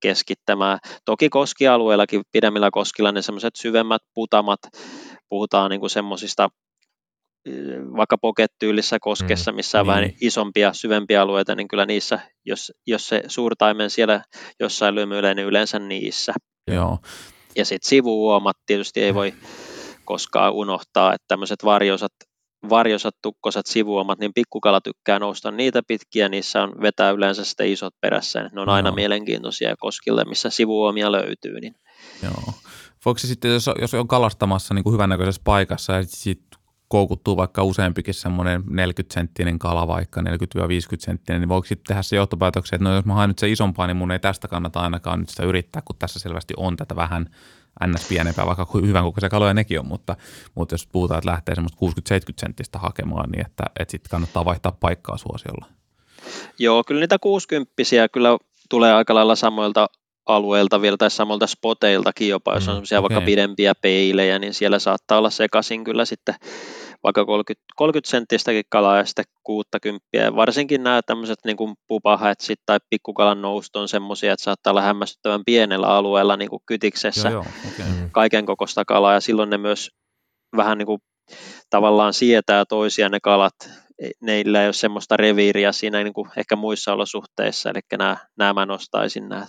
keskittämään. 0.00 0.78
Toki 1.04 1.28
koskialueellakin 1.28 2.22
pidemmillä 2.32 2.70
koskilla 2.70 3.12
ne 3.12 3.22
semmoiset 3.22 3.56
syvemmät 3.56 4.02
putamat, 4.14 4.60
puhutaan 5.28 5.70
niin 5.70 5.80
kuin 5.80 5.90
semmoisista 5.90 6.48
vaikka 7.96 8.18
pocket-tyylissä 8.18 8.98
koskessa, 9.00 9.52
mm, 9.52 9.56
missä 9.56 9.80
on 9.80 9.86
niin. 9.86 9.94
vähän 9.94 10.10
isompia, 10.20 10.72
syvempiä 10.72 11.22
alueita, 11.22 11.54
niin 11.54 11.68
kyllä 11.68 11.86
niissä, 11.86 12.20
jos, 12.44 12.72
jos 12.86 13.08
se 13.08 13.22
suurtaimen 13.26 13.90
siellä 13.90 14.24
jossain 14.60 14.94
lymyilee, 14.94 15.34
niin 15.34 15.46
yleensä 15.46 15.78
niissä. 15.78 16.32
Joo. 16.66 16.98
Ja 17.56 17.64
sitten 17.64 17.88
sivuuomat 17.88 18.56
tietysti 18.66 19.02
ei 19.02 19.14
voi 19.14 19.34
koskaan 20.04 20.52
unohtaa, 20.52 21.14
että 21.14 21.24
tämmöiset 21.28 21.64
varjosat, 21.64 22.12
varjosat, 22.68 23.14
tukkosat 23.22 23.66
sivuomat, 23.66 24.18
niin 24.18 24.34
pikkukala 24.34 24.80
tykkää 24.80 25.18
nousta 25.18 25.50
niitä 25.50 25.82
pitkiä, 25.88 26.28
niissä 26.28 26.62
on 26.62 26.72
vetää 26.82 27.10
yleensä 27.10 27.44
sitten 27.44 27.68
isot 27.72 27.94
perässä, 28.00 28.50
ne 28.52 28.60
on 28.60 28.68
aina 28.68 28.88
Joo. 28.88 28.94
mielenkiintoisia 28.94 29.74
koskille, 29.78 30.24
missä 30.24 30.50
sivuomia 30.50 31.12
löytyy. 31.12 31.60
Niin. 31.60 31.74
Joo. 32.22 32.54
Voiko 33.04 33.18
se 33.18 33.26
sitten, 33.26 33.52
jos, 33.52 33.70
jos 33.80 33.94
on 33.94 34.08
kalastamassa 34.08 34.74
niin 34.74 34.84
kuin 34.84 34.92
hyvännäköisessä 34.92 35.42
paikassa 35.44 35.92
ja 35.92 36.02
sitten 36.06 36.59
koukuttuu 36.90 37.36
vaikka 37.36 37.62
useampikin 37.62 38.14
semmoinen 38.14 38.62
40-senttinen 38.62 39.58
kala 39.58 39.88
vaikka, 39.88 40.20
40-50 40.20 40.24
senttinen, 40.98 41.40
niin 41.40 41.48
voiko 41.48 41.66
sitten 41.66 41.84
tehdä 41.88 42.02
se 42.02 42.16
johtopäätöksen, 42.16 42.76
että 42.76 42.88
no 42.88 42.94
jos 42.94 43.04
mä 43.04 43.14
haen 43.14 43.30
nyt 43.30 43.38
se 43.38 43.50
isompaa, 43.50 43.86
niin 43.86 43.96
mun 43.96 44.10
ei 44.10 44.18
tästä 44.18 44.48
kannata 44.48 44.80
ainakaan 44.80 45.20
nyt 45.20 45.28
sitä 45.28 45.42
yrittää, 45.42 45.82
kun 45.84 45.96
tässä 45.98 46.18
selvästi 46.18 46.54
on 46.56 46.76
tätä 46.76 46.96
vähän 46.96 47.26
ns. 47.86 48.08
pienempää, 48.08 48.46
vaikka 48.46 48.66
hyvän 48.86 49.04
kokoisia 49.04 49.28
kaloja 49.28 49.54
nekin 49.54 49.80
on, 49.80 49.86
mutta, 49.86 50.16
mutta 50.54 50.74
jos 50.74 50.86
puhutaan, 50.86 51.18
että 51.18 51.30
lähtee 51.30 51.54
semmoista 51.54 51.78
60-70 51.86 52.34
senttistä 52.40 52.78
hakemaan, 52.78 53.30
niin 53.30 53.46
että, 53.46 53.64
että 53.80 53.92
sitten 53.92 54.10
kannattaa 54.10 54.44
vaihtaa 54.44 54.72
paikkaa 54.72 55.16
suosiolla. 55.16 55.66
Joo, 56.58 56.84
kyllä 56.84 57.00
niitä 57.00 57.18
60 57.18 57.72
kyllä 58.12 58.38
tulee 58.70 58.92
aika 58.92 59.14
lailla 59.14 59.34
samoilta 59.36 59.88
alueilta 60.26 60.80
vielä 60.80 60.96
tai 60.96 61.10
samalta 61.10 61.46
spoteiltakin 61.46 62.28
jopa, 62.28 62.54
jos 62.54 62.68
on 62.68 62.76
mm, 62.76 62.82
okay. 62.82 63.02
vaikka 63.02 63.20
pidempiä 63.20 63.74
peilejä, 63.74 64.38
niin 64.38 64.54
siellä 64.54 64.78
saattaa 64.78 65.18
olla 65.18 65.30
sekaisin 65.30 65.84
kyllä 65.84 66.04
sitten 66.04 66.34
vaikka 67.02 67.24
30, 67.24 67.64
30 67.76 68.10
senttistäkin 68.10 68.64
kalaa 68.68 68.96
ja 68.96 69.04
sitten 69.04 69.24
60. 69.44 70.06
Ja 70.12 70.36
varsinkin 70.36 70.82
nämä 70.82 71.00
tämmöiset 71.06 71.38
niin 71.44 71.56
kuin 71.56 71.74
pupahatsit 71.88 72.58
tai 72.66 72.78
pikkukalan 72.90 73.42
noust 73.42 73.76
on 73.76 73.88
semmoisia, 73.88 74.32
että 74.32 74.44
saattaa 74.44 74.70
olla 74.70 74.82
hämmästyttävän 74.82 75.44
pienellä 75.46 75.86
alueella 75.86 76.36
niin 76.36 76.50
kuin 76.50 76.62
kytiksessä 76.66 77.28
joo, 77.28 77.44
joo, 77.44 77.72
okay. 77.74 77.86
Mm. 77.86 78.10
kaiken 78.10 78.46
kokoista 78.46 78.84
kalaa 78.84 79.14
ja 79.14 79.20
silloin 79.20 79.50
ne 79.50 79.58
myös 79.58 79.90
vähän 80.56 80.78
niin 80.78 80.86
kuin 80.86 80.98
tavallaan 81.70 82.12
sietää 82.12 82.64
toisia 82.64 83.08
ne 83.08 83.18
kalat 83.22 83.54
neillä 84.20 84.60
ei 84.60 84.66
ole 84.66 84.72
semmoista 84.72 85.16
reviiriä 85.16 85.72
siinä 85.72 86.02
niin 86.02 86.12
kuin 86.12 86.30
ehkä 86.36 86.56
muissa 86.56 86.92
olosuhteissa, 86.92 87.70
eli 87.70 87.80
nämä, 87.98 88.16
nämä 88.38 88.52
mä 88.52 88.66
nostaisin 88.66 89.28
nämä 89.28 89.46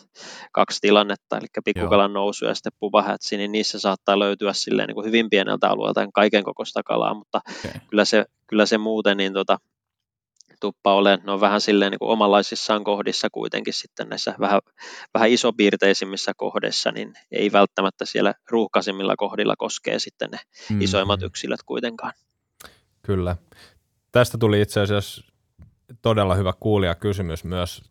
kaksi 0.51 0.77
tilannetta, 0.81 1.37
eli 1.37 1.47
pikkukalan 1.65 2.13
nousu 2.13 2.45
ja 2.45 2.55
sitten 2.55 2.71
pubahätsi, 2.79 3.37
niin 3.37 3.51
niissä 3.51 3.79
saattaa 3.79 4.19
löytyä 4.19 4.53
silleen 4.53 4.87
niin 4.87 4.95
kuin 4.95 5.07
hyvin 5.07 5.29
pieneltä 5.29 5.69
alueelta 5.69 6.07
kaiken 6.13 6.43
kokoista 6.43 6.83
kalaa, 6.83 7.13
mutta 7.13 7.41
okay. 7.59 7.81
kyllä, 7.89 8.05
se, 8.05 8.25
kyllä 8.47 8.65
se 8.65 8.77
muuten 8.77 9.17
niin 9.17 9.33
tota, 9.33 9.57
tuppa 10.59 10.93
ole, 10.93 11.19
ne 11.23 11.31
on 11.31 11.41
vähän 11.41 11.61
silleen 11.61 11.91
niin 11.91 11.99
kuin 11.99 12.11
omanlaisissaan 12.11 12.83
kohdissa 12.83 13.27
kuitenkin 13.31 13.73
sitten 13.73 14.09
näissä 14.09 14.35
vähän, 14.39 14.61
vähän 15.13 15.29
isopiirteisimmissä 15.29 16.31
kohdissa, 16.37 16.91
niin 16.91 17.13
ei 17.31 17.51
välttämättä 17.51 18.05
siellä 18.05 18.33
ruuhkaisimmilla 18.49 19.15
kohdilla 19.15 19.55
koskee 19.57 19.99
sitten 19.99 20.29
ne 20.29 20.37
mm-hmm. 20.37 20.81
isoimmat 20.81 21.21
yksilöt 21.23 21.63
kuitenkaan. 21.65 22.13
Kyllä 23.01 23.35
tästä 24.11 24.37
tuli 24.37 24.61
itse 24.61 24.79
asiassa 24.79 25.31
todella 26.01 26.35
hyvä 26.35 26.53
kuulija 26.59 26.95
kysymys 26.95 27.43
myös, 27.43 27.83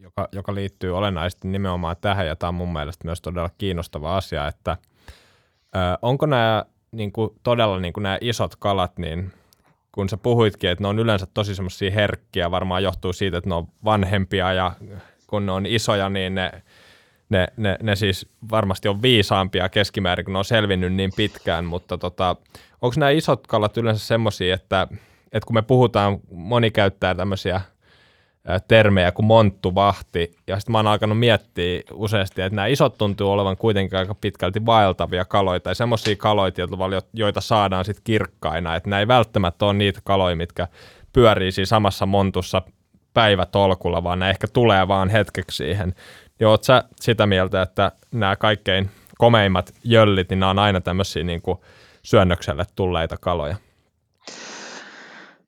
joka, 0.00 0.28
joka 0.32 0.54
liittyy 0.54 0.96
olennaisesti 0.96 1.48
nimenomaan 1.48 1.96
tähän, 2.00 2.26
ja 2.26 2.36
tämä 2.36 2.48
on 2.48 2.54
mun 2.54 2.72
mielestä 2.72 3.04
myös 3.04 3.20
todella 3.20 3.50
kiinnostava 3.58 4.16
asia, 4.16 4.48
että 4.48 4.76
ö, 5.76 5.78
onko 6.02 6.26
nämä 6.26 6.64
niin 6.92 7.12
kuin, 7.12 7.30
todella 7.42 7.80
niin 7.80 7.92
kuin 7.92 8.02
nämä 8.02 8.18
isot 8.20 8.56
kalat, 8.56 8.98
niin 8.98 9.32
kun 9.92 10.08
sä 10.08 10.16
puhuitkin, 10.16 10.70
että 10.70 10.84
ne 10.84 10.88
on 10.88 10.98
yleensä 10.98 11.26
tosi 11.34 11.54
semmoisia 11.54 11.90
herkkiä, 11.90 12.50
varmaan 12.50 12.82
johtuu 12.82 13.12
siitä, 13.12 13.36
että 13.36 13.50
ne 13.50 13.54
on 13.54 13.68
vanhempia 13.84 14.52
ja 14.52 14.72
kun 15.26 15.46
ne 15.46 15.52
on 15.52 15.66
isoja, 15.66 16.08
niin 16.08 16.34
ne, 16.34 16.62
ne, 17.28 17.48
ne, 17.56 17.76
ne 17.82 17.96
siis 17.96 18.28
varmasti 18.50 18.88
on 18.88 19.02
viisaampia 19.02 19.68
keskimäärin, 19.68 20.24
kun 20.24 20.32
ne 20.32 20.38
on 20.38 20.44
selvinnyt 20.44 20.94
niin 20.94 21.10
pitkään, 21.16 21.64
mutta 21.64 21.98
tota, 21.98 22.36
onko 22.82 22.94
nämä 22.98 23.10
isot 23.10 23.46
kalat 23.46 23.76
yleensä 23.76 24.06
semmoisia, 24.06 24.54
että 24.54 24.88
että 25.32 25.46
kun 25.46 25.54
me 25.54 25.62
puhutaan, 25.62 26.18
moni 26.30 26.70
käyttää 26.70 27.14
tämmöisiä 27.14 27.60
termejä 28.68 29.12
kuin 29.12 29.26
monttuvahti, 29.26 30.36
ja 30.46 30.60
sitten 30.60 30.72
mä 30.72 30.78
oon 30.78 30.86
alkanut 30.86 31.18
miettiä 31.18 31.80
useasti, 31.92 32.42
että 32.42 32.56
nämä 32.56 32.66
isot 32.66 32.98
tuntuu 32.98 33.30
olevan 33.30 33.56
kuitenkin 33.56 33.98
aika 33.98 34.14
pitkälti 34.14 34.66
vaeltavia 34.66 35.24
kaloja, 35.24 35.60
tai 35.60 35.74
semmoisia 35.74 36.16
kaloja, 36.16 36.52
joita 37.12 37.40
saadaan 37.40 37.84
sitten 37.84 38.04
kirkkaina, 38.04 38.76
että 38.76 38.90
nämä 38.90 39.00
ei 39.00 39.08
välttämättä 39.08 39.64
ole 39.64 39.74
niitä 39.74 40.00
kaloja, 40.04 40.36
mitkä 40.36 40.68
pyörii 41.12 41.52
siinä 41.52 41.66
samassa 41.66 42.06
montussa 42.06 42.62
päivätolkulla, 43.14 44.04
vaan 44.04 44.18
ne 44.18 44.30
ehkä 44.30 44.46
tulee 44.52 44.88
vaan 44.88 45.08
hetkeksi 45.08 45.56
siihen. 45.56 45.94
Niin 46.38 46.48
oot 46.48 46.64
sä 46.64 46.84
sitä 47.00 47.26
mieltä, 47.26 47.62
että 47.62 47.92
nämä 48.12 48.36
kaikkein 48.36 48.90
komeimmat 49.18 49.74
jöllit, 49.84 50.30
niin 50.30 50.40
nämä 50.40 50.50
on 50.50 50.58
aina 50.58 50.80
tämmöisiä 50.80 51.24
niin 51.24 51.42
syönnökselle 52.02 52.64
tulleita 52.76 53.16
kaloja? 53.20 53.56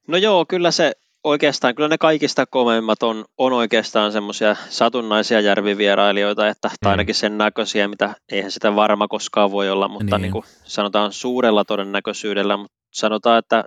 No 0.08 0.16
joo, 0.16 0.44
kyllä 0.48 0.70
se 0.70 0.92
oikeastaan, 1.24 1.74
kyllä 1.74 1.88
ne 1.88 1.98
kaikista 1.98 2.46
komeimmat 2.46 3.02
on, 3.02 3.24
on 3.38 3.52
oikeastaan 3.52 4.12
semmoisia 4.12 4.56
satunnaisia 4.68 5.40
järvivierailijoita, 5.40 6.48
että, 6.48 6.68
tai 6.68 6.76
mm. 6.82 6.90
ainakin 6.90 7.14
sen 7.14 7.38
näköisiä, 7.38 7.88
mitä 7.88 8.14
eihän 8.32 8.50
sitä 8.50 8.76
varma 8.76 9.08
koskaan 9.08 9.50
voi 9.50 9.70
olla, 9.70 9.88
mutta 9.88 10.18
niin. 10.18 10.22
Niin 10.22 10.32
kuin 10.32 10.44
sanotaan 10.64 11.12
suurella 11.12 11.64
todennäköisyydellä, 11.64 12.56
mutta 12.56 12.76
sanotaan, 12.92 13.38
että 13.38 13.64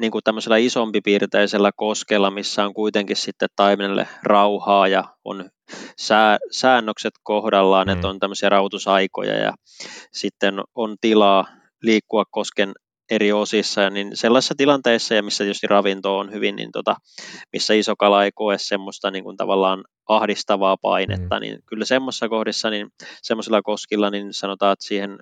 niin 0.00 0.10
kuin 0.10 0.24
tämmöisellä 0.24 0.56
isompipiirteisellä 0.56 1.70
koskella, 1.76 2.30
missä 2.30 2.64
on 2.64 2.74
kuitenkin 2.74 3.16
sitten 3.16 3.48
taimenelle 3.56 4.08
rauhaa 4.22 4.88
ja 4.88 5.04
on 5.24 5.50
sää, 5.96 6.38
säännökset 6.50 7.14
kohdallaan, 7.22 7.86
mm. 7.86 7.92
että 7.92 8.08
on 8.08 8.18
tämmöisiä 8.18 8.48
rautusaikoja 8.48 9.34
ja 9.34 9.54
sitten 10.12 10.54
on 10.74 10.96
tilaa 11.00 11.46
liikkua 11.82 12.24
kosken 12.30 12.72
eri 13.10 13.32
osissa, 13.32 13.90
niin 13.90 14.16
sellaisissa 14.16 14.54
tilanteissa, 14.54 15.14
ja 15.14 15.22
missä 15.22 15.44
tietysti 15.44 15.66
ravinto 15.66 16.18
on 16.18 16.32
hyvin, 16.32 16.56
niin 16.56 16.72
tota, 16.72 16.96
missä 17.52 17.74
iso 17.74 17.96
kala 17.96 18.24
ei 18.24 18.30
koe 18.34 18.58
semmoista 18.58 19.10
niin 19.10 19.24
kuin 19.24 19.36
tavallaan 19.36 19.84
ahdistavaa 20.08 20.76
painetta, 20.76 21.36
mm. 21.36 21.40
niin 21.40 21.58
kyllä 21.66 21.84
semmoisissa 21.84 22.28
kohdissa, 22.28 22.70
niin 22.70 22.88
semmoisilla 23.22 23.62
koskilla, 23.62 24.10
niin 24.10 24.32
sanotaan, 24.34 24.72
että 24.72 24.84
siihen, 24.84 25.18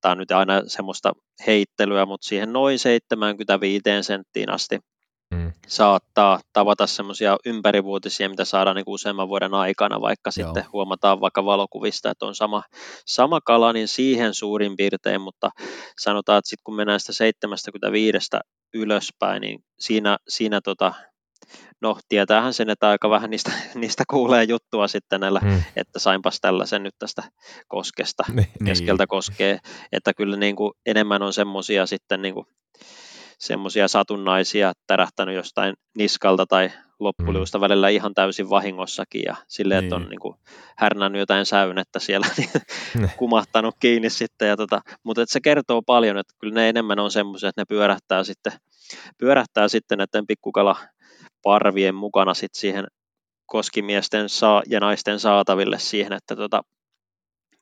tämä 0.00 0.12
on 0.12 0.18
nyt 0.18 0.30
aina 0.30 0.62
semmoista 0.66 1.12
heittelyä, 1.46 2.06
mutta 2.06 2.28
siihen 2.28 2.52
noin 2.52 2.78
75 2.78 3.82
senttiin 4.02 4.50
asti 4.50 4.78
mm. 5.30 5.52
saattaa 5.66 6.40
tavata 6.52 6.86
semmoisia 6.86 7.36
ympärivuotisia, 7.46 8.28
mitä 8.28 8.44
saadaan 8.44 8.76
niin 8.76 8.84
useamman 8.86 9.28
vuoden 9.28 9.54
aikana, 9.54 10.00
vaikka 10.00 10.30
Joo. 10.36 10.46
sitten 10.46 10.72
huomataan 10.72 11.20
vaikka 11.20 11.44
valokuvista, 11.44 12.10
että 12.10 12.26
on 12.26 12.34
sama, 12.34 12.62
sama 13.06 13.40
kala, 13.40 13.72
niin 13.72 13.88
siihen 13.88 14.34
suurin 14.34 14.76
piirtein, 14.76 15.20
mutta 15.20 15.50
sanotaan, 16.00 16.38
että 16.38 16.48
sitten 16.48 16.64
kun 16.64 16.76
mennään 16.76 17.00
sitä 17.00 17.12
75 17.12 18.18
ylöspäin, 18.74 19.40
niin 19.40 19.64
siinä, 19.80 20.16
siinä 20.28 20.60
tota, 20.60 20.94
no 21.80 21.98
tietäähän 22.08 22.54
sen, 22.54 22.70
että 22.70 22.88
aika 22.88 23.10
vähän 23.10 23.30
niistä, 23.30 23.52
niistä 23.74 24.04
kuulee 24.10 24.44
juttua 24.44 24.88
sitten 24.88 25.20
näillä, 25.20 25.40
hmm. 25.40 25.62
että 25.76 25.98
sainpas 25.98 26.38
tällaisen 26.40 26.82
nyt 26.82 26.94
tästä 26.98 27.22
koskesta, 27.68 28.24
niin. 28.32 28.48
keskeltä 28.64 29.06
koskee, 29.06 29.58
että 29.92 30.14
kyllä 30.14 30.36
niin 30.36 30.56
kuin 30.56 30.72
enemmän 30.86 31.22
on 31.22 31.32
semmoisia 31.32 31.86
sitten 31.86 32.22
niin 32.22 32.34
kuin 32.34 32.46
semmoisia 33.38 33.88
satunnaisia 33.88 34.72
tärähtänyt 34.86 35.34
jostain 35.34 35.74
niskalta 35.96 36.46
tai 36.46 36.70
loppuliusta 36.98 37.58
mm. 37.58 37.60
välillä 37.60 37.88
ihan 37.88 38.14
täysin 38.14 38.50
vahingossakin 38.50 39.22
ja 39.26 39.36
silleen, 39.48 39.78
niin. 39.78 39.86
että 39.86 39.96
on 39.96 40.08
niin 40.08 40.20
kuin 40.20 40.34
niinku 40.34 40.52
härnännyt 40.78 41.18
jotain 41.18 41.46
säynettä 41.46 41.98
siellä, 41.98 42.26
niin 42.36 42.50
ne. 42.94 43.10
kumahtanut 43.16 43.74
kiinni 43.80 44.10
sitten. 44.10 44.48
Ja 44.48 44.56
tota, 44.56 44.80
mutta 45.02 45.22
se 45.26 45.40
kertoo 45.40 45.82
paljon, 45.82 46.18
että 46.18 46.34
kyllä 46.38 46.54
ne 46.54 46.68
enemmän 46.68 46.98
on 46.98 47.10
semmoisia, 47.10 47.48
että 47.48 47.60
ne 47.60 47.64
pyörähtää 47.68 48.24
sitten, 48.24 48.52
pyörähtää 49.18 49.68
sitten 49.68 49.98
näiden 49.98 50.26
pikkukala 50.26 50.76
parvien 51.42 51.94
mukana 51.94 52.34
sitten 52.34 52.60
siihen 52.60 52.86
koskimiesten 53.46 54.28
saa, 54.28 54.62
ja 54.70 54.80
naisten 54.80 55.20
saataville 55.20 55.78
siihen, 55.78 56.12
että 56.12 56.36
tota, 56.36 56.62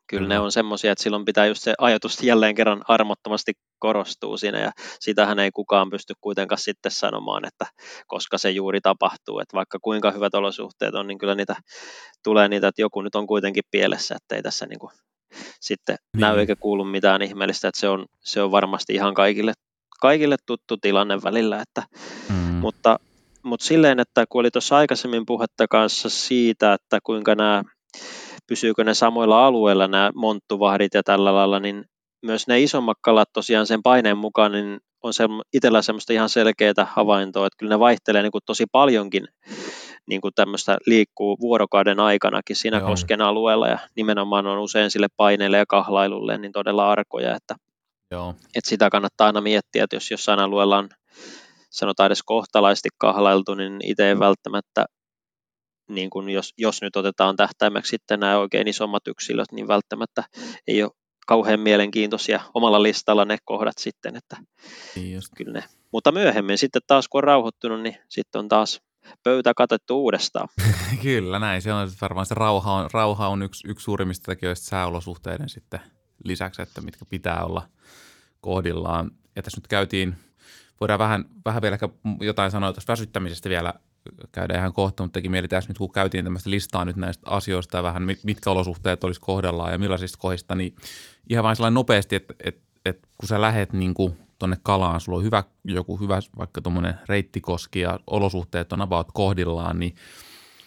kyllä 0.07 0.29
ne 0.29 0.39
on 0.39 0.53
semmoisia, 0.53 0.93
että 0.93 1.03
silloin 1.03 1.25
pitää 1.25 1.47
just 1.47 1.63
se 1.63 1.75
ajatus 1.79 2.23
jälleen 2.23 2.55
kerran 2.55 2.83
armottomasti 2.89 3.53
korostuu 3.79 4.37
siinä 4.37 4.61
ja 4.61 4.73
sitähän 5.01 5.39
ei 5.39 5.51
kukaan 5.51 5.91
pysty 5.91 6.15
kuitenkaan 6.21 6.59
sitten 6.59 6.93
sanomaan, 6.93 7.47
että 7.47 7.67
koska 8.07 8.39
se 8.39 8.51
juuri 8.51 8.81
tapahtuu, 8.81 9.39
että 9.39 9.57
vaikka 9.57 9.79
kuinka 9.83 10.11
hyvät 10.11 10.35
olosuhteet 10.35 10.95
on, 10.95 11.07
niin 11.07 11.19
kyllä 11.19 11.35
niitä 11.35 11.57
tulee 12.25 12.49
niitä, 12.49 12.69
että 12.69 12.83
joku 12.83 13.03
nyt 13.03 13.15
on 13.15 13.27
kuitenkin 13.27 13.65
pielessä, 13.71 14.15
että 14.15 14.37
ei 14.37 14.43
tässä 14.43 14.67
niin 14.67 14.79
kuin 14.79 14.93
sitten 15.61 15.97
niin. 16.13 16.21
näy 16.21 16.39
eikä 16.39 16.57
kuulu 16.57 16.85
mitään 16.85 17.23
ihmeellistä, 17.23 17.69
että 17.69 17.81
se 17.81 17.89
on, 17.89 18.07
se 18.21 18.43
on 18.43 18.51
varmasti 18.51 18.95
ihan 18.95 19.15
kaikille, 19.15 19.53
kaikille 20.01 20.37
tuttu 20.47 20.77
tilanne 20.77 21.23
välillä, 21.23 21.61
että, 21.61 21.83
mm. 22.29 22.35
mutta, 22.35 22.99
mutta 23.43 23.67
silleen, 23.67 24.01
että 24.01 24.25
kun 24.29 24.41
oli 24.41 24.51
tuossa 24.51 24.77
aikaisemmin 24.77 25.27
puhetta 25.27 25.69
kanssa 25.69 26.09
siitä, 26.09 26.75
että 26.75 26.99
kuinka 27.03 27.35
nämä 27.35 27.63
pysyykö 28.47 28.85
ne 28.85 28.95
samoilla 28.95 29.47
alueilla 29.47 29.89
nämä 29.89 30.11
monttuvahdit 30.15 30.95
ja 30.95 31.03
tällä 31.03 31.35
lailla, 31.35 31.61
niin 31.61 31.85
myös 32.23 32.47
ne 32.47 32.61
isommat 32.61 32.99
kalat 33.01 33.29
tosiaan 33.33 33.67
sen 33.67 33.83
paineen 33.83 34.19
mukaan, 34.19 34.53
niin 34.53 34.79
on 35.03 35.15
se, 35.15 35.25
itsellä 35.53 35.83
semmoista 35.83 36.13
ihan 36.13 36.29
selkeää 36.29 36.87
havaintoa, 36.87 37.47
että 37.47 37.57
kyllä 37.59 37.75
ne 37.75 37.79
vaihtelee 37.79 38.23
niin 38.23 38.33
kuin 38.33 38.43
tosi 38.47 38.65
paljonkin 38.73 39.29
niin 40.09 40.21
kuin 40.21 40.35
tämmöistä 40.35 40.79
liikkuu 40.87 41.37
vuorokauden 41.41 42.01
aikanakin 42.01 42.57
siinä 42.57 42.79
Joo. 42.79 42.89
kosken 42.89 43.21
alueella 43.21 43.69
ja 43.69 43.79
nimenomaan 43.97 44.47
on 44.47 44.59
usein 44.59 44.91
sille 44.91 45.07
paineelle 45.17 45.57
ja 45.57 45.67
kahlailulle 45.69 46.39
niin 46.39 46.53
todella 46.53 46.91
arkoja, 46.91 47.37
että, 47.37 47.55
Joo. 48.11 48.35
että 48.55 48.71
sitä 48.71 48.91
kannattaa 48.91 49.27
aina 49.27 49.41
miettiä, 49.41 49.85
että 49.85 49.97
jos 49.97 50.11
jossain 50.11 50.41
alueella 50.41 50.79
on 50.79 50.89
sanotaan 51.71 52.07
edes 52.07 52.23
kohtalaisesti 52.23 52.89
kahlailtu, 52.99 53.55
niin 53.55 53.77
itse 53.83 54.09
ei 54.09 54.19
välttämättä 54.19 54.85
niin 55.89 56.11
kuin 56.11 56.29
jos, 56.29 56.53
jos 56.59 56.83
nyt 56.83 56.97
otetaan 56.97 57.37
tähtäimeksi 57.37 57.91
sitten 57.91 58.21
nämä 58.21 58.39
oikein 58.39 58.69
isommat 58.69 59.09
yksilöt, 59.09 59.53
niin 59.53 59.69
välttämättä 59.69 60.25
ei 60.67 60.83
ole 60.83 60.91
kauhean 61.27 61.61
mielenkiintoisia 61.61 62.41
omalla 62.55 62.83
listalla 62.83 63.25
ne 63.25 63.37
kohdat 63.45 63.79
sitten, 63.79 64.17
että 64.17 64.37
Niin 64.97 65.15
just. 65.15 65.29
kyllä 65.37 65.53
ne. 65.53 65.65
Mutta 65.93 66.13
myöhemmin 66.13 66.59
sitten 66.59 66.83
taas 66.87 67.09
kun 67.09 67.19
on 67.19 67.25
rauhoittunut, 67.25 67.81
niin 67.81 67.97
sitten 68.09 68.39
on 68.39 68.49
taas 68.49 68.81
pöytä 69.23 69.53
katettu 69.57 70.03
uudestaan. 70.03 70.49
Kyllä, 71.03 71.39
näin. 71.39 71.63
Se 71.63 71.73
on 71.73 71.91
varmaan 72.01 72.27
se 72.27 72.35
rauha 72.35 72.73
on, 72.73 72.91
rauha 72.93 73.29
on 73.29 73.43
yksi, 73.43 73.69
yksi 73.69 73.85
suurimmista 73.85 74.33
tekijöistä 74.33 74.67
sääolosuhteiden 74.67 75.49
sitten 75.49 75.81
lisäksi, 76.25 76.63
että 76.63 76.81
mitkä 76.81 77.05
pitää 77.05 77.45
olla 77.45 77.69
kohdillaan. 78.41 79.11
Ja 79.37 79.43
tässä 79.43 79.59
nyt 79.61 79.67
käytiin, 79.67 80.17
voidaan 80.81 80.99
vähän, 80.99 81.25
vähän 81.45 81.63
vielä 81.63 81.75
ehkä 81.75 81.89
jotain 82.21 82.51
sanoa 82.51 82.73
tuosta 82.73 82.93
väsyttämisestä 82.93 83.49
vielä 83.49 83.75
käydään 84.33 84.61
ihan 84.61 84.73
kohta, 84.73 85.03
mutta 85.03 85.13
teki 85.13 85.29
mieli 85.29 85.49
tässä 85.49 85.71
nyt, 85.71 85.79
kun 85.79 85.93
käytiin 85.93 86.25
tämmöistä 86.25 86.51
listaa 86.51 86.85
nyt 86.85 86.97
näistä 86.97 87.31
asioista 87.31 87.77
ja 87.77 87.83
vähän 87.83 88.03
mitkä 88.23 88.51
olosuhteet 88.51 89.05
olisi 89.05 89.21
kohdallaan 89.21 89.73
ja 89.73 89.79
millaisista 89.79 90.19
kohdista, 90.19 90.55
niin 90.55 90.77
ihan 91.31 91.45
vain 91.45 91.57
sellainen 91.57 91.75
nopeasti, 91.75 92.17
että, 92.17 92.35
että, 92.45 92.63
että 92.85 93.09
kun 93.19 93.29
sä 93.29 93.41
lähet 93.41 93.73
niin 93.73 93.95
kuin 93.95 94.17
tonne 94.39 94.57
kalaan, 94.63 95.01
sulla 95.01 95.19
on 95.19 95.25
hyvä, 95.25 95.45
joku 95.65 95.97
hyvä 95.97 96.19
vaikka 96.39 96.61
tuommoinen 96.61 96.95
reittikoski 97.09 97.81
ja 97.81 98.01
olosuhteet 98.07 98.73
on 98.73 98.81
about 98.81 99.09
kohdillaan, 99.15 99.79
niin 99.79 99.95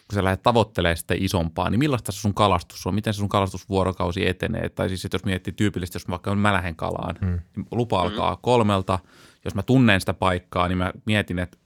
kun 0.08 0.16
sä 0.16 0.24
lähdet 0.24 0.44
tavoittelemaan 0.44 0.98
sitä 0.98 1.14
isompaa, 1.18 1.70
niin 1.70 1.80
millaista 1.80 2.12
se 2.12 2.20
sun 2.20 2.34
kalastus 2.34 2.88
on? 2.88 2.96
Miten 2.96 3.14
se 3.14 3.18
sun 3.18 3.30
kalastusvuorokausi 3.30 4.28
etenee? 4.28 4.70
Tai 4.70 4.90
siis, 4.90 5.06
että 5.06 5.16
jos 5.16 5.26
miettii 5.26 5.54
tyypillisesti, 5.54 5.96
jos 5.96 6.08
mä 6.08 6.12
vaikka 6.12 6.36
mä 6.36 6.54
lähden 6.54 6.76
kalaan, 6.76 7.16
hmm. 7.22 7.40
niin 7.56 7.68
lupa 7.72 8.02
alkaa 8.02 8.34
hmm. 8.34 8.42
kolmelta. 8.42 9.00
Jos 9.46 9.56
mä 9.56 9.64
tunnen 9.64 10.00
sitä 10.00 10.14
paikkaa, 10.14 10.68
niin 10.68 10.78
mä 10.78 10.94
mietin, 11.06 11.40
että 11.40 11.58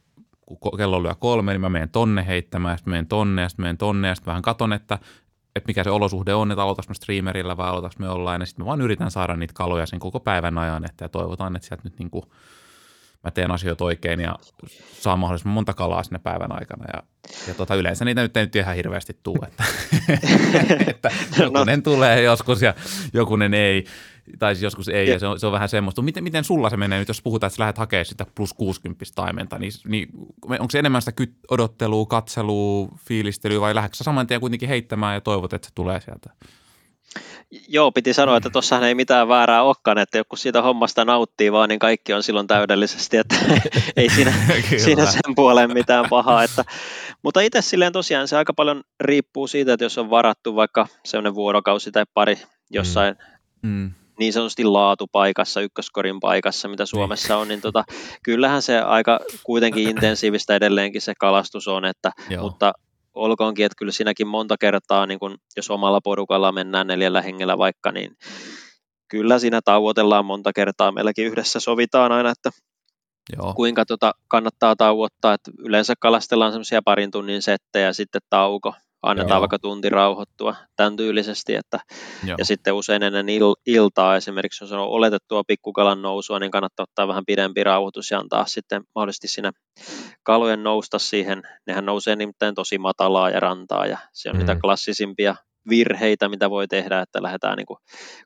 kun 0.60 0.78
kello 0.78 1.03
lyö 1.03 1.15
kolme, 1.15 1.52
niin 1.52 1.61
mä 1.61 1.69
menen 1.69 1.90
tonne 1.90 2.28
heittämään, 2.28 2.78
sitten 2.78 2.91
menen 2.91 3.07
tonne, 3.07 3.49
sitten 3.49 3.64
menen 3.64 3.78
tonne, 3.78 4.07
ja 4.07 4.15
sitten 4.15 4.32
vähän 4.32 4.41
katon, 4.41 4.73
että, 4.73 4.99
että 5.56 5.68
mikä 5.68 5.84
se 5.84 5.90
olosuhde 5.90 6.34
on, 6.34 6.52
että 6.52 6.64
aloitaks 6.64 6.88
mä 6.88 6.94
streamerilla 6.94 7.57
vai 7.57 7.69
aloitaks 7.69 7.99
me 7.99 8.10
ollaan, 8.10 8.41
ja 8.41 8.45
sitten 8.45 8.64
mä 8.64 8.68
vaan 8.68 8.82
yritän 8.82 9.11
saada 9.11 9.36
niitä 9.36 9.53
kaloja 9.53 9.86
sen 9.86 9.99
koko 9.99 10.19
päivän 10.19 10.57
ajan, 10.57 10.86
että 10.86 11.06
ja 11.06 11.10
toivotaan, 11.10 11.56
että 11.56 11.68
sieltä 11.68 11.84
nyt 11.84 11.99
niin 11.99 12.10
kuin 12.10 12.26
mä 13.23 13.32
teen 13.32 13.52
asioita 13.52 13.86
oikein 13.86 14.19
ja 14.19 14.36
saan 14.99 15.19
mahdollisimman 15.19 15.53
monta 15.53 15.73
kalaa 15.73 16.03
sinne 16.03 16.19
päivän 16.19 16.52
aikana. 16.52 16.86
Ja, 16.94 17.03
ja 17.48 17.53
tota, 17.53 17.76
yleensä 17.76 18.06
niitä 18.06 18.22
nyt 18.22 18.38
ei 18.38 18.44
nyt 18.44 18.56
ihan 18.56 18.76
hirveästi 18.76 19.18
tule, 19.23 19.48
että, 19.48 19.64
että 20.91 21.10
no. 21.38 21.44
jokunen 21.44 21.80
no. 21.80 21.84
tulee 21.84 22.22
joskus 22.22 22.61
ja 22.61 22.73
jokunen 23.14 23.53
ei 23.53 23.86
tai 24.39 24.56
siis 24.56 24.64
joskus 24.64 24.88
ei, 24.88 25.07
ja, 25.07 25.14
ja 25.14 25.19
se, 25.19 25.27
on, 25.27 25.39
se 25.39 25.45
on 25.45 25.52
vähän 25.52 25.69
semmoista. 25.69 26.02
Miten, 26.02 26.23
miten 26.23 26.43
sulla 26.43 26.69
se 26.69 26.77
menee 26.77 26.99
nyt, 26.99 27.07
jos 27.07 27.22
puhutaan, 27.22 27.48
että 27.48 27.56
sä 27.56 27.61
lähdet 27.61 27.77
hakemaan 27.77 28.06
sitä 28.06 28.26
plus 28.35 28.53
60 28.53 29.06
taimenta, 29.15 29.60
niin, 29.60 29.72
niin 29.88 30.10
onko 30.43 30.69
se 30.69 30.80
enemmän 30.80 31.02
sitä 31.02 31.23
odottelua, 31.49 32.06
katselua, 32.06 32.88
fiilistelyä, 33.07 33.61
vai 33.61 33.76
lähdetkö 33.76 33.98
sä 33.98 34.03
saman 34.03 34.27
tien 34.27 34.39
kuitenkin 34.39 34.69
heittämään 34.69 35.14
ja 35.14 35.22
toivot, 35.22 35.53
että 35.53 35.68
se 35.68 35.73
tulee 35.76 36.02
sieltä? 36.02 36.30
Joo, 37.68 37.91
piti 37.91 38.14
sanoa, 38.14 38.38
että 38.38 38.49
tuossahan 38.49 38.88
ei 38.88 38.95
mitään 38.95 39.27
väärää 39.27 39.64
olekaan, 39.64 39.98
että 39.98 40.18
joku 40.18 40.35
siitä 40.35 40.61
hommasta 40.61 41.06
nauttii 41.06 41.52
vaan, 41.52 41.69
niin 41.69 41.80
kaikki 41.80 42.14
on 42.14 42.23
silloin 42.23 42.48
täydellisesti, 42.48 43.18
että 43.18 43.35
ei 43.98 44.10
siinä, 44.10 44.34
siinä 44.85 45.06
sen 45.06 45.35
puoleen 45.35 45.73
mitään 45.73 46.06
pahaa. 46.10 46.43
Että, 46.43 46.65
mutta 47.23 47.41
itse 47.41 47.61
silleen 47.61 47.93
tosiaan 47.93 48.27
se 48.27 48.38
aika 48.38 48.53
paljon 48.53 48.84
riippuu 48.99 49.48
siitä, 49.48 49.73
että 49.73 49.85
jos 49.85 49.98
on 49.98 50.10
varattu 50.10 50.56
vaikka 50.56 50.88
sellainen 51.06 51.35
vuorokausi 51.35 51.91
tai 51.91 52.03
pari 52.14 52.38
jossain 52.69 53.15
mm. 53.61 53.91
Niin 54.22 54.34
sanotusti 54.34 54.64
laatupaikassa, 54.64 55.61
ykköskorin 55.61 56.19
paikassa, 56.19 56.68
mitä 56.68 56.84
niin. 56.84 56.88
Suomessa 56.88 57.38
on, 57.38 57.48
niin 57.48 57.61
tota, 57.61 57.84
kyllähän 58.23 58.61
se 58.61 58.80
aika 58.80 59.19
kuitenkin 59.43 59.88
intensiivistä 59.91 60.56
edelleenkin 60.56 61.02
se 61.02 61.14
kalastus 61.19 61.68
on, 61.68 61.85
että, 61.85 62.11
mutta 62.41 62.73
olkoonkin, 63.14 63.65
että 63.65 63.76
kyllä 63.77 63.91
siinäkin 63.91 64.27
monta 64.27 64.56
kertaa, 64.60 65.06
niin 65.06 65.19
kun, 65.19 65.38
jos 65.57 65.69
omalla 65.72 66.02
porukalla 66.03 66.52
mennään 66.52 66.88
neljällä 66.88 67.22
hengellä 67.22 67.57
vaikka, 67.57 67.91
niin 67.91 68.18
kyllä 69.07 69.39
siinä 69.39 69.60
tauotellaan 69.65 70.26
monta 70.26 70.53
kertaa. 70.53 70.91
Meilläkin 70.91 71.26
yhdessä 71.26 71.60
sovitaan 71.60 72.11
aina, 72.11 72.30
että 72.30 72.49
Joo. 73.38 73.53
kuinka 73.53 73.85
tota 73.85 74.11
kannattaa 74.27 74.76
tauottaa, 74.76 75.34
että 75.34 75.52
yleensä 75.60 75.93
kalastellaan 75.99 76.52
semmoisia 76.52 76.81
parin 76.85 77.11
tunnin 77.11 77.41
settejä 77.41 77.85
ja 77.85 77.93
sitten 77.93 78.22
tauko, 78.30 78.73
annetaan 79.03 79.38
Joo. 79.38 79.41
vaikka 79.41 79.60
tunti 79.60 79.90
rauhoittua 79.90 80.56
tämän 80.76 80.95
tyylisesti, 80.95 81.56
että, 81.56 81.80
ja 82.38 82.45
sitten 82.45 82.73
usein 82.73 83.03
ennen 83.03 83.30
il, 83.30 83.53
iltaa 83.65 84.15
esimerkiksi, 84.15 84.64
jos 84.64 84.72
on 84.72 84.80
oletettua 84.80 85.44
pikkukalan 85.48 86.02
nousua, 86.02 86.40
niin 86.40 86.52
kannattaa 86.52 86.84
ottaa 86.84 87.07
vähän 87.07 87.26
pidempi 87.26 87.64
rauhoitus 87.64 88.11
ja 88.11 88.19
antaa 88.19 88.45
sitten 88.45 88.84
mahdollisesti 88.95 89.28
siinä 89.28 89.52
kalojen 90.23 90.64
nousta 90.64 90.99
siihen, 90.99 91.41
nehän 91.68 91.86
nousee 91.86 92.15
nimittäin 92.15 92.56
tosi 92.56 92.78
matalaa 92.78 93.30
ja 93.30 93.40
rantaa, 93.40 93.86
ja 93.86 93.98
se 94.14 94.30
on 94.30 94.36
mm. 94.36 94.40
niitä 94.40 94.56
klassisimpia 94.56 95.36
virheitä, 95.69 96.30
mitä 96.30 96.49
voi 96.49 96.68
tehdä, 96.68 97.02
että 97.02 97.23
lähdetään 97.23 97.57
niin 97.57 97.78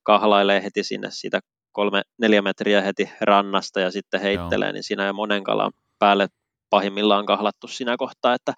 kahlailemaan 0.04 0.64
heti 0.64 0.84
sinne 0.84 1.08
siitä 1.12 1.40
kolme, 1.72 2.02
neljä 2.18 2.42
metriä 2.42 2.82
heti 2.82 3.10
rannasta 3.22 3.80
ja 3.80 3.92
sitten 3.92 4.22
heittelee, 4.22 4.68
Joo. 4.68 4.74
niin 4.74 4.84
siinä 4.84 5.06
jo 5.06 5.14
monen 5.14 5.44
kalan 5.44 5.72
päälle 6.00 6.28
pahimmillaan 6.70 7.26
kahlattu 7.26 7.68
siinä 7.68 7.96
kohtaa, 7.98 8.34
että 8.34 8.54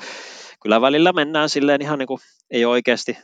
kyllä 0.64 0.82
välillä 0.82 1.14
mennään 1.14 1.50
silleen 1.50 1.82
ihan 1.82 2.00
niin 2.00 2.08
kuin 2.08 2.20
ei 2.52 2.66
oikeasti 2.66 3.18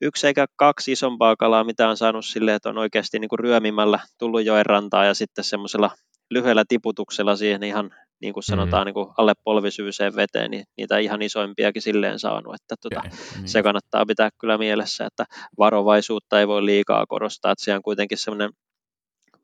yksi 0.00 0.26
eikä 0.26 0.46
kaksi 0.56 0.92
isompaa 0.92 1.36
kalaa, 1.36 1.64
mitä 1.64 1.88
on 1.88 1.96
saanut 1.96 2.24
silleen, 2.24 2.56
että 2.56 2.68
on 2.68 2.78
oikeasti 2.78 3.18
niin 3.18 3.28
kuin 3.28 3.38
ryömimällä 3.38 3.98
tullut 4.18 4.44
joen 4.44 4.66
rantaa 4.66 5.04
ja 5.04 5.14
sitten 5.14 5.44
semmoisella 5.44 5.90
lyhyellä 6.30 6.64
tiputuksella 6.68 7.36
siihen 7.36 7.62
ihan 7.62 7.90
niin 8.20 8.34
kuin 8.34 8.44
sanotaan 8.44 8.82
mm. 8.82 8.86
niin 8.86 8.94
kuin 8.94 9.08
alle 9.18 9.32
polvisyyseen 9.44 10.16
veteen, 10.16 10.50
niin 10.50 10.64
niitä 10.76 10.98
ihan 10.98 11.22
isoimpiakin 11.22 11.82
silleen 11.82 12.18
saanut, 12.18 12.54
että 12.54 12.74
tuota, 12.82 13.00
okay, 13.00 13.10
niin. 13.36 13.48
se 13.48 13.62
kannattaa 13.62 14.06
pitää 14.06 14.30
kyllä 14.40 14.58
mielessä, 14.58 15.06
että 15.06 15.24
varovaisuutta 15.58 16.40
ei 16.40 16.48
voi 16.48 16.64
liikaa 16.64 17.06
korostaa, 17.08 17.52
että 17.52 17.64
se 17.64 17.74
on 17.74 17.82
kuitenkin 17.82 18.18
semmoinen 18.18 18.50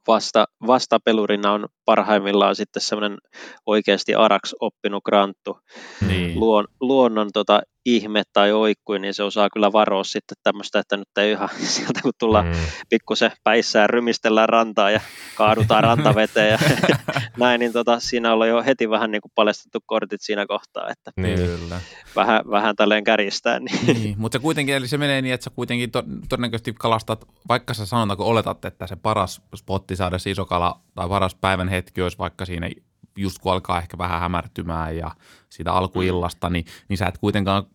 vasta, 0.06 0.44
vastapelurina 0.66 1.52
on 1.52 1.68
parhaimmillaan 1.84 2.56
sitten 2.56 2.82
semmoinen 2.82 3.18
oikeasti 3.66 4.14
araks 4.14 4.54
oppinut 4.60 5.04
granttu 5.04 5.58
niin. 6.06 6.40
luon, 6.40 6.64
luonnon 6.80 7.28
tota, 7.32 7.62
ihme 7.86 8.22
tai 8.32 8.52
oikkui, 8.52 8.98
niin 8.98 9.14
se 9.14 9.22
osaa 9.22 9.48
kyllä 9.52 9.72
varoa 9.72 10.04
sitten 10.04 10.36
tämmöistä, 10.42 10.78
että 10.78 10.96
nyt 10.96 11.08
ei 11.16 11.32
ihan 11.32 11.48
sieltä 11.74 12.00
kun 12.02 12.12
tullaan 12.18 12.46
mm. 12.46 12.52
pikkusen 12.88 13.30
päissään 13.44 13.90
rymistellään 13.90 14.48
rantaa 14.48 14.90
ja 14.90 15.00
kaadutaan 15.34 15.84
rantaveteen 15.84 16.52
ja 16.52 16.58
näin, 17.38 17.58
niin 17.58 17.72
tota, 17.72 18.00
siinä 18.00 18.32
ollaan 18.32 18.50
jo 18.50 18.62
heti 18.62 18.90
vähän 18.90 19.10
niin 19.10 19.22
kuin 19.22 19.32
paljastettu 19.34 19.78
kortit 19.86 20.20
siinä 20.22 20.46
kohtaa, 20.46 20.90
että 20.90 21.12
niin. 21.16 21.38
Kyllä. 21.38 21.80
Vähän, 22.16 22.40
vähän 22.50 22.76
tälleen 22.76 23.04
kärjistää. 23.04 23.60
Niin. 23.60 23.86
niin. 23.86 24.14
mutta 24.18 24.38
se 24.38 24.42
kuitenkin, 24.42 24.74
eli 24.74 24.88
se 24.88 24.98
menee 24.98 25.22
niin, 25.22 25.34
että 25.34 25.44
sä 25.44 25.50
kuitenkin 25.50 25.90
to, 25.90 26.02
todennäköisesti 26.28 26.72
kalastat, 26.72 27.24
vaikka 27.48 27.74
sä 27.74 27.86
sanotaan, 27.86 28.16
kun 28.16 28.26
oletat, 28.26 28.64
että 28.64 28.86
se 28.86 28.96
paras 28.96 29.42
spotti 29.56 29.96
saada 29.96 30.18
se 30.18 30.30
iso 30.30 30.44
kala 30.44 30.80
tai 30.94 31.08
paras 31.08 31.34
päivän 31.34 31.68
hetki 31.68 32.02
olisi 32.02 32.18
vaikka 32.18 32.44
siinä 32.44 32.70
just 33.16 33.38
kun 33.38 33.52
alkaa 33.52 33.78
ehkä 33.78 33.98
vähän 33.98 34.20
hämärtymään 34.20 34.96
ja 34.96 35.10
siitä 35.48 35.72
alkuillasta, 35.72 36.50
niin, 36.50 36.64
niin 36.88 36.96
sä 36.96 37.06
et 37.06 37.18
kuitenkaan 37.18 37.66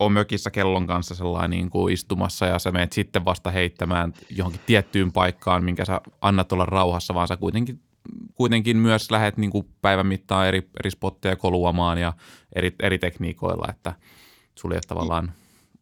ole 0.00 0.12
mökissä 0.12 0.50
kellon 0.50 0.86
kanssa 0.86 1.14
sellainen 1.14 1.50
niin 1.50 1.70
kuin 1.70 1.92
istumassa 1.94 2.46
ja 2.46 2.58
sä 2.58 2.70
menet 2.70 2.92
sitten 2.92 3.24
vasta 3.24 3.50
heittämään 3.50 4.14
johonkin 4.30 4.60
tiettyyn 4.66 5.12
paikkaan, 5.12 5.64
minkä 5.64 5.84
sä 5.84 6.00
annat 6.20 6.52
olla 6.52 6.64
rauhassa, 6.66 7.14
vaan 7.14 7.28
sä 7.28 7.36
kuitenkin, 7.36 7.80
kuitenkin 8.34 8.76
myös 8.76 9.10
lähdet 9.10 9.36
niin 9.36 9.50
kuin 9.50 9.68
päivän 9.82 10.06
mittaan 10.06 10.46
eri, 10.46 10.68
eri 10.80 10.90
spotteja 10.90 11.36
koluamaan 11.36 11.98
ja 11.98 12.12
eri, 12.54 12.74
eri 12.82 12.98
tekniikoilla, 12.98 13.66
että 13.70 13.94
sulla 14.54 14.74
ei 14.74 14.80
tavallaan 14.88 15.32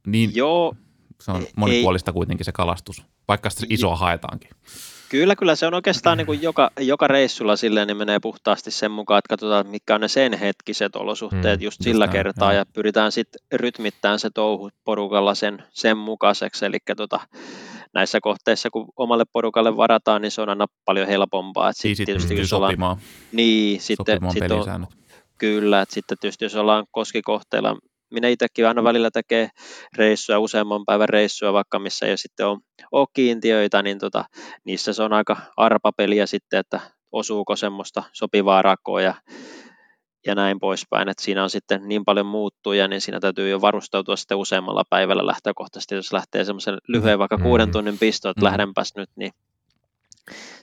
niin, 0.07 0.31
Joo, 0.35 0.77
se 1.21 1.31
on 1.31 1.47
monipuolista 1.57 2.11
ei, 2.11 2.13
kuitenkin 2.13 2.45
se 2.45 2.53
kalastus, 2.53 3.05
vaikka 3.29 3.51
sitä 3.51 3.67
isoa 3.71 3.97
haetaankin. 3.97 4.51
Kyllä, 5.11 5.37
kyllä 5.37 5.55
se 5.55 5.67
on 5.67 5.75
oikeastaan 5.75 6.19
niin 6.19 6.27
kuin 6.27 6.43
joka, 6.43 6.71
joka 6.81 7.09
reissulla 7.09 7.57
silleen, 7.57 7.87
niin 7.87 7.97
menee 7.97 8.19
puhtaasti 8.23 8.71
sen 8.71 8.91
mukaan, 8.91 9.19
että 9.19 9.29
katsotaan, 9.29 9.67
mitkä 9.67 9.95
on 9.95 10.01
ne 10.01 10.09
sen 10.09 10.39
hetkiset 10.39 10.97
olosuhteet 10.97 11.61
mm, 11.61 11.65
just 11.65 11.83
sillä 11.83 12.05
just 12.05 12.13
kertaa, 12.13 12.53
ja 12.53 12.67
pyritään 12.73 13.13
sitten 13.13 13.41
rytmittämään 13.53 14.19
se 14.19 14.31
touhu 14.31 14.71
porukalla 14.85 15.35
sen, 15.35 15.63
sen 15.71 15.97
mukaiseksi, 15.97 16.67
eli 16.67 16.79
tota, 16.97 17.21
näissä 17.95 18.21
kohteissa, 18.21 18.71
kun 18.71 18.89
omalle 18.97 19.25
porukalle 19.33 19.77
varataan, 19.77 20.23
niin 20.23 20.31
se 20.31 20.41
on 20.41 20.49
aina 20.49 20.67
paljon 20.85 21.07
helpompaa. 21.07 21.71
Että 21.71 21.81
niin, 21.85 21.97
sitten 21.97 22.07
tietysti, 22.07 22.39
jos 22.39 22.53
ollaan, 22.53 22.99
niin, 23.33 23.81
sitten, 23.81 24.21
sitten 24.33 24.53
on, 24.53 24.87
kyllä, 25.39 25.81
että 25.81 25.95
sitten 25.95 26.19
tietysti 26.21 26.45
jos 26.45 26.57
ollaan 26.57 26.85
koskikohteilla, 26.91 27.77
minä 28.11 28.29
itsekin 28.29 28.67
aina 28.67 28.85
välillä 28.85 29.11
tekee 29.11 29.51
reissuja, 29.97 30.41
useamman 30.41 30.85
päivän 30.87 31.09
reissuja, 31.09 31.53
vaikka 31.53 31.79
missä 31.79 32.07
ei 32.07 32.19
sitten 32.19 32.47
ole, 32.47 32.59
ole 32.93 33.07
kiintiöitä, 33.13 33.83
niin 33.83 33.99
tota, 33.99 34.25
niissä 34.65 34.93
se 34.93 35.03
on 35.03 35.13
aika 35.13 35.37
arpapeliä 35.57 36.27
sitten, 36.27 36.61
että 36.61 36.81
osuuko 37.13 37.57
semmoista 37.57 38.03
sopivaa 38.13 38.63
rakoa 38.63 39.01
ja, 39.01 39.15
ja 40.27 40.35
näin 40.35 40.61
poispäin, 40.61 41.09
että 41.09 41.23
siinä 41.23 41.43
on 41.43 41.51
sitten 41.51 41.89
niin 41.89 42.05
paljon 42.05 42.27
muuttuja, 42.27 42.89
niin 42.89 43.01
siinä 43.01 43.21
täytyy 43.21 43.51
jo 43.51 43.61
varustautua 43.61 44.17
sitten 44.17 44.39
useammalla 44.39 44.83
päivällä 44.91 45.27
lähtökohtaisesti, 45.27 45.95
jos 45.95 46.13
lähtee 46.13 46.45
semmoisen 46.45 46.79
lyhyen 46.89 47.19
vaikka 47.19 47.39
kuuden 47.39 47.69
mm. 47.69 47.73
tunnin 47.73 47.99
pisto, 47.99 48.31
että 48.31 48.41
mm. 48.41 48.45
lähdenpäs 48.45 48.93
nyt, 48.97 49.11
niin 49.17 49.33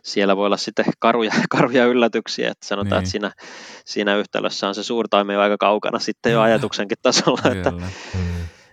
siellä 0.05 0.37
voi 0.37 0.45
olla 0.45 0.57
sitten 0.57 0.85
karuja, 0.99 1.31
karuja 1.49 1.85
yllätyksiä, 1.85 2.51
että 2.51 2.67
sanotaan, 2.67 2.89
niin. 2.89 2.97
että 2.99 3.11
siinä, 3.11 3.31
siinä 3.85 4.15
yhtälössä 4.15 4.67
on 4.67 4.75
se 4.75 4.83
suurtaimi 4.83 5.35
aika 5.35 5.57
kaukana 5.57 5.99
sitten 5.99 6.31
jo 6.31 6.41
ajatuksenkin 6.41 6.97
tasolla. 7.01 7.51
Että... 7.51 7.71
Mm. 7.71 7.81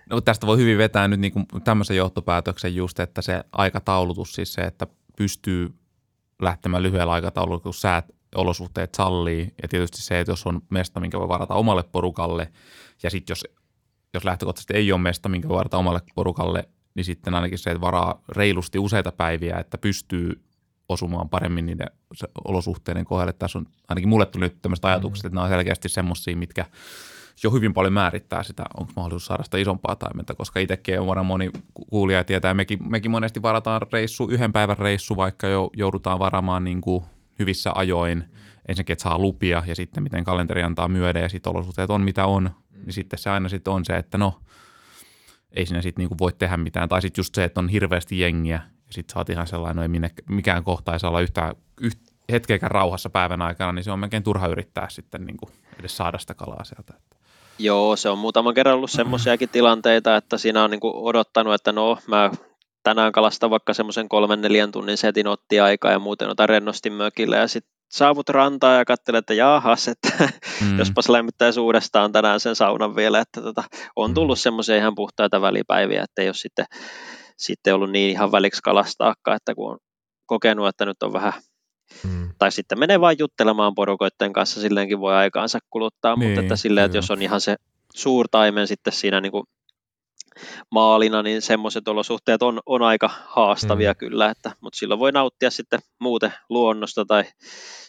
No, 0.09 0.21
tästä 0.21 0.47
voi 0.47 0.57
hyvin 0.57 0.77
vetää 0.77 1.07
nyt 1.07 1.19
niin 1.19 1.33
kuin 1.33 1.45
tämmöisen 1.63 1.97
johtopäätöksen 1.97 2.75
just, 2.75 2.99
että 2.99 3.21
se 3.21 3.43
aikataulutus, 3.51 4.33
siis 4.33 4.53
se, 4.53 4.61
että 4.61 4.87
pystyy 5.17 5.69
lähtemään 6.41 6.83
lyhyellä 6.83 7.13
aikataululla, 7.13 7.59
kun 7.59 7.73
säät 7.73 8.05
olosuhteet 8.35 8.95
sallii. 8.95 9.53
Ja 9.61 9.67
tietysti 9.67 10.01
se, 10.01 10.19
että 10.19 10.31
jos 10.31 10.47
on 10.47 10.61
mesta, 10.69 10.99
minkä 10.99 11.19
voi 11.19 11.27
varata 11.27 11.53
omalle 11.53 11.83
porukalle, 11.83 12.51
ja 13.03 13.09
sitten 13.09 13.31
jos, 13.31 13.45
jos 14.13 14.25
lähtökohtaisesti 14.25 14.73
ei 14.73 14.91
ole 14.91 15.01
mesta, 15.01 15.29
minkä 15.29 15.49
voi 15.49 15.57
varata 15.57 15.77
omalle 15.77 16.01
porukalle, 16.15 16.69
niin 16.95 17.05
sitten 17.05 17.35
ainakin 17.35 17.59
se, 17.59 17.71
että 17.71 17.81
varaa 17.81 18.21
reilusti 18.29 18.79
useita 18.79 19.11
päiviä, 19.11 19.57
että 19.57 19.77
pystyy 19.77 20.41
osumaan 20.89 21.29
paremmin 21.29 21.65
niiden 21.65 21.87
olosuhteiden 22.45 23.05
kohdalle. 23.05 23.33
Tässä 23.33 23.59
on 23.59 23.65
ainakin 23.87 24.09
mulle 24.09 24.25
tuli 24.25 24.43
nyt 24.43 24.61
tämmöiset 24.61 24.85
ajatukset, 24.85 25.23
mm. 25.23 25.27
että 25.27 25.35
nämä 25.35 25.43
on 25.43 25.49
selkeästi 25.49 25.89
semmoisia, 25.89 26.37
mitkä 26.37 26.65
jo 27.43 27.51
hyvin 27.51 27.73
paljon 27.73 27.93
määrittää 27.93 28.43
sitä, 28.43 28.63
onko 28.77 28.93
mahdollisuus 28.95 29.25
saada 29.25 29.43
sitä 29.43 29.57
isompaa 29.57 29.95
taimenta, 29.95 30.35
koska 30.35 30.59
itsekin 30.59 30.99
on 30.99 31.07
varmaan 31.07 31.25
moni 31.25 31.51
kuulija 31.89 32.23
tietää, 32.23 32.53
mekin, 32.53 32.89
mekin 32.89 33.11
monesti 33.11 33.41
varataan 33.41 33.81
reissu, 33.93 34.27
yhden 34.27 34.53
päivän 34.53 34.77
reissu, 34.77 35.15
vaikka 35.15 35.47
jo 35.47 35.69
joudutaan 35.73 36.19
varamaan 36.19 36.63
niin 36.63 36.81
kuin 36.81 37.03
hyvissä 37.39 37.71
ajoin, 37.75 38.23
ensinnäkin, 38.67 38.93
että 38.93 39.03
saa 39.03 39.19
lupia 39.19 39.63
ja 39.65 39.75
sitten 39.75 40.03
miten 40.03 40.23
kalenteri 40.23 40.63
antaa 40.63 40.87
myöden 40.87 41.21
ja 41.21 41.29
sitten 41.29 41.51
olosuhteet 41.51 41.89
on 41.89 42.01
mitä 42.01 42.25
on, 42.25 42.49
niin 42.85 42.93
sitten 42.93 43.19
se 43.19 43.29
aina 43.29 43.49
sitten 43.49 43.73
on 43.73 43.85
se, 43.85 43.97
että 43.97 44.17
no, 44.17 44.39
ei 45.51 45.65
sinä 45.65 45.81
sitten 45.81 46.01
niinku 46.01 46.15
voi 46.19 46.33
tehdä 46.33 46.57
mitään. 46.57 46.89
Tai 46.89 47.01
sitten 47.01 47.19
just 47.19 47.35
se, 47.35 47.43
että 47.43 47.59
on 47.59 47.69
hirveästi 47.69 48.19
jengiä 48.19 48.61
sitten 48.93 49.13
saat 49.13 49.29
ihan 49.29 49.47
sellainen, 49.47 49.75
no 49.75 49.81
ei 49.81 49.87
minne, 49.87 50.11
mikään 50.29 50.63
kohta 50.63 50.93
ei 50.93 50.99
saa 50.99 51.09
olla 51.09 51.21
yhtään, 51.21 51.55
yht, 51.81 51.99
hetkeäkään 52.31 52.71
rauhassa 52.71 53.09
päivän 53.09 53.41
aikana, 53.41 53.71
niin 53.71 53.83
se 53.83 53.91
on 53.91 53.99
melkein 53.99 54.23
turha 54.23 54.47
yrittää 54.47 54.89
sitten 54.89 55.25
niinku 55.25 55.49
edes 55.79 55.97
saada 55.97 56.17
sitä 56.17 56.33
kalaa 56.33 56.63
sieltä. 56.63 56.93
Joo, 57.59 57.95
se 57.95 58.09
on 58.09 58.17
muutaman 58.17 58.53
kerran 58.53 58.75
ollut 58.75 58.91
semmoisiakin 58.91 59.49
tilanteita, 59.49 60.17
että 60.17 60.37
siinä 60.37 60.63
on 60.63 60.71
niinku 60.71 61.07
odottanut, 61.07 61.53
että 61.53 61.71
no 61.71 61.97
mä 62.07 62.31
tänään 62.83 63.11
kalastan 63.11 63.49
vaikka 63.49 63.73
semmoisen 63.73 64.09
kolmen 64.09 64.41
neljän 64.41 64.71
tunnin 64.71 64.97
setin 64.97 65.27
otti 65.27 65.59
aikaa 65.59 65.91
ja 65.91 65.99
muuten 65.99 66.29
otan 66.29 66.49
rennosti 66.49 66.89
mökille 66.89 67.37
ja 67.37 67.47
sitten 67.47 67.73
saavut 67.91 68.29
rantaa 68.29 68.73
ja 68.73 68.85
katselet, 68.85 69.19
että 69.19 69.33
jahas, 69.33 69.87
että 69.87 70.29
mm. 70.61 70.79
jospas 70.79 71.09
lämmittäisi 71.09 71.59
uudestaan 71.59 72.11
tänään 72.11 72.39
sen 72.39 72.55
saunan 72.55 72.95
vielä, 72.95 73.19
että 73.19 73.41
tota, 73.41 73.63
on 73.95 74.11
mm. 74.11 74.13
tullut 74.13 74.39
semmoisia 74.39 74.77
ihan 74.77 74.95
puhtaita 74.95 75.41
välipäiviä, 75.41 76.03
että 76.03 76.21
ei 76.21 76.27
ole 76.27 76.33
sitten, 76.33 76.65
sitten 77.37 77.75
ollut 77.75 77.91
niin 77.91 78.09
ihan 78.09 78.31
väliksi 78.31 78.61
kalastaakaan, 78.61 79.37
että 79.37 79.55
kun 79.55 79.71
on 79.71 79.77
kokenut, 80.25 80.67
että 80.67 80.85
nyt 80.85 81.03
on 81.03 81.13
vähän 81.13 81.33
Mm. 82.03 82.29
Tai 82.37 82.51
sitten 82.51 82.79
menee 82.79 83.01
vain 83.01 83.19
juttelemaan 83.19 83.75
porukoiden 83.75 84.33
kanssa, 84.33 84.61
silleenkin 84.61 84.99
voi 84.99 85.13
aikaansa 85.13 85.59
kuluttaa, 85.69 86.15
niin, 86.15 86.29
mutta 86.29 86.41
että 86.41 86.55
silleen, 86.55 86.85
että 86.85 86.97
jos 86.97 87.11
on 87.11 87.21
ihan 87.21 87.41
se 87.41 87.55
suurtaimen 87.93 88.67
sitten 88.67 88.93
siinä 88.93 89.21
niin 89.21 89.31
kuin 89.31 89.43
maalina, 90.71 91.23
niin 91.23 91.41
semmoiset 91.41 91.87
olosuhteet 91.87 92.41
on, 92.41 92.59
on 92.65 92.81
aika 92.81 93.09
haastavia 93.27 93.91
mm. 93.91 93.97
kyllä, 93.97 94.29
että, 94.29 94.51
mutta 94.61 94.77
silloin 94.77 94.99
voi 94.99 95.11
nauttia 95.11 95.51
sitten 95.51 95.79
muuten 95.99 96.33
luonnosta 96.49 97.05
tai 97.05 97.23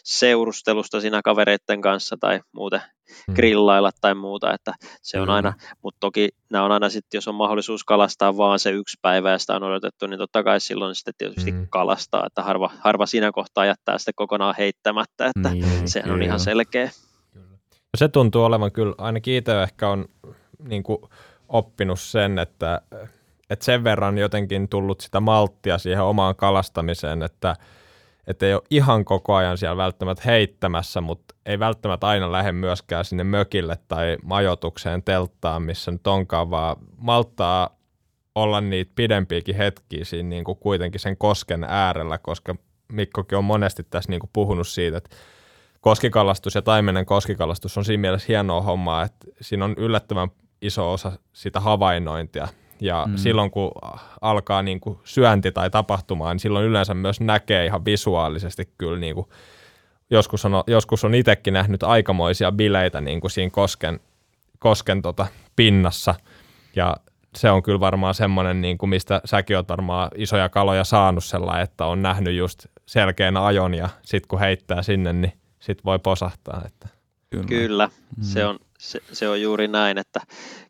seurustelusta 0.03 1.01
siinä 1.01 1.21
kavereiden 1.23 1.81
kanssa 1.81 2.17
tai 2.19 2.39
muuten 2.51 2.81
mm. 3.27 3.33
grillailla 3.33 3.91
tai 4.01 4.15
muuta, 4.15 4.53
että 4.53 4.73
se 5.01 5.19
on 5.19 5.27
mm. 5.27 5.33
aina, 5.33 5.53
mutta 5.83 5.97
toki 5.99 6.29
nämä 6.49 6.65
on 6.65 6.71
aina 6.71 6.89
sitten, 6.89 7.17
jos 7.17 7.27
on 7.27 7.35
mahdollisuus 7.35 7.83
kalastaa 7.83 8.37
vaan 8.37 8.59
se 8.59 8.71
yksi 8.71 8.97
päivä 9.01 9.31
ja 9.31 9.39
sitä 9.39 9.55
on 9.55 9.63
odotettu, 9.63 10.07
niin 10.07 10.17
totta 10.17 10.43
kai 10.43 10.59
silloin 10.59 10.95
sitten 10.95 11.13
tietysti 11.17 11.51
mm. 11.51 11.67
kalastaa, 11.69 12.25
että 12.25 12.43
harva, 12.43 12.71
harva 12.79 13.05
siinä 13.05 13.31
kohtaa 13.31 13.65
jättää 13.65 13.97
sitten 13.97 14.13
kokonaan 14.15 14.55
heittämättä, 14.57 15.25
että 15.25 15.49
niin, 15.49 15.87
sehän 15.87 16.03
kyllä. 16.03 16.15
on 16.15 16.23
ihan 16.23 16.39
selkeä. 16.39 16.91
Se 17.97 18.07
tuntuu 18.07 18.43
olevan 18.43 18.71
kyllä, 18.71 18.95
ainakin 18.97 19.33
itse 19.33 19.63
ehkä 19.63 19.89
on 19.89 20.05
niin 20.69 20.83
kuin, 20.83 20.97
oppinut 21.49 21.99
sen, 21.99 22.39
että, 22.39 22.81
että 23.49 23.65
sen 23.65 23.83
verran 23.83 24.17
jotenkin 24.17 24.69
tullut 24.69 25.01
sitä 25.01 25.19
malttia 25.19 25.77
siihen 25.77 26.03
omaan 26.03 26.35
kalastamiseen, 26.35 27.23
että, 27.23 27.55
että 28.27 28.45
ei 28.45 28.53
ole 28.53 28.61
ihan 28.69 29.05
koko 29.05 29.35
ajan 29.35 29.57
siellä 29.57 29.77
välttämättä 29.77 30.23
heittämässä, 30.25 31.01
mutta 31.01 31.35
ei 31.45 31.59
välttämättä 31.59 32.07
aina 32.07 32.31
lähde 32.31 32.51
myöskään 32.51 33.05
sinne 33.05 33.23
mökille 33.23 33.77
tai 33.87 34.17
majoitukseen 34.23 35.03
telttaan, 35.03 35.61
missä 35.61 35.91
nyt 35.91 36.07
onkaan, 36.07 36.49
vaan 36.49 36.75
malttaa 36.97 37.75
olla 38.35 38.61
niitä 38.61 38.91
pidempiäkin 38.95 39.55
hetkiä 39.55 40.05
siinä 40.05 40.29
niin 40.29 40.43
kuin 40.43 40.57
kuitenkin 40.57 40.99
sen 40.99 41.17
kosken 41.17 41.63
äärellä, 41.63 42.17
koska 42.17 42.55
Mikkokin 42.91 43.37
on 43.37 43.43
monesti 43.43 43.83
tässä 43.89 44.09
niin 44.09 44.19
kuin 44.19 44.29
puhunut 44.33 44.67
siitä, 44.67 44.97
että 44.97 45.15
koskikalastus 45.81 46.55
ja 46.55 46.61
taimenen 46.61 47.05
koskikalastus 47.05 47.77
on 47.77 47.85
siinä 47.85 48.01
mielessä 48.01 48.25
hienoa 48.27 48.61
hommaa, 48.61 49.03
että 49.03 49.27
siinä 49.41 49.65
on 49.65 49.75
yllättävän 49.77 50.29
iso 50.61 50.91
osa 50.91 51.11
sitä 51.33 51.59
havainnointia. 51.59 52.47
Ja 52.81 53.05
mm. 53.07 53.15
silloin 53.17 53.51
kun 53.51 53.71
alkaa 54.21 54.61
niin 54.61 54.79
kuin 54.79 54.99
syönti 55.03 55.51
tai 55.51 55.69
tapahtumaan, 55.69 56.33
niin 56.33 56.39
silloin 56.39 56.65
yleensä 56.65 56.93
myös 56.93 57.21
näkee 57.21 57.65
ihan 57.65 57.85
visuaalisesti 57.85 58.69
kyllä 58.77 58.99
niin 58.99 59.15
kuin 59.15 59.27
joskus 60.09 60.45
on, 60.45 60.51
joskus 60.67 61.05
on 61.05 61.15
itsekin 61.15 61.53
nähnyt 61.53 61.83
aikamoisia 61.83 62.51
bileitä 62.51 63.01
niin 63.01 63.21
kuin 63.21 63.31
siinä 63.31 63.49
kosken, 63.49 63.99
kosken 64.59 65.01
tota 65.01 65.27
pinnassa. 65.55 66.15
Ja 66.75 66.95
se 67.35 67.51
on 67.51 67.63
kyllä 67.63 67.79
varmaan 67.79 68.13
semmoinen, 68.13 68.61
niin 68.61 68.77
kuin 68.77 68.89
mistä 68.89 69.21
säkin 69.25 69.57
oot 69.57 69.69
varmaan 69.69 70.11
isoja 70.15 70.49
kaloja 70.49 70.83
saanut 70.83 71.23
sellainen, 71.23 71.63
että 71.63 71.85
on 71.85 72.01
nähnyt 72.01 72.35
just 72.35 72.65
selkeän 72.85 73.37
ajon 73.37 73.73
ja 73.73 73.89
sitten 74.01 74.27
kun 74.27 74.39
heittää 74.39 74.81
sinne, 74.81 75.13
niin 75.13 75.33
sitten 75.59 75.85
voi 75.85 75.99
posahtaa. 75.99 76.61
Että. 76.65 76.87
Kyllä, 77.29 77.45
kyllä. 77.47 77.87
Mm. 78.17 78.23
se, 78.23 78.45
on, 78.45 78.59
se, 78.85 78.99
se 79.11 79.29
on 79.29 79.41
juuri 79.41 79.67
näin, 79.67 79.97
että 79.97 80.19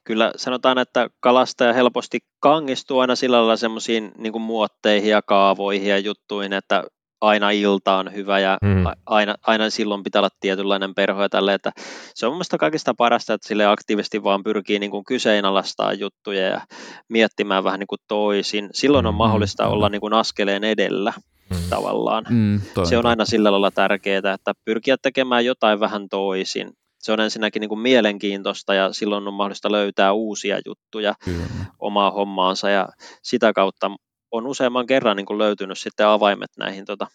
kyllä 0.04 0.32
sanotaan, 0.36 0.78
että 0.78 1.10
kalastaja 1.20 1.74
helposti 1.74 2.20
kangistuu 2.40 3.00
aina 3.00 3.16
sillä 3.16 3.38
lailla 3.38 3.58
semmoisiin 3.58 4.12
niin 4.18 4.42
muotteihin 4.42 5.10
ja 5.10 5.22
kaavoihin 5.22 5.90
ja 5.90 5.98
juttuihin, 5.98 6.54
että 6.54 6.84
aina 7.22 7.52
ilta 7.52 7.98
on 7.98 8.14
hyvä 8.14 8.40
ja 8.40 8.58
mm. 8.62 8.84
aina, 9.06 9.36
aina 9.48 9.70
silloin 9.70 10.04
pitää 10.04 10.20
olla 10.20 10.30
tietynlainen 10.40 10.96
perho 10.96 11.22
ja 11.22 11.30
tälle, 11.30 11.54
että 11.54 11.72
se 12.16 12.28
on 12.28 12.34
mielestäni 12.34 12.60
kaikista 12.60 12.94
parasta, 12.98 13.34
että 13.34 13.48
sille 13.48 13.66
aktiivisesti 13.66 14.24
vaan 14.24 14.44
pyrkii 14.44 14.80
niin 14.80 14.92
kuin 14.92 15.06
kyseenalaistaa 15.06 15.94
juttuja 15.94 16.42
ja 16.42 16.62
miettimään 17.10 17.64
vähän 17.64 17.80
niin 17.80 17.88
kuin 17.88 18.02
toisin. 18.08 18.70
Silloin 18.74 19.06
on 19.06 19.14
mm, 19.14 19.18
mahdollista 19.18 19.66
mm. 19.66 19.72
olla 19.72 19.90
niin 19.90 20.02
kuin 20.02 20.14
askeleen 20.14 20.64
edellä 20.64 21.14
mm. 21.50 21.58
tavallaan. 21.70 22.26
Mm, 22.30 22.62
se 22.84 22.98
on 22.98 23.06
aina 23.06 23.26
sillä 23.26 23.52
lailla 23.52 23.72
tärkeää, 23.72 24.34
että 24.34 24.54
pyrkiä 24.66 24.98
tekemään 25.02 25.46
jotain 25.46 25.80
vähän 25.80 26.10
toisin 26.10 26.74
se 27.06 27.12
on 27.12 27.20
ensinnäkin 27.20 27.60
niin 27.60 27.70
kuin 27.70 27.80
mielenkiintoista 27.80 28.74
ja 28.74 28.94
silloin 28.94 29.28
on 29.28 29.34
mahdollista 29.34 29.72
löytää 29.72 30.14
uusia 30.14 30.60
juttuja 30.66 31.14
Kyllä. 31.26 31.46
omaa 31.80 32.12
hommaansa 32.12 32.70
ja 32.70 32.88
sitä 33.24 33.54
kautta 33.54 33.92
on 34.32 34.48
useamman 34.48 34.86
kerran 34.86 35.18
niin 35.18 35.26
kuin 35.26 35.38
löytynyt 35.38 35.78
sitten 35.78 36.08
avaimet 36.08 36.50
näihin 36.58 36.86
tota, 36.86 37.08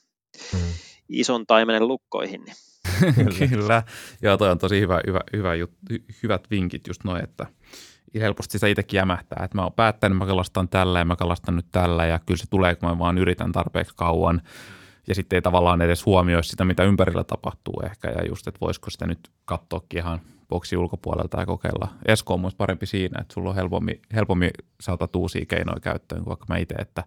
hmm. 0.52 0.60
ison 1.08 1.46
taimenen 1.46 1.88
lukkoihin. 1.88 2.44
Kyllä. 3.14 3.48
Kyllä. 3.56 3.82
Joo, 4.22 4.36
toi 4.36 4.50
on 4.50 4.58
tosi 4.58 4.80
hyvä, 4.80 5.00
hyvä, 5.06 5.20
hyvä 5.32 5.54
jut, 5.54 5.70
hyvät 6.22 6.50
vinkit 6.50 6.86
just 6.86 7.04
noin, 7.04 7.24
että 7.24 7.46
helposti 8.14 8.52
sitä 8.52 8.66
itsekin 8.66 8.98
jämähtää, 8.98 9.44
että 9.44 9.58
mä 9.58 9.62
oon 9.62 9.72
päättänyt, 9.72 10.16
että 10.16 10.24
mä 10.24 10.30
kalastan 10.30 10.68
tällä 10.68 10.98
ja 10.98 11.04
mä 11.04 11.16
kalastan 11.16 11.56
nyt 11.56 11.66
tällä 11.72 12.06
ja 12.06 12.18
kyllä 12.26 12.38
se 12.38 12.50
tulee, 12.50 12.74
kun 12.74 12.88
mä 12.88 12.98
vaan 12.98 13.18
yritän 13.18 13.52
tarpeeksi 13.52 13.94
kauan 13.96 14.42
ja 15.10 15.14
sitten 15.14 15.36
ei 15.36 15.42
tavallaan 15.42 15.82
edes 15.82 16.06
huomioi 16.06 16.44
sitä, 16.44 16.64
mitä 16.64 16.84
ympärillä 16.84 17.24
tapahtuu 17.24 17.82
ehkä 17.84 18.08
ja 18.08 18.26
just, 18.28 18.48
että 18.48 18.60
voisiko 18.60 18.90
sitä 18.90 19.06
nyt 19.06 19.18
katsoakin 19.44 19.98
ihan 19.98 20.20
boksi 20.48 20.76
ulkopuolelta 20.76 21.40
ja 21.40 21.46
kokeilla. 21.46 21.88
Esko 22.06 22.34
on 22.34 22.50
parempi 22.56 22.86
siinä, 22.86 23.20
että 23.20 23.34
sulla 23.34 23.50
on 23.50 23.54
helpommin, 23.54 24.00
helpommin 24.14 24.50
saada 24.80 25.08
uusia 25.16 25.46
keinoja 25.46 25.80
käyttöön 25.80 26.24
kuin 26.24 26.28
vaikka 26.28 26.46
mä 26.48 26.56
itse, 26.56 26.74
että, 26.74 27.04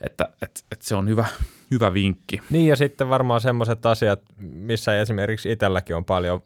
että, 0.00 0.28
että, 0.42 0.60
että 0.72 0.86
se 0.86 0.94
on 0.94 1.08
hyvä, 1.08 1.26
hyvä 1.70 1.94
vinkki. 1.94 2.40
Niin 2.50 2.66
ja 2.66 2.76
sitten 2.76 3.08
varmaan 3.08 3.40
semmoiset 3.40 3.86
asiat, 3.86 4.20
missä 4.38 5.00
esimerkiksi 5.00 5.52
itselläkin 5.52 5.96
on 5.96 6.04
paljon 6.04 6.42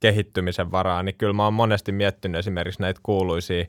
kehittymisen 0.00 0.70
varaa, 0.70 1.02
niin 1.02 1.14
kyllä 1.14 1.32
mä 1.32 1.44
oon 1.44 1.54
monesti 1.54 1.92
miettinyt 1.92 2.38
esimerkiksi 2.38 2.82
näitä 2.82 3.00
kuuluisia 3.02 3.64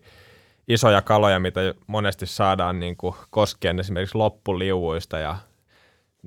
isoja 0.67 1.01
kaloja, 1.01 1.39
mitä 1.39 1.73
monesti 1.87 2.25
saadaan 2.25 2.79
niin 2.79 2.97
kuin 2.97 3.15
koskien 3.29 3.79
esimerkiksi 3.79 4.17
loppuliuuista 4.17 5.19
ja 5.19 5.37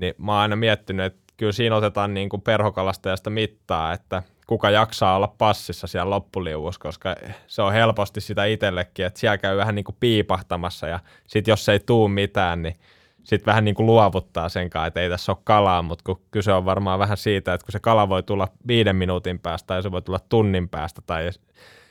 niin 0.00 0.14
mä 0.18 0.32
oon 0.32 0.40
aina 0.40 0.56
miettinyt, 0.56 1.06
että 1.06 1.34
kyllä 1.36 1.52
siinä 1.52 1.76
otetaan 1.76 2.14
niin 2.14 2.28
kuin 2.28 2.42
perhokalastajasta 2.42 3.30
mittaa, 3.30 3.92
että 3.92 4.22
kuka 4.46 4.70
jaksaa 4.70 5.16
olla 5.16 5.34
passissa 5.38 5.86
siellä 5.86 6.10
loppuliuvussa, 6.10 6.80
koska 6.80 7.16
se 7.46 7.62
on 7.62 7.72
helposti 7.72 8.20
sitä 8.20 8.44
itsellekin, 8.44 9.06
että 9.06 9.20
siellä 9.20 9.38
käy 9.38 9.56
vähän 9.56 9.74
niin 9.74 9.84
kuin 9.84 9.96
piipahtamassa 10.00 10.86
ja 10.86 11.00
sitten 11.26 11.52
jos 11.52 11.68
ei 11.68 11.80
tuu 11.80 12.08
mitään, 12.08 12.62
niin 12.62 12.76
sitten 13.24 13.46
vähän 13.46 13.64
niin 13.64 13.74
kuin 13.74 13.86
luovuttaa 13.86 14.48
sen 14.48 14.70
kanssa, 14.70 14.86
että 14.86 15.00
ei 15.00 15.10
tässä 15.10 15.32
ole 15.32 15.38
kalaa, 15.44 15.82
mutta 15.82 16.04
kun 16.04 16.20
kyse 16.30 16.52
on 16.52 16.64
varmaan 16.64 16.98
vähän 16.98 17.16
siitä, 17.16 17.54
että 17.54 17.64
kun 17.64 17.72
se 17.72 17.80
kala 17.80 18.08
voi 18.08 18.22
tulla 18.22 18.48
viiden 18.66 18.96
minuutin 18.96 19.38
päästä 19.38 19.66
tai 19.66 19.82
se 19.82 19.92
voi 19.92 20.02
tulla 20.02 20.20
tunnin 20.28 20.68
päästä 20.68 21.02
tai 21.06 21.30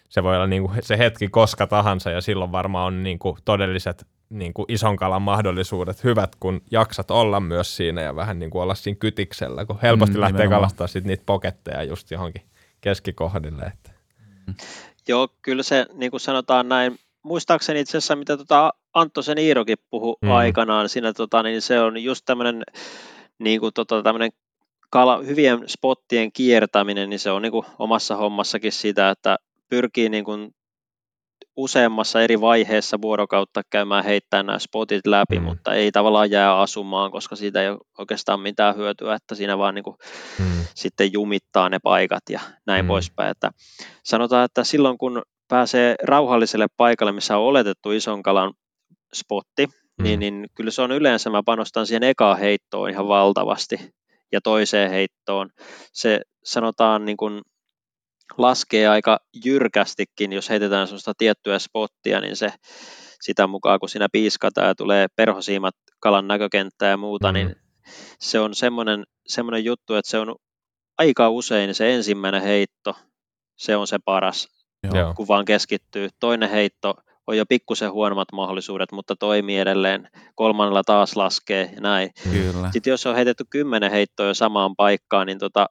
se 0.09 0.23
voi 0.23 0.35
olla 0.35 0.47
niin 0.47 0.63
kuin 0.63 0.83
se 0.83 0.97
hetki 0.97 1.27
koska 1.27 1.67
tahansa 1.67 2.11
ja 2.11 2.21
silloin 2.21 2.51
varmaan 2.51 2.87
on 2.87 3.03
niin 3.03 3.19
kuin 3.19 3.37
todelliset 3.45 4.07
niin 4.29 4.53
kuin 4.53 4.65
ison 4.69 4.95
kalan 4.95 5.21
mahdollisuudet 5.21 6.03
hyvät, 6.03 6.35
kun 6.39 6.61
jaksat 6.71 7.11
olla 7.11 7.39
myös 7.39 7.77
siinä 7.77 8.01
ja 8.01 8.15
vähän 8.15 8.39
niin 8.39 8.49
kuin 8.49 8.61
olla 8.61 8.75
siinä 8.75 8.97
kytiksellä, 8.99 9.65
kun 9.65 9.79
helposti 9.81 10.15
mm, 10.15 10.21
lähtee 10.21 10.47
kalastaa 10.47 10.87
sit 10.87 11.03
niitä 11.03 11.23
poketteja 11.25 11.83
just 11.83 12.11
johonkin 12.11 12.41
keskikohdille. 12.81 13.63
Että. 13.63 13.91
Mm. 14.47 14.53
Joo, 15.07 15.27
kyllä 15.41 15.63
se, 15.63 15.85
niin 15.93 16.11
kuin 16.11 16.21
sanotaan 16.21 16.69
näin, 16.69 16.99
muistaakseni 17.23 17.79
itse 17.79 17.97
asiassa, 17.97 18.15
mitä 18.15 18.37
tuota 18.37 18.73
Anttosen 18.93 19.37
Iirokin 19.37 19.77
puhui 19.89 20.15
mm. 20.21 20.31
aikanaan 20.31 20.89
siinä, 20.89 21.13
tota, 21.13 21.43
niin 21.43 21.61
se 21.61 21.79
on 21.79 22.03
just 22.03 22.25
tämmöinen 22.25 22.63
niin 23.39 23.59
kuin, 23.59 23.73
tota, 23.73 24.03
tämmöinen 24.03 24.31
kala, 24.89 25.17
hyvien 25.17 25.69
spottien 25.69 26.31
kiertäminen, 26.31 27.09
niin 27.09 27.19
se 27.19 27.31
on 27.31 27.41
niin 27.41 27.51
kuin 27.51 27.65
omassa 27.79 28.15
hommassakin 28.15 28.71
sitä, 28.71 29.09
että 29.09 29.37
pyrkii 29.69 30.09
niin 30.09 30.23
kuin 30.23 30.55
useammassa 31.57 32.21
eri 32.21 32.41
vaiheessa 32.41 32.97
vuorokautta 33.01 33.61
käymään 33.69 34.03
heittämään 34.03 34.45
nämä 34.45 34.59
spotit 34.59 35.07
läpi, 35.07 35.39
mm. 35.39 35.45
mutta 35.45 35.73
ei 35.73 35.91
tavallaan 35.91 36.31
jää 36.31 36.59
asumaan, 36.59 37.11
koska 37.11 37.35
siitä 37.35 37.61
ei 37.61 37.69
ole 37.69 37.77
oikeastaan 37.97 38.39
mitään 38.39 38.75
hyötyä, 38.75 39.15
että 39.15 39.35
siinä 39.35 39.57
vaan 39.57 39.75
niin 39.75 39.83
kuin 39.83 39.95
mm. 40.39 40.45
sitten 40.75 41.13
jumittaa 41.13 41.69
ne 41.69 41.79
paikat 41.83 42.23
ja 42.29 42.39
näin 42.65 42.85
mm. 42.85 42.87
poispäin. 42.87 43.31
Että 43.31 43.51
sanotaan, 44.03 44.45
että 44.45 44.63
silloin 44.63 44.97
kun 44.97 45.21
pääsee 45.47 45.95
rauhalliselle 46.03 46.67
paikalle, 46.77 47.11
missä 47.11 47.37
on 47.37 47.43
oletettu 47.43 47.91
ison 47.91 48.23
kalan 48.23 48.53
spotti, 49.13 49.65
niin, 49.65 49.69
mm. 49.97 50.03
niin, 50.03 50.19
niin 50.19 50.49
kyllä 50.55 50.71
se 50.71 50.81
on 50.81 50.91
yleensä, 50.91 51.29
mä 51.29 51.41
panostan 51.45 51.87
siihen 51.87 52.03
ekaan 52.03 52.39
heittoon 52.39 52.89
ihan 52.89 53.07
valtavasti 53.07 53.93
ja 54.31 54.41
toiseen 54.41 54.91
heittoon. 54.91 55.49
Se 55.93 56.21
sanotaan 56.43 57.05
niin 57.05 57.17
kuin 57.17 57.41
laskee 58.37 58.87
aika 58.87 59.19
jyrkästikin, 59.45 60.33
jos 60.33 60.49
heitetään 60.49 60.87
sellaista 60.87 61.13
tiettyä 61.17 61.59
spottia, 61.59 62.21
niin 62.21 62.35
se 62.35 62.53
sitä 63.21 63.47
mukaan, 63.47 63.79
kun 63.79 63.89
siinä 63.89 64.07
piiskataan 64.11 64.67
ja 64.67 64.75
tulee 64.75 65.07
perhosiimat 65.15 65.75
kalan 65.99 66.27
näkökenttää 66.27 66.89
ja 66.89 66.97
muuta, 66.97 67.31
niin 67.31 67.47
mm. 67.47 67.53
niin 67.53 67.67
se 68.19 68.39
on 68.39 68.55
semmoinen, 68.55 69.03
semmoinen 69.27 69.65
juttu, 69.65 69.95
että 69.95 70.11
se 70.11 70.19
on 70.19 70.35
aika 70.97 71.29
usein 71.29 71.75
se 71.75 71.95
ensimmäinen 71.95 72.41
heitto, 72.41 72.95
se 73.55 73.75
on 73.75 73.87
se 73.87 73.97
paras, 74.05 74.47
Joo. 74.93 75.13
kun 75.13 75.27
vaan 75.27 75.45
keskittyy. 75.45 76.09
Toinen 76.19 76.49
heitto 76.49 76.93
on 77.27 77.37
jo 77.37 77.45
pikkusen 77.45 77.91
huonommat 77.91 78.27
mahdollisuudet, 78.33 78.91
mutta 78.91 79.15
toimii 79.15 79.57
edelleen. 79.57 80.09
Kolmannella 80.35 80.83
taas 80.83 81.15
laskee 81.15 81.71
ja 81.75 81.81
näin. 81.81 82.09
Kyllä. 82.31 82.71
Sitten 82.71 82.91
jos 82.91 83.05
on 83.05 83.15
heitetty 83.15 83.43
kymmenen 83.49 83.91
heittoa 83.91 84.25
jo 84.25 84.33
samaan 84.33 84.75
paikkaan, 84.75 85.27
niin 85.27 85.39
tota, 85.39 85.67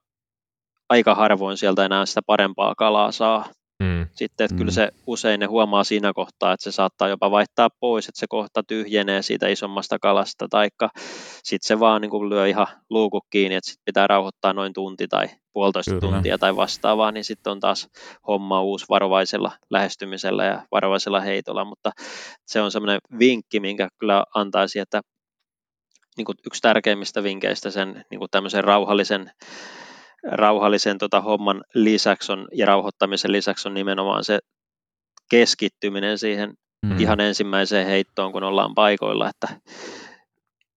aika 0.88 1.14
harvoin 1.14 1.56
sieltä 1.56 1.84
enää 1.84 2.06
sitä 2.06 2.20
parempaa 2.26 2.74
kalaa 2.74 3.12
saa. 3.12 3.44
Mm. 3.82 4.06
Sitten, 4.14 4.44
että 4.44 4.54
mm. 4.54 4.58
kyllä 4.58 4.72
se 4.72 4.88
usein 5.06 5.40
ne 5.40 5.46
huomaa 5.46 5.84
siinä 5.84 6.12
kohtaa, 6.12 6.52
että 6.52 6.64
se 6.64 6.72
saattaa 6.72 7.08
jopa 7.08 7.30
vaihtaa 7.30 7.68
pois, 7.80 8.08
että 8.08 8.20
se 8.20 8.26
kohta 8.28 8.62
tyhjenee 8.62 9.22
siitä 9.22 9.48
isommasta 9.48 9.98
kalasta, 9.98 10.46
taikka 10.50 10.90
sitten 11.42 11.68
se 11.68 11.80
vaan 11.80 12.02
niin 12.02 12.10
kuin 12.10 12.30
lyö 12.30 12.48
ihan 12.48 12.66
luukut 12.90 13.24
kiinni, 13.30 13.54
että 13.54 13.70
sit 13.70 13.80
pitää 13.84 14.06
rauhoittaa 14.06 14.52
noin 14.52 14.72
tunti 14.72 15.08
tai 15.08 15.26
puolitoista 15.52 15.90
kyllä. 15.90 16.00
tuntia 16.00 16.38
tai 16.38 16.56
vastaavaa, 16.56 17.12
niin 17.12 17.24
sitten 17.24 17.50
on 17.50 17.60
taas 17.60 17.88
homma 18.26 18.62
uusi 18.62 18.86
varovaisella 18.88 19.52
lähestymisellä 19.70 20.44
ja 20.44 20.62
varovaisella 20.72 21.20
heitolla, 21.20 21.64
mutta 21.64 21.90
se 22.46 22.60
on 22.60 22.70
semmoinen 22.70 22.98
vinkki, 23.18 23.60
minkä 23.60 23.88
kyllä 23.98 24.24
antaisi, 24.34 24.78
että 24.78 25.00
niin 26.16 26.24
kuin 26.24 26.36
yksi 26.46 26.62
tärkeimmistä 26.62 27.22
vinkkeistä 27.22 27.70
sen 27.70 28.04
niin 28.10 28.18
kuin 28.18 28.30
tämmöisen 28.30 28.64
rauhallisen 28.64 29.30
rauhallisen 30.32 30.98
tota, 30.98 31.20
homman 31.20 31.64
lisäksi 31.74 32.32
on, 32.32 32.48
ja 32.52 32.66
rauhoittamisen 32.66 33.32
lisäksi 33.32 33.68
on 33.68 33.74
nimenomaan 33.74 34.24
se 34.24 34.38
keskittyminen 35.30 36.18
siihen 36.18 36.54
mm. 36.86 37.00
ihan 37.00 37.20
ensimmäiseen 37.20 37.86
heittoon, 37.86 38.32
kun 38.32 38.44
ollaan 38.44 38.74
paikoilla, 38.74 39.28
että 39.28 39.48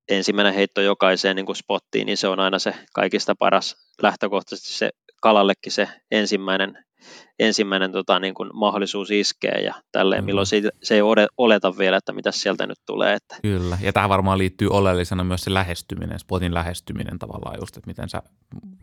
ensimmäinen 0.09 0.53
heitto 0.53 0.81
jokaiseen 0.81 1.35
niin 1.35 1.45
kuin 1.45 1.55
spottiin, 1.55 2.05
niin 2.05 2.17
se 2.17 2.27
on 2.27 2.39
aina 2.39 2.59
se 2.59 2.73
kaikista 2.93 3.35
paras 3.39 3.75
lähtökohtaisesti 4.01 4.73
se 4.73 4.89
kalallekin 5.21 5.71
se 5.71 5.87
ensimmäinen 6.11 6.77
ensimmäinen 7.39 7.91
tota, 7.91 8.19
niin 8.19 8.33
kuin 8.33 8.49
mahdollisuus 8.53 9.11
iskee 9.11 9.61
ja 9.61 9.73
tälleen, 9.91 10.23
mm. 10.23 10.25
milloin 10.25 10.47
se, 10.47 10.61
se 10.83 10.95
ei 10.95 11.01
oleta 11.37 11.77
vielä, 11.77 11.97
että 11.97 12.13
mitä 12.13 12.31
sieltä 12.31 12.67
nyt 12.67 12.79
tulee. 12.85 13.13
Että. 13.13 13.37
Kyllä, 13.41 13.77
ja 13.81 13.93
tähän 13.93 14.09
varmaan 14.09 14.37
liittyy 14.37 14.67
oleellisena 14.71 15.23
myös 15.23 15.41
se 15.41 15.53
lähestyminen, 15.53 16.19
spotin 16.19 16.53
lähestyminen 16.53 17.19
tavallaan 17.19 17.57
just, 17.59 17.77
että 17.77 17.87
miten 17.87 18.09
sä, 18.09 18.21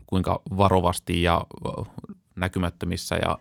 kuinka 0.07 0.41
varovasti 0.57 1.21
ja 1.21 1.45
näkymättömissä 2.35 3.15
ja 3.15 3.37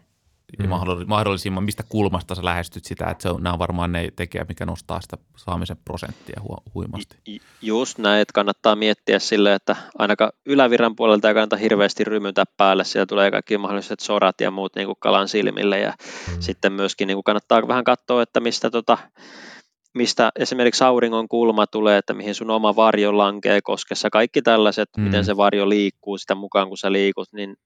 mm. 0.59 0.69
mahdollisimman, 1.07 1.65
mistä 1.65 1.83
kulmasta 1.89 2.35
sä 2.35 2.45
lähestyt 2.45 2.85
sitä, 2.85 3.07
että 3.11 3.23
se 3.23 3.29
on, 3.29 3.43
nämä 3.43 3.53
on 3.53 3.59
varmaan 3.59 3.93
ne 3.93 4.09
tekijät, 4.17 4.49
mikä 4.49 4.67
nostaa 4.67 5.01
sitä 5.01 5.17
saamisen 5.37 5.77
prosenttia 5.85 6.41
hu, 6.43 6.57
huimasti. 6.75 7.17
Just 7.63 7.99
näin, 7.99 8.21
että 8.21 8.33
kannattaa 8.33 8.77
miettiä 8.77 9.19
sille, 9.19 9.55
että 9.55 9.77
ainakaan 9.99 10.33
ylävirran 10.47 10.97
puolelta 10.97 11.29
ei 11.29 11.35
kannata 11.35 11.57
hirveästi 11.57 12.05
rymytä 12.05 12.45
päälle, 12.57 12.85
siellä 12.85 13.07
tulee 13.07 13.31
kaikki 13.31 13.59
mahdolliset 13.59 14.01
sorat 14.01 14.41
ja 14.41 14.51
muut 14.51 14.77
niin 14.77 14.87
kuin 14.87 14.97
kalan 15.01 15.29
silmille 15.29 15.81
ja 15.81 15.93
mm. 16.29 16.41
sitten 16.41 16.73
myöskin 16.73 17.07
niin 17.07 17.17
kuin 17.17 17.25
kannattaa 17.25 17.69
vähän 17.69 17.85
katsoa, 17.85 18.23
että 18.23 18.41
mistä 18.41 18.71
tota, 18.71 18.99
mistä 19.95 20.31
esimerkiksi 20.39 20.85
auringon 20.85 21.29
kulma 21.29 21.67
tulee, 21.67 21.99
että 21.99 22.15
mihin 22.15 22.35
sun 22.35 22.51
oma 22.51 22.77
varjo 22.77 23.19
lankee 23.19 23.61
koskessa, 23.63 24.11
kaikki 24.11 24.43
tällaiset, 24.43 24.89
mm. 24.97 25.03
miten 25.05 25.25
se 25.25 25.37
varjo 25.37 25.69
liikkuu 25.69 26.19
sitä 26.19 26.35
mukaan, 26.35 26.69
kun 26.69 26.79
sä 26.79 26.93
liikut, 26.93 27.29
niin 27.33 27.57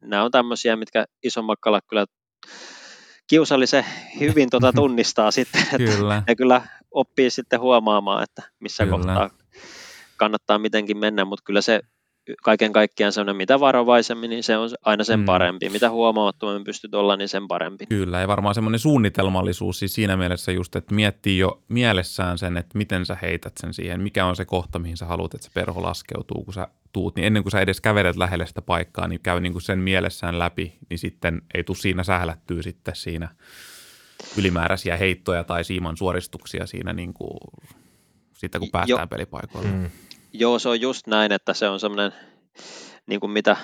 nämä 0.00 0.24
on 0.24 0.30
tämmöisiä, 0.30 0.76
mitkä 0.76 1.04
isommat 1.22 1.58
kalat 1.62 1.84
kyllä 1.88 2.06
kiusallisen 3.26 3.84
hyvin 4.20 4.50
tuota 4.50 4.72
tunnistaa 4.82 5.30
sitten, 5.30 5.62
että 5.62 5.78
kyllä. 5.78 6.22
ne 6.26 6.34
kyllä 6.36 6.62
oppii 6.90 7.30
sitten 7.30 7.60
huomaamaan, 7.60 8.22
että 8.22 8.42
missä 8.60 8.84
kyllä. 8.84 8.96
kohtaa 8.96 9.30
kannattaa 10.16 10.58
mitenkin 10.58 10.98
mennä, 10.98 11.24
mutta 11.24 11.42
kyllä 11.44 11.60
se 11.60 11.80
kaiken 12.42 12.72
kaikkiaan 12.72 13.12
sellainen, 13.12 13.36
mitä 13.36 13.60
varovaisemmin, 13.60 14.30
niin 14.30 14.42
se 14.42 14.56
on 14.56 14.70
aina 14.84 15.04
sen 15.04 15.20
mm. 15.20 15.24
parempi. 15.24 15.68
Mitä 15.68 15.90
huomaamattomammin 15.90 16.64
pystyt 16.64 16.94
olla, 16.94 17.16
niin 17.16 17.28
sen 17.28 17.48
parempi. 17.48 17.86
Kyllä, 17.86 18.20
ja 18.20 18.28
varmaan 18.28 18.54
semmoinen 18.54 18.78
suunnitelmallisuus 18.78 19.78
siis 19.78 19.94
siinä 19.94 20.16
mielessä 20.16 20.52
just, 20.52 20.76
että 20.76 20.94
miettii 20.94 21.38
jo 21.38 21.62
mielessään 21.68 22.38
sen, 22.38 22.56
että 22.56 22.78
miten 22.78 23.06
sä 23.06 23.16
heität 23.22 23.52
sen 23.56 23.74
siihen, 23.74 24.00
mikä 24.00 24.26
on 24.26 24.36
se 24.36 24.44
kohta, 24.44 24.78
mihin 24.78 24.96
sä 24.96 25.06
haluat, 25.06 25.34
että 25.34 25.44
se 25.44 25.50
perho 25.54 25.82
laskeutuu, 25.82 26.44
kun 26.44 26.54
sä 26.54 26.68
tuut, 26.92 27.16
niin 27.16 27.26
ennen 27.26 27.42
kuin 27.42 27.50
sä 27.50 27.60
edes 27.60 27.80
kävelet 27.80 28.16
lähelle 28.16 28.46
sitä 28.46 28.62
paikkaa, 28.62 29.08
niin 29.08 29.20
käy 29.20 29.40
niin 29.40 29.52
kuin 29.52 29.62
sen 29.62 29.78
mielessään 29.78 30.38
läpi, 30.38 30.78
niin 30.90 30.98
sitten 30.98 31.42
ei 31.54 31.64
tule 31.64 31.76
siinä 31.76 32.04
sählättyä 32.04 32.62
sitten 32.62 32.96
siinä 32.96 33.28
ylimääräisiä 34.38 34.96
heittoja 34.96 35.44
tai 35.44 35.64
siiman 35.64 35.96
suoristuksia 35.96 36.66
siinä 36.66 36.92
niin 36.92 37.14
kuin, 37.14 37.38
sitten 38.32 38.60
kun 38.60 38.70
päästään 38.70 39.02
jo. 39.02 39.06
pelipaikoille. 39.06 39.70
Mm. 39.70 39.90
Joo, 40.32 40.58
se 40.58 40.68
on 40.68 40.80
just 40.80 41.06
näin, 41.06 41.32
että 41.32 41.54
se 41.54 41.68
on 41.68 41.80
semmoinen, 41.80 42.12
niin 43.06 43.20
kuin 43.20 43.30
mitä 43.30 43.56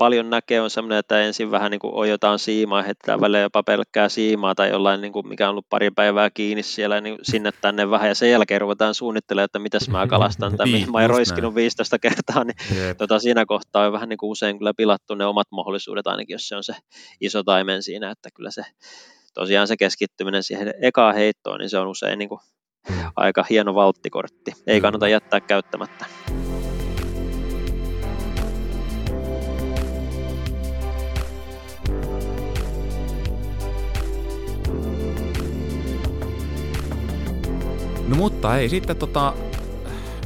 paljon 0.00 0.30
näkee, 0.30 0.60
on 0.60 0.70
semmoinen, 0.70 0.98
että 0.98 1.22
ensin 1.22 1.50
vähän 1.50 1.70
niin 1.70 1.78
kuin 1.78 1.94
ojotaan 1.94 2.38
siimaa, 2.38 2.82
heitetään 2.82 3.20
välillä 3.20 3.38
jopa 3.38 3.62
pelkkää 3.62 4.08
siimaa 4.08 4.54
tai 4.54 4.70
jollain, 4.70 5.00
niin 5.00 5.12
kuin, 5.12 5.28
mikä 5.28 5.46
on 5.46 5.50
ollut 5.50 5.68
pari 5.68 5.90
päivää 5.90 6.30
kiinni 6.30 6.62
siellä, 6.62 7.00
niin 7.00 7.18
sinne 7.22 7.50
tänne 7.60 7.90
vähän, 7.90 8.08
ja 8.08 8.14
sen 8.14 8.30
jälkeen 8.30 8.60
ruvetaan 8.60 8.94
suunnittelemaan, 8.94 9.44
että 9.44 9.58
mitäs 9.58 9.88
mä 9.88 10.06
kalastan, 10.06 10.56
tai 10.56 10.66
mihin 10.72 10.92
mä 10.92 10.98
oon 10.98 11.10
roiskinut 11.10 11.54
15 11.54 11.98
kertaa, 11.98 12.44
niin 12.44 12.56
tota, 12.98 13.18
siinä 13.18 13.46
kohtaa 13.46 13.86
on 13.86 13.92
vähän 13.92 14.08
niin 14.08 14.18
kuin 14.18 14.30
usein 14.30 14.58
kyllä 14.58 14.72
pilattu 14.76 15.14
ne 15.14 15.26
omat 15.26 15.48
mahdollisuudet, 15.50 16.06
ainakin 16.06 16.34
jos 16.34 16.48
se 16.48 16.56
on 16.56 16.64
se 16.64 16.74
iso 17.20 17.42
taimen 17.42 17.82
siinä, 17.82 18.10
että 18.10 18.28
kyllä 18.34 18.50
se 18.50 18.62
tosiaan 19.34 19.68
se 19.68 19.76
keskittyminen 19.76 20.42
siihen 20.42 20.74
ekaan 20.82 21.14
heittoon, 21.14 21.60
niin 21.60 21.70
se 21.70 21.78
on 21.78 21.88
usein 21.88 22.18
niin 22.18 22.28
kuin. 22.28 22.40
Aika 23.16 23.44
hieno 23.50 23.74
valttikortti. 23.74 24.52
Ei 24.66 24.80
kannata 24.80 25.08
jättää 25.08 25.40
käyttämättä. 25.40 26.06
No 38.08 38.16
mutta 38.16 38.58
ei, 38.58 38.68
sitten 38.68 38.96
tota, 38.96 39.34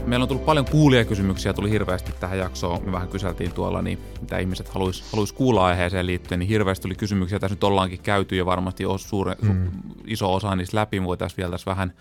meillä 0.07 0.23
on 0.23 0.29
tullut 0.29 0.45
paljon 0.45 0.65
kuulijakysymyksiä, 0.65 1.53
tuli 1.53 1.71
hirveästi 1.71 2.13
tähän 2.21 2.39
jaksoon. 2.39 2.85
Me 2.85 2.93
vähän 2.93 3.09
kyseltiin 3.09 3.53
tuolla, 3.53 3.83
niin 3.83 3.99
mitä 4.21 4.39
ihmiset 4.39 4.69
haluaisi 4.69 5.05
haluais 5.13 5.33
kuulla 5.33 5.67
aiheeseen 5.67 6.07
liittyen, 6.07 6.39
niin 6.39 6.49
hirveästi 6.49 6.83
tuli 6.83 6.95
kysymyksiä. 6.95 7.39
Tässä 7.39 7.55
nyt 7.55 7.65
ollaankin 7.65 7.99
käyty 8.03 8.37
ja 8.37 8.47
varmasti 8.47 8.87
on 8.87 8.99
suure, 8.99 9.37
mm. 9.43 9.71
iso 10.07 10.35
osa 10.35 10.57
niistä 10.57 10.77
läpi. 10.77 11.01
Me 11.01 11.07
voitaisiin 11.07 11.37
vielä 11.37 11.51
tässä 11.51 11.71
vähän 11.71 11.93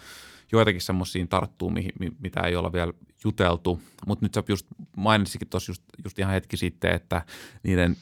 joitakin 0.53 0.81
semmoisiin 0.81 1.27
tarttuu, 1.27 1.71
mitä 2.19 2.41
ei 2.41 2.55
olla 2.55 2.73
vielä 2.73 2.93
juteltu. 3.23 3.81
Mutta 4.07 4.25
nyt 4.25 4.33
sä 4.33 4.43
just 4.49 4.67
mainitsikin 4.97 5.47
tuossa 5.47 5.69
just, 5.69 5.83
just 6.03 6.19
ihan 6.19 6.33
hetki 6.33 6.57
sitten, 6.57 6.91
että 6.91 7.21
niiden 7.63 7.97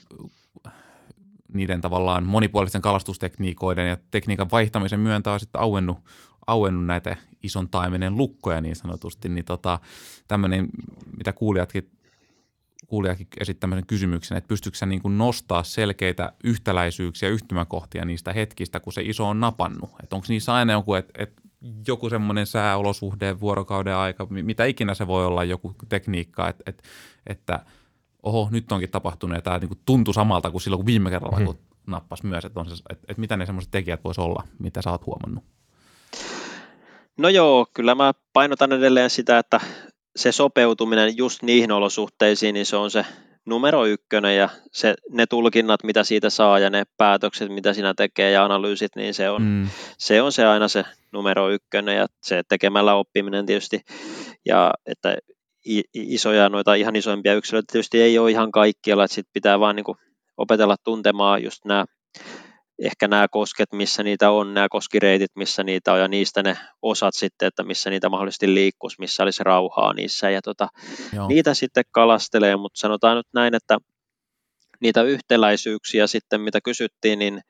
niiden 1.54 1.82
tavallaan 1.82 2.26
monipuolisten 2.26 2.82
kalastustekniikoiden 2.82 3.90
ja 3.90 3.98
tekniikan 4.12 4.52
vaihtamisen 4.52 5.00
myöntä 5.00 5.32
on 5.32 5.40
sitten 5.40 5.62
auennut, 5.62 5.98
auennut 6.48 6.86
näitä 6.86 7.18
ison 7.44 7.70
taimenen 7.70 8.18
lukkoja 8.18 8.62
niin 8.62 8.76
sanotusti, 8.76 9.30
niin 9.30 9.46
tota, 9.46 9.80
tämmöinen, 10.28 10.70
mitä 11.18 11.34
kuulijatkin 11.34 11.92
kuulijakin 12.92 13.28
esitti 13.40 13.60
tämmöisen 13.60 13.86
kysymyksen, 13.86 14.38
että 14.38 14.48
pystyykö 14.48 14.78
sä 14.78 14.86
niin 14.86 15.18
nostaa 15.18 15.64
selkeitä 15.64 16.34
yhtäläisyyksiä, 16.44 17.30
yhtymäkohtia 17.30 18.06
niistä 18.06 18.34
hetkistä, 18.34 18.80
kun 18.80 18.94
se 18.94 19.02
iso 19.02 19.28
on 19.28 19.40
napannut? 19.40 19.90
Että 20.04 20.16
onko 20.16 20.26
niissä 20.30 20.54
aina 20.54 20.74
joku, 20.74 20.94
että, 20.94 21.24
että 21.24 21.41
joku 21.88 22.10
semmoinen 22.10 22.48
sääolosuhde, 22.48 23.40
vuorokauden 23.40 23.96
aika, 23.96 24.28
mitä 24.30 24.66
ikinä 24.66 24.94
se 24.94 25.08
voi 25.08 25.26
olla, 25.26 25.44
joku 25.44 25.76
tekniikka, 25.90 26.50
että, 26.50 26.64
että, 26.68 26.84
että 27.28 27.60
oho, 28.24 28.48
nyt 28.52 28.72
onkin 28.72 28.92
tapahtunut 28.92 29.36
ja 29.36 29.42
tämä 29.42 29.60
niin 29.60 29.68
kuin 29.68 29.80
tuntui 29.86 30.14
samalta 30.14 30.52
kuin 30.52 30.62
silloin, 30.62 30.78
kun 30.80 30.86
viime 30.86 31.10
kerralla 31.10 31.38
hmm. 31.38 31.46
kun 31.46 31.60
nappas 31.88 32.24
myös, 32.24 32.46
että, 32.46 32.60
on 32.60 32.70
se, 32.70 32.74
että, 32.90 33.06
että 33.08 33.22
mitä 33.22 33.38
ne 33.38 33.46
semmoiset 33.46 33.72
tekijät 33.72 34.04
voisi 34.04 34.22
olla, 34.22 34.44
mitä 34.60 34.82
sä 34.82 34.92
oot 34.92 35.06
huomannut? 35.06 35.44
No 37.18 37.30
joo, 37.30 37.68
kyllä 37.74 37.96
mä 37.96 38.14
painotan 38.34 38.72
edelleen 38.72 39.10
sitä, 39.10 39.40
että 39.40 39.60
se 40.16 40.32
sopeutuminen 40.32 41.18
just 41.18 41.44
niihin 41.44 41.72
olosuhteisiin, 41.72 42.54
niin 42.54 42.66
se 42.66 42.76
on 42.76 42.92
se 42.92 43.06
numero 43.46 43.86
ykkönen 43.86 44.38
ja 44.38 44.50
se, 44.72 44.94
ne 45.10 45.26
tulkinnat, 45.26 45.84
mitä 45.84 46.04
siitä 46.04 46.30
saa 46.30 46.60
ja 46.60 46.70
ne 46.70 46.84
päätökset, 46.98 47.50
mitä 47.50 47.74
siinä 47.74 47.94
tekee 47.94 48.32
ja 48.32 48.46
analyysit, 48.46 48.96
niin 48.96 49.14
se 49.14 49.30
on, 49.30 49.42
mm. 49.42 49.68
se 49.98 50.22
on 50.22 50.32
se 50.32 50.46
aina 50.46 50.68
se 50.68 50.84
numero 51.12 51.50
ykkönen 51.50 51.96
ja 51.96 52.08
se 52.22 52.44
tekemällä 52.50 52.94
oppiminen 52.94 53.46
tietysti 53.46 53.82
ja 54.46 54.74
että 54.86 55.18
isoja 55.94 56.50
noita 56.50 56.74
ihan 56.74 56.96
isoimpia 56.96 57.34
yksilöitä 57.34 57.72
tietysti 57.72 58.02
ei 58.02 58.20
ole 58.20 58.32
ihan 58.32 58.52
kaikkialla, 58.52 59.04
että 59.04 59.16
sit 59.16 59.28
pitää 59.34 59.60
vaan 59.60 59.76
niin 59.76 59.86
opetella 60.38 60.76
tuntemaan 60.84 61.44
just 61.44 61.66
nämä 61.66 61.86
ehkä 62.82 63.08
nämä 63.08 63.28
kosket, 63.28 63.74
missä 63.74 64.04
niitä 64.04 64.32
on, 64.32 64.54
nämä 64.54 64.68
koskireitit, 64.70 65.32
missä 65.36 65.64
niitä 65.64 65.94
on, 65.94 66.00
ja 66.00 66.08
niistä 66.08 66.44
ne 66.44 66.58
osat 66.82 67.16
sitten, 67.16 67.48
että 67.48 67.64
missä 67.64 67.90
niitä 67.90 68.10
mahdollisesti 68.10 68.54
liikkuisi, 68.54 68.96
missä 69.00 69.24
olisi 69.24 69.44
rauhaa 69.44 69.94
niissä, 69.94 70.30
ja 70.30 70.42
tota, 70.42 70.68
niitä 71.28 71.54
sitten 71.54 71.84
kalastelee, 71.92 72.56
mutta 72.56 72.80
sanotaan 72.80 73.18
nyt 73.18 73.28
näin, 73.34 73.56
että 73.56 73.78
niitä 74.82 75.04
yhtäläisyyksiä 75.04 76.08
sitten, 76.08 76.42
mitä 76.42 76.62
kysyttiin, 76.62 77.20
niin 77.20 77.42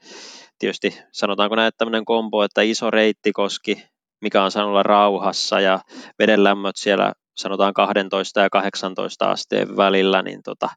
tietysti 0.59 0.97
sanotaanko 1.11 1.55
näin, 1.55 1.67
että 1.67 1.77
tämmöinen 1.77 2.05
kombo, 2.05 2.43
että 2.43 2.61
iso 2.61 2.91
reittikoski, 2.91 3.83
mikä 4.21 4.43
on 4.43 4.51
saanut 4.51 4.69
olla 4.69 4.83
rauhassa, 4.83 5.59
ja 5.59 5.79
vedenlämmöt 6.19 6.75
siellä 6.75 7.13
sanotaan 7.35 7.73
12 7.73 8.39
ja 8.39 8.49
18 8.49 9.31
asteen 9.31 9.77
välillä, 9.77 10.21
niin 10.21 10.43
tota, 10.43 10.69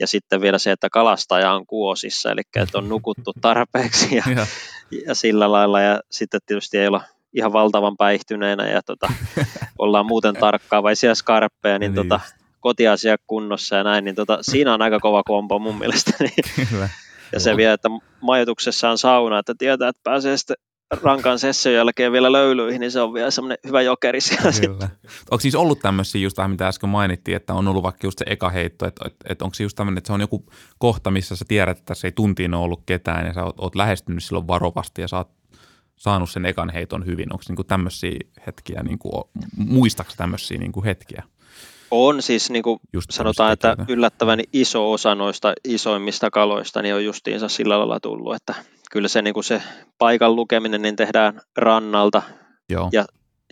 ja 0.00 0.06
sitten 0.06 0.40
vielä 0.40 0.58
se, 0.58 0.72
että 0.72 0.90
kalastaja 0.90 1.52
on 1.52 1.66
kuosissa, 1.66 2.30
eli 2.30 2.42
että 2.56 2.78
on 2.78 2.88
nukuttu 2.88 3.32
tarpeeksi 3.40 4.16
ja, 4.16 4.22
ja. 4.36 4.46
ja 5.06 5.14
sillä 5.14 5.52
lailla, 5.52 5.80
ja 5.80 6.00
sitten 6.10 6.40
tietysti 6.46 6.78
ei 6.78 6.86
olla 6.86 7.00
ihan 7.32 7.52
valtavan 7.52 7.96
päihtyneenä 7.96 8.68
ja 8.68 8.82
tota, 8.82 9.12
ollaan 9.78 10.06
muuten 10.06 10.34
tarkkaavaisia 10.34 11.14
skarppeja, 11.14 11.78
niin, 11.78 11.94
niin 11.94 12.08
tota, 12.08 12.20
kotiasia 12.60 13.16
kunnossa 13.26 13.76
ja 13.76 13.84
näin, 13.84 14.04
niin 14.04 14.14
tota, 14.14 14.38
siinä 14.40 14.74
on 14.74 14.82
aika 14.82 15.00
kova 15.00 15.22
kombo 15.22 15.58
mun 15.58 15.78
mielestä. 15.78 16.10
Kyllä. 16.70 16.88
Ja 17.32 17.40
se 17.40 17.56
vielä, 17.56 17.72
että 17.74 17.88
majoituksessa 18.20 18.90
on 18.90 18.98
sauna, 18.98 19.38
että 19.38 19.54
tietää, 19.58 19.88
että 19.88 20.00
pääsee 20.04 20.36
sitten 20.36 20.56
rankan 21.02 21.38
session 21.38 21.74
jälkeen 21.74 22.12
vielä 22.12 22.32
löylyihin, 22.32 22.80
niin 22.80 22.90
se 22.90 23.00
on 23.00 23.14
vielä 23.14 23.30
semmoinen 23.30 23.58
hyvä 23.66 23.82
jokeri 23.82 24.20
siellä 24.20 24.52
Kyllä. 24.60 24.88
Onko 25.30 25.40
siis 25.40 25.54
ollut 25.54 25.80
tämmöisiä 25.80 26.20
just 26.20 26.36
vähän, 26.38 26.50
mitä 26.50 26.68
äsken 26.68 26.90
mainittiin, 26.90 27.36
että 27.36 27.54
on 27.54 27.68
ollut 27.68 27.82
vaikka 27.82 28.06
just 28.06 28.18
se 28.18 28.24
eka 28.28 28.50
heitto, 28.50 28.86
että, 28.86 29.04
että, 29.06 29.24
että 29.28 29.44
onko 29.44 29.54
se 29.54 29.62
just 29.62 29.76
tämmöinen, 29.76 29.98
että 29.98 30.06
se 30.06 30.12
on 30.12 30.20
joku 30.20 30.46
kohta, 30.78 31.10
missä 31.10 31.36
sä 31.36 31.44
tiedät, 31.48 31.78
että 31.78 31.94
se 31.94 32.06
ei 32.06 32.12
tuntiin 32.12 32.54
ole 32.54 32.64
ollut 32.64 32.82
ketään 32.86 33.26
ja 33.26 33.32
sä 33.32 33.44
oot, 33.44 33.60
oot 33.60 33.74
lähestynyt 33.74 34.24
silloin 34.24 34.48
varovasti 34.48 35.02
ja 35.02 35.08
sä 35.08 35.16
oot 35.16 35.30
saanut 35.96 36.30
sen 36.30 36.46
ekan 36.46 36.70
heiton 36.70 37.06
hyvin. 37.06 37.32
Onko 37.32 37.44
niinku 37.48 37.64
tämmöisiä 37.64 38.18
hetkiä, 38.46 38.82
niinku, 38.82 39.30
muistaaks 39.56 40.16
tämmöisiä 40.16 40.58
niinku 40.58 40.84
hetkiä? 40.84 41.22
On 41.96 42.22
siis, 42.22 42.50
niin 42.50 42.62
kuin 42.62 42.80
just 42.92 43.10
sanotaan, 43.10 43.52
että 43.52 43.76
yllättävän 43.88 44.40
iso 44.52 44.92
osa 44.92 45.14
noista 45.14 45.52
isoimmista 45.64 46.30
kaloista 46.30 46.82
niin 46.82 46.94
on 46.94 47.04
justiinsa 47.04 47.48
sillä 47.48 47.78
lailla 47.78 48.00
tullut, 48.00 48.34
että 48.34 48.54
kyllä 48.90 49.08
se, 49.08 49.22
niin 49.22 49.34
kuin 49.34 49.44
se 49.44 49.62
paikan 49.98 50.36
lukeminen 50.36 50.82
niin 50.82 50.96
tehdään 50.96 51.40
rannalta 51.56 52.22
Joo. 52.70 52.88
ja 52.92 53.04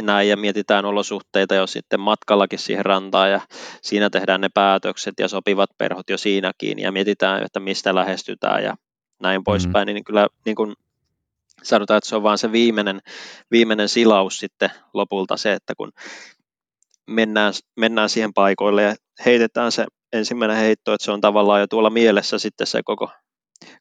näin 0.02 0.28
ja 0.28 0.36
mietitään 0.36 0.84
olosuhteita 0.84 1.54
jo 1.54 1.66
sitten 1.66 2.00
matkallakin 2.00 2.58
siihen 2.58 2.84
rantaan 2.84 3.30
ja 3.30 3.40
siinä 3.82 4.10
tehdään 4.10 4.40
ne 4.40 4.48
päätökset 4.54 5.14
ja 5.20 5.28
sopivat 5.28 5.70
perhot 5.78 6.10
jo 6.10 6.18
siinäkin 6.18 6.78
ja 6.78 6.92
mietitään, 6.92 7.42
että 7.42 7.60
mistä 7.60 7.94
lähestytään 7.94 8.64
ja 8.64 8.76
näin 9.22 9.44
poispäin, 9.44 9.88
mm. 9.88 9.94
niin 9.94 10.04
kyllä 10.04 10.26
niin 10.44 10.56
kuin 10.56 10.74
sanotaan, 11.62 11.98
että 11.98 12.08
se 12.08 12.16
on 12.16 12.22
vaan 12.22 12.38
se 12.38 12.52
viimeinen, 12.52 13.00
viimeinen 13.50 13.88
silaus 13.88 14.38
sitten 14.38 14.70
lopulta 14.94 15.36
se, 15.36 15.52
että 15.52 15.74
kun 15.74 15.92
mennään, 17.06 17.52
mennään 17.76 18.08
siihen 18.08 18.34
paikoille 18.34 18.82
ja 18.82 18.94
heitetään 19.24 19.72
se 19.72 19.86
ensimmäinen 20.12 20.56
heitto, 20.56 20.94
että 20.94 21.04
se 21.04 21.12
on 21.12 21.20
tavallaan 21.20 21.60
jo 21.60 21.66
tuolla 21.66 21.90
mielessä 21.90 22.38
sitten 22.38 22.66
se 22.66 22.80
koko, 22.84 23.10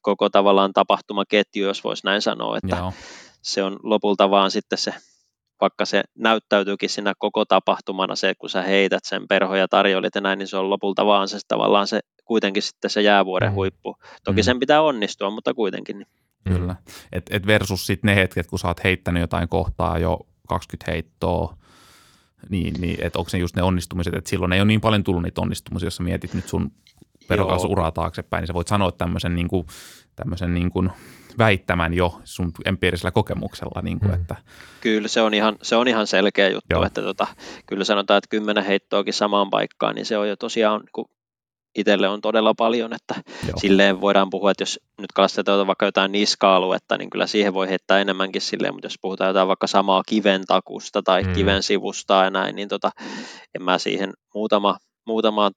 koko 0.01 0.29
tavallaan 0.29 0.73
tapahtumaketju, 0.73 1.65
jos 1.65 1.83
voisi 1.83 2.05
näin 2.05 2.21
sanoa, 2.21 2.57
että 2.57 2.75
Joo. 2.75 2.93
se 3.41 3.63
on 3.63 3.79
lopulta 3.83 4.29
vaan 4.29 4.51
sitten 4.51 4.77
se, 4.77 4.93
vaikka 5.61 5.85
se 5.85 6.03
näyttäytyykin 6.17 6.89
siinä 6.89 7.13
koko 7.19 7.45
tapahtumana 7.45 8.15
se, 8.15 8.33
kun 8.35 8.49
sä 8.49 8.61
heität 8.61 9.05
sen 9.05 9.27
perhoja 9.27 9.67
tarjoilit 9.67 10.15
ja 10.15 10.21
näin, 10.21 10.39
niin 10.39 10.47
se 10.47 10.57
on 10.57 10.69
lopulta 10.69 11.05
vaan 11.05 11.27
se 11.27 11.39
tavallaan 11.47 11.87
se 11.87 11.99
kuitenkin 12.25 12.63
sitten 12.63 12.89
se 12.89 13.01
jäävuoren 13.01 13.51
mm. 13.51 13.55
huippu. 13.55 13.95
Toki 14.23 14.41
mm. 14.41 14.43
sen 14.43 14.59
pitää 14.59 14.81
onnistua, 14.81 15.29
mutta 15.29 15.53
kuitenkin. 15.53 15.97
Niin. 15.97 16.07
Kyllä. 16.43 16.75
Et, 17.11 17.25
et 17.29 17.47
versus 17.47 17.85
sitten 17.85 18.07
ne 18.07 18.15
hetket, 18.15 18.47
kun 18.47 18.59
sä 18.59 18.67
oot 18.67 18.83
heittänyt 18.83 19.21
jotain 19.21 19.49
kohtaa 19.49 19.97
jo 19.97 20.19
20 20.47 20.91
heittoa, 20.91 21.57
niin, 22.49 22.73
niin 22.81 22.97
että 23.01 23.19
onko 23.19 23.29
ne 23.33 23.39
just 23.39 23.55
ne 23.55 23.63
onnistumiset, 23.63 24.13
että 24.13 24.29
silloin 24.29 24.53
ei 24.53 24.59
ole 24.59 24.67
niin 24.67 24.81
paljon 24.81 25.03
tullut 25.03 25.23
niitä 25.23 25.41
onnistumisia, 25.41 25.87
jos 25.87 25.95
sä 25.95 26.03
mietit 26.03 26.33
nyt 26.33 26.47
sun 26.47 26.71
uraa 27.67 27.91
taaksepäin, 27.91 28.41
niin 28.41 28.47
sä 28.47 28.53
voit 28.53 28.67
sanoa 28.67 28.91
tämmöisen, 28.91 29.35
niin 29.35 29.47
kuin, 29.47 29.67
tämmöisen 30.15 30.53
niin 30.53 30.69
kuin 30.69 30.89
väittämän 31.37 31.93
jo 31.93 32.21
sun 32.23 32.51
empiirisellä 32.65 33.11
kokemuksella. 33.11 33.81
Niin 33.81 33.99
kuin, 33.99 34.11
hmm. 34.11 34.21
että. 34.21 34.35
Kyllä 34.81 35.07
se 35.07 35.21
on 35.21 35.33
ihan, 35.33 35.57
se 35.61 35.75
on 35.75 35.87
ihan 35.87 36.07
selkeä 36.07 36.49
juttu, 36.49 36.67
Joo. 36.69 36.85
että 36.85 37.01
tota, 37.01 37.27
kyllä 37.65 37.83
sanotaan, 37.83 38.17
että 38.17 38.29
kymmenen 38.29 38.65
heittoakin 38.65 39.13
samaan 39.13 39.49
paikkaan, 39.49 39.95
niin 39.95 40.05
se 40.05 40.17
on 40.17 40.29
jo 40.29 40.35
tosiaan 40.35 40.81
niin 40.81 41.07
itselle 41.75 42.07
on 42.09 42.21
todella 42.21 42.53
paljon, 42.57 42.93
että 42.93 43.15
Joo. 43.47 43.57
silleen 43.57 44.01
voidaan 44.01 44.29
puhua, 44.29 44.51
että 44.51 44.61
jos 44.61 44.79
nyt 44.97 45.11
kalastetaan 45.11 45.67
vaikka 45.67 45.85
jotain 45.85 46.11
niska-aluetta, 46.11 46.97
niin 46.97 47.09
kyllä 47.09 47.27
siihen 47.27 47.53
voi 47.53 47.69
heittää 47.69 47.99
enemmänkin 47.99 48.41
silleen, 48.41 48.73
mutta 48.73 48.85
jos 48.85 48.97
puhutaan 49.01 49.27
jotain 49.27 49.47
vaikka 49.47 49.67
samaa 49.67 50.03
kiven 50.07 50.45
takusta 50.45 51.01
tai 51.03 51.23
mm. 51.23 51.33
kiven 51.33 51.63
sivusta 51.63 52.23
ja 52.23 52.29
näin, 52.29 52.55
niin 52.55 52.67
tota, 52.67 52.91
en 53.55 53.63
mä 53.63 53.77
siihen 53.77 54.13
muutama, 54.33 54.77
muutama 55.07 55.51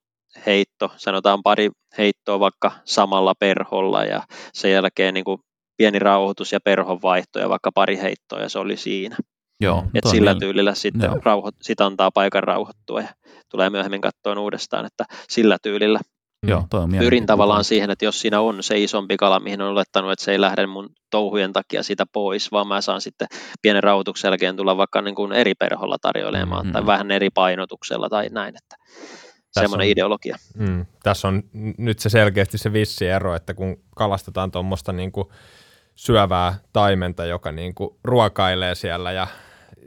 heitto, 0.46 0.92
sanotaan 0.96 1.42
pari 1.42 1.70
heittoa 1.98 2.40
vaikka 2.40 2.72
samalla 2.84 3.34
perholla 3.38 4.04
ja 4.04 4.22
sen 4.52 4.72
jälkeen 4.72 5.14
niin 5.14 5.24
kuin 5.24 5.38
pieni 5.76 5.98
rauhoitus 5.98 6.52
ja 6.52 6.60
perhon 6.60 7.02
vaihto 7.02 7.38
ja 7.38 7.48
vaikka 7.48 7.72
pari 7.74 7.98
heittoa 7.98 8.40
ja 8.40 8.48
se 8.48 8.58
oli 8.58 8.76
siinä. 8.76 9.16
Joo, 9.60 9.84
Et 9.94 10.04
sillä 10.10 10.32
niin. 10.32 10.40
tyylillä 10.40 10.74
sitten 10.74 11.22
rauho, 11.24 11.50
sit 11.62 11.80
antaa 11.80 12.10
paikan 12.10 12.42
rauhoittua 12.42 13.00
ja 13.00 13.08
tulee 13.50 13.70
myöhemmin 13.70 14.00
katsoa 14.00 14.40
uudestaan, 14.40 14.86
että 14.86 15.04
sillä 15.28 15.58
tyylillä 15.62 16.00
Joo, 16.46 16.64
toi 16.70 16.82
on 16.82 16.90
pyrin 16.98 17.26
tavallaan 17.26 17.64
siihen, 17.64 17.90
että 17.90 18.04
jos 18.04 18.20
siinä 18.20 18.40
on 18.40 18.62
se 18.62 18.78
isompi 18.78 19.16
kala, 19.16 19.40
mihin 19.40 19.60
on 19.60 19.68
olettanut, 19.68 20.12
että 20.12 20.24
se 20.24 20.32
ei 20.32 20.40
lähde 20.40 20.66
mun 20.66 20.90
touhujen 21.10 21.52
takia 21.52 21.82
sitä 21.82 22.06
pois, 22.12 22.52
vaan 22.52 22.68
mä 22.68 22.80
saan 22.80 23.00
sitten 23.00 23.28
pienen 23.62 23.82
rauhoituksen 23.82 24.28
jälkeen 24.28 24.56
tulla 24.56 24.76
vaikka 24.76 25.02
niin 25.02 25.14
kuin 25.14 25.32
eri 25.32 25.54
perholla 25.54 25.96
tarjoilemaan 26.00 26.62
mm-hmm. 26.62 26.72
tai 26.72 26.86
vähän 26.86 27.10
eri 27.10 27.30
painotuksella 27.30 28.08
tai 28.08 28.28
näin, 28.28 28.54
että 28.56 28.76
semmoinen 29.52 29.86
on, 29.86 29.90
ideologia. 29.90 30.36
Mm, 30.58 30.86
tässä 31.02 31.28
on 31.28 31.42
nyt 31.78 31.98
se 31.98 32.08
selkeästi 32.08 32.58
se 32.58 32.72
vissi 32.72 33.06
ero, 33.06 33.34
että 33.34 33.54
kun 33.54 33.76
kalastetaan 33.96 34.50
tuommoista 34.50 34.92
niin 34.92 35.12
syövää 35.94 36.54
taimenta, 36.72 37.24
joka 37.24 37.52
niin 37.52 37.74
kuin 37.74 37.96
ruokailee 38.04 38.74
siellä 38.74 39.12
ja 39.12 39.26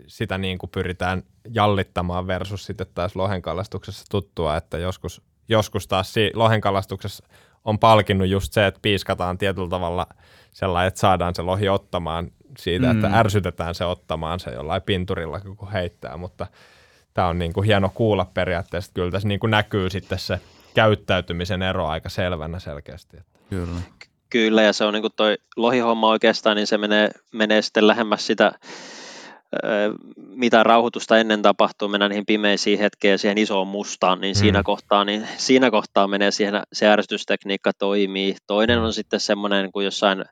sitä 0.08 0.38
niin 0.38 0.58
kuin 0.58 0.70
pyritään 0.70 1.24
jallittamaan 1.50 2.28
versus 2.28 2.66
sitten 2.66 2.88
taas 2.94 3.16
lohenkalastuksessa 3.16 4.06
tuttua, 4.12 4.58
että 4.58 4.78
joskus, 4.78 5.22
joskus 5.50 5.88
taas 5.88 6.14
si- 6.14 6.32
lohenkalastuksessa 6.34 7.28
on 7.66 7.80
palkinnut 7.80 8.28
just 8.28 8.54
se, 8.54 8.68
että 8.68 8.80
piiskataan 8.82 9.38
tietyllä 9.38 9.70
tavalla 9.70 10.08
sellainen, 10.52 10.88
että 10.88 11.00
saadaan 11.00 11.36
se 11.36 11.42
lohi 11.42 11.70
ottamaan 11.70 12.32
siitä, 12.58 12.94
mm. 12.94 13.04
että 13.06 13.20
ärsytetään 13.20 13.76
se 13.76 13.86
ottamaan 13.86 14.40
se 14.40 14.52
jollain 14.52 14.82
pinturilla, 14.82 15.40
kun 15.40 15.72
heittää, 15.72 16.18
mutta 16.18 16.48
tämä 17.14 17.28
on 17.28 17.40
niin 17.40 17.54
kuin 17.54 17.66
hieno 17.66 17.92
kuulla 17.94 18.26
periaatteessa, 18.34 18.92
kyllä 18.94 19.12
tässä 19.12 19.28
niin 19.28 19.40
kuin 19.40 19.52
näkyy 19.52 19.90
sitten 19.90 20.20
se 20.20 20.40
käyttäytymisen 20.76 21.62
ero 21.62 21.88
aika 21.88 22.10
selvänä 22.10 22.60
selkeästi. 22.60 23.18
Kyllä. 23.50 23.82
Kyllä, 24.30 24.62
ja 24.62 24.74
se 24.74 24.84
on 24.84 24.94
niin 24.94 25.02
kuin 25.02 25.14
toi 25.16 25.38
lohihomma 25.56 26.10
oikeastaan, 26.10 26.56
niin 26.56 26.68
se 26.68 26.78
menee, 26.78 27.10
menee 27.34 27.62
sitten 27.62 27.88
lähemmäs 27.88 28.28
sitä 28.28 28.52
mitä 30.18 30.64
rauhoitusta 30.64 31.18
ennen 31.18 31.42
tapahtuu, 31.42 31.88
mennään 31.88 32.10
niihin 32.10 32.26
pimeisiin 32.26 32.80
hetkeen 32.80 33.20
siihen 33.20 33.38
isoon 33.38 33.68
mustaan, 33.68 34.22
niin 34.22 34.36
mm. 34.36 34.40
siinä, 34.40 34.64
kohtaa, 34.64 35.06
niin 35.06 35.28
siinä 35.38 35.72
kohtaa 35.72 36.08
menee 36.08 36.32
siihen, 36.32 36.62
se 36.74 36.88
ärsytystekniikka 36.88 37.72
toimii. 37.74 38.36
Toinen 38.48 38.80
on 38.80 38.94
sitten 38.94 39.20
semmoinen, 39.20 39.72
kun 39.72 39.86
jossain 39.86 40.26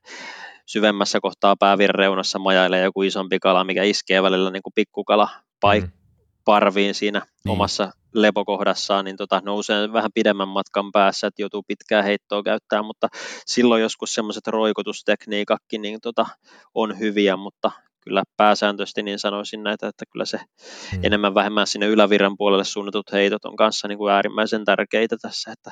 syvemmässä 0.65 1.19
kohtaa 1.22 1.55
päävirreunassa 1.55 2.01
reunassa 2.01 2.39
majailee 2.39 2.84
joku 2.84 3.01
isompi 3.01 3.39
kala, 3.39 3.63
mikä 3.63 3.84
iskee 3.84 4.23
välillä 4.23 4.51
niin 4.51 4.63
kuin 4.63 4.73
pikkukala 4.73 5.30
paik- 5.65 5.84
mm. 5.84 6.05
Parviin 6.45 6.95
siinä 6.95 7.19
niin. 7.19 7.51
omassa 7.51 7.91
lepokohdassaan, 8.13 9.05
niin 9.05 9.17
tota, 9.17 9.41
nousee 9.45 9.93
vähän 9.93 10.11
pidemmän 10.13 10.47
matkan 10.47 10.91
päässä, 10.91 11.27
että 11.27 11.41
joutuu 11.41 11.63
pitkää 11.67 12.01
heittoa 12.01 12.43
käyttää, 12.43 12.84
mutta 12.84 13.07
silloin 13.45 13.81
joskus 13.81 14.13
semmoiset 14.13 14.47
roikotustekniikatkin 14.47 15.81
niin 15.81 16.01
tota, 16.01 16.26
on 16.73 16.99
hyviä, 16.99 17.38
mutta 17.38 17.72
kyllä 18.05 18.23
pääsääntöisesti 18.38 19.03
niin 19.03 19.19
sanoisin 19.19 19.63
näitä, 19.63 19.88
että 19.88 20.05
kyllä 20.11 20.26
se 20.26 20.38
hmm. 20.38 20.99
enemmän 21.03 21.35
vähemmän 21.35 21.67
sinne 21.67 21.88
ylävirran 21.88 22.38
puolelle 22.38 22.63
suunnatut 22.63 23.11
heitot 23.11 23.45
on 23.45 23.55
kanssa 23.55 23.88
niin 23.88 23.97
kuin 23.97 24.13
äärimmäisen 24.13 24.65
tärkeitä 24.65 25.17
tässä, 25.22 25.51
että, 25.51 25.72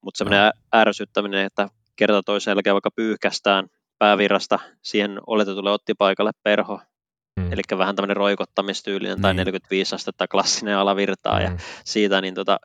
mutta 0.00 0.18
semmoinen 0.18 0.52
ärsyttäminen, 0.74 1.46
että 1.46 1.68
kerta 1.96 2.22
toisen 2.22 2.50
jälkeen 2.50 2.74
vaikka 2.74 2.90
pyyhkästään 2.96 3.68
päävirrasta 3.98 4.58
siihen 4.82 5.20
oletetulle 5.26 5.70
ottipaikalle 5.70 6.30
perho, 6.42 6.80
mm. 7.38 7.52
eli 7.52 7.62
vähän 7.78 7.96
tämmöinen 7.96 8.16
roikottamistyylinen 8.16 9.16
niin. 9.16 9.22
tai 9.22 9.34
45 9.34 9.94
astetta 9.94 10.28
klassinen 10.28 10.76
alavirtaa 10.76 11.38
mm. 11.38 11.44
ja 11.44 11.56
siitä 11.84 12.20
niin 12.20 12.34
tota, 12.34 12.60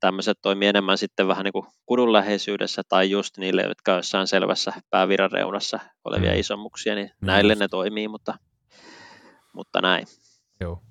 tämmöiset 0.00 0.38
toimii 0.42 0.68
enemmän 0.68 0.98
sitten 0.98 1.28
vähän 1.28 1.44
niin 1.44 1.52
kuin 1.52 1.66
kudun 1.86 2.12
läheisyydessä 2.12 2.82
tai 2.88 3.10
just 3.10 3.38
niille, 3.38 3.62
jotka 3.62 3.92
jossain 3.92 4.26
selvässä 4.26 4.72
pääviran 4.90 5.32
reunassa 5.32 5.80
olevia 6.04 6.32
mm. 6.32 6.38
isommuksia, 6.38 6.94
niin 6.94 7.10
mm. 7.20 7.26
näille 7.26 7.54
ne 7.54 7.68
toimii, 7.68 8.08
mutta, 8.08 8.34
mutta 9.52 9.80
näin. 9.80 10.06
Joo. 10.60 10.82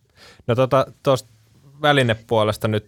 No 0.47 0.55
tuosta 0.55 0.85
tota, 1.03 1.38
välinepuolesta 1.81 2.67
nyt 2.67 2.87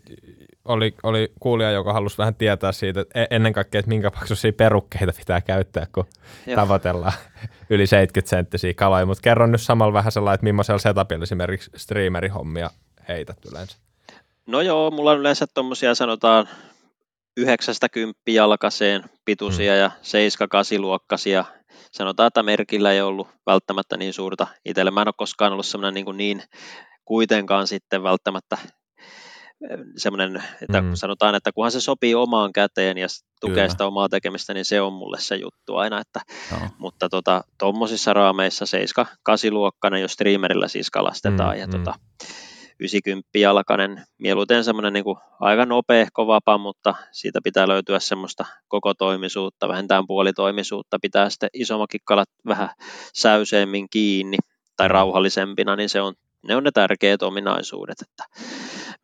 oli, 0.65 0.95
oli 1.03 1.31
kuulija, 1.39 1.71
joka 1.71 1.93
halusi 1.93 2.17
vähän 2.17 2.35
tietää 2.35 2.71
siitä, 2.71 3.01
että 3.01 3.21
e-, 3.21 3.27
ennen 3.29 3.53
kaikkea, 3.53 3.79
että 3.79 3.89
minkä 3.89 4.11
paksuisia 4.11 4.53
perukkeita 4.53 5.13
pitää 5.17 5.41
käyttää, 5.41 5.87
kun 5.95 6.05
Joo. 6.47 6.55
tavoitellaan 6.55 7.13
yli 7.69 7.87
70 7.87 8.29
senttisiä 8.29 8.73
kaloja. 8.73 9.05
Mutta 9.05 9.21
kerron 9.21 9.51
nyt 9.51 9.61
samalla 9.61 9.93
vähän 9.93 10.11
sellainen, 10.11 10.35
että 10.35 10.43
millaisella 10.43 10.79
setupilla 10.79 11.23
esimerkiksi 11.23 11.71
streamerihommia 11.75 12.69
heität 13.07 13.37
yleensä. 13.51 13.77
No 14.47 14.61
joo, 14.61 14.91
mulla 14.91 15.11
on 15.11 15.19
yleensä 15.19 15.47
tuommoisia 15.47 15.95
sanotaan 15.95 16.49
90 17.37 18.19
jalkaseen 18.27 19.03
pituisia 19.25 19.73
mm. 19.73 19.79
ja 19.79 19.91
7-8 20.77 20.79
luokkaisia. 20.79 21.45
Sanotaan, 21.91 22.27
että 22.27 22.43
merkillä 22.43 22.91
ei 22.91 23.01
ollut 23.01 23.27
välttämättä 23.45 23.97
niin 23.97 24.13
suurta 24.13 24.47
itselle. 24.65 24.91
Mä 24.91 25.01
en 25.01 25.07
ole 25.07 25.13
koskaan 25.17 25.53
ollut 25.53 25.65
semmoinen 25.65 25.93
niin, 25.93 26.17
niin 26.17 26.43
kuitenkaan 27.05 27.67
sitten 27.67 28.03
välttämättä 28.03 28.57
semmoinen, 29.97 30.43
että 30.61 30.81
mm. 30.81 30.91
sanotaan, 30.93 31.35
että 31.35 31.51
kunhan 31.51 31.71
se 31.71 31.81
sopii 31.81 32.15
omaan 32.15 32.53
käteen 32.53 32.97
ja 32.97 33.07
tukee 33.41 33.55
Kyllä. 33.55 33.69
sitä 33.69 33.85
omaa 33.85 34.09
tekemistä, 34.09 34.53
niin 34.53 34.65
se 34.65 34.81
on 34.81 34.93
mulle 34.93 35.17
se 35.19 35.35
juttu 35.35 35.75
aina. 35.75 35.99
Että, 35.99 36.21
no. 36.51 36.57
Mutta 36.77 37.09
tuommoisissa 37.57 38.11
tota, 38.11 38.19
raameissa 38.19 38.65
7-8 39.49 39.51
luokkana, 39.51 39.97
jos 39.97 40.13
streamerilla 40.13 40.67
siis 40.67 40.91
kalastetaan, 40.91 41.55
mm, 41.55 41.59
ja 41.59 41.67
mm. 41.67 41.71
Tota, 41.71 41.93
90 42.79 43.29
jalkainen, 43.37 44.03
mieluiten 44.17 44.63
semmoinen 44.63 44.93
niin 44.93 45.05
aika 45.39 45.65
nopea, 45.65 46.07
vapa, 46.17 46.57
mutta 46.57 46.95
siitä 47.11 47.39
pitää 47.43 47.67
löytyä 47.67 47.99
semmoista 47.99 48.45
koko 48.67 48.93
toimisuutta, 48.93 49.67
vähintään 49.67 50.07
puolitoimisuutta, 50.07 50.99
pitää 51.01 51.29
sitten 51.29 51.49
isommakin 51.53 52.01
kalat 52.05 52.29
vähän 52.45 52.69
säyseemmin 53.13 53.87
kiinni 53.89 54.37
tai 54.77 54.87
mm. 54.87 54.91
rauhallisempina, 54.91 55.75
niin 55.75 55.89
se 55.89 56.01
on, 56.01 56.13
ne 56.47 56.55
on 56.55 56.63
ne 56.63 56.71
tärkeät 56.71 57.21
ominaisuudet, 57.21 57.97
että 58.01 58.23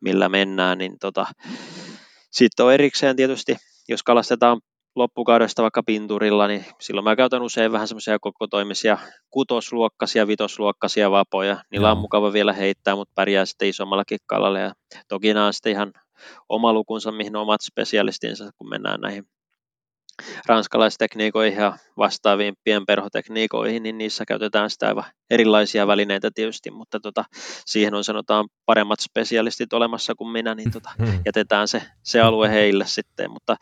millä 0.00 0.28
mennään, 0.28 0.78
niin 0.78 0.96
tota, 1.00 1.26
sitten 2.30 2.66
on 2.66 2.72
erikseen 2.72 3.16
tietysti, 3.16 3.56
jos 3.88 4.02
kalastetaan 4.02 4.60
loppukaudesta 4.96 5.62
vaikka 5.62 5.82
pinturilla, 5.82 6.46
niin 6.46 6.64
silloin 6.80 7.04
mä 7.04 7.16
käytän 7.16 7.42
usein 7.42 7.72
vähän 7.72 7.88
semmoisia 7.88 8.18
kokotoimisia 8.18 8.98
kutosluokkaisia, 9.30 10.26
vitosluokkaisia 10.26 11.10
vapoja. 11.10 11.62
Niillä 11.70 11.92
on 11.92 11.98
mukava 11.98 12.32
vielä 12.32 12.52
heittää, 12.52 12.96
mutta 12.96 13.12
pärjää 13.14 13.44
sitten 13.44 13.68
isommallakin 13.68 14.18
kalalle. 14.26 14.60
Ja 14.60 14.72
toki 15.08 15.34
nämä 15.34 15.46
on 15.46 15.52
sitten 15.52 15.72
ihan 15.72 15.92
oma 16.48 16.72
lukunsa, 16.72 17.12
mihin 17.12 17.36
omat 17.36 17.60
spesialistinsa, 17.60 18.50
kun 18.58 18.68
mennään 18.68 19.00
näihin 19.00 19.24
ranskalaistekniikoihin 20.46 21.58
ja 21.58 21.78
vastaaviin 21.96 22.54
pienperhotekniikoihin, 22.64 23.82
niin 23.82 23.98
niissä 23.98 24.24
käytetään 24.24 24.70
sitä 24.70 24.86
aivan 24.86 25.04
erilaisia 25.30 25.86
välineitä 25.86 26.30
tietysti, 26.34 26.70
mutta 26.70 27.00
tota, 27.00 27.24
siihen 27.66 27.94
on 27.94 28.04
sanotaan 28.04 28.48
paremmat 28.66 29.00
spesialistit 29.00 29.72
olemassa 29.72 30.14
kuin 30.14 30.30
minä, 30.30 30.54
niin 30.54 30.70
tota, 30.70 30.90
hmm. 30.98 31.20
jätetään 31.26 31.68
se, 31.68 31.82
se 32.02 32.20
alue 32.20 32.50
heille 32.50 32.86
sitten, 32.86 33.30
mutta 33.30 33.56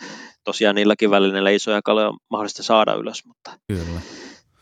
tosiaan 0.44 0.74
niilläkin 0.74 1.10
välineillä 1.10 1.50
isoja 1.50 1.80
kaloja 1.84 2.08
on 2.08 2.18
mahdollista 2.30 2.62
saada 2.62 2.94
ylös, 2.94 3.24
mutta 3.24 3.58
Kyllä. 3.68 4.00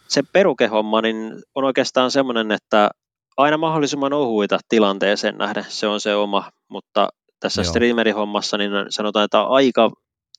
se 0.09 0.23
perukehomma 0.33 1.03
niin 1.03 1.33
on 1.55 1.65
oikeastaan 1.65 2.11
semmoinen, 2.11 2.53
että 2.53 2.91
aina 3.37 3.57
mahdollisimman 3.57 4.13
ohuita 4.13 4.59
tilanteeseen 4.69 5.39
nähden, 5.39 5.65
se 5.69 5.87
on 5.87 6.01
se 6.01 6.15
oma, 6.15 6.51
mutta 6.69 7.09
tässä 7.41 7.63
Joo. 7.63 7.71
streamerihommassa 7.71 8.59
niin 8.59 8.73
sanotaan, 8.89 9.25
että 9.25 9.43
aika 9.43 9.91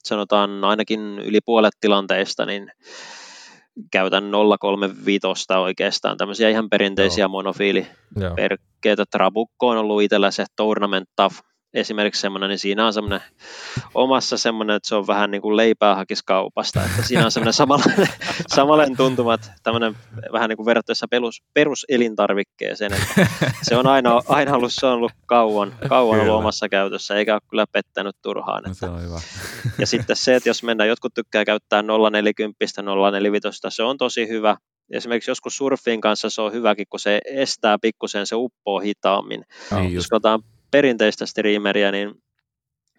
sanotaan 0.05 0.63
ainakin 0.63 1.19
yli 1.19 1.39
puolet 1.45 1.73
tilanteista, 1.79 2.45
niin 2.45 2.71
käytän 3.91 4.31
035 4.59 5.27
oikeastaan, 5.57 6.17
tämmöisiä 6.17 6.49
ihan 6.49 6.69
perinteisiä 6.69 7.23
Joo. 7.23 7.29
monofiiliperkkeitä. 7.29 9.05
Trabukko 9.11 9.67
on 9.67 9.77
ollut 9.77 10.01
itsellä 10.01 10.31
se 10.31 10.45
Tournament 10.55 11.09
Tough 11.15 11.35
esimerkiksi 11.75 12.21
semmoinen, 12.21 12.49
niin 12.49 12.59
siinä 12.59 12.85
on 12.85 12.93
semmoinen 12.93 13.21
omassa 13.93 14.37
semmoinen, 14.37 14.75
että 14.75 14.89
se 14.89 14.95
on 14.95 15.07
vähän 15.07 15.31
niin 15.31 15.41
kuin 15.41 15.57
leipää 15.57 15.95
hakis 15.95 16.23
kaupasta, 16.23 16.83
että 16.83 17.03
siinä 17.03 17.25
on 17.25 17.31
semmoinen 17.31 17.53
samanlainen, 17.53 18.07
samanlainen 18.55 18.97
tuntumat, 18.97 19.51
tämmöinen 19.63 19.95
vähän 20.33 20.49
niin 20.49 20.57
kuin 20.57 20.65
verrattavissa 20.65 21.07
perus, 21.09 21.43
peruselintarvikkeeseen, 21.53 22.93
että 22.93 23.27
se 23.61 23.75
on 23.75 23.87
aina, 23.87 24.21
aina 24.27 24.55
ollut, 24.55 24.73
se 24.73 24.85
on 24.85 24.93
ollut 24.93 25.11
kauan, 25.25 25.75
kauan 25.89 26.19
ollut 26.19 26.35
omassa 26.35 26.69
käytössä, 26.69 27.15
eikä 27.15 27.33
ole 27.33 27.41
kyllä 27.49 27.65
pettänyt 27.71 28.15
turhaan. 28.21 28.63
No, 28.63 28.73
se 28.73 28.85
on 28.85 29.01
hyvä. 29.01 29.21
Ja 29.79 29.87
sitten 29.87 30.15
se, 30.15 30.35
että 30.35 30.49
jos 30.49 30.63
mennään, 30.63 30.89
jotkut 30.89 31.13
tykkää 31.13 31.45
käyttää 31.45 31.83
040, 32.11 32.55
045, 33.11 33.47
se 33.69 33.83
on 33.83 33.97
tosi 33.97 34.27
hyvä, 34.27 34.57
esimerkiksi 34.91 35.31
joskus 35.31 35.57
surfin 35.57 36.01
kanssa 36.01 36.29
se 36.29 36.41
on 36.41 36.53
hyväkin, 36.53 36.85
kun 36.89 36.99
se 36.99 37.19
estää 37.25 37.77
pikkusen, 37.81 38.27
se 38.27 38.35
uppoo 38.35 38.79
hitaammin. 38.79 39.43
Niin 39.71 39.93
jos 39.93 40.07
katsotaan 40.07 40.41
perinteistä 40.71 41.25
streameriä, 41.25 41.91
niin 41.91 42.13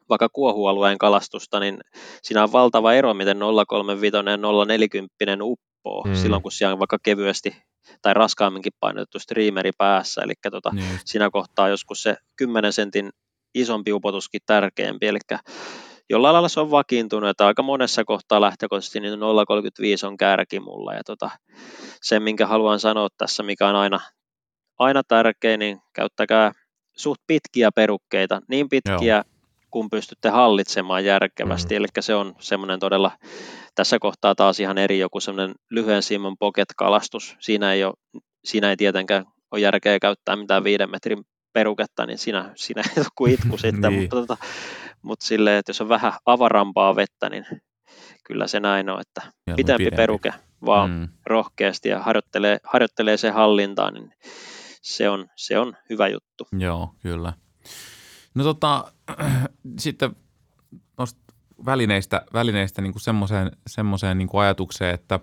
vaikka 0.08 0.28
kuohualueen 0.32 0.98
kalastusta, 0.98 1.60
niin 1.60 1.78
siinä 2.22 2.42
on 2.42 2.52
valtava 2.52 2.92
ero, 2.92 3.14
miten 3.14 3.38
035 3.68 4.16
ja 4.16 4.36
040 4.66 5.14
uppoo 5.42 6.04
mm. 6.06 6.14
silloin, 6.14 6.42
kun 6.42 6.52
siellä 6.52 6.72
on 6.72 6.78
vaikka 6.78 6.98
kevyesti 7.02 7.56
tai 8.02 8.14
raskaamminkin 8.14 8.72
painotettu 8.80 9.18
streameri 9.18 9.70
päässä, 9.78 10.22
eli 10.22 10.32
tota, 10.50 10.70
niin. 10.72 11.00
siinä 11.04 11.30
kohtaa 11.30 11.68
joskus 11.68 12.02
se 12.02 12.16
10 12.36 12.72
sentin 12.72 13.10
isompi 13.54 13.92
upotuskin 13.92 14.40
tärkeämpi, 14.46 15.06
eli 15.06 15.18
jollain 16.10 16.32
lailla 16.32 16.48
se 16.48 16.60
on 16.60 16.70
vakiintunut, 16.70 17.30
että 17.30 17.46
aika 17.46 17.62
monessa 17.62 18.04
kohtaa 18.04 18.40
lähtökohtaisesti 18.40 19.00
niin 19.00 19.12
0,35 19.12 20.06
on 20.06 20.16
kärki 20.16 20.60
mulla, 20.60 20.94
ja 20.94 21.00
tota, 21.06 21.30
se, 22.02 22.20
minkä 22.20 22.46
haluan 22.46 22.80
sanoa 22.80 23.08
tässä, 23.18 23.42
mikä 23.42 23.68
on 23.68 23.76
aina, 23.76 24.00
aina 24.78 25.02
tärkein, 25.02 25.58
niin 25.58 25.80
käyttäkää 25.92 26.52
suht 26.96 27.20
pitkiä 27.26 27.72
perukkeita, 27.72 28.40
niin 28.48 28.68
pitkiä 28.68 29.14
Joo. 29.14 29.24
kun 29.70 29.90
pystytte 29.90 30.28
hallitsemaan 30.28 31.04
järkevästi, 31.04 31.74
mm. 31.74 31.76
eli 31.76 31.86
se 32.00 32.14
on 32.14 32.34
semmoinen 32.38 32.80
todella, 32.80 33.10
tässä 33.74 33.98
kohtaa 33.98 34.34
taas 34.34 34.60
ihan 34.60 34.78
eri 34.78 34.98
joku 34.98 35.20
semmoinen 35.20 35.54
lyhyen 35.70 36.02
siiman 36.02 36.36
pocket-kalastus, 36.38 37.36
siinä 37.40 37.72
ei, 37.72 37.84
ole, 37.84 37.94
siinä 38.44 38.70
ei 38.70 38.76
tietenkään 38.76 39.24
ole 39.50 39.60
järkeä 39.60 39.98
käyttää 39.98 40.36
mitään 40.36 40.64
viiden 40.64 40.90
metrin 40.90 41.24
peruketta, 41.52 42.06
niin 42.06 42.18
siinä, 42.18 42.52
siinä 42.56 42.82
ei 42.82 43.00
ole 43.02 43.06
kuin 43.14 43.32
itku 43.32 43.58
sitten, 43.64 43.92
niin. 43.92 44.00
mutta, 44.00 44.16
tota, 44.16 44.36
mutta 45.02 45.26
silleen, 45.26 45.58
että 45.58 45.70
jos 45.70 45.80
on 45.80 45.88
vähän 45.88 46.12
avarampaa 46.26 46.96
vettä, 46.96 47.28
niin 47.30 47.46
kyllä 48.24 48.46
se 48.46 48.60
näin 48.60 48.90
on, 48.90 49.00
että 49.00 49.22
pitempi, 49.56 49.84
pidempi 49.84 49.96
peruke 49.96 50.32
vaan 50.66 50.90
mm. 50.90 51.08
rohkeasti 51.26 51.88
ja 51.88 52.00
harjoittelee, 52.02 52.58
harjoittelee 52.64 53.16
se 53.16 53.30
hallintaan, 53.30 53.94
niin 53.94 54.12
se 54.86 55.08
on, 55.08 55.28
se 55.36 55.58
on 55.58 55.76
hyvä 55.90 56.08
juttu. 56.08 56.48
Joo, 56.58 56.94
kyllä. 57.00 57.32
No 58.34 58.44
tota, 58.44 58.92
sitten 59.78 60.16
noista 60.98 61.20
välineistä, 61.66 62.26
välineistä 62.32 62.82
niin 62.82 63.00
semmoiseen, 63.00 63.50
semmoiseen 63.66 64.18
niin 64.18 64.28
ajatukseen, 64.32 64.94
että 64.94 65.20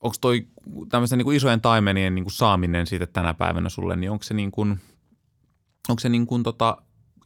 onko 0.00 0.16
toi 0.20 0.46
tämmöisen 0.88 1.18
niin 1.18 1.32
isojen 1.32 1.60
taimenien 1.60 2.14
niin 2.14 2.30
saaminen 2.30 2.86
siitä 2.86 3.06
tänä 3.06 3.34
päivänä 3.34 3.68
sulle, 3.68 3.96
niin 3.96 4.10
onko 4.10 4.22
se, 4.22 4.34
niin 4.34 4.50
kuin, 4.50 4.80
onko 5.88 6.00
se 6.00 6.08
niin 6.08 6.26
kuin 6.26 6.42
tota 6.42 6.76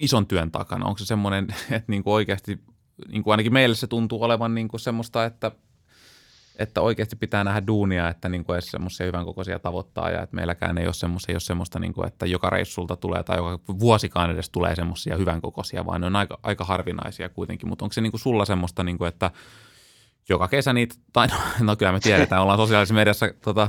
ison 0.00 0.26
työn 0.26 0.50
takana? 0.50 0.86
Onko 0.86 0.98
se 0.98 1.04
semmoinen, 1.04 1.46
että 1.70 1.92
niin 1.92 2.02
kuin 2.02 2.14
oikeasti, 2.14 2.60
niin 3.08 3.22
kuin 3.22 3.32
ainakin 3.32 3.52
meille 3.52 3.76
se 3.76 3.86
tuntuu 3.86 4.22
olevan 4.22 4.54
niin 4.54 4.68
semmoista, 4.76 5.24
että– 5.24 5.52
että 6.60 6.80
oikeasti 6.80 7.16
pitää 7.16 7.44
nähdä 7.44 7.66
duunia, 7.66 8.08
että 8.08 8.28
niin 8.28 8.44
kuin 8.44 8.54
edes 8.54 8.70
semmoisia 8.70 9.06
hyvän 9.06 9.24
kokoisia 9.24 9.58
tavoittaa 9.58 10.10
ja 10.10 10.22
että 10.22 10.36
meilläkään 10.36 10.78
ei 10.78 10.86
ole, 10.86 10.94
semmoisia, 10.94 11.32
ei 11.32 11.34
ole 11.34 11.40
semmoista, 11.40 11.78
niin 11.78 11.92
kuin, 11.92 12.06
että 12.06 12.26
joka 12.26 12.50
reissulta 12.50 12.96
tulee 12.96 13.22
tai 13.22 13.36
joka 13.36 13.58
vuosikaan 13.80 14.30
edes 14.30 14.50
tulee 14.50 14.76
semmoisia 14.76 15.16
hyvän 15.16 15.40
kokoisia, 15.40 15.86
vaan 15.86 16.00
ne 16.00 16.06
on 16.06 16.16
aika, 16.16 16.38
aika 16.42 16.64
harvinaisia 16.64 17.28
kuitenkin. 17.28 17.68
Mutta 17.68 17.84
onko 17.84 17.92
se 17.92 18.00
niin 18.00 18.12
kuin 18.12 18.20
sulla 18.20 18.44
semmoista, 18.44 18.84
niin 18.84 18.98
kuin, 18.98 19.08
että 19.08 19.30
joka 20.28 20.48
kesä 20.48 20.72
niitä, 20.72 20.94
tai 21.12 21.26
no, 21.26 21.36
no 21.60 21.76
kyllä 21.76 21.92
me 21.92 22.00
tiedetään, 22.00 22.42
ollaan 22.42 22.58
sosiaalisessa 22.58 22.94
mediassa, 22.94 23.26
tota, 23.44 23.68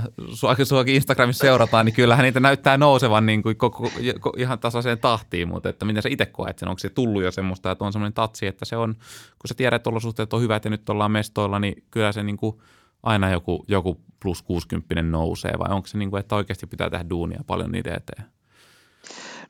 suakin 0.63 0.95
Instagramissa 0.95 1.41
seurataan, 1.41 1.85
niin 1.85 1.95
kyllähän 1.95 2.23
niitä 2.23 2.39
näyttää 2.39 2.77
nousevan 2.77 3.25
niin 3.25 3.43
kuin 3.43 3.57
koko, 3.57 3.89
koko, 4.19 4.37
ihan 4.37 4.59
tasaiseen 4.59 4.99
tahtiin, 4.99 5.47
mutta 5.47 5.69
että 5.69 5.85
miten 5.85 6.03
sä 6.03 6.09
itse 6.09 6.25
koet 6.25 6.59
sen, 6.59 6.69
onko 6.69 6.79
se 6.79 6.89
tullut 6.89 7.23
jo 7.23 7.31
semmoista, 7.31 7.71
että 7.71 7.85
on 7.85 7.93
semmoinen 7.93 8.13
tatsi, 8.13 8.47
että 8.47 8.65
se 8.65 8.77
on, 8.77 8.93
kun 8.93 9.47
sä 9.47 9.53
tiedät, 9.53 9.75
että 9.75 9.89
olosuhteet 9.89 10.33
on 10.33 10.41
hyvät 10.41 10.65
ja 10.65 10.71
nyt 10.71 10.89
ollaan 10.89 11.11
mestoilla, 11.11 11.59
niin 11.59 11.83
kyllä 11.91 12.11
se 12.11 12.23
niin 12.23 12.37
kuin– 12.37 12.55
aina 13.03 13.29
joku, 13.29 13.65
joku 13.67 14.01
plus 14.21 14.41
60 14.41 15.01
nousee 15.01 15.53
vai 15.59 15.75
onko 15.75 15.87
se 15.87 15.97
niin 15.97 16.09
kuin, 16.09 16.19
että 16.19 16.35
oikeasti 16.35 16.67
pitää 16.67 16.89
tehdä 16.89 17.09
duunia 17.09 17.41
paljon 17.47 17.71
niiden 17.71 17.93
eteen? 17.95 18.25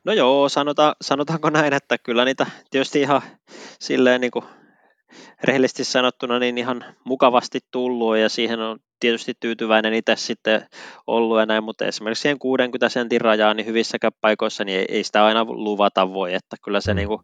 No 0.03 0.13
joo, 0.13 0.49
sanota, 0.49 0.95
sanotaanko 1.01 1.49
näin, 1.49 1.73
että 1.73 1.97
kyllä 1.97 2.25
niitä 2.25 2.45
tietysti 2.71 3.01
ihan 3.01 3.21
silleen 3.79 4.21
niin 4.21 4.31
kuin 4.31 4.45
rehellisesti 5.43 5.83
sanottuna 5.83 6.39
niin 6.39 6.57
ihan 6.57 6.85
mukavasti 7.05 7.59
tullut 7.71 8.17
ja 8.17 8.29
siihen 8.29 8.59
on 8.59 8.79
tietysti 8.99 9.33
tyytyväinen 9.39 9.93
itse 9.93 10.15
sitten 10.15 10.67
ollut 11.07 11.39
ja 11.39 11.45
näin, 11.45 11.63
mutta 11.63 11.85
esimerkiksi 11.85 12.21
siihen 12.21 12.39
60 12.39 12.89
sentin 12.89 13.21
rajaan 13.21 13.57
niin 13.57 13.65
hyvissäkään 13.65 14.13
paikoissa 14.21 14.63
niin 14.63 14.79
ei, 14.79 14.85
ei 14.89 15.03
sitä 15.03 15.25
aina 15.25 15.45
luvata 15.45 16.13
voi, 16.13 16.33
että 16.33 16.55
kyllä 16.63 16.81
se 16.81 16.93
mm. 16.93 16.97
niin 16.97 17.07
kuin, 17.07 17.21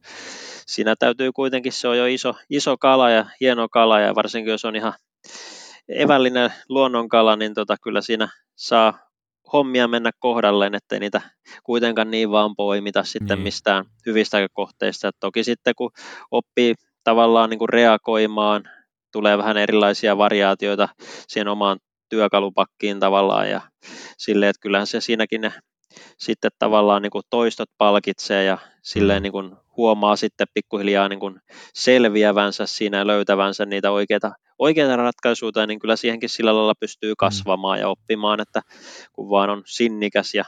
siinä 0.68 0.96
täytyy 0.96 1.32
kuitenkin, 1.32 1.72
se 1.72 1.88
on 1.88 1.98
jo 1.98 2.06
iso, 2.06 2.36
iso 2.50 2.78
kala 2.78 3.10
ja 3.10 3.26
hieno 3.42 3.68
kala 3.70 4.00
ja 4.00 4.16
varsinkin 4.16 4.52
jos 4.52 4.66
on 4.66 4.76
ihan 4.76 4.94
evällinen 5.90 6.54
luonnonkala, 6.70 7.36
niin 7.36 7.54
tota, 7.54 7.76
kyllä 7.84 8.02
siinä 8.02 8.28
saa 8.56 9.00
hommia 9.54 9.88
mennä 9.88 10.12
kohdalleen, 10.20 10.76
ettei 10.76 11.00
niitä 11.00 11.22
kuitenkaan 11.64 12.12
niin 12.12 12.32
vaan 12.32 12.56
poimita 12.56 13.04
sitten 13.04 13.38
niin. 13.38 13.44
mistään 13.44 13.86
hyvistä 14.06 14.48
kohteista. 14.54 15.08
Et 15.08 15.16
toki 15.20 15.44
sitten 15.44 15.76
kun 15.76 15.92
oppii 16.32 16.76
tavallaan 17.04 17.50
niin 17.50 17.60
kuin 17.60 17.70
reagoimaan, 17.70 18.70
tulee 19.12 19.38
vähän 19.38 19.58
erilaisia 19.58 20.18
variaatioita 20.18 20.90
siihen 21.28 21.48
omaan 21.48 21.80
työkalupakkiin 22.10 23.00
tavallaan 23.00 23.50
ja 23.50 23.62
silleen, 24.18 24.50
että 24.50 24.62
kyllähän 24.62 24.88
se 24.88 25.02
siinäkin 25.02 25.42
ne 25.42 25.54
sitten 26.18 26.52
tavallaan 26.60 27.02
niin 27.02 27.12
kuin 27.12 27.24
toistot 27.30 27.70
palkitsee 27.78 28.44
ja 28.44 28.58
silleen 28.82 29.22
mm. 29.22 29.24
niin 29.24 29.32
kuin 29.32 29.56
huomaa 29.78 30.16
sitten 30.16 30.48
pikkuhiljaa 30.54 31.10
niin 31.10 31.20
kuin 31.20 31.42
selviävänsä 31.74 32.66
siinä 32.66 32.98
ja 32.98 33.08
löytävänsä 33.08 33.66
niitä 33.66 33.92
oikeita, 33.92 34.32
oikeita 34.60 34.96
ratkaisuja, 34.96 35.68
niin 35.68 35.80
kyllä 35.80 35.96
siihenkin 35.96 36.30
sillä 36.30 36.56
lailla 36.56 36.76
pystyy 36.80 37.12
mm. 37.12 37.18
kasvamaan 37.18 37.80
ja 37.80 37.90
oppimaan, 37.90 38.40
että 38.40 38.62
kun 39.14 39.30
vaan 39.30 39.50
on 39.50 39.64
sinnikäs 39.66 40.34
ja 40.34 40.46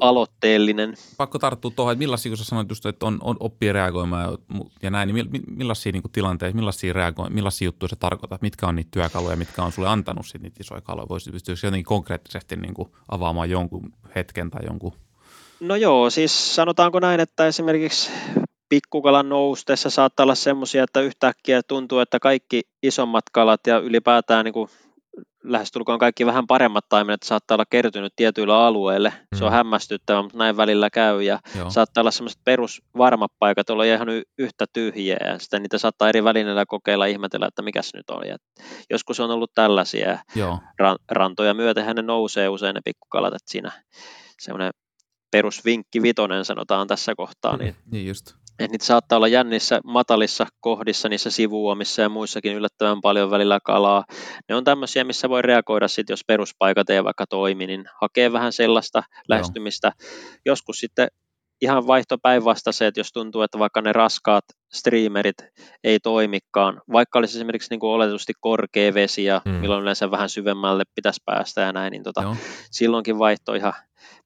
aloitteellinen. 0.00 0.94
Pakko 1.16 1.38
tarttua 1.38 1.70
tuohon, 1.76 1.92
että 1.92 1.98
millaisia, 1.98 2.30
kun 2.30 2.36
sä 2.36 2.44
sanoit 2.44 2.68
just, 2.68 2.86
että 2.86 3.06
on, 3.06 3.18
on 3.20 3.36
oppii 3.40 3.72
reagoimaan 3.72 4.24
ja, 4.24 4.60
ja 4.82 4.90
näin, 4.90 5.14
niin 5.14 5.30
millaisia 5.46 5.92
niin 5.92 6.02
tilanteita, 6.12 6.56
millaisia, 6.56 6.92
reago- 6.92 7.30
millaisia 7.30 7.64
juttuja 7.64 7.88
se 7.88 7.96
tarkoittaa, 7.96 8.38
mitkä 8.40 8.66
on 8.66 8.74
niitä 8.74 8.90
työkaluja, 8.90 9.36
mitkä 9.36 9.62
on 9.62 9.72
sulle 9.72 9.88
antanut 9.88 10.26
sit 10.26 10.42
niitä 10.42 10.56
isoja 10.60 10.80
kaloja, 10.80 11.08
voisi 11.08 11.30
pystyä 11.30 11.54
jotenkin 11.62 11.84
konkreettisesti 11.84 12.56
niin 12.56 12.74
kuin 12.74 12.88
avaamaan 13.08 13.50
jonkun 13.50 13.92
hetken 14.14 14.50
tai 14.50 14.64
jonkun? 14.66 14.92
No 15.60 15.76
joo, 15.76 16.10
siis 16.10 16.54
sanotaanko 16.54 17.00
näin, 17.00 17.20
että 17.20 17.46
esimerkiksi 17.46 18.10
pikkukalan 18.74 19.28
noustessa 19.28 19.90
saattaa 19.90 20.24
olla 20.24 20.34
semmoisia, 20.34 20.84
että 20.84 21.00
yhtäkkiä 21.00 21.62
tuntuu, 21.62 21.98
että 21.98 22.18
kaikki 22.18 22.62
isommat 22.82 23.24
kalat 23.32 23.60
ja 23.66 23.78
ylipäätään 23.78 24.44
niin 24.44 24.52
kuin 24.52 24.68
lähestulkoon 25.44 25.98
kaikki 25.98 26.26
vähän 26.26 26.46
paremmat 26.46 26.84
taimenet 26.88 27.22
saattaa 27.22 27.54
olla 27.54 27.64
kertynyt 27.70 28.12
tietyillä 28.16 28.66
alueille. 28.66 29.08
Mm. 29.08 29.38
Se 29.38 29.44
on 29.44 29.50
mm. 29.50 29.54
hämmästyttävää, 29.54 30.22
mutta 30.22 30.38
näin 30.38 30.56
välillä 30.56 30.90
käy 30.90 31.22
ja 31.22 31.38
Joo. 31.58 31.70
saattaa 31.70 32.02
olla 32.02 32.10
semmoiset 32.10 32.40
perusvarmat 32.44 33.32
paikat 33.38 33.70
olla 33.70 33.84
ihan 33.84 34.08
yhtä 34.38 34.66
tyhjiä 34.72 35.16
ja 35.24 35.38
sitten 35.38 35.62
niitä 35.62 35.78
saattaa 35.78 36.08
eri 36.08 36.24
välineillä 36.24 36.66
kokeilla 36.66 37.06
ihmetellä, 37.06 37.46
että 37.46 37.62
mikäs 37.62 37.94
nyt 37.94 38.10
on. 38.10 38.28
Ja 38.28 38.36
joskus 38.90 39.20
on 39.20 39.30
ollut 39.30 39.50
tällaisia 39.54 40.18
Joo. 40.34 40.58
rantoja 41.10 41.54
myöten 41.54 41.96
ne 41.96 42.02
nousee 42.02 42.48
usein 42.48 42.74
ne 42.74 42.80
pikkukalat, 42.84 43.34
että 43.34 43.50
siinä 43.50 43.72
semmoinen 44.40 44.72
perusvinkki 45.30 46.02
vitonen 46.02 46.44
sanotaan 46.44 46.86
tässä 46.86 47.14
kohtaa. 47.16 47.56
Niin, 47.56 47.76
niin 47.92 48.06
just 48.06 48.43
että 48.58 48.72
niitä 48.72 48.84
saattaa 48.84 49.16
olla 49.16 49.28
jännissä 49.28 49.80
matalissa 49.84 50.46
kohdissa, 50.60 51.08
niissä 51.08 51.30
sivuomissa 51.30 52.02
ja 52.02 52.08
muissakin 52.08 52.54
yllättävän 52.54 53.00
paljon 53.00 53.30
välillä 53.30 53.58
kalaa. 53.64 54.04
Ne 54.48 54.54
on 54.54 54.64
tämmöisiä, 54.64 55.04
missä 55.04 55.28
voi 55.28 55.42
reagoida 55.42 55.88
sitten, 55.88 56.12
jos 56.12 56.24
peruspaikat 56.26 56.90
ei 56.90 57.04
vaikka 57.04 57.26
toimi, 57.26 57.66
niin 57.66 57.84
hakee 58.00 58.32
vähän 58.32 58.52
sellaista 58.52 59.02
lähestymistä. 59.28 59.92
Joskus 60.46 60.76
sitten 60.76 61.08
ihan 61.60 61.86
vaihto 61.86 62.18
se, 62.70 62.86
että 62.86 63.00
jos 63.00 63.12
tuntuu, 63.12 63.42
että 63.42 63.58
vaikka 63.58 63.80
ne 63.80 63.92
raskaat 63.92 64.44
streamerit 64.72 65.36
ei 65.84 66.00
toimikaan, 66.00 66.80
vaikka 66.92 67.18
olisi 67.18 67.38
esimerkiksi 67.38 67.70
niin 67.70 67.80
kuin 67.80 67.90
oletusti 67.90 68.32
korkea 68.40 68.94
vesi 68.94 69.24
ja 69.24 69.42
mm. 69.44 69.50
milloin 69.50 69.82
yleensä 69.82 70.10
vähän 70.10 70.28
syvemmälle 70.28 70.84
pitäisi 70.94 71.22
päästä 71.24 71.60
ja 71.60 71.72
näin, 71.72 71.90
niin 71.90 72.02
tota, 72.02 72.36
silloinkin 72.70 73.18
vaihto 73.18 73.54
ihan 73.54 73.72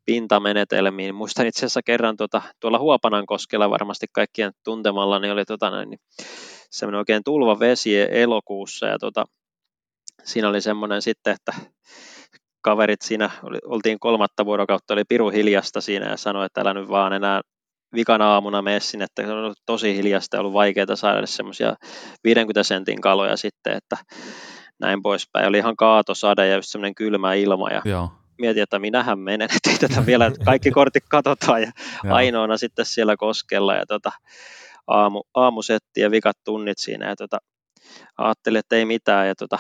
pintamenetelmiin. 0.09 1.15
Muistan 1.15 1.47
itse 1.47 1.59
asiassa 1.59 1.81
kerran 1.83 2.17
tuota, 2.17 2.43
tuolla 2.61 2.79
Huopanan 2.79 3.27
koskella 3.27 3.71
varmasti 3.71 4.07
kaikkien 4.13 4.53
tuntemalla, 4.65 5.19
niin 5.19 5.33
oli 5.33 5.45
tuota, 5.45 5.85
niin 5.85 5.99
semmoinen 6.71 6.99
oikein 6.99 7.25
tulva 7.25 7.61
vesi 7.61 8.01
elokuussa 8.01 8.87
ja 8.87 8.99
tuota, 8.99 9.25
siinä 10.25 10.49
oli 10.49 10.61
semmoinen 10.61 11.03
sitten, 11.03 11.33
että 11.35 11.53
kaverit 12.61 13.03
siinä, 13.03 13.31
oli, 13.43 13.59
oltiin 13.65 14.01
kolmatta 14.01 14.45
vuorokautta, 14.45 14.95
oli 14.95 15.05
piru 15.09 15.31
hiljasta 15.31 15.81
siinä 15.81 16.11
ja 16.11 16.17
sanoi, 16.17 16.47
että 16.47 16.61
älä 16.61 16.75
nyt 16.75 16.89
vaan 16.89 17.13
enää 17.13 17.41
vikana 17.95 18.33
aamuna 18.33 18.63
messin, 18.63 19.03
että 19.03 19.23
on 19.23 19.31
ollut 19.31 19.63
tosi 19.67 19.97
hiljasta 19.97 20.37
ja 20.37 20.41
ollut 20.41 20.53
vaikeaa 20.53 20.97
saada 20.97 21.27
semmoisia 21.27 21.75
50 22.25 22.63
sentin 22.63 23.01
kaloja 23.01 23.37
sitten, 23.37 23.73
että 23.73 23.97
näin 24.81 25.03
poispäin. 25.03 25.49
Oli 25.49 25.59
ihan 25.59 25.77
kaatosade 25.77 26.49
ja 26.49 26.57
just 26.57 26.69
semmoinen 26.69 26.95
kylmä 26.95 27.35
ilma 27.35 27.71
ja 27.71 27.83
Joo 27.85 28.18
mietin, 28.39 28.63
että 28.63 28.79
minähän 28.79 29.19
menen, 29.19 29.49
että 29.57 29.89
tätä 29.89 30.07
vielä, 30.07 30.33
kaikki 30.45 30.71
kortit 30.71 31.05
katsotaan 31.09 31.63
ja 31.63 31.73
ainoana 32.11 32.57
sitten 32.57 32.87
siellä 32.87 33.17
koskella 33.17 33.75
ja 33.75 33.87
tota, 33.87 34.13
aamu, 34.87 35.23
aamusetti 35.35 36.01
ja 36.01 36.11
vikat 36.11 36.37
tunnit 36.45 36.79
siinä 36.79 37.09
ja 37.09 37.17
tota, 37.17 37.39
ajattelin, 38.19 38.59
että 38.59 38.77
ei 38.77 38.85
mitään 38.85 39.29
ja 39.29 39.35
tota, 39.35 39.59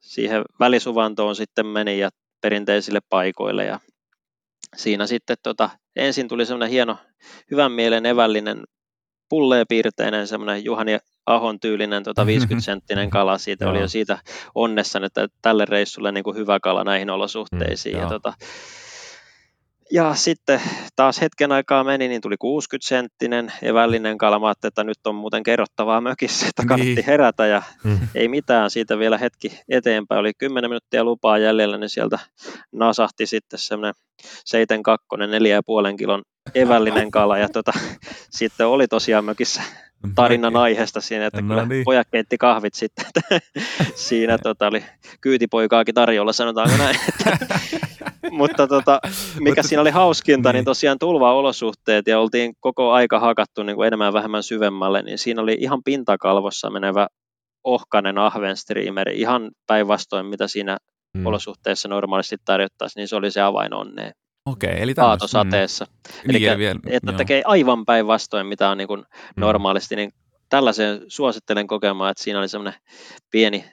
siihen 0.00 0.42
välisuvantoon 0.60 1.36
sitten 1.36 1.66
meni 1.66 1.98
ja 1.98 2.10
perinteisille 2.40 3.00
paikoille 3.08 3.64
ja 3.64 3.80
siinä 4.76 5.06
sitten 5.06 5.36
tota, 5.42 5.70
ensin 5.96 6.28
tuli 6.28 6.46
semmoinen 6.46 6.70
hieno, 6.70 6.96
hyvän 7.50 7.72
mielen 7.72 8.06
evällinen 8.06 8.64
pulleepiirteinen 9.32 10.26
semmoinen 10.26 10.64
Juhani 10.64 10.98
Ahon 11.26 11.60
tyylinen 11.60 12.02
tota 12.02 12.24
50-senttinen 12.30 13.10
kala, 13.10 13.38
siitä 13.38 13.70
oli 13.70 13.80
jo 13.80 13.88
siitä 13.88 14.18
onnessa, 14.54 15.00
että 15.04 15.28
tälle 15.42 15.64
reissulle 15.64 16.12
niin 16.12 16.24
kuin 16.24 16.36
hyvä 16.36 16.60
kala 16.60 16.84
näihin 16.84 17.10
olosuhteisiin. 17.10 17.96
Mm, 17.96 18.02
ja, 18.02 18.08
tota, 18.08 18.32
ja 19.92 20.14
sitten 20.14 20.60
taas 20.96 21.20
hetken 21.20 21.52
aikaa 21.52 21.84
meni, 21.84 22.08
niin 22.08 22.20
tuli 22.20 22.34
60-senttinen 22.34 23.52
evällinen 23.62 24.18
kala. 24.18 24.38
Mä 24.38 24.52
että 24.64 24.84
nyt 24.84 25.06
on 25.06 25.14
muuten 25.14 25.42
kerrottavaa 25.42 26.00
mökissä, 26.00 26.46
että 26.46 26.62
kannatti 26.66 26.94
niin. 26.94 27.06
herätä 27.06 27.46
ja 27.46 27.62
mm. 27.84 27.98
ei 28.14 28.28
mitään. 28.28 28.70
Siitä 28.70 28.98
vielä 28.98 29.18
hetki 29.18 29.60
eteenpäin. 29.68 30.18
Oli 30.18 30.32
10 30.38 30.70
minuuttia 30.70 31.04
lupaa 31.04 31.38
jäljellä, 31.38 31.78
niin 31.78 31.90
sieltä 31.90 32.18
nasahti 32.72 33.26
sitten 33.26 33.58
semmoinen 33.58 33.94
72, 34.44 35.06
4,5 35.90 35.96
kilon 35.96 36.22
evällinen 36.54 37.10
kala. 37.10 37.38
Ja 37.38 37.48
tota, 37.48 37.72
sitten 38.30 38.66
oli 38.66 38.88
tosiaan 38.88 39.24
mökissä 39.24 39.62
tarinan 40.14 40.56
aiheesta 40.56 41.00
siinä, 41.00 41.26
että 41.26 41.42
no 41.42 41.48
kyllä 41.48 41.66
niin. 41.66 41.84
pojat 41.84 42.08
keitti 42.10 42.38
kahvit 42.38 42.74
sitten. 42.74 43.04
siinä 43.94 44.38
tota, 44.38 44.66
oli 44.66 44.84
kyytipoikaakin 45.20 45.94
tarjolla, 45.94 46.32
sanotaanko 46.32 46.76
näin. 46.76 46.96
Mutta 48.30 48.66
tota, 48.66 49.00
mikä 49.40 49.62
siinä 49.62 49.80
oli 49.80 49.90
hauskinta, 49.90 50.48
niin, 50.48 50.54
niin 50.54 50.64
tosiaan 50.64 50.98
tulva-olosuhteet 50.98 52.06
ja 52.06 52.18
oltiin 52.18 52.52
koko 52.60 52.92
aika 52.92 53.20
hakattu 53.20 53.62
niin 53.62 53.76
kuin 53.76 53.86
enemmän 53.86 54.12
vähemmän 54.12 54.42
syvemmälle, 54.42 55.02
niin 55.02 55.18
siinä 55.18 55.42
oli 55.42 55.56
ihan 55.60 55.82
pintakalvossa 55.84 56.70
menevä 56.70 57.08
ohkanen 57.64 58.18
ahvenstriimeri, 58.18 59.20
ihan 59.20 59.50
päinvastoin 59.66 60.26
mitä 60.26 60.48
siinä 60.48 60.78
mm. 61.16 61.26
olosuhteessa 61.26 61.88
normaalisti 61.88 62.36
tarjottaisiin, 62.44 63.00
niin 63.00 63.08
se 63.08 63.16
oli 63.16 63.30
se 63.30 63.40
avain 63.40 63.74
onneen. 63.74 64.12
Okei, 64.46 64.82
eli 64.82 64.94
Aatosateessa. 64.98 65.84
Mm. 65.84 66.30
Eli 66.30 66.38
niin, 66.38 66.58
vielä, 66.58 66.80
että 66.86 67.10
joo. 67.10 67.18
tekee 67.18 67.42
aivan 67.46 67.84
päinvastoin, 67.84 68.46
mitä 68.46 68.70
on 68.70 68.78
niin 68.78 68.88
kuin 68.88 69.00
mm. 69.00 69.40
normaalisti, 69.40 69.96
niin 69.96 70.12
tällaiseen 70.48 71.00
suosittelen 71.08 71.66
kokemaan, 71.66 72.10
että 72.10 72.22
siinä 72.22 72.38
oli 72.38 72.48
semmoinen 72.48 72.80
pieni 73.30 73.64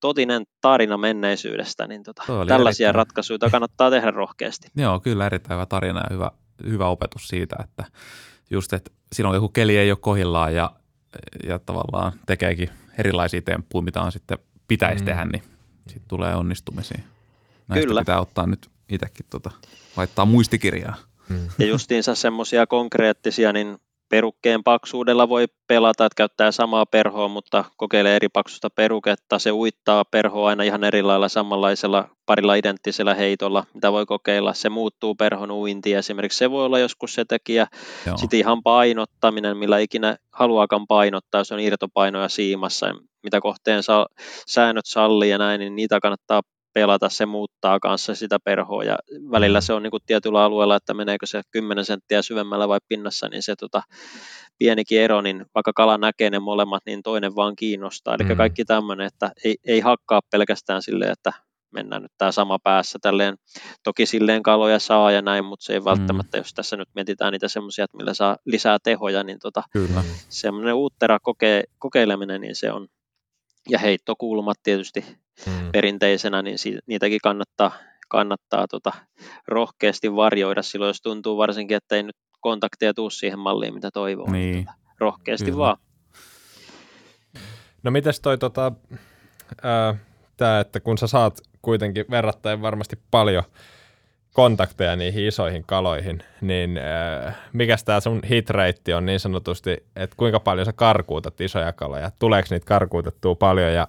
totinen 0.00 0.44
tarina 0.60 0.96
menneisyydestä, 0.96 1.86
niin 1.86 2.02
tota, 2.02 2.22
tällaisia 2.46 2.88
erittäin... 2.88 2.94
ratkaisuja 2.94 3.50
kannattaa 3.50 3.90
tehdä 3.90 4.10
rohkeasti. 4.10 4.68
Joo, 4.82 5.00
kyllä 5.00 5.26
erittäin 5.26 5.56
hyvä 5.56 5.66
tarina 5.66 6.00
ja 6.00 6.14
hyvä, 6.14 6.30
hyvä 6.66 6.86
opetus 6.86 7.28
siitä, 7.28 7.56
että 7.64 7.84
just, 8.50 8.72
että 8.72 8.90
silloin 9.12 9.34
joku 9.34 9.48
keli 9.48 9.76
ei 9.76 9.90
ole 9.90 9.98
kohillaan 10.00 10.54
ja, 10.54 10.72
ja 11.46 11.58
tavallaan 11.58 12.12
tekeekin 12.26 12.70
erilaisia 12.98 13.42
temppuja, 13.42 13.82
mitä 13.82 14.02
on 14.02 14.12
sitten 14.12 14.38
pitäisi 14.68 15.02
mm. 15.02 15.06
tehdä, 15.06 15.24
niin 15.24 15.42
sitten 15.86 16.08
tulee 16.08 16.34
onnistumisiin. 16.34 17.04
Näistä 17.68 17.86
Kyllä. 17.86 18.00
pitää 18.00 18.20
ottaa 18.20 18.46
nyt 18.46 18.70
itsekin 18.88 19.26
tota, 19.30 19.50
laittaa 19.96 20.24
muistikirjaa. 20.24 20.96
Mm. 21.28 21.48
Ja 21.58 21.66
justiinsa 21.66 22.14
semmoisia 22.14 22.66
konkreettisia, 22.66 23.52
niin 23.52 23.78
perukkeen 24.08 24.64
paksuudella 24.64 25.28
voi 25.28 25.46
pelata, 25.66 26.06
että 26.06 26.16
käyttää 26.16 26.52
samaa 26.52 26.86
perhoa, 26.86 27.28
mutta 27.28 27.64
kokeilee 27.76 28.16
eri 28.16 28.28
paksusta 28.28 28.70
peruketta. 28.70 29.38
Se 29.38 29.52
uittaa 29.52 30.04
perhoa 30.04 30.48
aina 30.48 30.62
ihan 30.62 30.84
eri 30.84 31.02
lailla 31.02 31.28
samanlaisella 31.28 32.08
parilla 32.26 32.54
identtisellä 32.54 33.14
heitolla, 33.14 33.64
mitä 33.74 33.92
voi 33.92 34.06
kokeilla. 34.06 34.54
Se 34.54 34.68
muuttuu 34.68 35.14
perhon 35.14 35.50
uinti 35.50 35.94
esimerkiksi. 35.94 36.38
Se 36.38 36.50
voi 36.50 36.64
olla 36.64 36.78
joskus 36.78 37.14
se 37.14 37.24
tekijä. 37.24 37.66
Joo. 38.06 38.16
Sitten 38.16 38.38
ihan 38.38 38.62
painottaminen, 38.62 39.56
millä 39.56 39.78
ikinä 39.78 40.16
haluaakaan 40.32 40.86
painottaa, 40.86 41.44
se 41.44 41.54
on 41.54 41.60
irtopainoja 41.60 42.28
siimassa, 42.28 42.94
mitä 43.22 43.40
kohteen 43.40 43.82
saa, 43.82 44.06
säännöt 44.46 44.86
sallii 44.86 45.30
ja 45.30 45.38
näin, 45.38 45.58
niin 45.58 45.76
niitä 45.76 46.00
kannattaa 46.00 46.42
pelata, 46.76 47.08
se 47.08 47.26
muuttaa 47.26 47.80
kanssa 47.80 48.14
sitä 48.14 48.38
perhoa 48.44 48.84
ja 48.84 48.98
välillä 49.30 49.58
mm. 49.58 49.62
se 49.62 49.72
on 49.72 49.82
niin 49.82 49.90
kuin 49.90 50.02
tietyllä 50.06 50.44
alueella, 50.44 50.76
että 50.76 50.94
meneekö 50.94 51.26
se 51.26 51.42
10 51.50 51.84
senttiä 51.84 52.22
syvemmällä 52.22 52.68
vai 52.68 52.78
pinnassa, 52.88 53.28
niin 53.28 53.42
se 53.42 53.56
tota, 53.56 53.82
pienikin 54.58 55.00
ero, 55.00 55.20
niin 55.20 55.46
vaikka 55.54 55.72
kala 55.72 55.98
näkee 55.98 56.30
ne 56.30 56.38
molemmat, 56.38 56.82
niin 56.86 57.02
toinen 57.02 57.36
vaan 57.36 57.56
kiinnostaa. 57.56 58.14
Eli 58.14 58.24
mm. 58.24 58.36
kaikki 58.36 58.64
tämmöinen, 58.64 59.06
että 59.06 59.30
ei, 59.44 59.56
ei 59.64 59.80
hakkaa 59.80 60.20
pelkästään 60.30 60.82
silleen, 60.82 61.12
että 61.12 61.32
mennään 61.70 62.02
nyt 62.02 62.12
tämä 62.18 62.32
sama 62.32 62.58
päässä 62.58 62.98
tälleen. 63.02 63.36
Toki 63.82 64.06
silleen 64.06 64.42
kaloja 64.42 64.78
saa 64.78 65.10
ja 65.10 65.22
näin, 65.22 65.44
mutta 65.44 65.64
se 65.64 65.72
ei 65.72 65.80
mm. 65.80 65.84
välttämättä, 65.84 66.36
mm. 66.36 66.40
jos 66.40 66.54
tässä 66.54 66.76
nyt 66.76 66.88
mietitään 66.94 67.32
niitä 67.32 67.48
semmoisia, 67.48 67.84
että 67.84 67.96
millä 67.96 68.14
saa 68.14 68.36
lisää 68.44 68.78
tehoja, 68.82 69.22
niin 69.22 69.38
tota, 69.38 69.62
Kyllä. 69.72 70.04
semmoinen 70.28 70.74
uuttera 70.74 71.18
koke, 71.22 71.64
kokeileminen, 71.78 72.40
niin 72.40 72.56
se 72.56 72.72
on, 72.72 72.88
ja 73.68 73.78
heittokulmat 73.78 74.58
tietysti 74.62 75.04
mm. 75.46 75.72
perinteisenä, 75.72 76.42
niin 76.42 76.58
si, 76.58 76.78
niitäkin 76.86 77.20
kannattaa, 77.22 77.72
kannattaa 78.08 78.66
tota, 78.68 78.92
rohkeasti 79.48 80.14
varjoida 80.16 80.62
silloin, 80.62 80.88
jos 80.88 81.02
tuntuu 81.02 81.36
varsinkin, 81.36 81.76
että 81.76 81.96
ei 81.96 82.02
nyt 82.02 82.16
kontakteja 82.40 82.94
tuu 82.94 83.10
siihen 83.10 83.38
malliin, 83.38 83.74
mitä 83.74 83.90
toivoo. 83.90 84.30
Niin. 84.30 84.52
niin 84.52 84.64
tota, 84.64 84.78
rohkeasti 84.98 85.44
Kyllä. 85.44 85.58
vaan. 85.58 85.76
No 87.82 87.90
mites 87.90 88.20
toi 88.20 88.38
tota, 88.38 88.72
äh, 89.64 89.96
tää, 90.36 90.60
että 90.60 90.80
kun 90.80 90.98
sä 90.98 91.06
saat 91.06 91.40
kuitenkin 91.62 92.04
verrattain 92.10 92.62
varmasti 92.62 92.98
paljon 93.10 93.44
kontakteja 94.32 94.96
niihin 94.96 95.26
isoihin 95.26 95.64
kaloihin, 95.66 96.22
niin 96.40 96.78
äh, 96.78 97.36
mikä 97.52 97.76
tämä 97.84 98.00
sun 98.00 98.20
hitreitti 98.30 98.94
on 98.94 99.06
niin 99.06 99.20
sanotusti, 99.20 99.86
että 99.96 100.16
kuinka 100.16 100.40
paljon 100.40 100.66
sä 100.66 100.72
karkuutat 100.72 101.40
isoja 101.40 101.72
kaloja, 101.72 102.10
tuleeko 102.18 102.48
niitä 102.50 102.66
karkuutettua 102.66 103.34
paljon 103.34 103.72
ja 103.72 103.88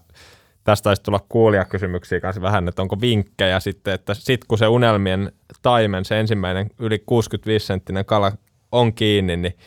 tästä 0.67 0.83
taisi 0.83 1.03
tulla 1.03 1.19
kuulijakysymyksiä 1.29 2.19
kanssa 2.19 2.41
vähän, 2.41 2.67
että 2.67 2.81
onko 2.81 3.01
vinkkejä 3.01 3.59
sitten, 3.59 3.93
että 3.93 4.13
sitten 4.13 4.47
kun 4.47 4.57
se 4.57 4.67
unelmien 4.67 5.31
taimen, 5.61 6.05
se 6.05 6.19
ensimmäinen 6.19 6.69
yli 6.79 6.99
65 7.05 7.65
senttinen 7.65 8.05
kala 8.05 8.31
on 8.71 8.93
kiinni, 8.93 9.37
niin 9.37 9.57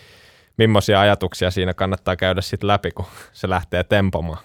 millaisia 0.57 1.01
ajatuksia 1.01 1.51
siinä 1.51 1.75
kannattaa 1.75 2.17
käydä 2.17 2.41
sitten 2.41 2.69
läpi, 2.69 2.91
kun 2.91 3.05
se 3.33 3.49
lähtee 3.49 3.85
tempomaan? 3.85 4.39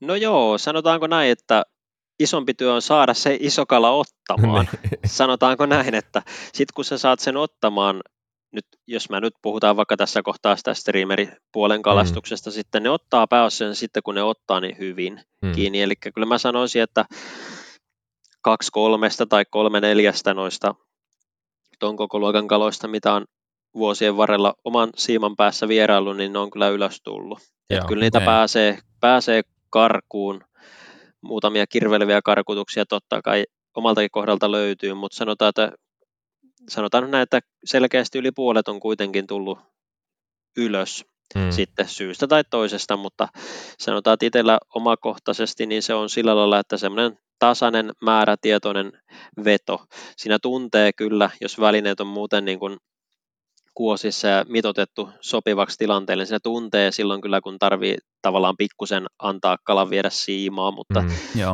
No 0.00 0.14
joo, 0.14 0.58
sanotaanko 0.58 1.06
näin, 1.06 1.30
että 1.30 1.62
isompi 2.20 2.54
työ 2.54 2.74
on 2.74 2.82
saada 2.82 3.14
se 3.14 3.36
iso 3.40 3.66
kala 3.66 3.90
ottamaan. 3.90 4.68
Niin. 4.82 5.00
Sanotaanko 5.06 5.66
näin, 5.66 5.94
että 5.94 6.22
sitten 6.26 6.74
kun 6.74 6.84
sä 6.84 6.98
saat 6.98 7.20
sen 7.20 7.36
ottamaan, 7.36 8.02
nyt, 8.54 8.66
jos 8.86 9.10
mä 9.10 9.20
nyt 9.20 9.34
puhutaan 9.42 9.76
vaikka 9.76 9.96
tässä 9.96 10.22
kohtaa 10.22 10.56
sitä 10.56 10.74
streameri-puolen 10.74 11.78
mm. 11.78 11.82
kalastuksesta, 11.82 12.50
mm. 12.50 12.54
sitten 12.54 12.82
ne 12.82 12.90
ottaa 12.90 13.26
pääosin 13.26 13.74
sitten, 13.74 14.02
kun 14.02 14.14
ne 14.14 14.22
ottaa 14.22 14.60
niin 14.60 14.78
hyvin 14.78 15.20
mm. 15.42 15.52
kiinni. 15.52 15.82
Eli 15.82 15.94
kyllä 15.96 16.26
mä 16.26 16.38
sanoisin, 16.38 16.82
että 16.82 17.04
kaksi 18.42 18.70
kolmesta 18.72 19.26
tai 19.26 19.44
kolme 19.50 19.80
neljästä 19.80 20.34
noista 20.34 20.74
ton 21.78 21.96
koko 21.96 22.18
luokan 22.18 22.48
kaloista, 22.48 22.88
mitä 22.88 23.14
on 23.14 23.24
vuosien 23.74 24.16
varrella 24.16 24.54
oman 24.64 24.90
siiman 24.96 25.36
päässä 25.36 25.68
vierailu, 25.68 26.12
niin 26.12 26.32
ne 26.32 26.38
on 26.38 26.50
kyllä 26.50 26.68
ylös 26.68 27.00
tullut. 27.04 27.38
Joo, 27.70 27.84
kyllä 27.88 28.00
niitä 28.00 28.20
pääsee, 28.20 28.78
pääsee 29.00 29.42
karkuun 29.70 30.44
muutamia 31.20 31.66
kirveleviä 31.66 32.20
karkutuksia 32.24 32.86
totta 32.86 33.22
kai 33.22 33.44
omaltakin 33.74 34.10
kohdalta 34.10 34.52
löytyy, 34.52 34.94
mutta 34.94 35.16
sanotaan, 35.16 35.48
että 35.48 35.72
sanotaan 36.68 37.10
näin, 37.10 37.22
että 37.22 37.40
selkeästi 37.64 38.18
yli 38.18 38.32
puolet 38.32 38.68
on 38.68 38.80
kuitenkin 38.80 39.26
tullut 39.26 39.58
ylös 40.56 41.04
hmm. 41.38 41.50
sitten 41.50 41.88
syystä 41.88 42.26
tai 42.26 42.44
toisesta, 42.50 42.96
mutta 42.96 43.28
sanotaan, 43.78 44.14
että 44.14 44.26
itsellä 44.26 44.58
omakohtaisesti 44.74 45.66
niin 45.66 45.82
se 45.82 45.94
on 45.94 46.10
sillä 46.10 46.36
lailla, 46.36 46.58
että 46.58 46.76
semmoinen 46.76 47.18
tasainen, 47.38 47.92
määrätietoinen 48.02 48.92
veto. 49.44 49.84
Siinä 50.16 50.38
tuntee 50.38 50.92
kyllä, 50.92 51.30
jos 51.40 51.60
välineet 51.60 52.00
on 52.00 52.06
muuten 52.06 52.44
niin 52.44 52.58
kuin 52.58 52.76
kuosissa 53.74 54.28
ja 54.28 54.44
mitotettu 54.48 55.08
sopivaksi 55.20 55.78
tilanteelle. 55.78 56.24
Siinä 56.24 56.38
tuntee 56.42 56.92
silloin 56.92 57.20
kyllä, 57.20 57.40
kun 57.40 57.58
tarvii 57.58 57.96
tavallaan 58.22 58.56
pikkusen 58.58 59.06
antaa 59.18 59.56
kalan 59.64 59.90
viedä 59.90 60.10
siimaa, 60.10 60.70
mutta 60.70 61.00
mm, 61.00 61.10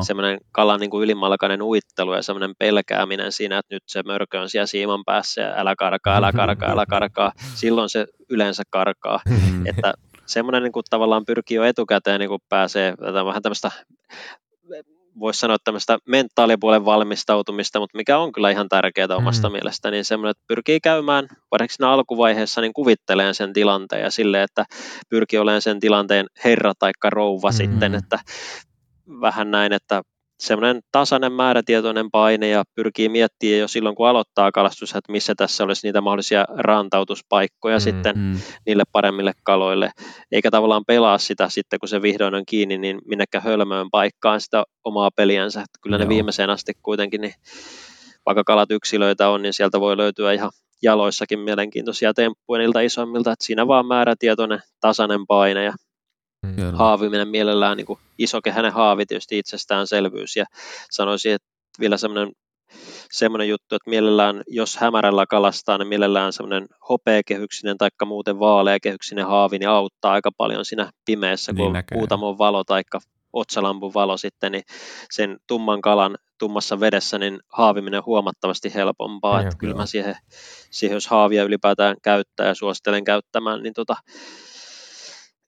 semmoinen 0.07 0.39
kalan 0.53 0.81
niin 0.81 0.91
kuin 0.91 1.05
ylimalkainen 1.05 1.63
uittelu 1.63 2.15
ja 2.15 2.23
semmoinen 2.23 2.55
pelkääminen 2.59 3.33
siinä, 3.33 3.59
että 3.59 3.75
nyt 3.75 3.83
se 3.87 4.03
mörkö 4.03 4.41
on 4.41 4.51
siellä 4.51 4.67
siiman 4.67 5.03
päässä 5.07 5.41
ja 5.41 5.55
älä 5.57 5.77
karkaa, 5.77 6.17
älä 6.17 6.33
karkaa, 6.33 6.71
älä 6.71 6.87
karkaa, 6.97 7.33
silloin 7.55 7.89
se 7.89 8.07
yleensä 8.31 8.63
karkaa. 8.71 9.21
Mm. 9.29 9.67
että 9.67 9.95
semmoinen 10.27 10.63
niin 10.63 10.73
kuin 10.73 10.85
tavallaan 10.91 11.25
pyrkii 11.25 11.57
jo 11.57 11.65
etukäteen 11.65 12.21
niin 12.21 12.29
kuin 12.29 12.43
pääsee 12.49 12.95
vähän 13.27 13.43
tämmöistä 13.43 13.71
voisi 15.19 15.41
sanoa 15.41 15.57
tämmöistä 15.65 15.99
mentaalipuolen 16.07 16.85
valmistautumista, 16.85 17.81
mutta 17.81 17.97
mikä 17.97 18.19
on 18.19 18.33
kyllä 18.33 18.51
ihan 18.51 18.69
tärkeää 18.69 19.17
omasta 19.17 19.49
mm. 19.49 19.53
mielestä, 19.53 19.91
niin 19.91 20.05
semmoinen, 20.05 20.31
että 20.31 20.45
pyrkii 20.49 20.81
käymään, 20.81 21.29
varsinkin 21.51 21.75
siinä 21.77 21.91
alkuvaiheessa, 21.91 22.61
niin 22.61 22.73
kuvitteleen 22.73 23.35
sen 23.35 23.53
tilanteen 23.53 24.03
ja 24.03 24.11
sille, 24.11 24.43
että 24.43 24.65
pyrkii 25.09 25.39
olemaan 25.39 25.63
sen 25.63 25.81
tilanteen 25.81 26.27
herra 26.45 26.73
tai 26.79 26.91
rouva 27.05 27.49
mm. 27.49 27.55
sitten, 27.55 27.95
että 27.95 28.19
vähän 29.21 29.51
näin, 29.51 29.73
että 29.73 30.03
semmoinen 30.41 30.81
tasainen 30.93 31.33
määrätietoinen 31.33 32.11
paine 32.11 32.49
ja 32.49 32.65
pyrkii 32.75 33.09
miettimään 33.09 33.59
jo 33.59 33.69
silloin, 33.69 33.95
kun 33.97 34.09
aloittaa 34.09 34.53
kalastus, 34.53 34.91
että 34.91 35.13
missä 35.13 35.35
tässä 35.37 35.65
olisi 35.65 35.87
niitä 35.87 36.01
mahdollisia 36.01 36.45
rantautuspaikkoja 36.49 37.77
mm, 37.77 37.81
sitten 37.81 38.19
mm. 38.19 38.41
niille 38.67 38.83
paremmille 38.93 39.33
kaloille, 39.43 39.91
eikä 40.33 40.51
tavallaan 40.51 40.85
pelaa 40.87 41.19
sitä 41.19 41.49
sitten, 41.49 41.81
kun 41.81 41.89
se 41.89 42.03
vihdoin 42.03 42.35
on 42.35 42.47
kiinni, 42.47 42.79
niin 42.79 42.99
minnekä 43.05 43.41
hölmöön 43.41 43.91
paikkaan 43.91 44.41
sitä 44.41 44.65
omaa 44.85 45.11
peliänsä. 45.17 45.61
Että 45.61 45.79
kyllä 45.83 45.97
Joo. 45.97 46.05
ne 46.05 46.09
viimeiseen 46.09 46.51
asti 46.51 46.73
kuitenkin, 46.83 47.21
niin 47.21 47.35
vaikka 48.27 48.45
kalat 48.45 48.71
yksilöitä 48.71 49.29
on, 49.29 49.43
niin 49.43 49.53
sieltä 49.53 49.81
voi 49.81 49.97
löytyä 49.97 50.33
ihan 50.33 50.51
jaloissakin 50.83 51.39
mielenkiintoisia 51.39 52.15
temppuja 52.15 52.59
niiltä 52.59 52.81
isommilta, 52.81 53.33
että 53.33 53.45
siinä 53.45 53.67
vaan 53.67 53.87
määrätietoinen 53.87 54.61
tasainen 54.81 55.27
paine 55.27 55.65
ja 55.65 55.73
Mm. 56.43 56.75
Haaviminen 56.75 57.29
mielellään 57.29 57.77
niin 57.77 57.99
isokehäinen 58.19 58.73
haavi 58.73 59.07
tietysti 59.07 59.39
itsestäänselvyys. 59.39 60.37
Ja 60.37 60.45
sanoisin, 60.91 61.33
että 61.33 61.49
vielä 61.81 61.97
semmoinen 61.97 62.33
semmoinen 63.11 63.49
juttu, 63.49 63.75
että 63.75 63.91
mielellään, 63.91 64.43
jos 64.47 64.77
hämärällä 64.77 65.27
kalastaa, 65.27 65.79
niin 65.79 65.89
mielellään 65.89 66.33
semmoinen 66.33 66.69
hopeakehyksinen 66.89 67.79
tai 67.79 67.89
muuten 68.05 68.39
vaaleakehyksinen 68.39 69.27
haavi, 69.27 69.59
niin 69.59 69.69
auttaa 69.69 70.13
aika 70.13 70.31
paljon 70.37 70.65
siinä 70.65 70.91
pimeässä, 71.05 71.53
niin 71.53 71.73
kun 71.73 71.83
puutamon 71.93 72.39
valo 72.39 72.65
tai 72.65 72.83
otsalampun 73.33 73.95
valo 73.95 74.17
sitten, 74.17 74.53
niin 74.53 74.65
sen 75.11 75.37
tumman 75.47 75.81
kalan 75.81 76.19
tummassa 76.39 76.81
vedessä, 76.81 77.19
niin 77.19 77.41
haaviminen 77.49 78.05
huomattavasti 78.07 78.75
helpompaa, 78.75 79.37
Ai, 79.37 79.43
että 79.43 79.57
kyllä 79.59 79.75
mä 79.75 79.87
siihen, 79.87 80.17
siihen, 80.71 80.95
jos 80.95 81.07
haavia 81.07 81.45
ylipäätään 81.45 81.97
käyttää 82.03 82.47
ja 82.47 82.55
suosittelen 82.55 83.05
käyttämään, 83.05 83.63
niin 83.63 83.75
tota, 83.75 83.95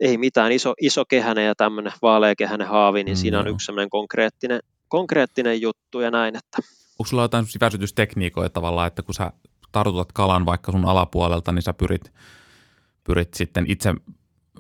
ei 0.03 0.19
mitään, 0.19 0.53
iso, 0.53 0.74
iso 0.81 1.05
kehänen 1.05 1.47
ja 1.47 1.55
tämmöinen 1.55 1.93
vaaleakehänen 2.03 2.69
haavi, 2.69 3.05
niin 3.05 3.16
mm, 3.16 3.20
siinä 3.20 3.39
on 3.39 3.47
joo. 3.47 3.55
yksi 3.55 3.66
semmoinen 3.66 3.91
konkreettinen, 3.91 4.61
konkreettinen 4.89 5.61
juttu 5.61 6.01
ja 6.01 6.11
näin. 6.11 6.37
Että. 6.37 6.59
Onko 6.99 7.09
sulla 7.09 7.23
jotain 7.23 7.47
väsytystekniikoja 7.61 8.51
tavallaan, 8.51 8.87
että 8.87 9.03
kun 9.03 9.15
sä 9.15 9.33
tartutat 9.73 10.12
kalan 10.12 10.47
vaikka 10.47 10.73
sun 10.73 10.85
alapuolelta, 10.85 11.53
niin 11.53 11.62
sä 11.62 11.73
pyrit, 11.73 12.12
pyrit 13.05 13.35
sitten 13.35 13.65
itse 13.69 13.95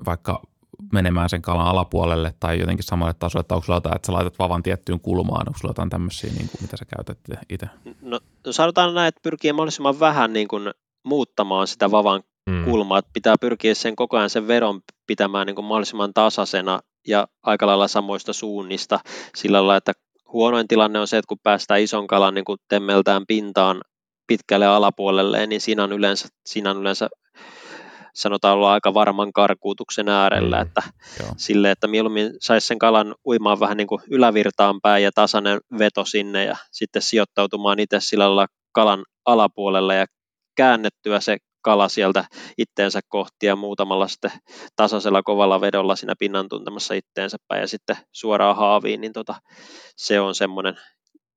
vaikka 0.06 0.42
menemään 0.92 1.28
sen 1.28 1.42
kalan 1.42 1.66
alapuolelle 1.66 2.34
tai 2.40 2.60
jotenkin 2.60 2.84
samalle 2.84 3.14
tasolle, 3.14 3.40
että 3.40 3.54
onko 3.54 3.64
sulla 3.64 3.76
jotain, 3.76 3.96
että 3.96 4.06
sä 4.06 4.12
laitat 4.12 4.38
vavan 4.38 4.62
tiettyyn 4.62 5.00
kulmaan, 5.00 5.48
onko 5.48 5.58
sulla 5.58 5.70
jotain 5.70 5.90
tämmöisiä, 5.90 6.30
niin 6.30 6.48
kuin, 6.48 6.62
mitä 6.62 6.76
sä 6.76 6.84
käytät 6.84 7.18
itse? 7.48 7.66
No, 8.02 8.20
no 8.46 8.52
sanotaan 8.52 8.94
näin, 8.94 9.08
että 9.08 9.20
pyrkii 9.22 9.52
mahdollisimman 9.52 10.00
vähän 10.00 10.32
niin 10.32 10.48
kuin 10.48 10.70
muuttamaan 11.02 11.66
sitä 11.66 11.90
vavan 11.90 12.22
mm. 12.50 12.64
kulmaa, 12.64 12.98
että 12.98 13.10
pitää 13.12 13.34
pyrkiä 13.40 13.74
sen 13.74 13.96
koko 13.96 14.16
ajan 14.16 14.30
sen 14.30 14.48
veron 14.48 14.80
pitämään 15.06 15.46
niin 15.46 15.54
kuin 15.54 15.64
mahdollisimman 15.64 16.14
tasaisena 16.14 16.80
ja 17.06 17.28
aika 17.42 17.66
lailla 17.66 17.88
samoista 17.88 18.32
suunnista 18.32 19.00
sillä 19.36 19.58
lailla, 19.58 19.76
että 19.76 19.92
huonoin 20.32 20.68
tilanne 20.68 21.00
on 21.00 21.08
se, 21.08 21.18
että 21.18 21.28
kun 21.28 21.38
päästään 21.42 21.80
ison 21.80 22.06
kalan 22.06 22.34
niin 22.34 22.44
kuin 22.44 22.58
temmeltään 22.68 23.22
pintaan 23.28 23.80
pitkälle 24.26 24.66
alapuolelle, 24.66 25.46
niin 25.46 25.60
siinä 25.60 25.84
on 25.84 25.92
yleensä, 25.92 26.28
siinä 26.46 26.70
on 26.70 26.80
yleensä 26.80 27.08
sanotaan 28.14 28.54
olla 28.54 28.72
aika 28.72 28.94
varman 28.94 29.32
karkuutuksen 29.32 30.08
äärellä, 30.08 30.56
mm, 30.56 30.62
että 30.62 30.82
joo. 31.20 31.30
sille, 31.36 31.70
että 31.70 31.86
mieluummin 31.86 32.30
saisi 32.40 32.66
sen 32.66 32.78
kalan 32.78 33.14
uimaan 33.26 33.60
vähän 33.60 33.76
niin 33.76 33.86
kuin 33.86 34.02
ylävirtaan 34.10 34.80
päin 34.80 35.04
ja 35.04 35.10
tasainen 35.14 35.60
veto 35.78 36.04
sinne 36.04 36.44
ja 36.44 36.56
sitten 36.70 37.02
sijoittautumaan 37.02 37.78
itse 37.78 38.00
sillä 38.00 38.24
lailla 38.24 38.46
kalan 38.72 39.04
alapuolelle 39.24 39.96
ja 39.96 40.06
käännettyä 40.56 41.20
se 41.20 41.36
kala 41.62 41.88
sieltä 41.88 42.24
itteensä 42.58 43.00
kohti 43.08 43.46
ja 43.46 43.56
muutamalla 43.56 44.08
sitten 44.08 44.30
tasaisella 44.76 45.22
kovalla 45.22 45.60
vedolla 45.60 45.96
siinä 45.96 46.14
pinnan 46.18 46.48
tuntemassa 46.48 46.94
itteensä 46.94 47.36
päin 47.48 47.60
ja 47.60 47.68
sitten 47.68 47.96
suoraan 48.12 48.56
haaviin, 48.56 49.00
niin 49.00 49.12
tota, 49.12 49.34
se 49.96 50.20
on 50.20 50.34
semmoinen 50.34 50.76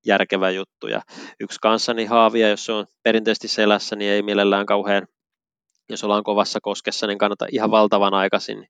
järkevä 0.05 0.49
juttu. 0.49 0.87
Ja 0.87 1.01
yksi 1.39 1.59
kanssani 1.61 2.05
haavia, 2.05 2.49
jos 2.49 2.65
se 2.65 2.71
on 2.71 2.85
perinteisesti 3.03 3.47
selässä, 3.47 3.95
niin 3.95 4.11
ei 4.11 4.21
mielellään 4.21 4.65
kauhean 4.65 5.07
jos 5.89 6.03
ollaan 6.03 6.23
kovassa 6.23 6.59
koskessa, 6.61 7.07
niin 7.07 7.17
kannattaa 7.17 7.47
ihan 7.51 7.71
valtavan 7.71 8.13
aikaisin 8.13 8.67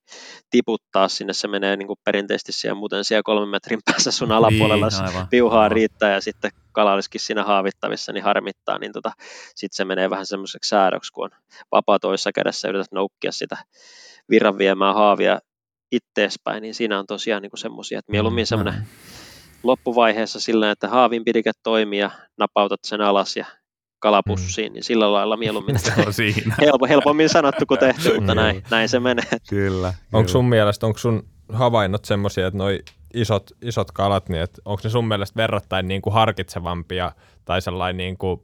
tiputtaa 0.49 1.07
sinne. 1.07 1.33
Se 1.33 1.47
menee 1.47 1.77
niin 1.77 1.87
kuin 1.87 1.99
perinteisesti 2.03 2.51
siellä 2.51 2.79
muuten 2.79 3.03
siellä 3.03 3.23
kolmen 3.23 3.49
metrin 3.49 3.79
päässä 3.85 4.11
sun 4.11 4.27
niin, 4.27 4.35
alapuolella, 4.35 4.87
niin, 4.87 5.27
piuhaa 5.29 5.69
riittää 5.69 6.13
ja 6.13 6.21
sitten 6.21 6.51
kala 6.71 6.93
olisikin 6.93 7.21
siinä 7.21 7.43
haavittavissa, 7.43 8.13
niin 8.13 8.23
harmittaa, 8.23 8.79
niin 8.79 8.91
tota, 8.91 9.11
sitten 9.55 9.77
se 9.77 9.85
menee 9.85 10.09
vähän 10.09 10.25
semmoiseksi 10.25 10.69
säädöksi, 10.69 11.13
kun 11.13 11.23
on 11.23 11.31
vapaa 11.71 11.99
toisessa 11.99 12.31
kädessä 12.31 12.67
yrität 12.67 12.91
noukkia 12.91 13.31
sitä 13.31 13.57
virran 14.29 14.57
viemään 14.57 14.95
haavia 14.95 15.39
itteespäin, 15.91 16.61
niin 16.61 16.75
siinä 16.75 16.99
on 16.99 17.05
tosiaan 17.05 17.41
niin 17.41 17.51
semmoisia, 17.55 17.99
että 17.99 18.11
mieluummin 18.11 18.43
mm, 18.43 18.47
semmoinen 18.47 18.73
mm. 18.73 18.85
loppuvaiheessa 19.63 20.39
sillä, 20.39 20.71
että 20.71 20.89
haavin 20.89 21.25
pidike 21.25 21.51
toimii 21.63 21.99
ja 21.99 22.11
napautat 22.37 22.79
sen 22.83 23.01
alas 23.01 23.37
ja 23.37 23.45
kalapussiin, 24.05 24.71
mm. 24.71 24.73
niin 24.73 24.83
sillä 24.83 25.13
lailla 25.13 25.37
mieluummin 25.37 25.79
se 25.85 25.93
on 26.07 26.13
siinä. 26.13 26.55
Helpo, 26.61 26.87
helpommin 26.87 27.29
sanottu 27.29 27.65
kuin 27.65 27.79
tehty, 27.79 28.15
mutta 28.15 28.35
näin, 28.35 28.63
näin 28.71 28.89
se 28.89 28.99
menee. 28.99 29.37
Kyllä. 29.49 29.93
Onko 30.13 30.27
sun 30.27 30.45
mielestä, 30.45 30.85
onko 30.85 30.99
sun 30.99 31.27
havainnot 31.53 32.05
semmoisia, 32.05 32.47
että 32.47 32.57
noi 32.57 32.79
isot, 33.13 33.51
isot 33.61 33.91
kalat, 33.91 34.29
niin 34.29 34.41
että 34.43 34.61
onko 34.65 34.81
ne 34.83 34.89
sun 34.89 35.07
mielestä 35.07 35.37
verrattain 35.37 35.87
niin 35.87 36.01
kuin 36.01 36.13
harkitsevampia 36.13 37.11
tai 37.45 37.61
sellainen 37.61 37.97
niin 37.97 38.17
kuin 38.17 38.41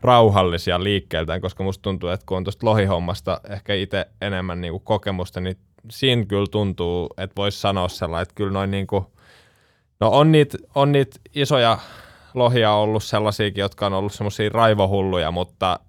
rauhallisia 0.00 0.82
liikkeeltään, 0.84 1.40
koska 1.40 1.64
musta 1.64 1.82
tuntuu, 1.82 2.08
että 2.08 2.26
kun 2.26 2.36
on 2.36 2.44
tuosta 2.44 2.66
lohihommasta 2.66 3.40
ehkä 3.50 3.74
itse 3.74 4.06
enemmän 4.20 4.60
niin 4.60 4.72
kuin 4.72 4.84
kokemusta, 4.84 5.40
niin 5.40 5.56
siinä 5.90 6.24
kyllä 6.24 6.46
tuntuu, 6.50 7.10
että 7.16 7.36
voisi 7.36 7.60
sanoa 7.60 7.88
sellainen, 7.88 8.22
että 8.22 8.34
kyllä 8.34 8.52
noin 8.52 8.70
niin 8.70 8.86
kuin, 8.86 9.04
no 10.00 10.10
on 10.10 10.32
niitä, 10.32 10.58
on 10.74 10.92
niitä 10.92 11.16
isoja 11.34 11.78
lohia 12.34 12.72
ollut 12.72 13.04
sellaisiakin, 13.04 13.62
jotka 13.62 13.86
on 13.86 13.92
ollut 13.92 14.12
semmoisia 14.12 14.50
raivohulluja, 14.52 15.30
mutta 15.30 15.80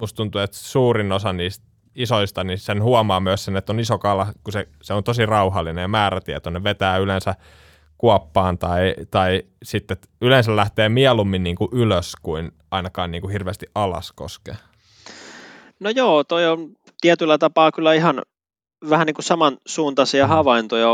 musta 0.00 0.16
tuntuu, 0.16 0.40
että 0.40 0.56
suurin 0.56 1.12
osa 1.12 1.32
niistä 1.32 1.66
isoista, 1.94 2.44
niin 2.44 2.58
sen 2.58 2.82
huomaa 2.82 3.20
myös 3.20 3.44
sen, 3.44 3.56
että 3.56 3.72
on 3.72 3.80
iso 3.80 3.98
kala, 3.98 4.26
kun 4.44 4.52
se, 4.52 4.68
se 4.82 4.94
on 4.94 5.04
tosi 5.04 5.26
rauhallinen 5.26 5.82
ja 5.82 5.88
määrätietoinen, 5.88 6.64
vetää 6.64 6.96
yleensä 6.96 7.34
kuoppaan 7.98 8.58
tai, 8.58 8.94
tai 9.10 9.42
sitten 9.62 9.96
yleensä 10.20 10.56
lähtee 10.56 10.88
mieluummin 10.88 11.42
niin 11.42 11.56
kuin 11.56 11.68
ylös 11.72 12.12
kuin 12.22 12.52
ainakaan 12.70 13.10
niin 13.10 13.20
kuin 13.20 13.32
hirveästi 13.32 13.66
alas 13.74 14.12
koskee. 14.12 14.56
No 15.80 15.90
joo, 15.90 16.24
toi 16.24 16.46
on 16.46 16.68
tietyllä 17.00 17.38
tapaa 17.38 17.72
kyllä 17.72 17.94
ihan 17.94 18.22
vähän 18.90 19.06
niin 19.06 19.14
kuin 19.14 19.24
samansuuntaisia 19.24 20.24
mm. 20.24 20.28
havaintoja 20.28 20.88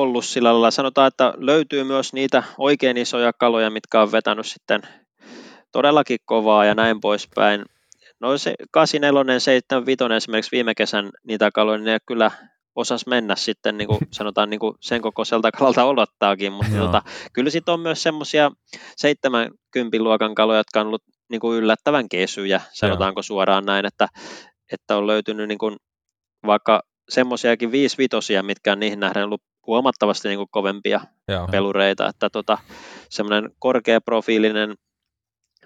ollut 0.00 0.24
sillä 0.24 0.52
lailla. 0.52 0.70
Sanotaan, 0.70 1.08
että 1.08 1.34
löytyy 1.36 1.84
myös 1.84 2.12
niitä 2.12 2.42
oikein 2.58 2.96
isoja 2.96 3.32
kaloja, 3.32 3.70
mitkä 3.70 4.02
on 4.02 4.12
vetänyt 4.12 4.46
sitten 4.46 4.82
todellakin 5.72 6.18
kovaa 6.24 6.64
ja 6.64 6.74
näin 6.74 7.00
poispäin. 7.00 7.64
No 8.20 8.38
se 8.38 8.54
84, 8.70 9.40
75 9.40 10.04
esimerkiksi 10.16 10.52
viime 10.52 10.74
kesän 10.74 11.10
niitä 11.26 11.50
kaloja, 11.50 11.78
niin 11.78 11.84
ne 11.84 11.98
kyllä 12.06 12.30
osas 12.76 13.06
mennä 13.06 13.36
sitten, 13.36 13.76
niin 13.78 13.88
kuin 13.88 13.98
sanotaan 14.18 14.50
niin 14.50 14.60
kuin 14.60 14.74
sen 14.80 15.02
kokoiselta 15.02 15.52
kalalta 15.52 15.84
odottaakin, 15.84 16.52
mutta 16.52 16.78
tota, 16.78 17.02
kyllä 17.32 17.50
sitten 17.50 17.74
on 17.74 17.80
myös 17.80 18.02
semmoisia 18.02 18.50
70 18.96 19.98
luokan 19.98 20.34
kaloja, 20.34 20.60
jotka 20.60 20.80
on 20.80 20.86
ollut 20.86 21.02
niin 21.30 21.40
kuin 21.40 21.58
yllättävän 21.58 22.08
kesyjä, 22.08 22.60
sanotaanko 22.72 23.18
Joo. 23.18 23.22
suoraan 23.22 23.66
näin, 23.66 23.86
että, 23.86 24.08
että 24.72 24.96
on 24.96 25.06
löytynyt 25.06 25.48
niin 25.48 25.58
kuin 25.58 25.76
vaikka 26.46 26.82
semmoisiakin 27.08 27.72
viisivitosia, 27.72 28.42
mitkä 28.42 28.72
on 28.72 28.80
niihin 28.80 29.00
nähden 29.00 29.24
ollut 29.24 29.42
huomattavasti 29.66 30.28
niin 30.28 30.38
kuin 30.38 30.48
kovempia 30.50 31.00
Joo. 31.28 31.48
pelureita, 31.48 32.08
että 32.08 32.30
tota, 32.30 32.58
semmoinen 33.10 33.50
korkeaprofiilinen 33.58 34.74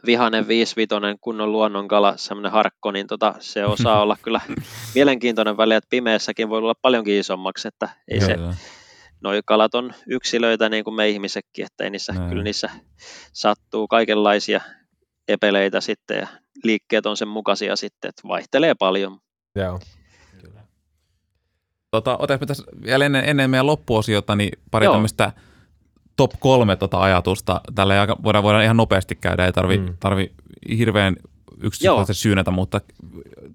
vihanen 0.07 0.49
viisivitonen 0.49 1.17
kunnon 1.21 1.53
luonnonkala, 1.53 2.17
semmoinen 2.17 2.53
harkko, 2.53 2.91
niin 2.91 3.07
tota, 3.07 3.35
se 3.39 3.65
osaa 3.65 4.01
olla 4.03 4.17
kyllä 4.23 4.41
mielenkiintoinen 4.95 5.57
väli, 5.57 5.75
että 5.75 5.91
pimeässäkin 5.91 6.49
voi 6.49 6.59
olla 6.59 6.75
paljonkin 6.83 7.19
isommaksi, 7.19 7.69
että 7.69 7.89
ei 8.09 8.21
se, 8.21 8.37
noi 9.21 9.41
kalat 9.45 9.75
on 9.75 9.93
yksilöitä 10.07 10.69
niin 10.69 10.85
kuin 10.85 10.95
me 10.95 11.09
ihmisetkin, 11.09 11.67
että 11.67 11.85
ei 11.85 11.91
niissä, 11.91 12.13
kyllä 12.29 12.43
niissä 12.43 12.71
sattuu 13.33 13.89
kaikenlaisia 13.89 14.61
epeleitä 15.29 15.81
sitten 15.81 16.19
ja 16.19 16.27
liikkeet 16.65 17.07
on 17.07 17.17
sen 17.17 17.29
mukaisia 17.29 17.77
sitten, 17.77 18.09
että 18.09 18.29
vaihtelee 18.29 18.75
paljon. 18.75 19.19
Joo. 19.55 19.81
Tota, 21.91 22.17
otaisimme 22.19 22.47
tässä 22.47 22.65
vielä 22.85 23.07
ennen, 23.07 23.25
ennen 23.25 23.51
meidän 23.51 23.67
loppuosiota 23.67 24.37
niin 24.37 24.59
pari 24.71 24.85
Joo. 24.85 24.95
tämmöistä 24.95 25.33
top 26.17 26.33
kolme 26.39 26.77
tota 26.77 27.01
ajatusta. 27.01 27.61
Tällä 27.75 28.01
aika, 28.01 28.17
voidaan, 28.23 28.45
voidaan 28.45 28.65
ihan 28.65 28.77
nopeasti 28.77 29.15
käydä, 29.15 29.47
ei 29.47 29.53
tarvi, 29.53 29.79
mm. 29.79 29.97
tarvi 30.01 30.33
hirveän 30.79 31.17
yksityiskohtaisesti 31.63 32.23
syynätä, 32.23 32.51
mutta 32.51 32.81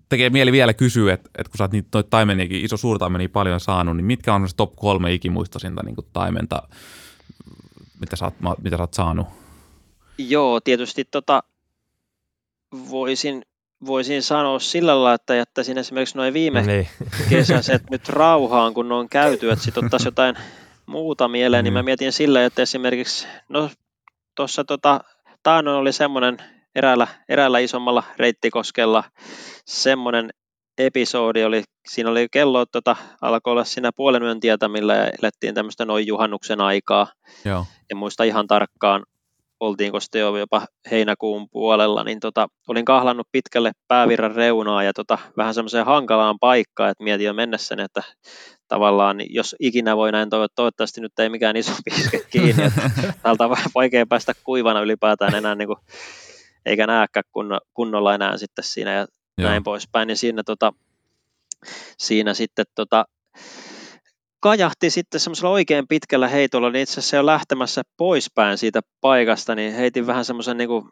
tekee 0.10 0.30
mieli 0.30 0.52
vielä 0.52 0.74
kysyä, 0.74 1.14
että, 1.14 1.30
että 1.38 1.52
kun 1.52 1.58
sä 1.58 1.64
oot 1.64 1.72
niitä 1.72 1.90
noita 1.94 2.10
taimeniakin, 2.10 2.66
iso 2.66 2.78
suurtaimenia 2.78 3.30
paljon 3.30 3.60
saanut, 3.60 3.98
niin 3.98 4.06
mitkä 4.06 4.34
on 4.34 4.50
se 4.50 4.56
top 4.56 4.76
kolme 4.76 5.14
ikimuistoisinta 5.14 5.84
niin 5.84 5.96
taimenta, 6.14 6.64
mitä 8.00 8.16
sä, 8.16 8.26
oot, 8.26 8.64
mitä 8.64 8.78
sä 8.78 8.84
oot 8.84 8.94
saanut? 8.94 9.28
Joo, 10.18 10.60
tietysti 10.62 11.06
tota, 11.06 11.44
voisin 12.90 13.46
voisin 13.86 14.24
sanoa 14.24 14.60
sillä 14.60 14.92
lailla, 14.92 15.14
että 15.14 15.36
jättäisin 15.36 15.78
esimerkiksi 15.78 16.18
noin 16.18 16.34
viime 16.34 16.62
niin. 16.62 16.88
kesäiset 17.30 17.90
nyt 17.90 18.10
rauhaan, 18.10 18.74
kun 18.74 18.90
ne 18.90 18.96
on 18.96 19.10
käyty, 19.10 19.52
että 19.52 19.66
sitten 19.66 19.86
ottaisi 19.86 20.08
jotain 20.08 20.36
muuta 20.86 21.28
mieleen, 21.28 21.62
mm. 21.62 21.64
niin 21.64 21.74
mä 21.74 21.82
mm. 21.82 21.86
mietin 21.86 22.12
sillä, 22.12 22.46
että 22.46 22.62
esimerkiksi, 22.62 23.28
no 23.50 23.70
tuossa 24.36 24.64
tota, 24.64 25.02
taannoin 25.44 25.78
oli 25.78 25.94
semmoinen 25.94 26.38
eräällä, 26.76 27.08
eräällä 27.30 27.60
isommalla 27.60 28.04
reittikoskella 28.18 29.04
semmoinen 29.66 30.30
episodi 30.78 31.44
oli, 31.44 31.64
siinä 31.88 32.10
oli 32.10 32.28
kello, 32.32 32.66
tota, 32.66 32.96
alkoi 33.22 33.52
olla 33.52 33.64
siinä 33.64 33.92
puolen 33.96 34.24
yön 34.24 34.40
tietämillä 34.40 34.96
ja 34.96 35.12
elettiin 35.22 35.56
tämmöistä 35.56 35.86
noin 35.86 36.08
juhannuksen 36.08 36.62
aikaa. 36.62 37.08
Joo. 37.46 37.66
En 37.92 37.98
muista 37.98 38.24
ihan 38.24 38.48
tarkkaan, 38.48 39.04
oltiinko 39.66 40.00
sitten 40.00 40.22
jo 40.22 40.38
jopa 40.38 40.68
heinäkuun 40.92 41.50
puolella, 41.50 42.04
niin 42.04 42.20
tota, 42.20 42.48
olin 42.68 42.86
kahlannut 42.86 43.28
pitkälle 43.32 43.72
päävirran 43.88 44.36
reunaa 44.36 44.84
ja 44.84 44.94
tota, 44.94 45.18
vähän 45.38 45.54
semmoiseen 45.54 45.86
hankalaan 45.86 46.40
paikkaan, 46.40 46.90
että 46.90 47.04
mietin 47.04 47.26
jo 47.26 47.34
mennessäni, 47.34 47.84
että 47.84 48.04
tavallaan 48.68 49.18
jos 49.30 49.56
ikinä 49.60 49.98
voi 49.98 50.12
näin 50.12 50.30
toivottaa, 50.30 50.56
toivottavasti 50.56 51.02
nyt 51.02 51.20
ei 51.20 51.30
mikään 51.30 51.56
iso 51.56 51.72
piske 51.86 52.22
kiinni, 52.30 52.64
että 52.64 52.82
täältä 53.24 53.44
on 53.44 53.50
vähän 53.50 53.72
vaikea 53.76 54.06
päästä 54.06 54.34
kuivana 54.44 54.82
ylipäätään 54.82 55.36
enää, 55.36 55.56
niin 55.56 55.68
kuin, 55.68 55.80
eikä 56.66 56.88
näekään 56.88 57.24
kunno, 57.32 57.60
kunnolla 57.74 58.16
enää 58.16 58.38
sitten 58.38 58.64
siinä 58.64 58.94
ja 58.94 59.08
Joo. 59.38 59.50
näin 59.50 59.64
poispäin, 59.64 60.08
niin 60.08 60.18
siinä, 60.18 60.44
tota, 60.46 60.74
siinä 61.98 62.34
sitten 62.34 62.66
tota, 62.76 63.06
kajahti 64.44 64.90
sitten 64.90 65.20
semmoisella 65.20 65.50
oikein 65.50 65.88
pitkällä 65.88 66.28
heitolla, 66.28 66.70
niin 66.70 66.84
itse 66.84 67.00
asiassa 67.00 67.16
jo 67.16 67.26
lähtemässä 67.26 67.82
poispäin 67.98 68.58
siitä 68.58 68.82
paikasta, 69.02 69.56
niin 69.56 69.74
heitin 69.74 70.08
vähän 70.08 70.26
semmoisen 70.26 70.58
niin 70.58 70.68
kuin, 70.68 70.90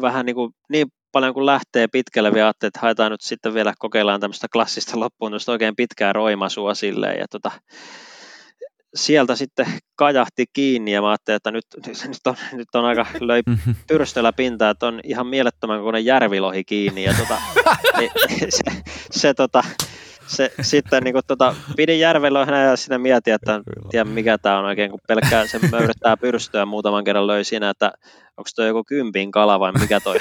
vähän 0.00 0.26
niin, 0.26 0.34
kuin, 0.36 0.52
niin 0.68 0.86
paljon 1.12 1.34
kuin 1.34 1.46
lähtee 1.46 1.88
pitkälle 1.88 2.32
vielä 2.34 2.46
ajattelin, 2.46 2.68
että 2.68 2.80
haetaan 2.80 3.10
nyt 3.10 3.20
sitten 3.20 3.54
vielä 3.54 3.74
kokeillaan 3.78 4.20
tämmöistä 4.20 4.46
klassista 4.52 5.00
loppuun 5.00 5.32
oikein 5.48 5.76
pitkää 5.76 6.12
roimasua 6.12 6.74
silleen, 6.74 7.18
ja 7.18 7.26
tota, 7.30 7.50
sieltä 8.94 9.36
sitten 9.36 9.66
kajahti 9.96 10.44
kiinni 10.52 10.92
ja 10.92 11.02
mä 11.02 11.10
ajattelin, 11.10 11.36
että 11.36 11.50
nyt, 11.50 11.66
nyt, 11.86 12.26
on, 12.26 12.36
nyt 12.52 12.68
on 12.74 12.84
aika 12.84 13.06
löi 13.20 13.42
pyrstöllä 13.88 14.32
pintaa, 14.32 14.70
että 14.70 14.86
on 14.86 15.00
ihan 15.04 15.26
mielettömän 15.26 15.78
kokoinen 15.78 16.04
järvilohi 16.04 16.64
kiinni 16.64 17.04
ja 17.04 17.14
tota, 17.18 17.42
se, 18.48 18.82
se, 19.10 19.34
tota, 19.34 19.64
se, 20.36 20.52
sitten 20.60 21.02
niin 21.02 21.14
kuin, 21.14 21.22
tota, 21.26 21.54
pidin 21.76 22.00
järvellä 22.00 22.46
ja 22.68 22.76
sinne 22.76 22.98
mietin, 22.98 23.34
että 23.34 23.54
en 23.54 23.62
tiedä 23.90 24.04
mikä 24.04 24.38
tämä 24.38 24.58
on 24.58 24.64
oikein, 24.64 24.90
kun 24.90 25.00
pelkkää 25.08 25.46
se 25.46 25.60
möyrittää 25.70 26.16
pyrstöä 26.16 26.66
muutaman 26.66 27.04
kerran 27.04 27.26
löi 27.26 27.44
siinä, 27.44 27.70
että 27.70 27.92
onko 28.36 28.50
tuo 28.56 28.64
joku 28.64 28.84
kympin 28.84 29.30
kala 29.30 29.60
vai 29.60 29.72
mikä 29.72 30.00
toi. 30.00 30.18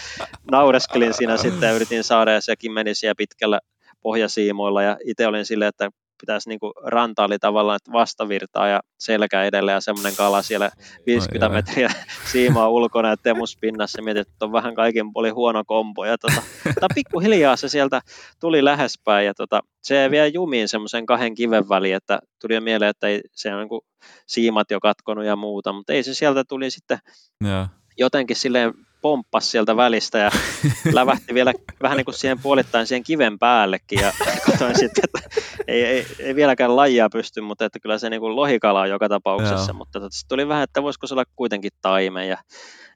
Naureskelin 0.50 1.14
siinä 1.14 1.36
sitten 1.36 1.66
ja 1.66 1.74
yritin 1.74 2.04
saada 2.04 2.32
ja 2.32 2.40
sekin 2.40 2.72
meni 2.72 2.94
siellä 2.94 3.14
pitkällä 3.18 3.60
pohjasiimoilla 4.02 4.82
ja 4.82 4.96
itse 5.04 5.26
olin 5.26 5.46
silleen, 5.46 5.68
että 5.68 5.90
pitäisi 6.20 6.48
niin 6.48 6.60
kuin, 6.60 6.72
ranta 6.84 7.24
oli 7.24 7.38
tavallaan 7.38 7.76
että 7.76 7.92
vastavirtaa 7.92 8.68
ja 8.68 8.80
selkä 8.98 9.44
edellä 9.44 9.72
ja 9.72 9.80
semmoinen 9.80 10.16
kala 10.16 10.42
siellä 10.42 10.70
50 11.06 11.46
Ai 11.46 11.52
metriä 11.52 11.88
siimaa 12.32 12.68
ulkona 12.68 13.08
ja 13.08 13.16
temus 13.16 13.56
pinnassa. 13.60 14.02
Mietin, 14.02 14.20
että 14.20 14.44
on 14.44 14.52
vähän 14.52 14.74
kaikin 14.74 15.12
puolin 15.12 15.34
huono 15.34 15.62
kombo. 15.66 16.04
Ja 16.04 16.18
tota, 16.18 16.42
tota, 16.74 16.86
pikkuhiljaa 16.94 17.56
se 17.56 17.68
sieltä 17.68 18.00
tuli 18.40 18.64
lähespäin 18.64 19.26
ja 19.26 19.34
tota, 19.34 19.60
se 19.82 20.08
vielä 20.10 20.26
jumiin 20.26 20.68
semmoisen 20.68 21.06
kahden 21.06 21.34
kiven 21.34 21.68
väliin, 21.68 21.96
että 21.96 22.18
tuli 22.40 22.60
mieleen, 22.60 22.90
että 22.90 23.06
ei, 23.06 23.20
se 23.32 23.54
on 23.54 23.60
niin 23.60 23.68
kuin 23.68 23.80
siimat 24.26 24.70
jo 24.70 24.80
katkonut 24.80 25.24
ja 25.24 25.36
muuta, 25.36 25.72
mutta 25.72 25.92
ei 25.92 26.02
se 26.02 26.14
sieltä 26.14 26.44
tuli 26.48 26.70
sitten 26.70 26.98
ja. 27.44 27.68
jotenkin 27.98 28.36
silleen 28.36 28.74
pomppasi 29.04 29.50
sieltä 29.50 29.76
välistä 29.76 30.18
ja 30.18 30.30
lävähti 30.92 31.34
vielä 31.34 31.52
vähän 31.82 31.96
niin 31.96 32.04
kuin 32.04 32.14
siihen 32.14 32.38
puolittain 32.42 32.86
siihen 32.86 33.04
kiven 33.04 33.38
päällekin 33.38 34.00
ja 34.00 34.12
katsoin 34.46 34.78
sitten, 34.78 35.04
että 35.04 35.40
ei, 35.68 35.84
ei, 35.84 36.06
ei 36.18 36.34
vieläkään 36.34 36.76
lajia 36.76 37.08
pysty, 37.12 37.40
mutta 37.40 37.64
että 37.64 37.80
kyllä 37.80 37.98
se 37.98 38.10
niin 38.10 38.20
kuin 38.20 38.36
lohikala 38.36 38.80
on 38.80 38.88
joka 38.88 39.08
tapauksessa, 39.08 39.70
Joo. 39.70 39.78
mutta 39.78 40.00
tota, 40.00 40.12
sitten 40.12 40.28
tuli 40.28 40.48
vähän, 40.48 40.64
että 40.64 40.82
voisiko 40.82 41.06
se 41.06 41.14
olla 41.14 41.24
kuitenkin 41.36 41.70
taime 41.82 42.26
ja 42.26 42.36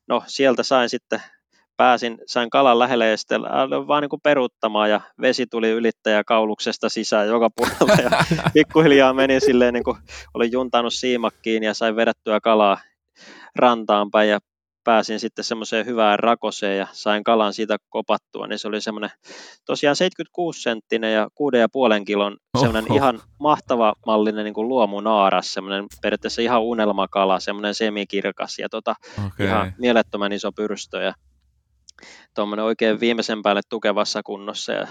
no 0.07 0.23
sieltä 0.27 0.63
sain 0.63 0.89
sitten 0.89 1.23
pääsin, 1.77 2.19
sain 2.27 2.51
kalan 2.51 2.79
lähelle 2.79 3.09
ja 3.09 3.17
sitten 3.17 3.43
vaan 3.89 4.03
niin 4.03 4.11
kuin 4.11 4.23
peruuttamaan 4.23 4.91
ja 4.91 5.01
vesi 5.21 5.47
tuli 5.47 5.71
ylittäjä 5.71 6.25
kauluksesta 6.25 6.89
sisään 6.89 7.29
joka 7.29 7.51
puolella 7.51 8.03
ja 8.03 8.11
pikkuhiljaa 8.55 9.13
menin 9.13 9.41
silleen 9.41 9.75
niin 9.75 9.85
kuin 9.85 9.97
olin 10.35 10.53
juntannut 10.53 10.95
siimakkiin 10.95 11.63
ja 11.63 11.75
sain 11.75 11.97
vedettyä 11.97 12.41
kalaa 12.41 12.79
rantaan 13.57 14.11
päin 14.11 14.29
ja 14.29 14.39
pääsin 14.89 15.21
sitten 15.21 15.45
semmoiseen 15.45 15.87
hyvään 15.87 16.19
rakoseen 16.19 16.79
ja 16.79 16.87
sain 16.93 17.25
kalan 17.25 17.53
siitä 17.53 17.77
kopattua, 17.89 18.47
niin 18.47 18.59
se 18.59 18.69
oli 18.69 18.81
semmoinen 18.81 19.11
tosiaan 19.67 19.97
76 19.97 20.63
senttinen 20.63 21.15
ja 21.15 21.25
6,5 21.99 22.05
kilon 22.05 22.37
semmoinen 22.61 22.85
Oho. 22.85 22.97
ihan 22.97 23.21
mahtava 23.41 23.95
mallinen 24.07 24.45
niin 24.45 24.55
kuin 24.55 24.69
luomunaaras, 24.69 25.55
semmoinen 25.55 25.87
periaatteessa 26.03 26.43
ihan 26.43 26.63
unelmakala, 26.63 27.41
semmoinen 27.41 27.75
semikirkas 27.75 28.59
ja 28.59 28.69
tota, 28.69 28.95
okay. 29.27 29.47
ihan 29.47 29.75
mielettömän 29.79 30.33
iso 30.33 30.53
pyrstö 30.53 31.03
ja 31.03 31.15
tuommoinen 32.35 32.65
oikein 32.65 33.01
viimeisen 33.01 33.43
päälle 33.43 33.61
tukevassa 33.69 34.23
kunnossa 34.23 34.73
ja 34.73 34.87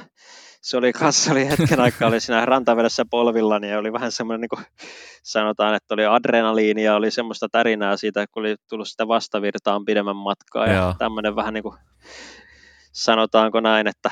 se 0.62 0.78
oli 0.78 0.94
kanssa 0.94 1.32
oli 1.32 1.50
hetken 1.50 1.80
aikaa 1.80 2.08
oli 2.08 2.20
siinä 2.20 2.46
rantavedessä 2.46 3.04
polvilla, 3.10 3.60
niin 3.60 3.78
oli 3.78 3.94
vähän 3.94 4.12
semmoinen, 4.12 4.42
niin 4.42 4.50
kuin 4.50 4.66
sanotaan, 5.24 5.76
että 5.76 5.94
oli 5.94 6.06
adrenaliini 6.06 6.84
ja 6.84 6.96
oli 6.96 7.12
semmoista 7.12 7.48
tärinää 7.52 7.98
siitä, 7.98 8.26
kun 8.32 8.44
oli 8.44 8.56
tullut 8.70 8.88
sitä 8.88 9.08
vastavirtaan 9.08 9.86
pidemmän 9.86 10.16
matkaa 10.16 10.68
ja 10.68 10.96
tämmöinen 10.98 11.36
vähän 11.36 11.54
niin 11.54 11.64
kuin, 11.64 11.76
sanotaanko 12.92 13.60
näin, 13.60 13.88
että 13.88 14.10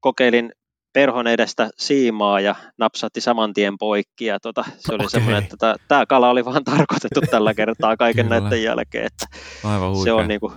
kokeilin 0.00 0.52
perhon 0.92 1.26
edestä 1.26 1.70
siimaa 1.78 2.40
ja 2.40 2.54
napsatti 2.78 3.20
saman 3.20 3.52
tien 3.52 3.78
poikki. 3.78 4.24
Ja 4.24 4.40
tota, 4.40 4.64
se 4.78 4.92
oli 4.92 4.96
okay. 4.96 5.08
semmoinen, 5.08 5.42
että 5.42 5.76
tämä 5.88 6.06
kala 6.06 6.30
oli 6.30 6.44
vaan 6.44 6.64
tarkoitettu 6.64 7.20
tällä 7.30 7.54
kertaa 7.54 7.96
kaiken 7.96 8.28
näiden 8.28 8.62
jälkeen. 8.62 9.06
Että 9.06 9.26
Aivan 9.64 9.96
se 9.96 10.12
on, 10.12 10.28
niinku, 10.28 10.52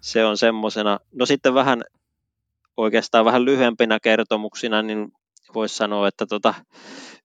se 0.00 0.24
on 0.24 0.38
semmoisena. 0.38 0.98
No 1.12 1.26
sitten 1.26 1.54
vähän 1.54 1.82
oikeastaan 2.76 3.24
vähän 3.24 3.44
lyhyempinä 3.44 3.98
kertomuksina, 4.02 4.82
niin 4.82 5.12
voisi 5.54 5.76
sanoa, 5.76 6.08
että 6.08 6.26
tota, 6.26 6.54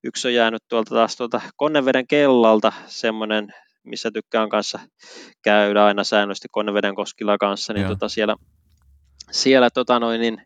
yksi 0.03 0.27
on 0.27 0.33
jäänyt 0.33 0.63
tuolta 0.69 0.95
taas 0.95 1.15
tuolta 1.15 1.41
Konneveden 1.55 2.07
kellalta 2.07 2.73
semmoinen, 2.87 3.53
missä 3.83 4.11
tykkään 4.11 4.49
kanssa 4.49 4.79
käydä 5.43 5.85
aina 5.85 6.03
säännöllisesti 6.03 6.47
Konneveden 6.51 6.95
koskilla 6.95 7.37
kanssa, 7.37 7.73
niin 7.73 7.87
tota 7.87 8.09
siellä, 8.09 8.35
siellä 9.31 9.69
tota 9.69 9.99
noin, 9.99 10.21
niin 10.21 10.41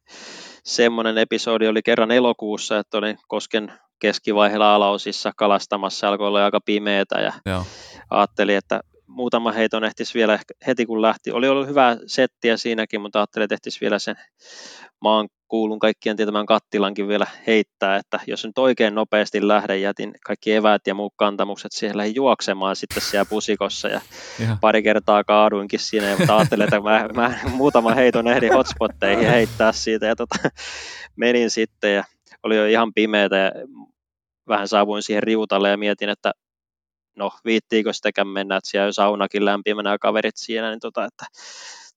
semmoinen 0.64 1.18
episodi 1.18 1.68
oli 1.68 1.81
kerran 1.81 2.11
elokuussa, 2.11 2.80
että 2.80 2.98
olin 2.98 3.18
Kosken 3.27 3.73
keskivaiheella 3.99 4.76
alaosissa 4.76 5.31
kalastamassa, 5.38 6.10
alkoi 6.10 6.27
olla 6.27 6.45
aika 6.45 6.61
pimeätä 6.65 7.19
ja 7.22 7.34
Joo. 7.45 7.65
ajattelin, 8.10 8.57
että 8.57 8.80
muutama 9.10 9.52
heiton 9.52 9.84
ehtisi 9.84 10.14
vielä 10.14 10.40
heti 10.68 10.86
kun 10.86 11.02
lähti. 11.02 11.31
Oli 11.31 11.49
ollut 11.49 11.68
hyvää 11.68 11.98
settiä 12.06 12.57
siinäkin, 12.57 13.02
mutta 13.02 13.19
ajattelin, 13.19 13.44
että 13.44 13.56
ehtisi 13.56 13.81
vielä 13.81 13.99
sen 13.99 14.15
maan 15.02 15.30
kuulun 15.48 15.80
kaikkien 15.80 16.15
tietämään 16.15 16.45
kattilankin 16.45 17.07
vielä 17.07 17.27
heittää, 17.48 17.95
että 17.95 18.19
jos 18.27 18.45
nyt 18.45 18.57
oikein 18.57 18.95
nopeasti 18.95 19.48
lähden, 19.48 19.81
jätin 19.81 20.14
kaikki 20.26 20.53
eväät 20.53 20.88
ja 20.88 20.95
muut 20.95 21.14
kantamukset 21.18 21.72
siihen 21.72 21.98
lähdin 21.98 22.15
juoksemaan 22.15 22.76
sitten 22.76 23.02
siellä 23.02 23.26
pusikossa 23.30 23.88
ja 23.88 24.02
ja. 24.40 24.57
pari 24.61 24.84
kertaa 24.84 25.23
kaaduinkin 25.23 25.80
siinä, 25.80 26.15
mutta 26.18 26.38
ajattelin, 26.38 26.64
että 26.64 26.80
mä, 26.80 27.10
mä 27.14 27.40
muutama 27.52 27.94
heiton 27.94 28.27
ehdin 28.27 28.53
hotspotteihin 28.53 29.30
heittää 29.30 29.72
siitä 29.72 30.06
ja 30.06 30.15
tota, 30.15 30.36
menin 31.15 31.49
sitten 31.49 31.95
ja 31.95 32.03
oli 32.44 32.57
jo 32.57 32.65
ihan 32.65 32.94
pimeätä 32.94 33.38
ja 33.38 33.52
vähän 34.48 34.68
saavuin 34.68 35.03
siihen 35.03 35.23
riutalle 35.23 35.69
ja 35.69 35.77
mietin, 35.77 36.10
että 36.10 36.31
no 37.20 37.32
viittiikö 37.46 37.94
sitäkään 37.94 38.28
mennä, 38.28 38.58
että 38.58 38.70
siellä 38.70 38.88
on 38.88 38.94
saunakin 38.94 39.46
lämpimänä 39.46 39.91
ja 39.91 40.00
kaverit 40.00 40.38
siinä, 40.38 40.70
niin 40.70 40.80
tota, 40.80 41.06
että 41.06 41.26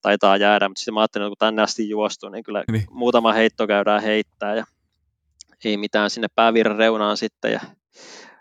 taitaa 0.02 0.36
jäädä, 0.36 0.68
mutta 0.68 0.80
sitten 0.80 0.94
mä 0.94 1.00
ajattelin, 1.00 1.24
että 1.24 1.30
kun 1.30 1.46
tänne 1.46 1.62
asti 1.62 1.88
juostu, 1.88 2.28
niin 2.28 2.44
kyllä 2.44 2.64
niin. 2.72 2.86
muutama 2.90 3.32
heitto 3.32 3.66
käydään 3.66 4.02
heittää 4.02 4.54
ja 4.54 4.64
ei 5.64 5.76
mitään 5.76 6.10
sinne 6.10 6.28
päävirran 6.34 6.76
reunaan 6.76 7.16
sitten 7.16 7.52
ja 7.52 7.60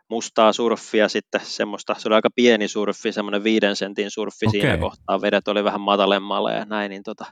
mustaa 0.09 0.53
surffia 0.53 1.09
sitten 1.09 1.41
semmoista, 1.43 1.95
se 1.97 2.07
oli 2.07 2.15
aika 2.15 2.29
pieni 2.35 2.67
surffi, 2.67 3.11
semmoinen 3.11 3.43
viiden 3.43 3.75
sentin 3.75 4.11
surffi 4.11 4.45
okay. 4.47 4.61
siinä 4.61 4.77
kohtaa, 4.77 5.21
vedet 5.21 5.47
oli 5.47 5.63
vähän 5.63 5.81
matalemmalla 5.81 6.51
ja 6.51 6.65
näin, 6.65 6.89
niin 6.89 7.03
tota, 7.03 7.25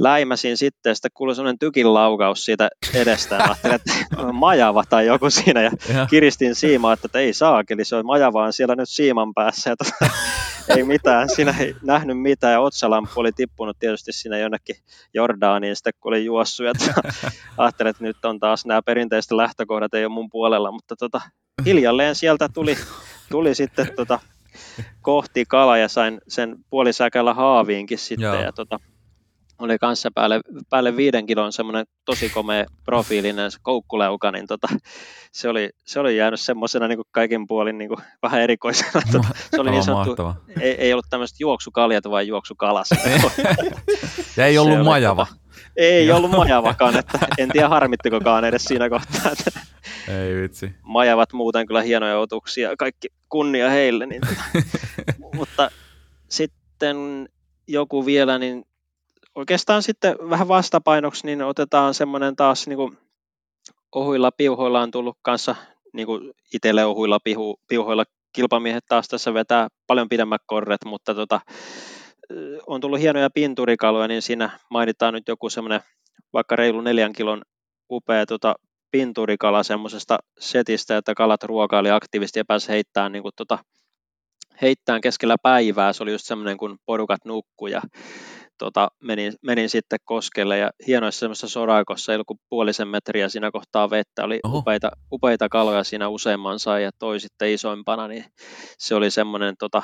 läimäsin 0.00 0.56
sitten, 0.56 0.90
ja 0.90 0.94
sitten 0.94 1.10
kuului 1.14 1.34
semmoinen 1.34 1.58
tykin 1.58 1.94
laukaus 1.94 2.44
siitä 2.44 2.68
edestä, 2.94 3.34
ja 3.34 3.44
ajattelin, 3.44 3.74
että 3.74 3.92
majava 4.32 4.84
tai 4.90 5.06
joku 5.06 5.30
siinä, 5.30 5.62
ja, 5.62 5.70
kiristin 6.10 6.54
siimaa, 6.54 6.92
että 6.92 7.18
ei 7.18 7.32
saakeli, 7.32 7.84
se 7.84 7.96
on 7.96 8.06
majava 8.06 8.44
on 8.44 8.52
siellä 8.52 8.76
nyt 8.76 8.88
siiman 8.88 9.34
päässä, 9.34 9.70
ja 9.70 9.76
tota, 9.76 10.14
ei 10.76 10.84
mitään, 10.84 11.28
siinä 11.28 11.54
ei 11.58 11.74
nähnyt 11.82 12.20
mitään, 12.20 12.52
ja 12.52 12.60
otsalamppu 12.60 13.20
oli 13.20 13.32
tippunut 13.32 13.76
tietysti 13.78 14.12
siinä 14.12 14.38
jonnekin 14.38 14.76
Jordaaniin, 15.14 15.76
sitten 15.76 15.92
kun 16.00 16.12
oli 16.12 16.24
juossut, 16.24 16.66
ja 16.66 16.72
tota, 16.74 17.08
ajattelin, 17.58 17.90
että 17.90 18.04
nyt 18.04 18.24
on 18.24 18.40
taas 18.40 18.66
nämä 18.66 18.82
perinteiset 18.82 19.32
lähtökohdat, 19.32 19.94
ei 19.94 20.04
ole 20.04 20.12
mun 20.12 20.30
puolella, 20.30 20.72
mutta 20.72 20.96
tota, 20.96 21.20
hiljalleen 21.66 22.14
sieltä 22.14 22.48
tuli, 22.54 22.76
tuli 23.30 23.54
sitten 23.54 23.88
tota, 23.96 24.20
kohti 25.02 25.44
kala, 25.48 25.78
ja 25.78 25.88
sain 25.88 26.20
sen 26.28 26.56
puolisäkällä 26.70 27.34
haaviinkin 27.34 27.98
sitten, 27.98 28.24
Joo. 28.24 28.42
ja 28.42 28.52
tota, 28.52 28.80
oli 29.60 29.78
kanssa 29.78 30.10
päälle, 30.14 30.40
päälle 30.70 30.96
viiden 30.96 31.26
kilon 31.26 31.52
semmoinen 31.52 31.86
tosi 32.04 32.30
komea 32.30 32.64
profiilinen 32.84 33.50
koukkuleuka, 33.62 34.30
niin 34.30 34.46
tota, 34.46 34.68
se, 35.32 35.48
oli, 35.48 35.70
se 35.84 36.00
oli 36.00 36.16
jäänyt 36.16 36.40
semmoisena 36.40 36.88
niin 36.88 37.00
kaikin 37.10 37.46
puolin 37.46 37.78
niin 37.78 37.88
kuin 37.88 38.00
vähän 38.22 38.40
erikoisena. 38.40 39.02
Tota, 39.12 39.28
se 39.50 39.60
oli 39.60 39.70
niin 39.70 39.82
sanottu, 39.82 40.22
ei, 40.60 40.72
ei 40.72 40.92
ollut 40.92 41.06
tämmöistä 41.10 41.36
juoksukaljat, 41.40 42.04
vaan 42.10 42.26
juoksukalas. 42.26 42.88
ja 44.36 44.46
ei 44.46 44.58
ollut 44.58 44.78
se 44.78 44.82
majava. 44.82 45.22
Oli, 45.22 45.28
tota, 45.28 45.40
ei 45.76 46.12
ollut 46.12 46.30
majavakaan, 46.30 46.96
että 46.96 47.18
en 47.38 47.48
tiedä 47.48 47.68
harmittikokaan 47.68 48.44
edes 48.44 48.64
siinä 48.64 48.88
kohtaa. 48.88 49.32
Että 49.32 49.60
ei 50.08 50.34
vitsi. 50.34 50.74
Majavat 50.82 51.32
muuten 51.32 51.66
kyllä 51.66 51.82
hienoja 51.82 52.18
otuksia, 52.18 52.76
kaikki 52.78 53.08
kunnia 53.28 53.70
heille. 53.70 54.06
Niin 54.06 54.20
tota. 54.20 54.66
Mutta 55.36 55.70
sitten 56.28 57.28
joku 57.68 58.06
vielä, 58.06 58.38
niin 58.38 58.64
oikeastaan 59.40 59.82
sitten 59.82 60.16
vähän 60.30 60.48
vastapainoksi 60.48 61.26
niin 61.26 61.42
otetaan 61.42 61.94
semmoinen 61.94 62.36
taas 62.36 62.66
niin 62.66 62.76
kuin 62.76 62.98
ohuilla 63.94 64.30
piuhoilla 64.32 64.80
on 64.80 64.90
tullut 64.90 65.18
kanssa 65.22 65.56
niin 65.92 66.06
kuin 66.06 66.32
itselle 66.54 66.84
ohuilla 66.84 67.18
pihu, 67.24 67.60
piuhoilla 67.68 68.04
kilpamiehet 68.32 68.84
taas 68.88 69.08
tässä 69.08 69.34
vetää 69.34 69.68
paljon 69.86 70.08
pidemmät 70.08 70.42
korret, 70.46 70.84
mutta 70.84 71.14
tota, 71.14 71.40
on 72.66 72.80
tullut 72.80 73.00
hienoja 73.00 73.30
pinturikaloja, 73.30 74.08
niin 74.08 74.22
siinä 74.22 74.58
mainitaan 74.70 75.14
nyt 75.14 75.28
joku 75.28 75.50
semmoinen 75.50 75.80
vaikka 76.32 76.56
reilu 76.56 76.80
neljän 76.80 77.12
kilon 77.12 77.42
upea 77.90 78.26
tota, 78.26 78.54
pinturikala 78.90 79.62
semmoisesta 79.62 80.18
setistä, 80.38 80.96
että 80.96 81.14
kalat 81.14 81.42
ruokaili 81.42 81.90
aktiivisesti 81.90 82.38
ja 82.38 82.44
pääsi 82.44 82.68
heittämään 82.68 83.12
niin 83.12 83.22
kuin, 83.22 83.32
tota, 83.36 83.58
heittämään 84.62 85.00
keskellä 85.00 85.36
päivää. 85.42 85.92
Se 85.92 86.02
oli 86.02 86.12
just 86.12 86.26
semmoinen, 86.26 86.56
kun 86.56 86.78
porukat 86.86 87.24
nukkuu 87.24 87.66
ja 87.66 87.82
tota, 88.60 88.88
menin, 89.02 89.32
menin, 89.42 89.70
sitten 89.70 89.98
koskelle 90.04 90.58
ja 90.58 90.70
hienoissa 90.86 91.20
semmoisessa 91.20 91.48
soraikossa, 91.48 92.12
ei 92.12 92.16
ollut 92.16 92.26
kuin 92.26 92.40
puolisen 92.48 92.88
metriä 92.88 93.28
siinä 93.28 93.50
kohtaa 93.50 93.90
vettä, 93.90 94.24
oli 94.24 94.40
upeita, 94.46 94.90
upeita 95.12 95.48
kaloja 95.48 95.84
siinä 95.84 96.08
useamman 96.08 96.58
sai 96.58 96.82
ja 96.82 96.90
toi 96.98 97.20
sitten 97.20 97.52
isoimpana, 97.52 98.08
niin 98.08 98.24
se 98.78 98.94
oli 98.94 99.10
semmoinen 99.10 99.54
tota, 99.58 99.82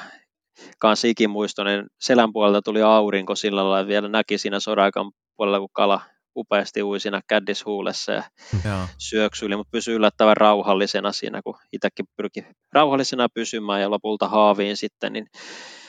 kanssa 0.79 1.09
ikimuistoinen. 1.09 1.87
Selän 2.01 2.33
puolelta 2.33 2.63
tuli 2.63 2.83
aurinko 2.83 3.35
sillä 3.35 3.71
lailla, 3.71 3.89
vielä 3.89 4.09
näki 4.09 4.39
siinä 4.39 4.61
soraikan 4.61 5.13
puolella, 5.37 5.59
kun 5.59 5.69
kala 5.73 6.01
upeasti 6.37 6.83
ui 6.83 7.01
siinä 7.01 7.21
käddishuulessa 7.29 8.13
ja 8.13 8.23
Joo. 8.65 8.87
syöksyili, 8.99 9.57
mutta 9.57 9.71
pysyi 9.71 9.95
yllättävän 9.95 10.37
rauhallisena 10.37 11.13
siinä, 11.13 11.41
kun 11.43 11.55
itsekin 11.73 12.07
pyrki 12.17 12.47
rauhallisena 12.73 13.29
pysymään 13.35 13.81
ja 13.81 13.91
lopulta 13.91 14.29
haaviin 14.29 14.77
sitten, 14.77 15.13
niin 15.13 15.27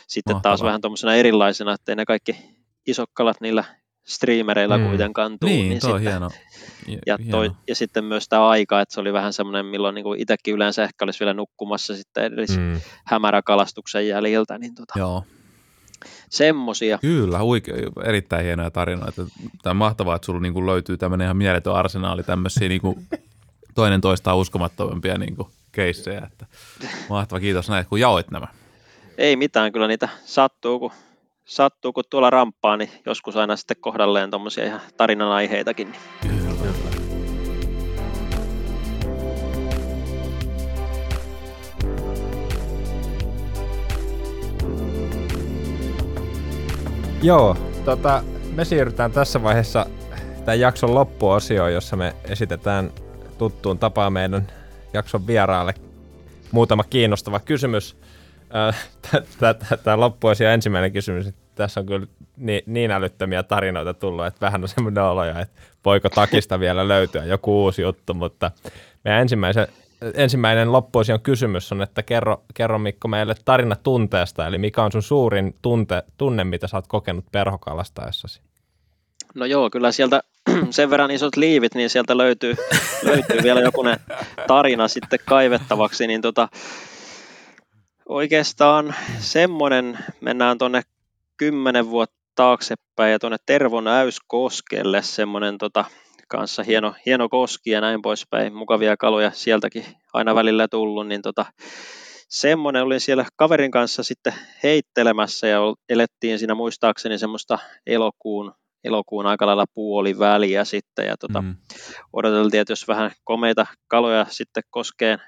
sitten 0.08 0.36
Mahtavaa. 0.36 0.42
taas 0.42 0.64
vähän 0.64 0.82
tuommoisena 0.82 1.16
erilaisena, 1.16 1.74
että 1.74 1.96
ne 1.96 2.06
kaikki 2.06 2.57
isot 2.88 3.10
kalat 3.14 3.42
niillä 3.42 3.64
streamereilla 4.08 4.78
mm. 4.78 4.88
kuitenkaan 4.88 5.40
tuu. 5.40 5.50
Niin, 5.50 5.70
niin 5.70 5.82
sitten, 5.82 6.02
hieno. 6.02 6.30
Ja, 6.88 6.98
ja, 7.06 7.18
toi, 7.32 7.52
ja 7.68 7.76
sitten 7.76 8.04
myös 8.04 8.30
tämä 8.30 8.48
aika, 8.48 8.82
että 8.82 8.94
se 8.94 9.02
oli 9.02 9.14
vähän 9.14 9.34
semmoinen, 9.34 9.66
milloin 9.66 9.96
niin 9.96 10.04
kuin 10.04 10.20
itsekin 10.20 10.54
yleensä 10.54 10.84
ehkä 10.84 11.06
olisi 11.06 11.20
vielä 11.20 11.34
nukkumassa 11.34 11.96
sitten 11.96 12.34
edes 12.34 12.58
mm. 12.58 12.82
hämäräkalastuksen 13.06 14.08
jäljiltä. 14.08 14.58
Niin 14.58 14.76
tota, 14.76 15.00
Joo. 15.00 15.24
Semmosia. 16.30 16.98
Kyllä, 17.02 17.40
huikea, 17.40 17.76
erittäin 18.04 18.46
hienoja 18.46 18.72
tarinoita. 18.72 19.26
Tämä 19.64 19.72
on 19.72 19.78
mahtavaa, 19.78 20.16
että 20.16 20.26
sulla 20.26 20.40
niin 20.40 20.66
löytyy 20.66 20.98
tämmöinen 20.98 21.26
ihan 21.26 21.38
mieletön 21.38 21.74
arsenaali 21.74 22.24
tämmöisiä 22.24 22.70
niin 22.70 22.82
kuin 22.82 23.08
toinen 23.76 24.02
toistaan 24.02 24.38
uskomattomampia 24.38 25.18
niin 25.18 25.36
kuin 25.36 25.48
keissejä. 25.72 26.28
Että 26.32 26.46
mahtava, 27.10 27.40
kiitos 27.40 27.70
näin, 27.70 27.86
kun 27.86 28.00
jaoit 28.00 28.32
nämä. 28.32 28.48
Ei 29.18 29.36
mitään, 29.36 29.72
kyllä 29.72 29.88
niitä 29.88 30.10
sattuu, 30.26 30.80
kun 30.80 30.92
sattuu, 31.48 31.94
kun 31.94 32.04
tuolla 32.10 32.30
ramppaa, 32.30 32.78
niin 32.78 32.90
joskus 33.06 33.36
aina 33.36 33.56
sitten 33.56 33.78
kohdalleen 33.80 34.30
tuommoisia 34.30 34.66
ihan 34.66 34.82
tarinan 34.98 35.32
aiheitakin. 35.32 35.92
Niin. 35.92 36.38
Joo, 47.24 47.58
tota, 47.86 48.24
me 48.56 48.66
siirrytään 48.66 49.12
tässä 49.12 49.44
vaiheessa 49.44 49.86
tämän 50.46 50.60
jakson 50.60 50.96
loppuosioon, 50.96 51.74
jossa 51.74 51.96
me 51.96 52.16
esitetään 52.24 52.92
tuttuun 53.38 53.80
tapaan 53.80 54.14
meidän 54.14 54.48
jakson 54.94 55.28
vieraalle 55.28 55.74
muutama 56.52 56.84
kiinnostava 56.84 57.40
kysymys. 57.40 57.98
Tämä 59.84 60.00
loppuosio 60.00 60.50
ensimmäinen 60.50 60.92
kysymys. 60.92 61.34
Tässä 61.56 61.80
on 61.80 61.86
kyllä 61.86 62.08
niin, 62.38 62.62
niin 62.66 62.92
älyttömiä 62.92 63.44
tarinoita 63.44 63.94
tullut, 63.94 64.26
että 64.26 64.46
vähän 64.46 64.64
on 64.64 64.68
semmoinen 64.68 65.04
olo, 65.04 65.24
että 65.24 65.48
voiko 65.86 66.10
takista 66.10 66.60
vielä 66.60 66.88
löytyä 66.88 67.26
joku 67.26 67.64
uusi 67.64 67.82
juttu, 67.82 68.14
mutta 68.14 68.52
meidän 69.04 69.22
ensimmäisen 69.22 69.68
ensimmäinen 70.14 70.72
loppuosion 70.72 71.22
kysymys 71.22 71.72
on, 71.72 71.82
että 71.82 72.04
kerro, 72.04 72.44
kerro 72.54 72.80
Mikko 72.80 73.08
meille 73.08 73.36
tarina 73.46 73.76
tunteesta, 73.76 74.48
eli 74.48 74.58
mikä 74.58 74.84
on 74.84 74.92
sun 74.92 75.04
suurin 75.04 75.56
tunte, 75.62 76.04
tunne, 76.18 76.44
mitä 76.44 76.68
sä 76.68 76.78
oot 76.78 76.88
kokenut 76.88 77.26
perhokalastaessasi? 77.32 78.42
No 79.36 79.46
joo, 79.46 79.70
kyllä 79.70 79.92
sieltä 79.92 80.22
sen 80.70 80.90
verran 80.90 81.12
isot 81.12 81.36
liivit, 81.36 81.76
niin 81.76 81.90
sieltä 81.90 82.18
löytyy, 82.18 82.56
löytyy 83.04 83.44
vielä 83.44 83.62
joku 83.62 83.84
tarina 84.48 84.88
sitten 84.88 85.20
kaivettavaksi, 85.26 86.08
niin 86.08 86.22
tota, 86.22 86.50
oikeastaan 88.10 88.96
semmoinen, 89.20 90.00
mennään 90.22 90.58
tuonne 90.58 90.82
kymmenen 91.38 91.90
vuotta 91.90 92.18
taaksepäin 92.36 93.12
ja 93.12 93.20
tuonne 93.20 93.38
Tervon 93.46 93.88
Äyskoskelle 93.88 95.02
semmoinen 95.02 95.58
tota, 95.58 95.86
kanssa 96.28 96.64
hieno, 96.64 96.94
hieno 97.06 97.30
koski 97.30 97.70
ja 97.70 97.82
näin 97.82 98.02
poispäin, 98.02 98.54
mukavia 98.54 98.98
kaloja 98.98 99.32
sieltäkin 99.32 99.86
aina 100.14 100.36
välillä 100.36 100.68
tullut, 100.68 101.08
niin 101.08 101.22
tota, 101.22 101.46
semmoinen 102.30 102.84
olin 102.84 103.00
siellä 103.00 103.26
kaverin 103.36 103.72
kanssa 103.72 104.04
sitten 104.04 104.34
heittelemässä 104.64 105.48
ja 105.48 105.60
elettiin 105.90 106.40
siinä 106.40 106.56
muistaakseni 106.56 107.18
semmoista 107.18 107.60
elokuun, 107.88 108.54
elokuun 108.84 109.26
aika 109.26 109.46
lailla 109.46 109.66
puoli 109.74 110.20
väliä 110.20 110.66
sitten 110.66 111.08
ja 111.08 111.18
tota, 111.18 111.42
mm. 111.42 111.56
odoteltiin, 112.14 112.62
että 112.62 112.72
jos 112.72 112.88
vähän 112.88 113.12
komeita 113.24 113.66
kaloja 113.88 114.26
sitten 114.30 114.64
koskeen 114.70 115.20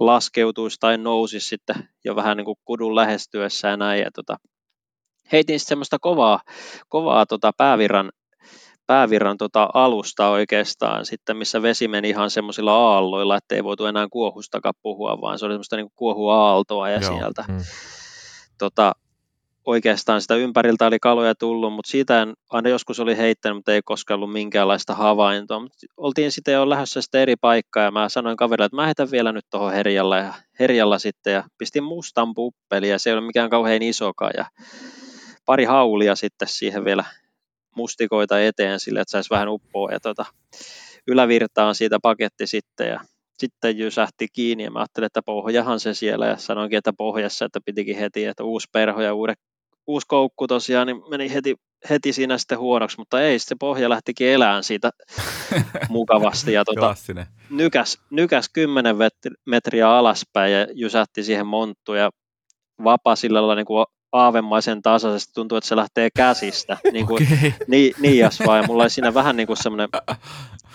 laskeutuisi 0.00 0.76
tai 0.80 0.98
nousisi 0.98 1.48
sitten 1.48 1.88
jo 2.04 2.16
vähän 2.16 2.36
niin 2.36 2.44
kuin 2.44 2.58
kudun 2.64 2.94
lähestyessä 2.94 3.68
ja 3.68 3.76
näin 3.76 4.00
ja 4.00 4.10
tota, 4.14 4.36
heitin 5.32 5.60
sitten 5.60 5.68
semmoista 5.68 5.98
kovaa, 6.00 6.40
kovaa 6.88 7.26
tota 7.26 7.52
päävirran 7.56 8.10
päävirran 8.86 9.36
tota 9.36 9.68
alusta 9.74 10.28
oikeastaan 10.28 11.06
sitten, 11.06 11.36
missä 11.36 11.62
vesi 11.62 11.88
meni 11.88 12.08
ihan 12.08 12.30
semmoisilla 12.30 12.72
aalloilla, 12.72 13.36
että 13.36 13.54
ei 13.54 13.64
voitu 13.64 13.86
enää 13.86 14.06
kuohustakaan 14.10 14.74
puhua, 14.82 15.20
vaan 15.20 15.38
se 15.38 15.44
oli 15.46 15.52
semmoista 15.52 15.76
niin 15.76 15.88
kuohuaaltoa 15.96 16.90
ja 16.90 17.00
Joo. 17.00 17.12
sieltä. 17.12 17.44
Hmm. 17.48 17.58
Tota, 18.58 18.92
oikeastaan 19.68 20.22
sitä 20.22 20.34
ympäriltä 20.34 20.86
oli 20.86 20.98
kaloja 20.98 21.34
tullut, 21.34 21.72
mutta 21.72 21.90
siitä 21.90 22.22
en, 22.22 22.34
aina 22.50 22.68
joskus 22.68 23.00
oli 23.00 23.16
heittänyt, 23.16 23.56
mutta 23.56 23.72
ei 23.72 23.80
koskaan 23.84 24.18
ollut 24.18 24.32
minkäänlaista 24.32 24.94
havaintoa. 24.94 25.60
Mut 25.60 25.72
oltiin 25.96 26.32
sitten 26.32 26.54
jo 26.54 26.70
lähdössä 26.70 27.02
sitten 27.02 27.20
eri 27.20 27.36
paikkaa 27.36 27.84
ja 27.84 27.90
mä 27.90 28.08
sanoin 28.08 28.36
kaverille, 28.36 28.66
että 28.66 28.76
mä 28.76 28.86
heitän 28.86 29.10
vielä 29.10 29.32
nyt 29.32 29.44
tuohon 29.50 29.72
herjalla, 29.72 30.18
ja, 30.18 30.34
herjalla 30.60 30.98
sitten 30.98 31.32
ja 31.32 31.44
pistin 31.58 31.84
mustan 31.84 32.34
puppeli 32.34 32.88
ja 32.88 32.98
se 32.98 33.10
ei 33.10 33.14
ole 33.14 33.26
mikään 33.26 33.50
kauhean 33.50 33.82
isokaan 33.82 34.32
ja 34.36 34.44
pari 35.46 35.64
haulia 35.64 36.16
sitten 36.16 36.48
siihen 36.48 36.84
vielä 36.84 37.04
mustikoita 37.76 38.40
eteen 38.40 38.80
sille, 38.80 39.00
että 39.00 39.10
saisi 39.10 39.30
vähän 39.30 39.48
uppoa 39.48 39.92
ja 39.92 40.00
tota, 40.00 40.24
ylävirtaan 41.08 41.74
siitä 41.74 41.98
paketti 42.02 42.46
sitten 42.46 42.88
ja 42.88 43.00
sitten 43.38 43.78
jysähti 43.78 44.26
kiinni 44.32 44.64
ja 44.64 44.70
mä 44.70 44.78
ajattelin, 44.78 45.06
että 45.06 45.22
pohjahan 45.22 45.80
se 45.80 45.94
siellä 45.94 46.26
ja 46.26 46.36
sanoinkin, 46.36 46.78
että 46.78 46.92
pohjassa, 46.92 47.44
että 47.44 47.60
pitikin 47.64 47.96
heti, 47.96 48.24
että 48.24 48.44
uusi 48.44 48.68
perho 48.72 49.02
ja 49.02 49.14
uude, 49.14 49.34
uusi 49.88 50.06
koukku 50.08 50.46
tosiaan, 50.46 50.86
niin 50.86 51.02
meni 51.10 51.34
heti, 51.34 51.56
heti 51.90 52.12
siinä 52.12 52.38
sitten 52.38 52.58
huonoksi, 52.58 52.98
mutta 52.98 53.22
ei, 53.22 53.38
se 53.38 53.56
pohja 53.60 53.88
lähtikin 53.88 54.28
elään 54.28 54.64
siitä 54.64 54.90
mukavasti 55.88 56.52
ja 56.52 56.64
tota, 56.64 56.94
nykäs, 57.50 57.98
nykäs 58.10 58.48
10 58.52 58.96
metriä 59.46 59.90
alaspäin 59.90 60.52
ja 60.52 60.66
jysähti 60.74 61.24
siihen 61.24 61.46
monttuun 61.46 61.98
ja 61.98 62.10
vapa 62.84 63.16
sillä 63.16 63.38
lailla 63.38 63.54
niin 63.54 63.66
kuin 63.66 63.86
aavemaisen 64.12 64.82
tasaisesti, 64.82 65.32
tuntuu, 65.34 65.58
että 65.58 65.68
se 65.68 65.76
lähtee 65.76 66.08
käsistä, 66.16 66.76
niin 66.92 67.06
kuin 67.06 67.22
okay. 67.22 67.52
ni, 67.66 67.92
niias 68.00 68.38
vai, 68.46 68.66
mulla 68.66 68.82
oli 68.82 68.90
siinä 68.90 69.14
vähän 69.14 69.36
niin 69.36 69.46
kuin 69.46 69.56
semmoinen 69.56 69.88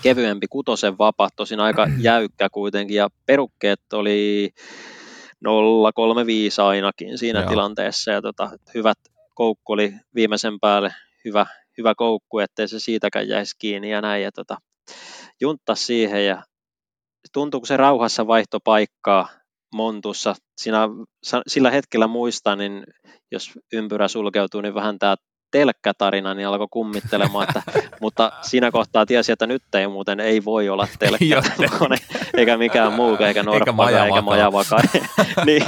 kevyempi 0.04 0.48
kutosen 0.50 0.98
vapa, 0.98 1.30
tosin 1.36 1.60
aika 1.60 1.88
jäykkä 2.00 2.50
kuitenkin, 2.50 2.98
ja 2.98 3.10
perukkeet 3.26 3.94
oli 3.94 4.54
035 5.44 6.62
ainakin 6.62 7.18
siinä 7.18 7.40
Joo. 7.40 7.50
tilanteessa, 7.50 8.12
ja 8.12 8.22
tota, 8.22 8.50
hyvät 8.74 8.98
koukku 9.36 9.74
oli 9.74 9.94
viimeisen 10.16 10.60
päälle 10.60 10.94
hyvä, 11.26 11.46
hyvä 11.78 11.94
koukku, 11.96 12.40
ettei 12.40 12.68
se 12.68 12.80
siitäkään 12.80 13.28
jäisi 13.28 13.56
kiinni 13.60 13.92
ja 13.92 14.02
näin, 14.02 14.24
ja 14.24 14.32
tota, 14.32 14.58
juntta 15.42 15.76
siihen, 15.76 16.26
ja 16.26 16.44
tuntuu, 17.34 17.60
kun 17.60 17.68
se 17.68 17.78
rauhassa 17.78 18.28
vaihto 18.28 18.60
paikkaa, 18.64 19.28
Montussa. 19.74 20.36
Siinä, 20.58 20.80
sillä 21.48 21.72
hetkellä 21.72 22.08
muistan, 22.08 22.58
niin 22.58 22.84
jos 23.32 23.52
ympyrä 23.74 24.08
sulkeutuu, 24.08 24.62
niin 24.62 24.74
vähän 24.74 25.00
tämä 25.00 25.16
telkkätarina, 25.54 26.34
niin 26.34 26.48
alkoi 26.48 26.68
kummittelemaan, 26.72 27.48
että, 27.48 27.82
mutta 28.02 28.32
siinä 28.42 28.72
kohtaa 28.72 29.06
tiesi, 29.06 29.32
että 29.32 29.48
nyt 29.48 29.64
ei 29.76 29.88
muuten 29.88 30.20
ei 30.20 30.46
voi 30.46 30.70
olla 30.70 30.88
telkkä, 31.00 31.42
eikä 32.38 32.58
mikään 32.58 32.94
muu, 32.94 33.18
eikä 33.20 33.44
norppa, 33.44 33.90
eikä, 33.90 34.06
eikä 34.06 34.22
majavaka, 34.22 34.78
niin, 35.46 35.64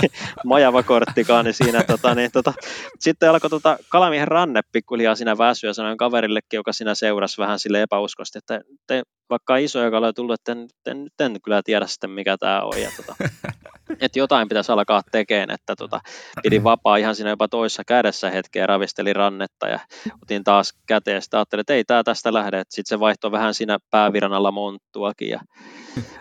majavakorttikaan, 0.46 1.46
niin 1.46 1.54
siinä 1.54 1.84
tota, 1.84 2.16
niin, 2.16 2.32
tota, 2.32 2.54
sitten 3.00 3.30
alkoi 3.30 3.50
tota, 3.50 3.78
kalamiehen 3.90 4.28
ranne 4.28 4.62
pikkuhiljaa 4.72 5.16
siinä 5.16 5.38
väsyä, 5.38 5.74
sanoin 5.74 5.98
kaverillekin, 5.98 6.58
joka 6.58 6.74
siinä 6.74 6.96
seurasi 6.96 7.38
vähän 7.38 7.60
sille 7.60 7.82
epäuskosti, 7.82 8.38
että 8.38 8.62
te, 8.88 9.04
vaikka 9.30 9.58
isoja 9.58 9.92
kaloja 9.92 10.14
tullut, 10.14 10.34
että 10.34 10.52
en, 10.52 10.68
en, 10.86 11.08
en 11.20 11.42
kyllä 11.42 11.62
tiedä 11.66 11.88
sitten 11.88 12.10
mikä 12.10 12.38
tämä 12.38 12.62
on. 12.62 12.82
Ja, 12.82 12.90
tota, 12.98 13.16
että 14.00 14.20
jotain 14.20 14.48
pitäisi 14.48 14.72
alkaa 14.72 15.02
tekemään, 15.12 15.52
että 15.52 15.76
tota, 15.76 16.00
pidin 16.44 16.64
vapaa 16.64 16.98
ihan 16.98 17.16
siinä 17.16 17.30
jopa 17.30 17.48
toisessa 17.48 17.84
kädessä 17.88 18.32
hetkeä, 18.32 18.68
ravisteli 18.68 19.14
rannetta 19.14 19.68
ja 19.68 19.80
otin 20.24 20.44
taas 20.44 20.74
käteen, 20.88 21.22
sitten 21.22 21.38
ajattelin, 21.38 21.62
että 21.62 21.74
ei 21.74 21.84
tämä 21.84 22.04
tästä 22.04 22.34
lähde, 22.34 22.64
sitten 22.70 22.90
se 22.90 23.00
vaihtoi 23.00 23.32
vähän 23.32 23.54
siinä 23.54 23.78
pääviran 23.92 24.34
alla 24.34 24.52
monttuakin 24.52 25.30
ja 25.30 25.40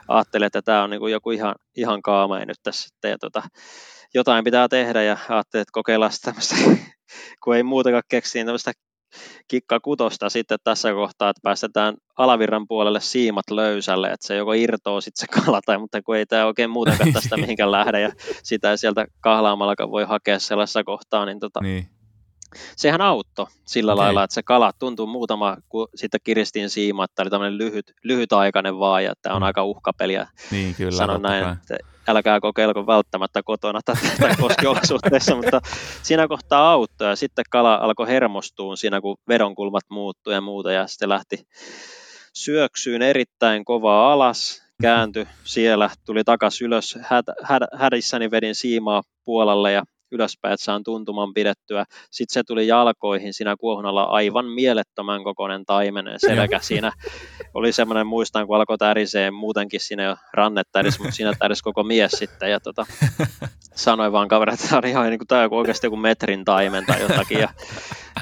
ajattelin, 0.09 0.47
että 0.47 0.63
tämä 0.63 0.83
on 0.83 0.91
niin 0.91 1.01
kuin 1.01 1.13
joku 1.13 1.31
ihan, 1.31 1.55
ihan 1.77 2.03
kaamea 2.03 2.47
nyt 2.47 2.59
tässä 2.63 2.89
sitten 2.89 3.11
ja 3.11 3.19
tota, 3.19 3.43
jotain 4.15 4.45
pitää 4.45 4.69
tehdä 4.69 5.03
ja 5.03 5.19
ajattelin, 5.29 5.63
että 5.63 5.73
kokeillaan 5.73 6.13
tämmöistä, 6.25 6.57
kun 7.45 7.57
ei 7.57 7.63
muutakaan 7.63 8.03
keksiä, 8.09 8.41
niin 8.41 8.47
tämmöistä 8.47 8.73
kikka 9.49 9.81
kutosta 9.81 10.29
sitten 10.29 10.59
tässä 10.65 10.93
kohtaa, 10.93 11.31
että 11.31 11.41
päästetään 11.43 11.95
alavirran 12.19 12.67
puolelle 12.69 13.01
siimat 13.01 13.51
löysälle, 13.51 14.11
että 14.11 14.27
se 14.27 14.37
joko 14.37 14.53
irtoo 14.53 15.01
sitten 15.01 15.21
se 15.21 15.43
kala, 15.45 15.61
tai 15.67 15.79
mutta 15.79 16.03
kun 16.03 16.17
ei 16.17 16.27
tämä 16.27 16.47
oikein 16.47 16.71
muutenkaan 16.71 17.13
tästä 17.13 17.37
mihinkään 17.37 17.71
lähde, 17.71 18.01
ja 18.01 18.13
sitä 18.43 18.71
ei 18.71 18.79
sieltä 18.79 19.07
kahlaamalla 19.21 19.91
voi 19.91 20.05
hakea 20.05 20.39
sellaisessa 20.39 20.85
kohtaa, 20.85 21.25
niin, 21.25 21.41
tota, 21.41 21.61
niin. 21.61 21.89
sehän 22.77 23.01
auttoi 23.01 23.47
sillä 23.67 23.93
okay. 23.93 24.05
lailla, 24.05 24.25
että 24.25 24.35
se 24.35 24.43
kala 24.43 24.73
tuntuu 24.79 25.07
muutama, 25.07 25.57
kun 25.69 25.89
sitten 25.95 26.21
kiristin 26.25 26.71
siima, 26.71 27.05
että 27.05 27.23
oli 27.23 27.31
tämmöinen 27.31 27.59
lyhyt, 27.59 27.93
lyhytaikainen 28.03 28.79
vaan, 28.79 29.05
ja 29.05 29.13
tämä 29.23 29.35
on 29.35 29.43
mm. 29.43 29.47
aika 29.47 29.65
uhkapeliä. 29.65 30.29
Niin, 30.51 30.75
kyllä. 30.75 30.97
Sanon 30.97 31.23
näin, 31.23 31.53
että 31.53 31.94
älkää 32.09 32.41
kokeilko 32.41 32.87
välttämättä 32.87 33.43
kotona 33.43 33.81
tai, 33.85 33.95
tai 34.21 34.31
koskiolosuhteissa, 34.41 35.37
mutta 35.41 35.61
siinä 36.03 36.29
kohtaa 36.29 36.71
auttoi 36.71 37.09
ja 37.09 37.17
sitten 37.17 37.45
kala 37.51 37.75
alkoi 37.75 38.09
hermostua 38.09 38.77
siinä, 38.77 39.01
kun 39.01 39.17
vedonkulmat 39.29 39.85
muuttui 39.89 40.35
ja 40.35 40.41
muuta 40.41 40.73
ja 40.73 40.87
sitten 40.87 41.09
lähti 41.09 41.47
syöksyyn 42.35 43.03
erittäin 43.03 43.65
kovaa 43.65 44.13
alas, 44.13 44.63
kääntyi 44.83 45.27
siellä, 45.45 45.91
tuli 46.07 46.25
takaisin 46.25 46.67
ylös, 46.67 46.99
häd, 47.03 47.25
häd, 47.43 47.63
hädissäni 47.79 48.31
vedin 48.31 48.55
siimaa 48.55 49.03
puolelle 49.25 49.73
ja 49.73 49.83
ylöspäin, 50.15 50.55
että 50.55 50.65
saan 50.65 50.85
tuntuman 50.85 51.35
pidettyä. 51.35 51.85
Sitten 52.11 52.35
se 52.35 52.43
tuli 52.47 52.67
jalkoihin 52.67 53.35
siinä 53.35 53.57
kuohunalla 53.61 54.03
aivan 54.03 54.47
mielettömän 54.47 55.25
kokoinen 55.25 55.65
taimenen 55.67 56.21
selkä. 56.21 56.59
Siinä 56.63 56.93
oli 57.55 57.73
semmoinen, 57.73 58.07
muistan, 58.07 58.47
kun 58.47 58.57
alkoi 58.57 58.79
tärisee 58.79 59.31
muutenkin 59.31 59.81
siinä 59.81 60.03
jo 60.03 60.17
rannet 60.33 60.69
täris, 60.73 60.99
mutta 60.99 61.15
siinä 61.15 61.33
täris 61.39 61.63
koko 61.63 61.83
mies 61.83 62.13
sitten. 62.13 62.51
Ja 62.51 62.61
tota, 62.61 62.87
sanoin 63.75 64.13
vaan 64.13 64.29
kaverit, 64.29 64.55
että 64.55 64.69
tämä 64.69 64.79
on 64.79 64.87
ihan 64.87 65.11
niin 65.11 65.19
kuin, 65.19 65.29
tämä 65.29 65.45
on 65.45 65.53
oikeasti 65.53 65.87
joku 65.87 65.97
metrin 65.97 66.45
taimen 66.45 66.87
tai 66.87 67.01
jotakin. 67.01 67.39
Ja 67.39 67.49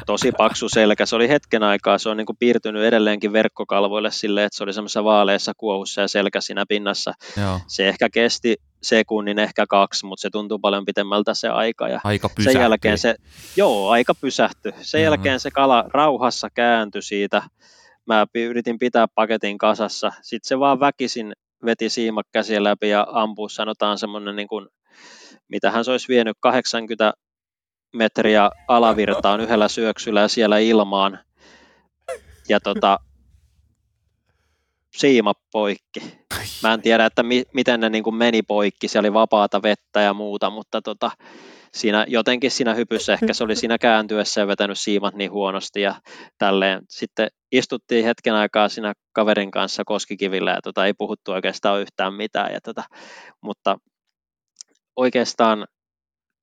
tosi 0.07 0.33
paksu 0.33 0.69
selkä. 0.69 1.07
Se 1.07 1.17
oli 1.17 1.29
hetken 1.29 1.63
aikaa, 1.63 1.99
se 1.99 2.09
on 2.09 2.17
niin 2.17 2.27
kuin 2.27 2.37
piirtynyt 2.39 2.85
edelleenkin 2.85 3.33
verkkokalvoille 3.33 4.11
silleen, 4.11 4.47
että 4.47 4.57
se 4.57 4.65
oli 4.65 4.73
semmoisessa 4.73 5.05
vaaleessa 5.05 5.53
kuohussa 5.57 6.01
ja 6.01 6.09
selkä 6.09 6.41
siinä 6.41 6.65
pinnassa. 6.69 7.13
Joo. 7.41 7.61
Se 7.67 7.89
ehkä 7.89 8.09
kesti 8.11 8.57
sekunnin, 8.83 9.39
ehkä 9.39 9.67
kaksi, 9.67 10.07
mutta 10.07 10.23
se 10.23 10.31
tuntuu 10.31 10.59
paljon 10.59 10.85
pitemmältä 10.85 11.35
se 11.35 11.49
aika. 11.49 11.89
Ja 11.89 12.01
aika 12.05 12.31
Sen 12.45 12.61
jälkeen 12.61 12.99
se, 12.99 13.15
joo, 13.57 13.91
aika 13.91 14.15
pysähtyi. 14.15 14.73
Sen 14.73 14.99
mm-hmm. 14.99 15.05
jälkeen 15.05 15.41
se 15.41 15.51
kala 15.51 15.85
rauhassa 15.95 16.49
kääntyi 16.51 17.03
siitä. 17.03 17.43
Mä 18.07 18.27
yritin 18.35 18.79
pitää 18.79 19.07
paketin 19.15 19.59
kasassa. 19.59 20.13
Sitten 20.23 20.49
se 20.49 20.59
vaan 20.59 20.81
väkisin 20.81 21.33
veti 21.65 21.89
siimak 21.89 22.27
käsiä 22.33 22.65
läpi 22.65 22.89
ja 22.89 23.07
ampui, 23.13 23.51
sanotaan 23.51 23.99
semmoinen 23.99 24.37
niin 24.37 24.49
kuin, 24.49 24.69
mitähän 25.49 25.85
se 25.85 25.91
olisi 25.91 26.09
vienyt 26.09 26.37
80 26.41 27.13
metriä 27.93 28.51
alavirtaan 28.69 29.41
yhdellä 29.41 29.69
syöksyllä 29.69 30.21
ja 30.21 30.29
siellä 30.29 30.59
ilmaan 30.59 31.19
ja 32.49 32.61
tota, 32.61 32.99
siima 34.97 35.35
poikki. 35.53 36.19
Mä 36.63 36.75
en 36.75 36.83
tiedä, 36.83 37.07
että 37.07 37.23
mi- 37.23 37.45
miten 37.55 37.81
ne 37.81 37.89
niin 37.89 38.05
kuin 38.05 38.17
meni 38.17 38.43
poikki, 38.43 38.89
se 38.89 38.99
oli 38.99 39.13
vapaata 39.13 39.63
vettä 39.63 40.01
ja 40.01 40.15
muuta, 40.15 40.51
mutta 40.51 40.83
tota, 40.83 41.11
siinä, 41.75 42.05
jotenkin 42.09 42.51
siinä 42.51 42.75
hypyssä 42.75 43.13
ehkä 43.13 43.33
se 43.33 43.45
oli 43.45 43.57
siinä 43.57 43.79
kääntyessä 43.79 44.41
ja 44.41 44.47
vetänyt 44.47 44.79
siimat 44.79 45.15
niin 45.15 45.31
huonosti 45.31 45.81
ja 45.81 45.95
tälleen. 46.39 46.83
Sitten 46.89 47.29
istuttiin 47.53 48.05
hetken 48.05 48.35
aikaa 48.35 48.69
siinä 48.69 48.93
kaverin 49.13 49.51
kanssa 49.51 49.83
koskikivillä 49.87 50.51
ja 50.51 50.63
tota, 50.63 50.87
ei 50.87 50.95
puhuttu 50.95 51.33
oikeastaan 51.33 51.81
yhtään 51.81 52.15
mitään. 52.15 52.53
Ja 52.53 52.61
tota, 52.61 52.85
mutta 53.41 53.79
oikeastaan 54.97 55.67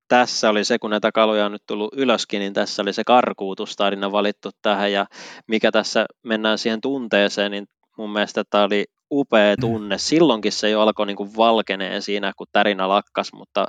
tässä 0.09 0.49
oli 0.49 0.65
se, 0.65 0.79
kun 0.79 0.89
näitä 0.89 1.11
kaloja 1.11 1.45
on 1.45 1.51
nyt 1.51 1.63
tullut 1.67 1.93
ylöskin, 1.93 2.39
niin 2.39 2.53
tässä 2.53 2.81
oli 2.81 2.93
se 2.93 3.03
karkuutustarina 3.03 4.11
valittu 4.11 4.49
tähän 4.61 4.91
ja 4.91 5.05
mikä 5.47 5.71
tässä 5.71 6.05
mennään 6.23 6.57
siihen 6.57 6.81
tunteeseen, 6.81 7.51
niin 7.51 7.67
mun 7.97 8.09
mielestä 8.09 8.43
tämä 8.49 8.63
oli 8.63 8.85
upea 9.11 9.55
mm. 9.55 9.61
tunne. 9.61 9.97
Silloinkin 9.97 10.51
se 10.51 10.69
jo 10.69 10.81
alkoi 10.81 11.05
niin 11.05 11.17
kuin 11.17 11.35
valkeneen 11.37 12.01
siinä, 12.01 12.33
kun 12.37 12.47
tärinä 12.51 12.89
lakkas, 12.89 13.33
mutta 13.33 13.67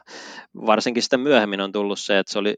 varsinkin 0.67 1.03
sitten 1.03 1.21
myöhemmin 1.21 1.61
on 1.61 1.73
tullut 1.73 1.99
se, 1.99 2.19
että 2.19 2.33
se 2.33 2.39
oli 2.39 2.55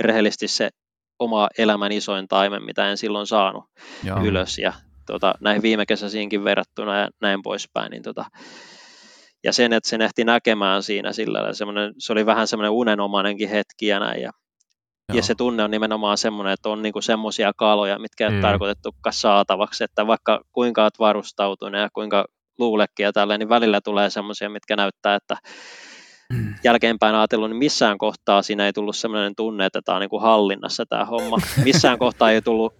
rehellisesti 0.00 0.48
se 0.48 0.70
oma 1.18 1.48
elämän 1.58 1.92
isoin 1.92 2.28
taimen, 2.28 2.64
mitä 2.64 2.90
en 2.90 2.98
silloin 2.98 3.26
saanut 3.26 3.64
Joo. 4.04 4.24
ylös 4.24 4.58
ja 4.58 4.72
tota, 5.06 5.34
näihin 5.40 5.62
viime 5.62 5.86
kesäisiinkin 5.86 6.44
verrattuna 6.44 6.98
ja 6.98 7.08
näin 7.20 7.42
poispäin, 7.42 7.90
niin 7.90 8.02
tota, 8.02 8.24
ja 9.44 9.52
sen, 9.52 9.72
että 9.72 9.88
se 9.88 9.96
ehti 9.96 10.24
näkemään 10.24 10.82
siinä 10.82 11.12
sillä 11.12 11.38
se 11.98 12.12
oli 12.12 12.26
vähän 12.26 12.46
semmoinen 12.46 12.72
unenomainenkin 12.72 13.48
hetki 13.48 13.86
ja 13.86 14.00
näin, 14.00 14.22
ja 14.22 14.30
Joo. 15.08 15.16
Ja 15.16 15.22
se 15.22 15.34
tunne 15.34 15.62
on 15.62 15.70
nimenomaan 15.70 16.18
semmoinen, 16.18 16.52
että 16.52 16.68
on 16.68 16.82
niinku 16.82 17.00
semmoisia 17.00 17.52
kaloja, 17.56 17.98
mitkä 17.98 18.30
mm. 18.30 18.40
tarkoitettukaan 18.40 19.12
saatavaksi, 19.12 19.84
että 19.84 20.06
vaikka 20.06 20.40
kuinka 20.52 20.82
olet 20.82 20.98
varustautunut 20.98 21.80
ja 21.80 21.88
kuinka 21.92 22.24
luulekin 22.58 23.04
ja 23.04 23.12
tälleen, 23.12 23.40
niin 23.40 23.48
välillä 23.48 23.80
tulee 23.80 24.10
semmoisia, 24.10 24.50
mitkä 24.50 24.76
näyttää, 24.76 25.14
että 25.14 25.36
mm. 26.32 26.54
jälkeenpäin 26.64 27.14
ajatellut, 27.14 27.50
niin 27.50 27.58
missään 27.58 27.98
kohtaa 27.98 28.42
siinä 28.42 28.66
ei 28.66 28.72
tullut 28.72 28.96
semmoinen 28.96 29.34
tunne, 29.36 29.66
että 29.66 29.80
tämä 29.84 29.96
on 29.96 30.00
niinku 30.00 30.18
hallinnassa 30.18 30.86
tämä 30.86 31.04
homma. 31.04 31.36
Missään 31.64 31.98
kohtaa 31.98 32.30
ei 32.30 32.42
tullut 32.42 32.74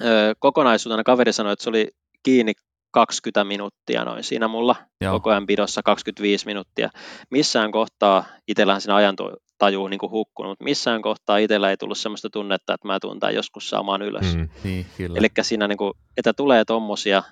ö, 0.00 0.34
kokonaisuutena, 0.38 1.04
kaveri 1.04 1.32
sanoi, 1.32 1.52
että 1.52 1.62
se 1.62 1.70
oli 1.70 1.88
kiinni 2.22 2.52
20 2.94 3.44
minuuttia 3.44 4.04
noin 4.04 4.24
siinä 4.24 4.48
mulla 4.48 4.76
Joo. 5.00 5.12
koko 5.12 5.30
ajan 5.30 5.46
pidossa 5.46 5.82
25 5.84 6.46
minuuttia. 6.46 6.90
Missään 7.30 7.72
kohtaa 7.72 8.24
itsellähän 8.48 8.80
siinä 8.80 8.94
ajan 8.94 9.16
taju 9.58 9.88
niin 9.88 10.00
hukkunut, 10.10 10.50
mutta 10.50 10.64
missään 10.64 11.02
kohtaa 11.02 11.38
itsellä 11.38 11.70
ei 11.70 11.76
tullut 11.76 11.98
sellaista 11.98 12.30
tunnetta, 12.30 12.74
että 12.74 12.88
mä 12.88 13.00
tuun 13.00 13.18
joskus 13.34 13.70
saamaan 13.70 14.02
ylös. 14.02 14.36
Mm, 14.36 14.48
niin, 14.64 14.86
Eli 15.14 15.28
siinä, 15.42 15.68
niin 15.68 15.78
kuin, 15.78 15.92
että 16.16 16.32
tulee 16.32 16.64
tuommoisia 16.64 17.22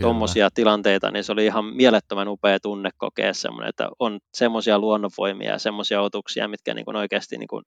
tuommoisia 0.00 0.50
tilanteita, 0.50 1.10
niin 1.10 1.24
se 1.24 1.32
oli 1.32 1.46
ihan 1.46 1.64
mielettömän 1.64 2.28
upea 2.28 2.60
tunne 2.60 2.90
kokea 2.96 3.34
semmoinen, 3.34 3.68
että 3.68 3.88
on 3.98 4.18
semmoisia 4.34 4.78
luonnonvoimia 4.78 5.50
ja 5.50 5.58
semmoisia 5.58 6.02
otuksia, 6.02 6.48
mitkä 6.48 6.74
niin 6.74 6.84
kuin 6.84 6.96
oikeasti 6.96 7.38
niin 7.38 7.48
kuin 7.48 7.64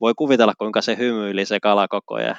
voi 0.00 0.12
kuvitella, 0.16 0.54
kuinka 0.58 0.82
se 0.82 0.96
hymyili 0.96 1.44
se 1.44 1.60
kala 1.60 1.88
koko 1.88 2.14
ajan. 2.14 2.36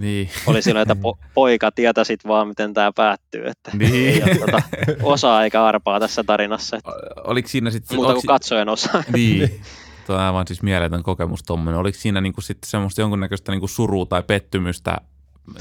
Niin. 0.00 0.30
Oli 0.46 0.62
silloin, 0.62 0.90
että 0.90 1.08
po- 1.08 1.26
poika 1.34 1.72
tietäisit 1.72 2.20
vaan, 2.26 2.48
miten 2.48 2.74
tämä 2.74 2.92
päättyy, 2.96 3.46
että 3.46 3.70
niin. 3.74 3.94
ei 3.94 4.22
ole 4.22 4.34
tuota 4.34 4.62
osaa 5.02 5.44
eikä 5.44 5.64
arpaa 5.64 6.00
tässä 6.00 6.24
tarinassa. 6.24 6.76
Että 6.76 6.90
Oliko 7.24 7.48
siinä 7.48 7.70
sitten... 7.70 7.96
Muuta 7.96 8.12
kuin 8.12 8.26
katsojen 8.26 8.68
osa. 8.68 9.04
Niin. 9.12 9.50
Tuo 10.06 10.16
on 10.16 10.22
aivan 10.22 10.46
siis 10.46 10.62
mieletön 10.62 11.02
kokemus 11.02 11.42
tuommoinen. 11.42 11.80
Oliko 11.80 11.98
siinä 11.98 12.20
niinku 12.20 12.40
sitten 12.40 12.70
semmoista 12.70 13.00
jonkunnäköistä 13.00 13.52
niinku 13.52 13.68
surua 13.68 14.06
tai 14.06 14.22
pettymystä 14.22 14.98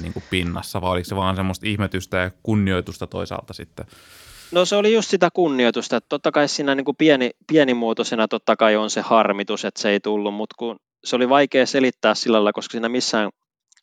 niin 0.02 0.14
kuin 0.14 0.24
pinnassa, 0.30 0.82
vai 0.82 0.92
oliko 0.92 1.06
se 1.06 1.16
vaan 1.16 1.36
semmoista 1.36 1.68
ihmetystä 1.68 2.18
ja 2.18 2.32
kunnioitusta 2.44 3.08
toisaalta 3.08 3.54
sitten? 3.54 3.86
No 4.52 4.66
se 4.66 4.76
oli 4.76 4.94
just 4.94 5.10
sitä 5.10 5.30
kunnioitusta, 5.34 5.98
että 5.98 6.10
totta 6.10 6.32
kai 6.32 6.48
siinä 6.48 6.76
niin 6.76 6.86
kuin 6.86 6.98
pieni, 6.98 7.32
pienimuotoisena 7.48 8.28
totta 8.28 8.56
kai 8.56 8.76
on 8.76 8.90
se 8.90 9.02
harmitus, 9.02 9.66
että 9.66 9.82
se 9.82 9.90
ei 9.90 10.00
tullut, 10.00 10.34
mutta 10.34 10.56
kun 10.60 10.80
se 11.04 11.16
oli 11.16 11.30
vaikea 11.30 11.66
selittää 11.66 12.16
sillä 12.16 12.36
lailla, 12.36 12.54
koska 12.54 12.72
siinä 12.72 12.90
missään 12.90 13.30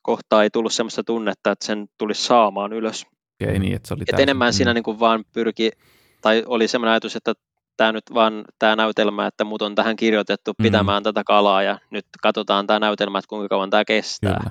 kohtaa 0.02 0.42
ei 0.42 0.50
tullut 0.50 0.72
semmoista 0.72 1.04
tunnetta, 1.04 1.50
että 1.52 1.66
sen 1.66 1.86
tulisi 1.98 2.22
saamaan 2.22 2.72
ylös. 2.72 3.06
Okei, 3.42 3.58
niin, 3.58 3.76
että 3.76 3.88
se 3.88 3.94
oli 3.94 4.04
Et 4.12 4.20
enemmän 4.20 4.52
siinä 4.52 4.74
niin 4.74 4.84
kuin 4.84 5.00
vaan 5.00 5.24
pyrki, 5.32 5.70
tai 6.20 6.44
oli 6.46 6.68
semmoinen 6.68 6.92
ajatus, 6.92 7.16
että 7.16 7.34
tämä 7.80 7.92
nyt 7.92 8.04
vaan 8.14 8.44
tämä 8.58 8.76
näytelmä, 8.76 9.26
että 9.26 9.44
mut 9.44 9.62
on 9.62 9.74
tähän 9.74 9.96
kirjoitettu 9.96 10.52
mm. 10.58 10.62
pitämään 10.62 11.02
mm. 11.02 11.04
tätä 11.04 11.24
kalaa 11.24 11.62
ja 11.62 11.78
nyt 11.90 12.06
katsotaan 12.22 12.66
tämä 12.66 12.78
näytelmä, 12.78 13.18
että 13.18 13.28
kuinka 13.28 13.48
kauan 13.48 13.70
tämä 13.70 13.84
kestää. 13.84 14.38
Kyllä. 14.38 14.50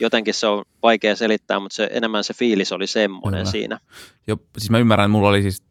Jotenkin 0.00 0.34
se 0.34 0.46
on 0.46 0.64
vaikea 0.82 1.16
selittää, 1.16 1.60
mutta 1.60 1.74
se, 1.74 1.90
enemmän 1.92 2.24
se 2.24 2.34
fiilis 2.34 2.72
oli 2.72 2.86
semmoinen 2.86 3.40
Kyllä. 3.40 3.50
siinä. 3.50 3.80
Jo, 4.26 4.36
siis 4.58 4.70
mä 4.70 4.78
ymmärrän, 4.78 5.04
että 5.04 5.12
mulla 5.12 5.28
oli 5.28 5.42
siis 5.42 5.62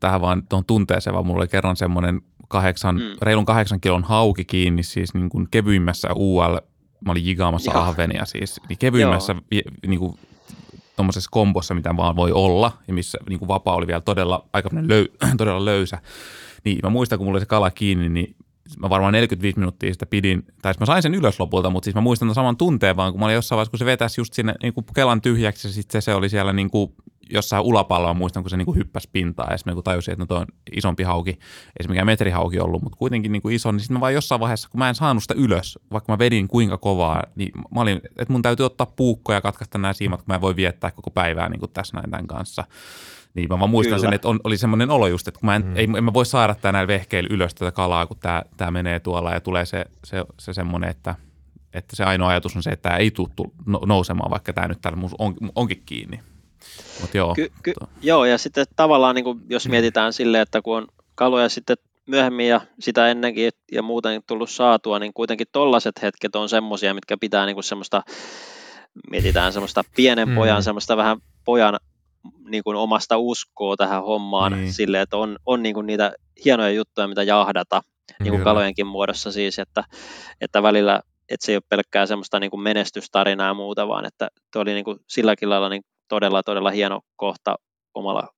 tähän 0.00 0.20
vaan 0.20 0.42
tuon 0.48 0.64
tunteeseen, 0.64 1.14
vaan 1.14 1.26
mulla 1.26 1.40
oli 1.40 1.48
kerran 1.48 1.76
semmoinen 1.76 2.20
kahdeksan, 2.48 2.96
mm. 2.96 3.16
reilun 3.22 3.46
kahdeksan 3.46 3.80
kilon 3.80 4.04
hauki 4.04 4.44
kiinni, 4.44 4.82
siis 4.82 5.14
niin 5.14 5.28
kuin 5.28 5.48
kevyimmässä 5.50 6.08
UL, 6.14 6.56
mä 7.06 7.12
olin 7.12 7.26
jigaamassa 7.26 7.72
Joo. 7.72 7.82
ahvenia 7.82 8.24
siis, 8.24 8.60
niin 8.68 8.78
kevyimmässä 8.78 9.34
niin 9.86 9.98
kuin 9.98 10.18
tuommoisessa 10.96 11.28
kombossa, 11.32 11.74
mitä 11.74 11.96
vaan 11.96 12.16
voi 12.16 12.32
olla, 12.32 12.72
ja 12.88 12.94
missä 12.94 13.18
niin 13.28 13.38
kuin 13.38 13.48
vapaa 13.48 13.74
oli 13.74 13.86
vielä 13.86 14.00
todella, 14.00 14.48
aika 14.52 14.68
löy, 14.72 15.06
todella 15.38 15.64
löysä. 15.64 15.98
Niin 16.64 16.78
mä 16.82 16.90
muistan, 16.90 17.18
kun 17.18 17.26
mulla 17.26 17.36
oli 17.36 17.40
se 17.40 17.46
kala 17.46 17.70
kiinni, 17.70 18.08
niin 18.08 18.36
mä 18.78 18.90
varmaan 18.90 19.12
45 19.12 19.58
minuuttia 19.58 19.92
sitä 19.92 20.06
pidin, 20.06 20.44
tai 20.62 20.74
siis 20.74 20.80
mä 20.80 20.86
sain 20.86 21.02
sen 21.02 21.14
ylös 21.14 21.40
lopulta, 21.40 21.70
mutta 21.70 21.84
siis 21.84 21.94
mä 21.94 22.00
muistan 22.00 22.34
saman 22.34 22.56
tunteen 22.56 22.96
vaan, 22.96 23.12
kun 23.12 23.20
mä 23.20 23.26
olin 23.26 23.34
jossain 23.34 23.56
vaiheessa, 23.56 23.70
kun 23.70 23.78
se 23.78 23.84
vetäisi 23.84 24.20
just 24.20 24.32
sinne 24.32 24.54
niin 24.62 24.74
kuin 24.74 24.86
kelan 24.94 25.22
tyhjäksi, 25.22 25.68
ja 25.68 25.72
sitten 25.72 26.02
se, 26.02 26.04
se 26.04 26.14
oli 26.14 26.28
siellä 26.28 26.52
niin 26.52 26.70
kuin 26.70 26.94
jossain 27.30 27.64
ulapalloa 27.64 28.14
muistan, 28.14 28.42
kun 28.42 28.50
se 28.50 28.56
niin 28.56 28.76
hyppäsi 28.76 29.08
pintaan 29.12 29.52
ja 29.52 29.58
sitten 29.58 29.74
kun 29.74 29.84
tajusin, 29.84 30.12
että 30.12 30.22
no 30.22 30.26
toi 30.26 30.38
on 30.38 30.46
isompi 30.72 31.02
hauki, 31.02 31.30
ei 31.30 31.82
se 31.82 31.88
mikään 31.88 32.06
metrihauki 32.06 32.60
ollut, 32.60 32.82
mutta 32.82 32.98
kuitenkin 32.98 33.32
niin 33.32 33.42
kuin 33.42 33.54
iso, 33.54 33.72
niin 33.72 33.80
sitten 33.80 33.96
mä 33.96 34.00
vaan 34.00 34.14
jossain 34.14 34.40
vaiheessa, 34.40 34.68
kun 34.68 34.78
mä 34.78 34.88
en 34.88 34.94
saanut 34.94 35.22
sitä 35.22 35.34
ylös, 35.36 35.78
vaikka 35.92 36.12
mä 36.12 36.18
vedin 36.18 36.48
kuinka 36.48 36.78
kovaa, 36.78 37.22
niin 37.36 37.52
mä 37.74 37.80
olin, 37.80 37.96
että 37.96 38.32
mun 38.32 38.42
täytyy 38.42 38.66
ottaa 38.66 38.86
puukko 38.86 39.32
ja 39.32 39.40
katkaista 39.40 39.78
nämä 39.78 39.92
siimat, 39.92 40.20
kun 40.20 40.26
mä 40.28 40.34
en 40.34 40.40
voi 40.40 40.56
viettää 40.56 40.90
koko 40.90 41.10
päivää 41.10 41.48
niin 41.48 41.60
kuin 41.60 41.72
tässä 41.72 41.96
näin 41.96 42.10
tämän 42.10 42.26
kanssa. 42.26 42.64
Niin 43.34 43.48
mä 43.48 43.58
vaan 43.58 43.70
muistan 43.70 43.98
Kyllä. 43.98 44.06
sen, 44.06 44.14
että 44.14 44.28
on, 44.28 44.40
oli 44.44 44.56
semmoinen 44.56 44.90
olo 44.90 45.06
just, 45.06 45.28
että 45.28 45.40
kun 45.40 45.46
mä 45.46 45.56
en, 45.56 45.66
mm. 45.66 45.76
ei, 45.76 45.88
en 45.96 46.04
mä 46.04 46.12
voi 46.12 46.26
saada 46.26 46.54
tää 46.54 46.72
näillä 46.72 46.88
vehkeillä 46.88 47.28
ylös 47.34 47.54
tätä 47.54 47.72
kalaa, 47.72 48.06
kun 48.06 48.16
tää, 48.20 48.42
tää 48.56 48.70
menee 48.70 49.00
tuolla 49.00 49.32
ja 49.32 49.40
tulee 49.40 49.66
se, 49.66 49.84
se, 50.04 50.24
se 50.38 50.52
semmoinen, 50.52 50.90
että, 50.90 51.14
että 51.72 51.96
se 51.96 52.04
ainoa 52.04 52.28
ajatus 52.28 52.56
on 52.56 52.62
se, 52.62 52.70
että 52.70 52.88
tämä 52.88 52.96
ei 52.96 53.10
tule 53.10 53.50
nousemaan, 53.86 54.30
vaikka 54.30 54.52
tämä 54.52 54.68
nyt 54.68 54.80
täällä 54.80 55.08
on, 55.18 55.34
onkin 55.54 55.82
kiinni. 55.86 56.20
Mut 57.00 57.14
joo. 57.14 57.34
Ky- 57.34 57.52
ky- 57.62 57.74
joo, 58.02 58.24
ja 58.24 58.38
sitten 58.38 58.66
tavallaan 58.76 59.14
niin 59.14 59.24
kuin, 59.24 59.40
jos 59.48 59.64
mm. 59.66 59.70
mietitään 59.70 60.12
silleen, 60.12 60.42
että 60.42 60.62
kun 60.62 60.76
on 60.76 60.86
kaloja 61.14 61.48
sitten 61.48 61.76
myöhemmin 62.06 62.48
ja 62.48 62.60
sitä 62.80 63.08
ennenkin 63.08 63.52
ja 63.72 63.82
muuten 63.82 64.22
tullut 64.26 64.50
saatua, 64.50 64.98
niin 64.98 65.14
kuitenkin 65.14 65.46
tollaiset 65.52 66.02
hetket 66.02 66.36
on 66.36 66.48
semmoisia, 66.48 66.94
mitkä 66.94 67.16
pitää 67.20 67.46
niin 67.46 67.56
kuin 67.56 67.64
semmoista, 67.64 68.02
mietitään 69.10 69.52
semmoista 69.52 69.84
pienen 69.96 70.34
pojan, 70.34 70.58
mm. 70.58 70.62
semmoista 70.62 70.96
vähän 70.96 71.18
pojan 71.44 71.78
niin 72.48 72.64
kuin 72.64 72.76
omasta 72.76 73.18
uskoa 73.18 73.76
tähän 73.76 74.04
hommaan 74.04 74.52
niin. 74.52 74.72
silleen, 74.72 75.02
että 75.02 75.16
on, 75.16 75.38
on 75.46 75.62
niin 75.62 75.74
kuin 75.74 75.86
niitä 75.86 76.12
hienoja 76.44 76.70
juttuja, 76.70 77.08
mitä 77.08 77.22
jahdata, 77.22 77.82
niin 78.20 78.30
kuin 78.30 78.44
kalojenkin 78.44 78.86
muodossa 78.86 79.32
siis, 79.32 79.58
että, 79.58 79.84
että 80.40 80.62
välillä 80.62 81.00
että 81.28 81.46
se 81.46 81.52
ei 81.52 81.56
ole 81.56 81.62
pelkkää 81.68 82.06
semmoista 82.06 82.40
niin 82.40 82.50
kuin 82.50 82.60
menestystarinaa 82.60 83.46
ja 83.46 83.54
muuta, 83.54 83.88
vaan 83.88 84.06
että 84.06 84.28
tuo 84.52 84.62
oli 84.62 84.72
niin 84.72 84.84
kuin 84.84 84.98
silläkin 85.06 85.50
lailla 85.50 85.68
niin 85.68 85.84
todella, 86.08 86.42
todella 86.42 86.70
hieno 86.70 87.00
kohta 87.16 87.56
omalla, 87.94 88.28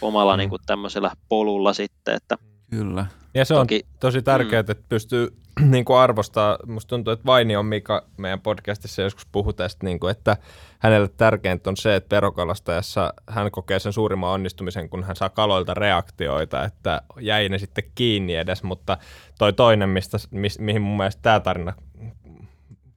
omalla 0.00 0.36
mm. 0.36 0.38
niin 0.38 0.50
kuin 0.50 0.62
tämmöisellä 0.66 1.10
polulla 1.28 1.72
sitten. 1.72 2.14
Että 2.14 2.38
Kyllä. 2.70 3.06
Ja 3.34 3.44
se 3.44 3.54
Toki, 3.54 3.80
on 3.84 3.96
tosi 4.00 4.22
tärkeää, 4.22 4.62
mm. 4.62 4.70
että 4.70 4.84
pystyy 4.88 5.28
niin 5.70 5.84
kuin 5.84 5.98
arvostaa. 5.98 6.58
Musta 6.66 6.88
tuntuu, 6.88 7.12
että 7.12 7.26
Vaini 7.26 7.56
on 7.56 7.66
Mika 7.66 8.06
meidän 8.16 8.40
podcastissa 8.40 9.02
joskus 9.02 9.26
puhu 9.32 9.52
tästä, 9.52 9.86
niin 9.86 10.00
kuin, 10.00 10.10
että 10.10 10.36
hänelle 10.78 11.08
tärkeintä 11.08 11.70
on 11.70 11.76
se, 11.76 11.96
että 11.96 12.08
perokalastajassa 12.08 13.14
hän 13.28 13.50
kokee 13.50 13.78
sen 13.78 13.92
suurimman 13.92 14.30
onnistumisen, 14.30 14.88
kun 14.88 15.04
hän 15.04 15.16
saa 15.16 15.28
kaloilta 15.28 15.74
reaktioita, 15.74 16.64
että 16.64 17.02
jäi 17.20 17.48
ne 17.48 17.58
sitten 17.58 17.84
kiinni 17.94 18.34
edes, 18.34 18.62
mutta 18.62 18.98
toi 19.38 19.52
toinen, 19.52 19.88
mistä, 19.88 20.18
mi, 20.30 20.48
mihin 20.58 20.82
mun 20.82 20.96
mielestä 20.96 21.22
tämä 21.22 21.40
tarina 21.40 21.72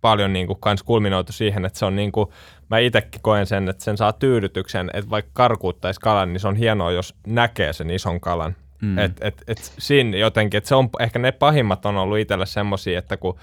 paljon 0.01 0.33
niin 0.33 0.47
kuin 0.47 0.59
kans 0.59 0.83
kulminoitu 0.83 1.31
siihen, 1.31 1.65
että 1.65 1.79
se 1.79 1.85
on 1.85 1.95
niin 1.95 2.11
kuin, 2.11 2.29
mä 2.69 2.79
itsekin 2.79 3.21
koen 3.21 3.45
sen, 3.45 3.69
että 3.69 3.83
sen 3.83 3.97
saa 3.97 4.13
tyydytyksen, 4.13 4.91
että 4.93 5.09
vaikka 5.09 5.31
karkuuttaisi 5.33 5.99
kalan, 5.99 6.33
niin 6.33 6.39
se 6.39 6.47
on 6.47 6.55
hienoa, 6.55 6.91
jos 6.91 7.15
näkee 7.27 7.73
sen 7.73 7.89
ison 7.89 8.19
kalan. 8.19 8.55
Mm. 8.81 8.97
Et, 8.97 9.11
et, 9.21 9.43
et 9.47 9.73
siinä 9.77 10.17
jotenkin, 10.17 10.57
että 10.57 10.67
se 10.67 10.75
on, 10.75 10.89
ehkä 10.99 11.19
ne 11.19 11.31
pahimmat 11.31 11.85
on 11.85 11.97
ollut 11.97 12.17
itselle 12.17 12.45
semmoisia, 12.45 12.99
että 12.99 13.17
kun 13.17 13.39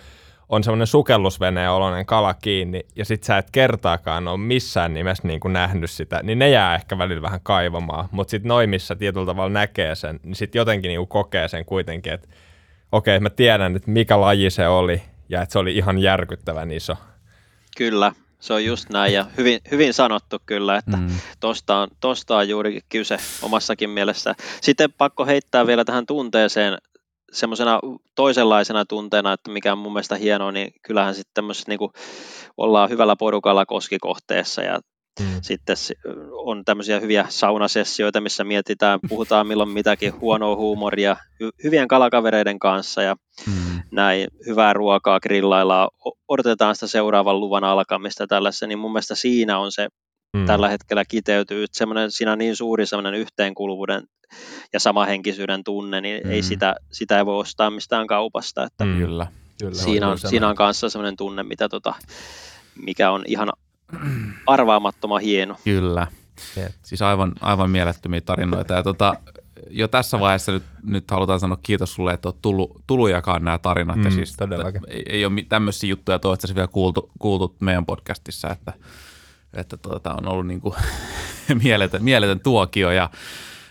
on 0.48 0.64
semmoinen 0.64 0.86
sukellusveneen 0.86 1.70
oloinen 1.70 2.06
kala 2.06 2.34
kiinni, 2.34 2.86
ja 2.96 3.04
sit 3.04 3.22
sä 3.22 3.38
et 3.38 3.50
kertaakaan 3.52 4.28
ole 4.28 4.38
missään 4.38 4.94
nimessä 4.94 5.28
niin 5.28 5.40
kuin 5.40 5.52
nähnyt 5.52 5.90
sitä, 5.90 6.20
niin 6.22 6.38
ne 6.38 6.50
jää 6.50 6.74
ehkä 6.74 6.98
välillä 6.98 7.22
vähän 7.22 7.40
kaivamaan. 7.42 8.08
Mutta 8.10 8.30
sitten 8.30 8.48
noin, 8.48 8.70
missä 8.70 8.94
tietyllä 8.94 9.26
tavalla 9.26 9.52
näkee 9.52 9.94
sen, 9.94 10.20
niin 10.22 10.34
sitten 10.34 10.58
jotenkin 10.58 10.88
niin 10.88 11.00
kuin 11.00 11.08
kokee 11.08 11.48
sen 11.48 11.64
kuitenkin, 11.64 12.12
että 12.12 12.28
okei, 12.92 13.16
okay, 13.16 13.22
mä 13.22 13.30
tiedän, 13.30 13.76
että 13.76 13.90
mikä 13.90 14.20
laji 14.20 14.50
se 14.50 14.68
oli, 14.68 15.02
ja 15.34 15.42
että 15.42 15.52
se 15.52 15.58
oli 15.58 15.76
ihan 15.76 15.98
järkyttävän 15.98 16.70
iso. 16.70 16.96
Kyllä, 17.76 18.12
se 18.40 18.52
on 18.52 18.64
just 18.64 18.90
näin 18.90 19.12
ja 19.12 19.26
hyvin, 19.36 19.60
hyvin 19.70 19.94
sanottu 19.94 20.36
kyllä, 20.46 20.76
että 20.76 20.96
mm. 20.96 21.08
tosta, 21.40 21.76
on, 21.78 21.88
tosta 22.00 22.36
on 22.36 22.48
juurikin 22.48 22.82
kyse 22.88 23.16
omassakin 23.42 23.90
mielessä. 23.90 24.34
Sitten 24.60 24.92
pakko 24.92 25.26
heittää 25.26 25.66
vielä 25.66 25.84
tähän 25.84 26.06
tunteeseen 26.06 26.78
semmoisena 27.32 27.80
toisenlaisena 28.14 28.84
tunteena, 28.84 29.32
että 29.32 29.50
mikä 29.50 29.72
on 29.72 29.78
mun 29.78 29.92
mielestä 29.92 30.16
hienoa, 30.16 30.52
niin 30.52 30.72
kyllähän 30.82 31.14
sitten 31.14 31.34
tämmöisessä 31.34 31.68
niin 31.68 31.90
ollaan 32.56 32.90
hyvällä 32.90 33.16
porukalla 33.16 33.66
koskikohteessa 33.66 34.62
ja 34.62 34.80
Mm. 35.20 35.26
Sitten 35.42 35.76
on 36.32 36.64
tämmöisiä 36.64 37.00
hyviä 37.00 37.26
saunasessioita, 37.28 38.20
missä 38.20 38.44
mietitään, 38.44 39.00
puhutaan 39.08 39.46
milloin 39.46 39.68
mitäkin 39.68 40.20
huonoa 40.20 40.56
huumoria 40.56 41.16
hyvien 41.64 41.88
kalakavereiden 41.88 42.58
kanssa 42.58 43.02
ja 43.02 43.16
mm. 43.46 43.82
näin 43.90 44.28
hyvää 44.46 44.72
ruokaa 44.72 45.20
grillaillaan, 45.20 45.88
odotetaan 46.28 46.74
sitä 46.74 46.86
seuraavan 46.86 47.40
luvan 47.40 47.64
alkamista 47.64 48.26
tällaisessa, 48.26 48.66
niin 48.66 48.78
mun 48.78 48.92
mielestä 48.92 49.14
siinä 49.14 49.58
on 49.58 49.72
se 49.72 49.88
mm. 50.36 50.46
tällä 50.46 50.68
hetkellä 50.68 51.04
kiteytyy, 51.04 51.64
että 51.64 51.78
semmoinen, 51.78 52.10
siinä 52.10 52.32
on 52.32 52.38
niin 52.38 52.56
suuri 52.56 52.86
semmoinen 52.86 53.14
yhteenkuuluvuuden 53.14 54.02
ja 54.72 54.80
samahenkisyyden 54.80 55.64
tunne, 55.64 56.00
niin 56.00 56.20
mm. 56.24 56.30
ei 56.30 56.42
sitä, 56.42 56.74
sitä 56.92 57.18
ei 57.18 57.26
voi 57.26 57.40
ostaa 57.40 57.70
mistään 57.70 58.06
kaupasta, 58.06 58.64
että 58.64 58.84
mm. 58.84 58.98
kyllä, 58.98 59.26
kyllä, 59.60 59.74
siinä, 59.74 60.08
on, 60.08 60.18
siinä 60.18 60.48
on 60.48 60.56
kanssa 60.56 60.88
semmoinen 60.88 61.16
tunne, 61.16 61.42
mitä 61.42 61.68
tota, 61.68 61.94
mikä 62.82 63.10
on 63.10 63.24
ihan 63.26 63.52
arvaamattoman 64.46 65.20
hieno. 65.20 65.56
Kyllä. 65.64 66.06
Siis 66.82 67.02
aivan, 67.02 67.32
aivan 67.40 67.70
mielettömiä 67.70 68.20
tarinoita. 68.20 68.74
Ja 68.74 68.82
tota, 68.82 69.16
jo 69.70 69.88
tässä 69.88 70.20
vaiheessa 70.20 70.52
nyt, 70.52 70.62
nyt 70.82 71.10
halutaan 71.10 71.40
sanoa 71.40 71.58
kiitos 71.62 71.94
sulle, 71.94 72.12
että 72.12 72.28
olet 72.28 72.42
tullut, 72.42 72.82
tullut 72.86 73.10
jakaa 73.10 73.38
nämä 73.38 73.58
tarinat. 73.58 73.96
Mm, 73.96 74.04
ja 74.04 74.10
siis, 74.10 74.36
todellakin. 74.36 74.80
Ei, 74.88 75.02
ei 75.08 75.24
ole 75.24 75.42
tämmöisiä 75.48 75.90
juttuja 75.90 76.18
toistaiseksi 76.18 76.54
vielä 76.54 76.68
kuultu, 76.68 77.10
kuultu 77.18 77.56
meidän 77.60 77.86
podcastissa, 77.86 78.50
että, 78.50 78.72
että 79.54 79.76
tota, 79.76 80.14
on 80.14 80.28
ollut 80.28 80.46
niin 80.46 80.60
kuin 80.60 80.74
mieletön, 81.62 82.04
mieletön 82.04 82.40
tuokio. 82.40 82.90
Ja, 82.90 83.10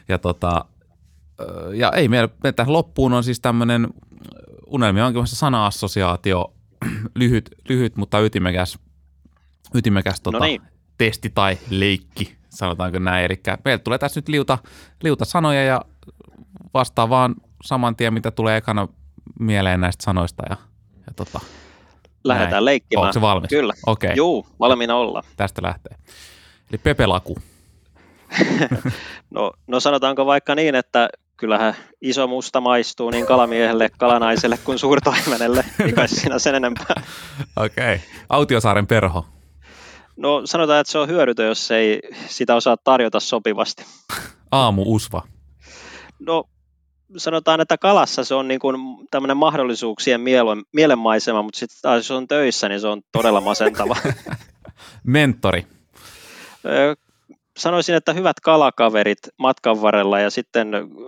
ja, 0.07 0.17
tota, 0.17 0.65
ja 1.73 1.91
ei 1.91 2.07
meillä, 2.07 2.29
tähän 2.55 2.73
loppuun 2.73 3.13
on 3.13 3.23
siis 3.23 3.39
tämmöinen 3.39 3.87
unelmia 4.67 5.05
onkin 5.05 5.27
sana-assosiaatio, 5.27 6.53
lyhyt, 7.15 7.49
lyhyt, 7.69 7.95
mutta 7.95 8.19
ytimekäs 8.19 8.79
ytimekäs 9.75 10.21
tota, 10.21 10.39
no 10.39 10.45
niin. 10.45 10.61
testi 10.97 11.29
tai 11.29 11.57
leikki, 11.69 12.35
sanotaanko 12.49 12.99
näin. 12.99 13.25
Eli 13.25 13.41
meiltä 13.65 13.83
tulee 13.83 13.97
tässä 13.99 14.17
nyt 14.17 14.27
liuta, 14.27 14.57
liuta 15.03 15.25
sanoja 15.25 15.63
ja 15.63 15.81
vastaa 16.73 17.09
vaan 17.09 17.35
saman 17.63 17.95
tien, 17.95 18.13
mitä 18.13 18.31
tulee 18.31 18.57
ekana 18.57 18.87
mieleen 19.39 19.81
näistä 19.81 20.03
sanoista. 20.03 20.43
Ja, 20.49 20.57
ja 21.07 21.13
tota, 21.15 21.39
Lähdetään 22.23 22.51
näin. 22.51 22.65
leikkimään. 22.65 23.03
Onko 23.03 23.13
se 23.13 23.21
valmis? 23.21 23.49
Kyllä. 23.49 23.73
Okay. 23.85 24.13
Juu, 24.15 24.47
valmiina 24.59 24.95
olla. 24.95 25.23
Tästä 25.37 25.61
lähtee. 25.61 25.97
Eli 26.71 26.77
pepelaku. 26.77 27.37
no, 29.35 29.51
no 29.67 29.79
sanotaanko 29.79 30.25
vaikka 30.25 30.55
niin, 30.55 30.75
että 30.75 31.09
kyllähän 31.37 31.75
iso 32.01 32.27
musta 32.27 32.61
maistuu 32.61 33.09
niin 33.09 33.25
kalamiehelle, 33.25 33.89
kalanaiselle 33.97 34.57
kuin 34.57 34.79
suurtaimenelle, 34.79 35.65
eikä 35.85 36.07
siinä 36.07 36.39
sen 36.39 36.55
enempää. 36.55 36.95
Okei. 37.55 37.95
Okay. 37.95 38.07
Autiosaaren 38.29 38.87
perho. 38.87 39.25
No 40.17 40.41
sanotaan, 40.45 40.79
että 40.79 40.91
se 40.91 40.97
on 40.97 41.07
hyödytön, 41.07 41.45
jos 41.45 41.71
ei 41.71 41.99
sitä 42.27 42.55
osaa 42.55 42.77
tarjota 42.83 43.19
sopivasti. 43.19 43.85
Aamu 44.51 44.83
usva. 44.85 45.21
No 46.19 46.43
sanotaan, 47.17 47.61
että 47.61 47.77
kalassa 47.77 48.23
se 48.23 48.35
on 48.35 48.47
niin 48.47 48.59
kuin 48.59 48.77
tämmöinen 49.11 49.37
mahdollisuuksien 49.37 50.21
mielenmaisema, 50.73 51.41
mutta 51.41 51.59
sitten 51.59 51.79
taas 51.81 51.97
jos 51.97 52.11
on 52.11 52.27
töissä, 52.27 52.69
niin 52.69 52.81
se 52.81 52.87
on 52.87 53.01
todella 53.11 53.41
masentava. 53.41 53.95
Mentori. 55.03 55.67
Sanoisin, 57.57 57.95
että 57.95 58.13
hyvät 58.13 58.39
kalakaverit 58.39 59.19
matkan 59.37 59.81
varrella 59.81 60.19
ja 60.19 60.29
sitten 60.29 60.67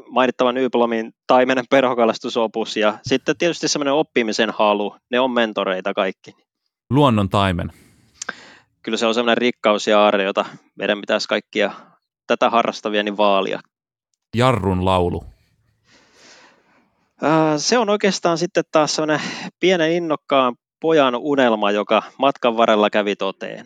mainittavan 0.09 0.57
Yblomin 0.57 1.13
taimenen 1.27 1.65
perhokalastusopus 1.69 2.77
ja 2.77 2.97
sitten 3.03 3.37
tietysti 3.37 3.67
semmoinen 3.67 3.93
oppimisen 3.93 4.49
halu, 4.49 4.95
ne 5.11 5.19
on 5.19 5.31
mentoreita 5.31 5.93
kaikki. 5.93 6.35
Luonnon 6.89 7.29
taimen 7.29 7.71
kyllä 8.85 8.97
se 8.97 9.05
on 9.05 9.13
sellainen 9.13 9.37
rikkaus 9.37 9.87
ja 9.87 9.99
aarre, 9.99 10.23
jota 10.23 10.45
meidän 10.75 11.01
pitäisi 11.01 11.27
kaikkia 11.27 11.71
tätä 12.27 12.49
harrastavia 12.49 13.03
niin 13.03 13.17
vaalia. 13.17 13.59
Jarrun 14.35 14.85
laulu. 14.85 15.23
Se 17.57 17.77
on 17.77 17.89
oikeastaan 17.89 18.37
sitten 18.37 18.63
taas 18.71 18.95
sellainen 18.95 19.27
pienen 19.59 19.91
innokkaan 19.91 20.55
pojan 20.81 21.15
unelma, 21.15 21.71
joka 21.71 22.03
matkan 22.17 22.57
varrella 22.57 22.89
kävi 22.89 23.15
toteen. 23.15 23.65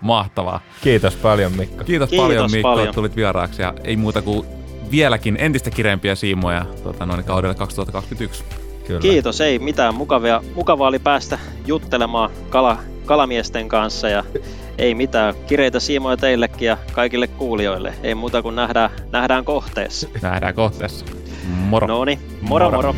Mahtavaa. 0.00 0.60
Kiitos 0.82 1.16
paljon 1.16 1.52
Mikko. 1.52 1.84
Kiitos, 1.84 2.10
Kiitos 2.10 2.26
paljon 2.26 2.50
Mikko, 2.50 2.68
paljon. 2.68 2.84
että 2.88 2.94
tulit 2.94 3.16
vieraaksi 3.16 3.62
ja 3.62 3.74
ei 3.84 3.96
muuta 3.96 4.22
kuin 4.22 4.46
vieläkin 4.90 5.36
entistä 5.40 5.70
kireempiä 5.70 6.14
siimoja 6.14 6.66
tuota, 6.82 7.06
noin 7.06 7.24
kaudelle 7.24 7.54
2021. 7.54 8.44
Kyllä. 8.86 9.00
Kiitos, 9.00 9.40
ei 9.40 9.58
mitään. 9.58 9.94
Mukavia, 9.94 10.42
mukavaa 10.54 10.88
oli 10.88 10.98
päästä 10.98 11.38
juttelemaan 11.66 12.30
kala, 12.50 12.78
kalamiesten 13.04 13.68
kanssa 13.68 14.08
ja 14.08 14.24
ei 14.78 14.94
mitään. 14.94 15.34
Kireitä 15.46 15.80
siimoja 15.80 16.16
teillekin 16.16 16.66
ja 16.66 16.78
kaikille 16.92 17.26
kuulijoille. 17.26 17.94
Ei 18.02 18.14
muuta 18.14 18.42
kuin 18.42 18.56
nähdään, 18.56 18.90
nähdään 19.12 19.44
kohteessa. 19.44 20.08
Nähdään 20.22 20.54
kohteessa. 20.54 21.06
Moro. 21.48 21.86
No 21.86 21.98
moro 22.40 22.70
moro. 22.70 22.92
moro. 22.92 22.94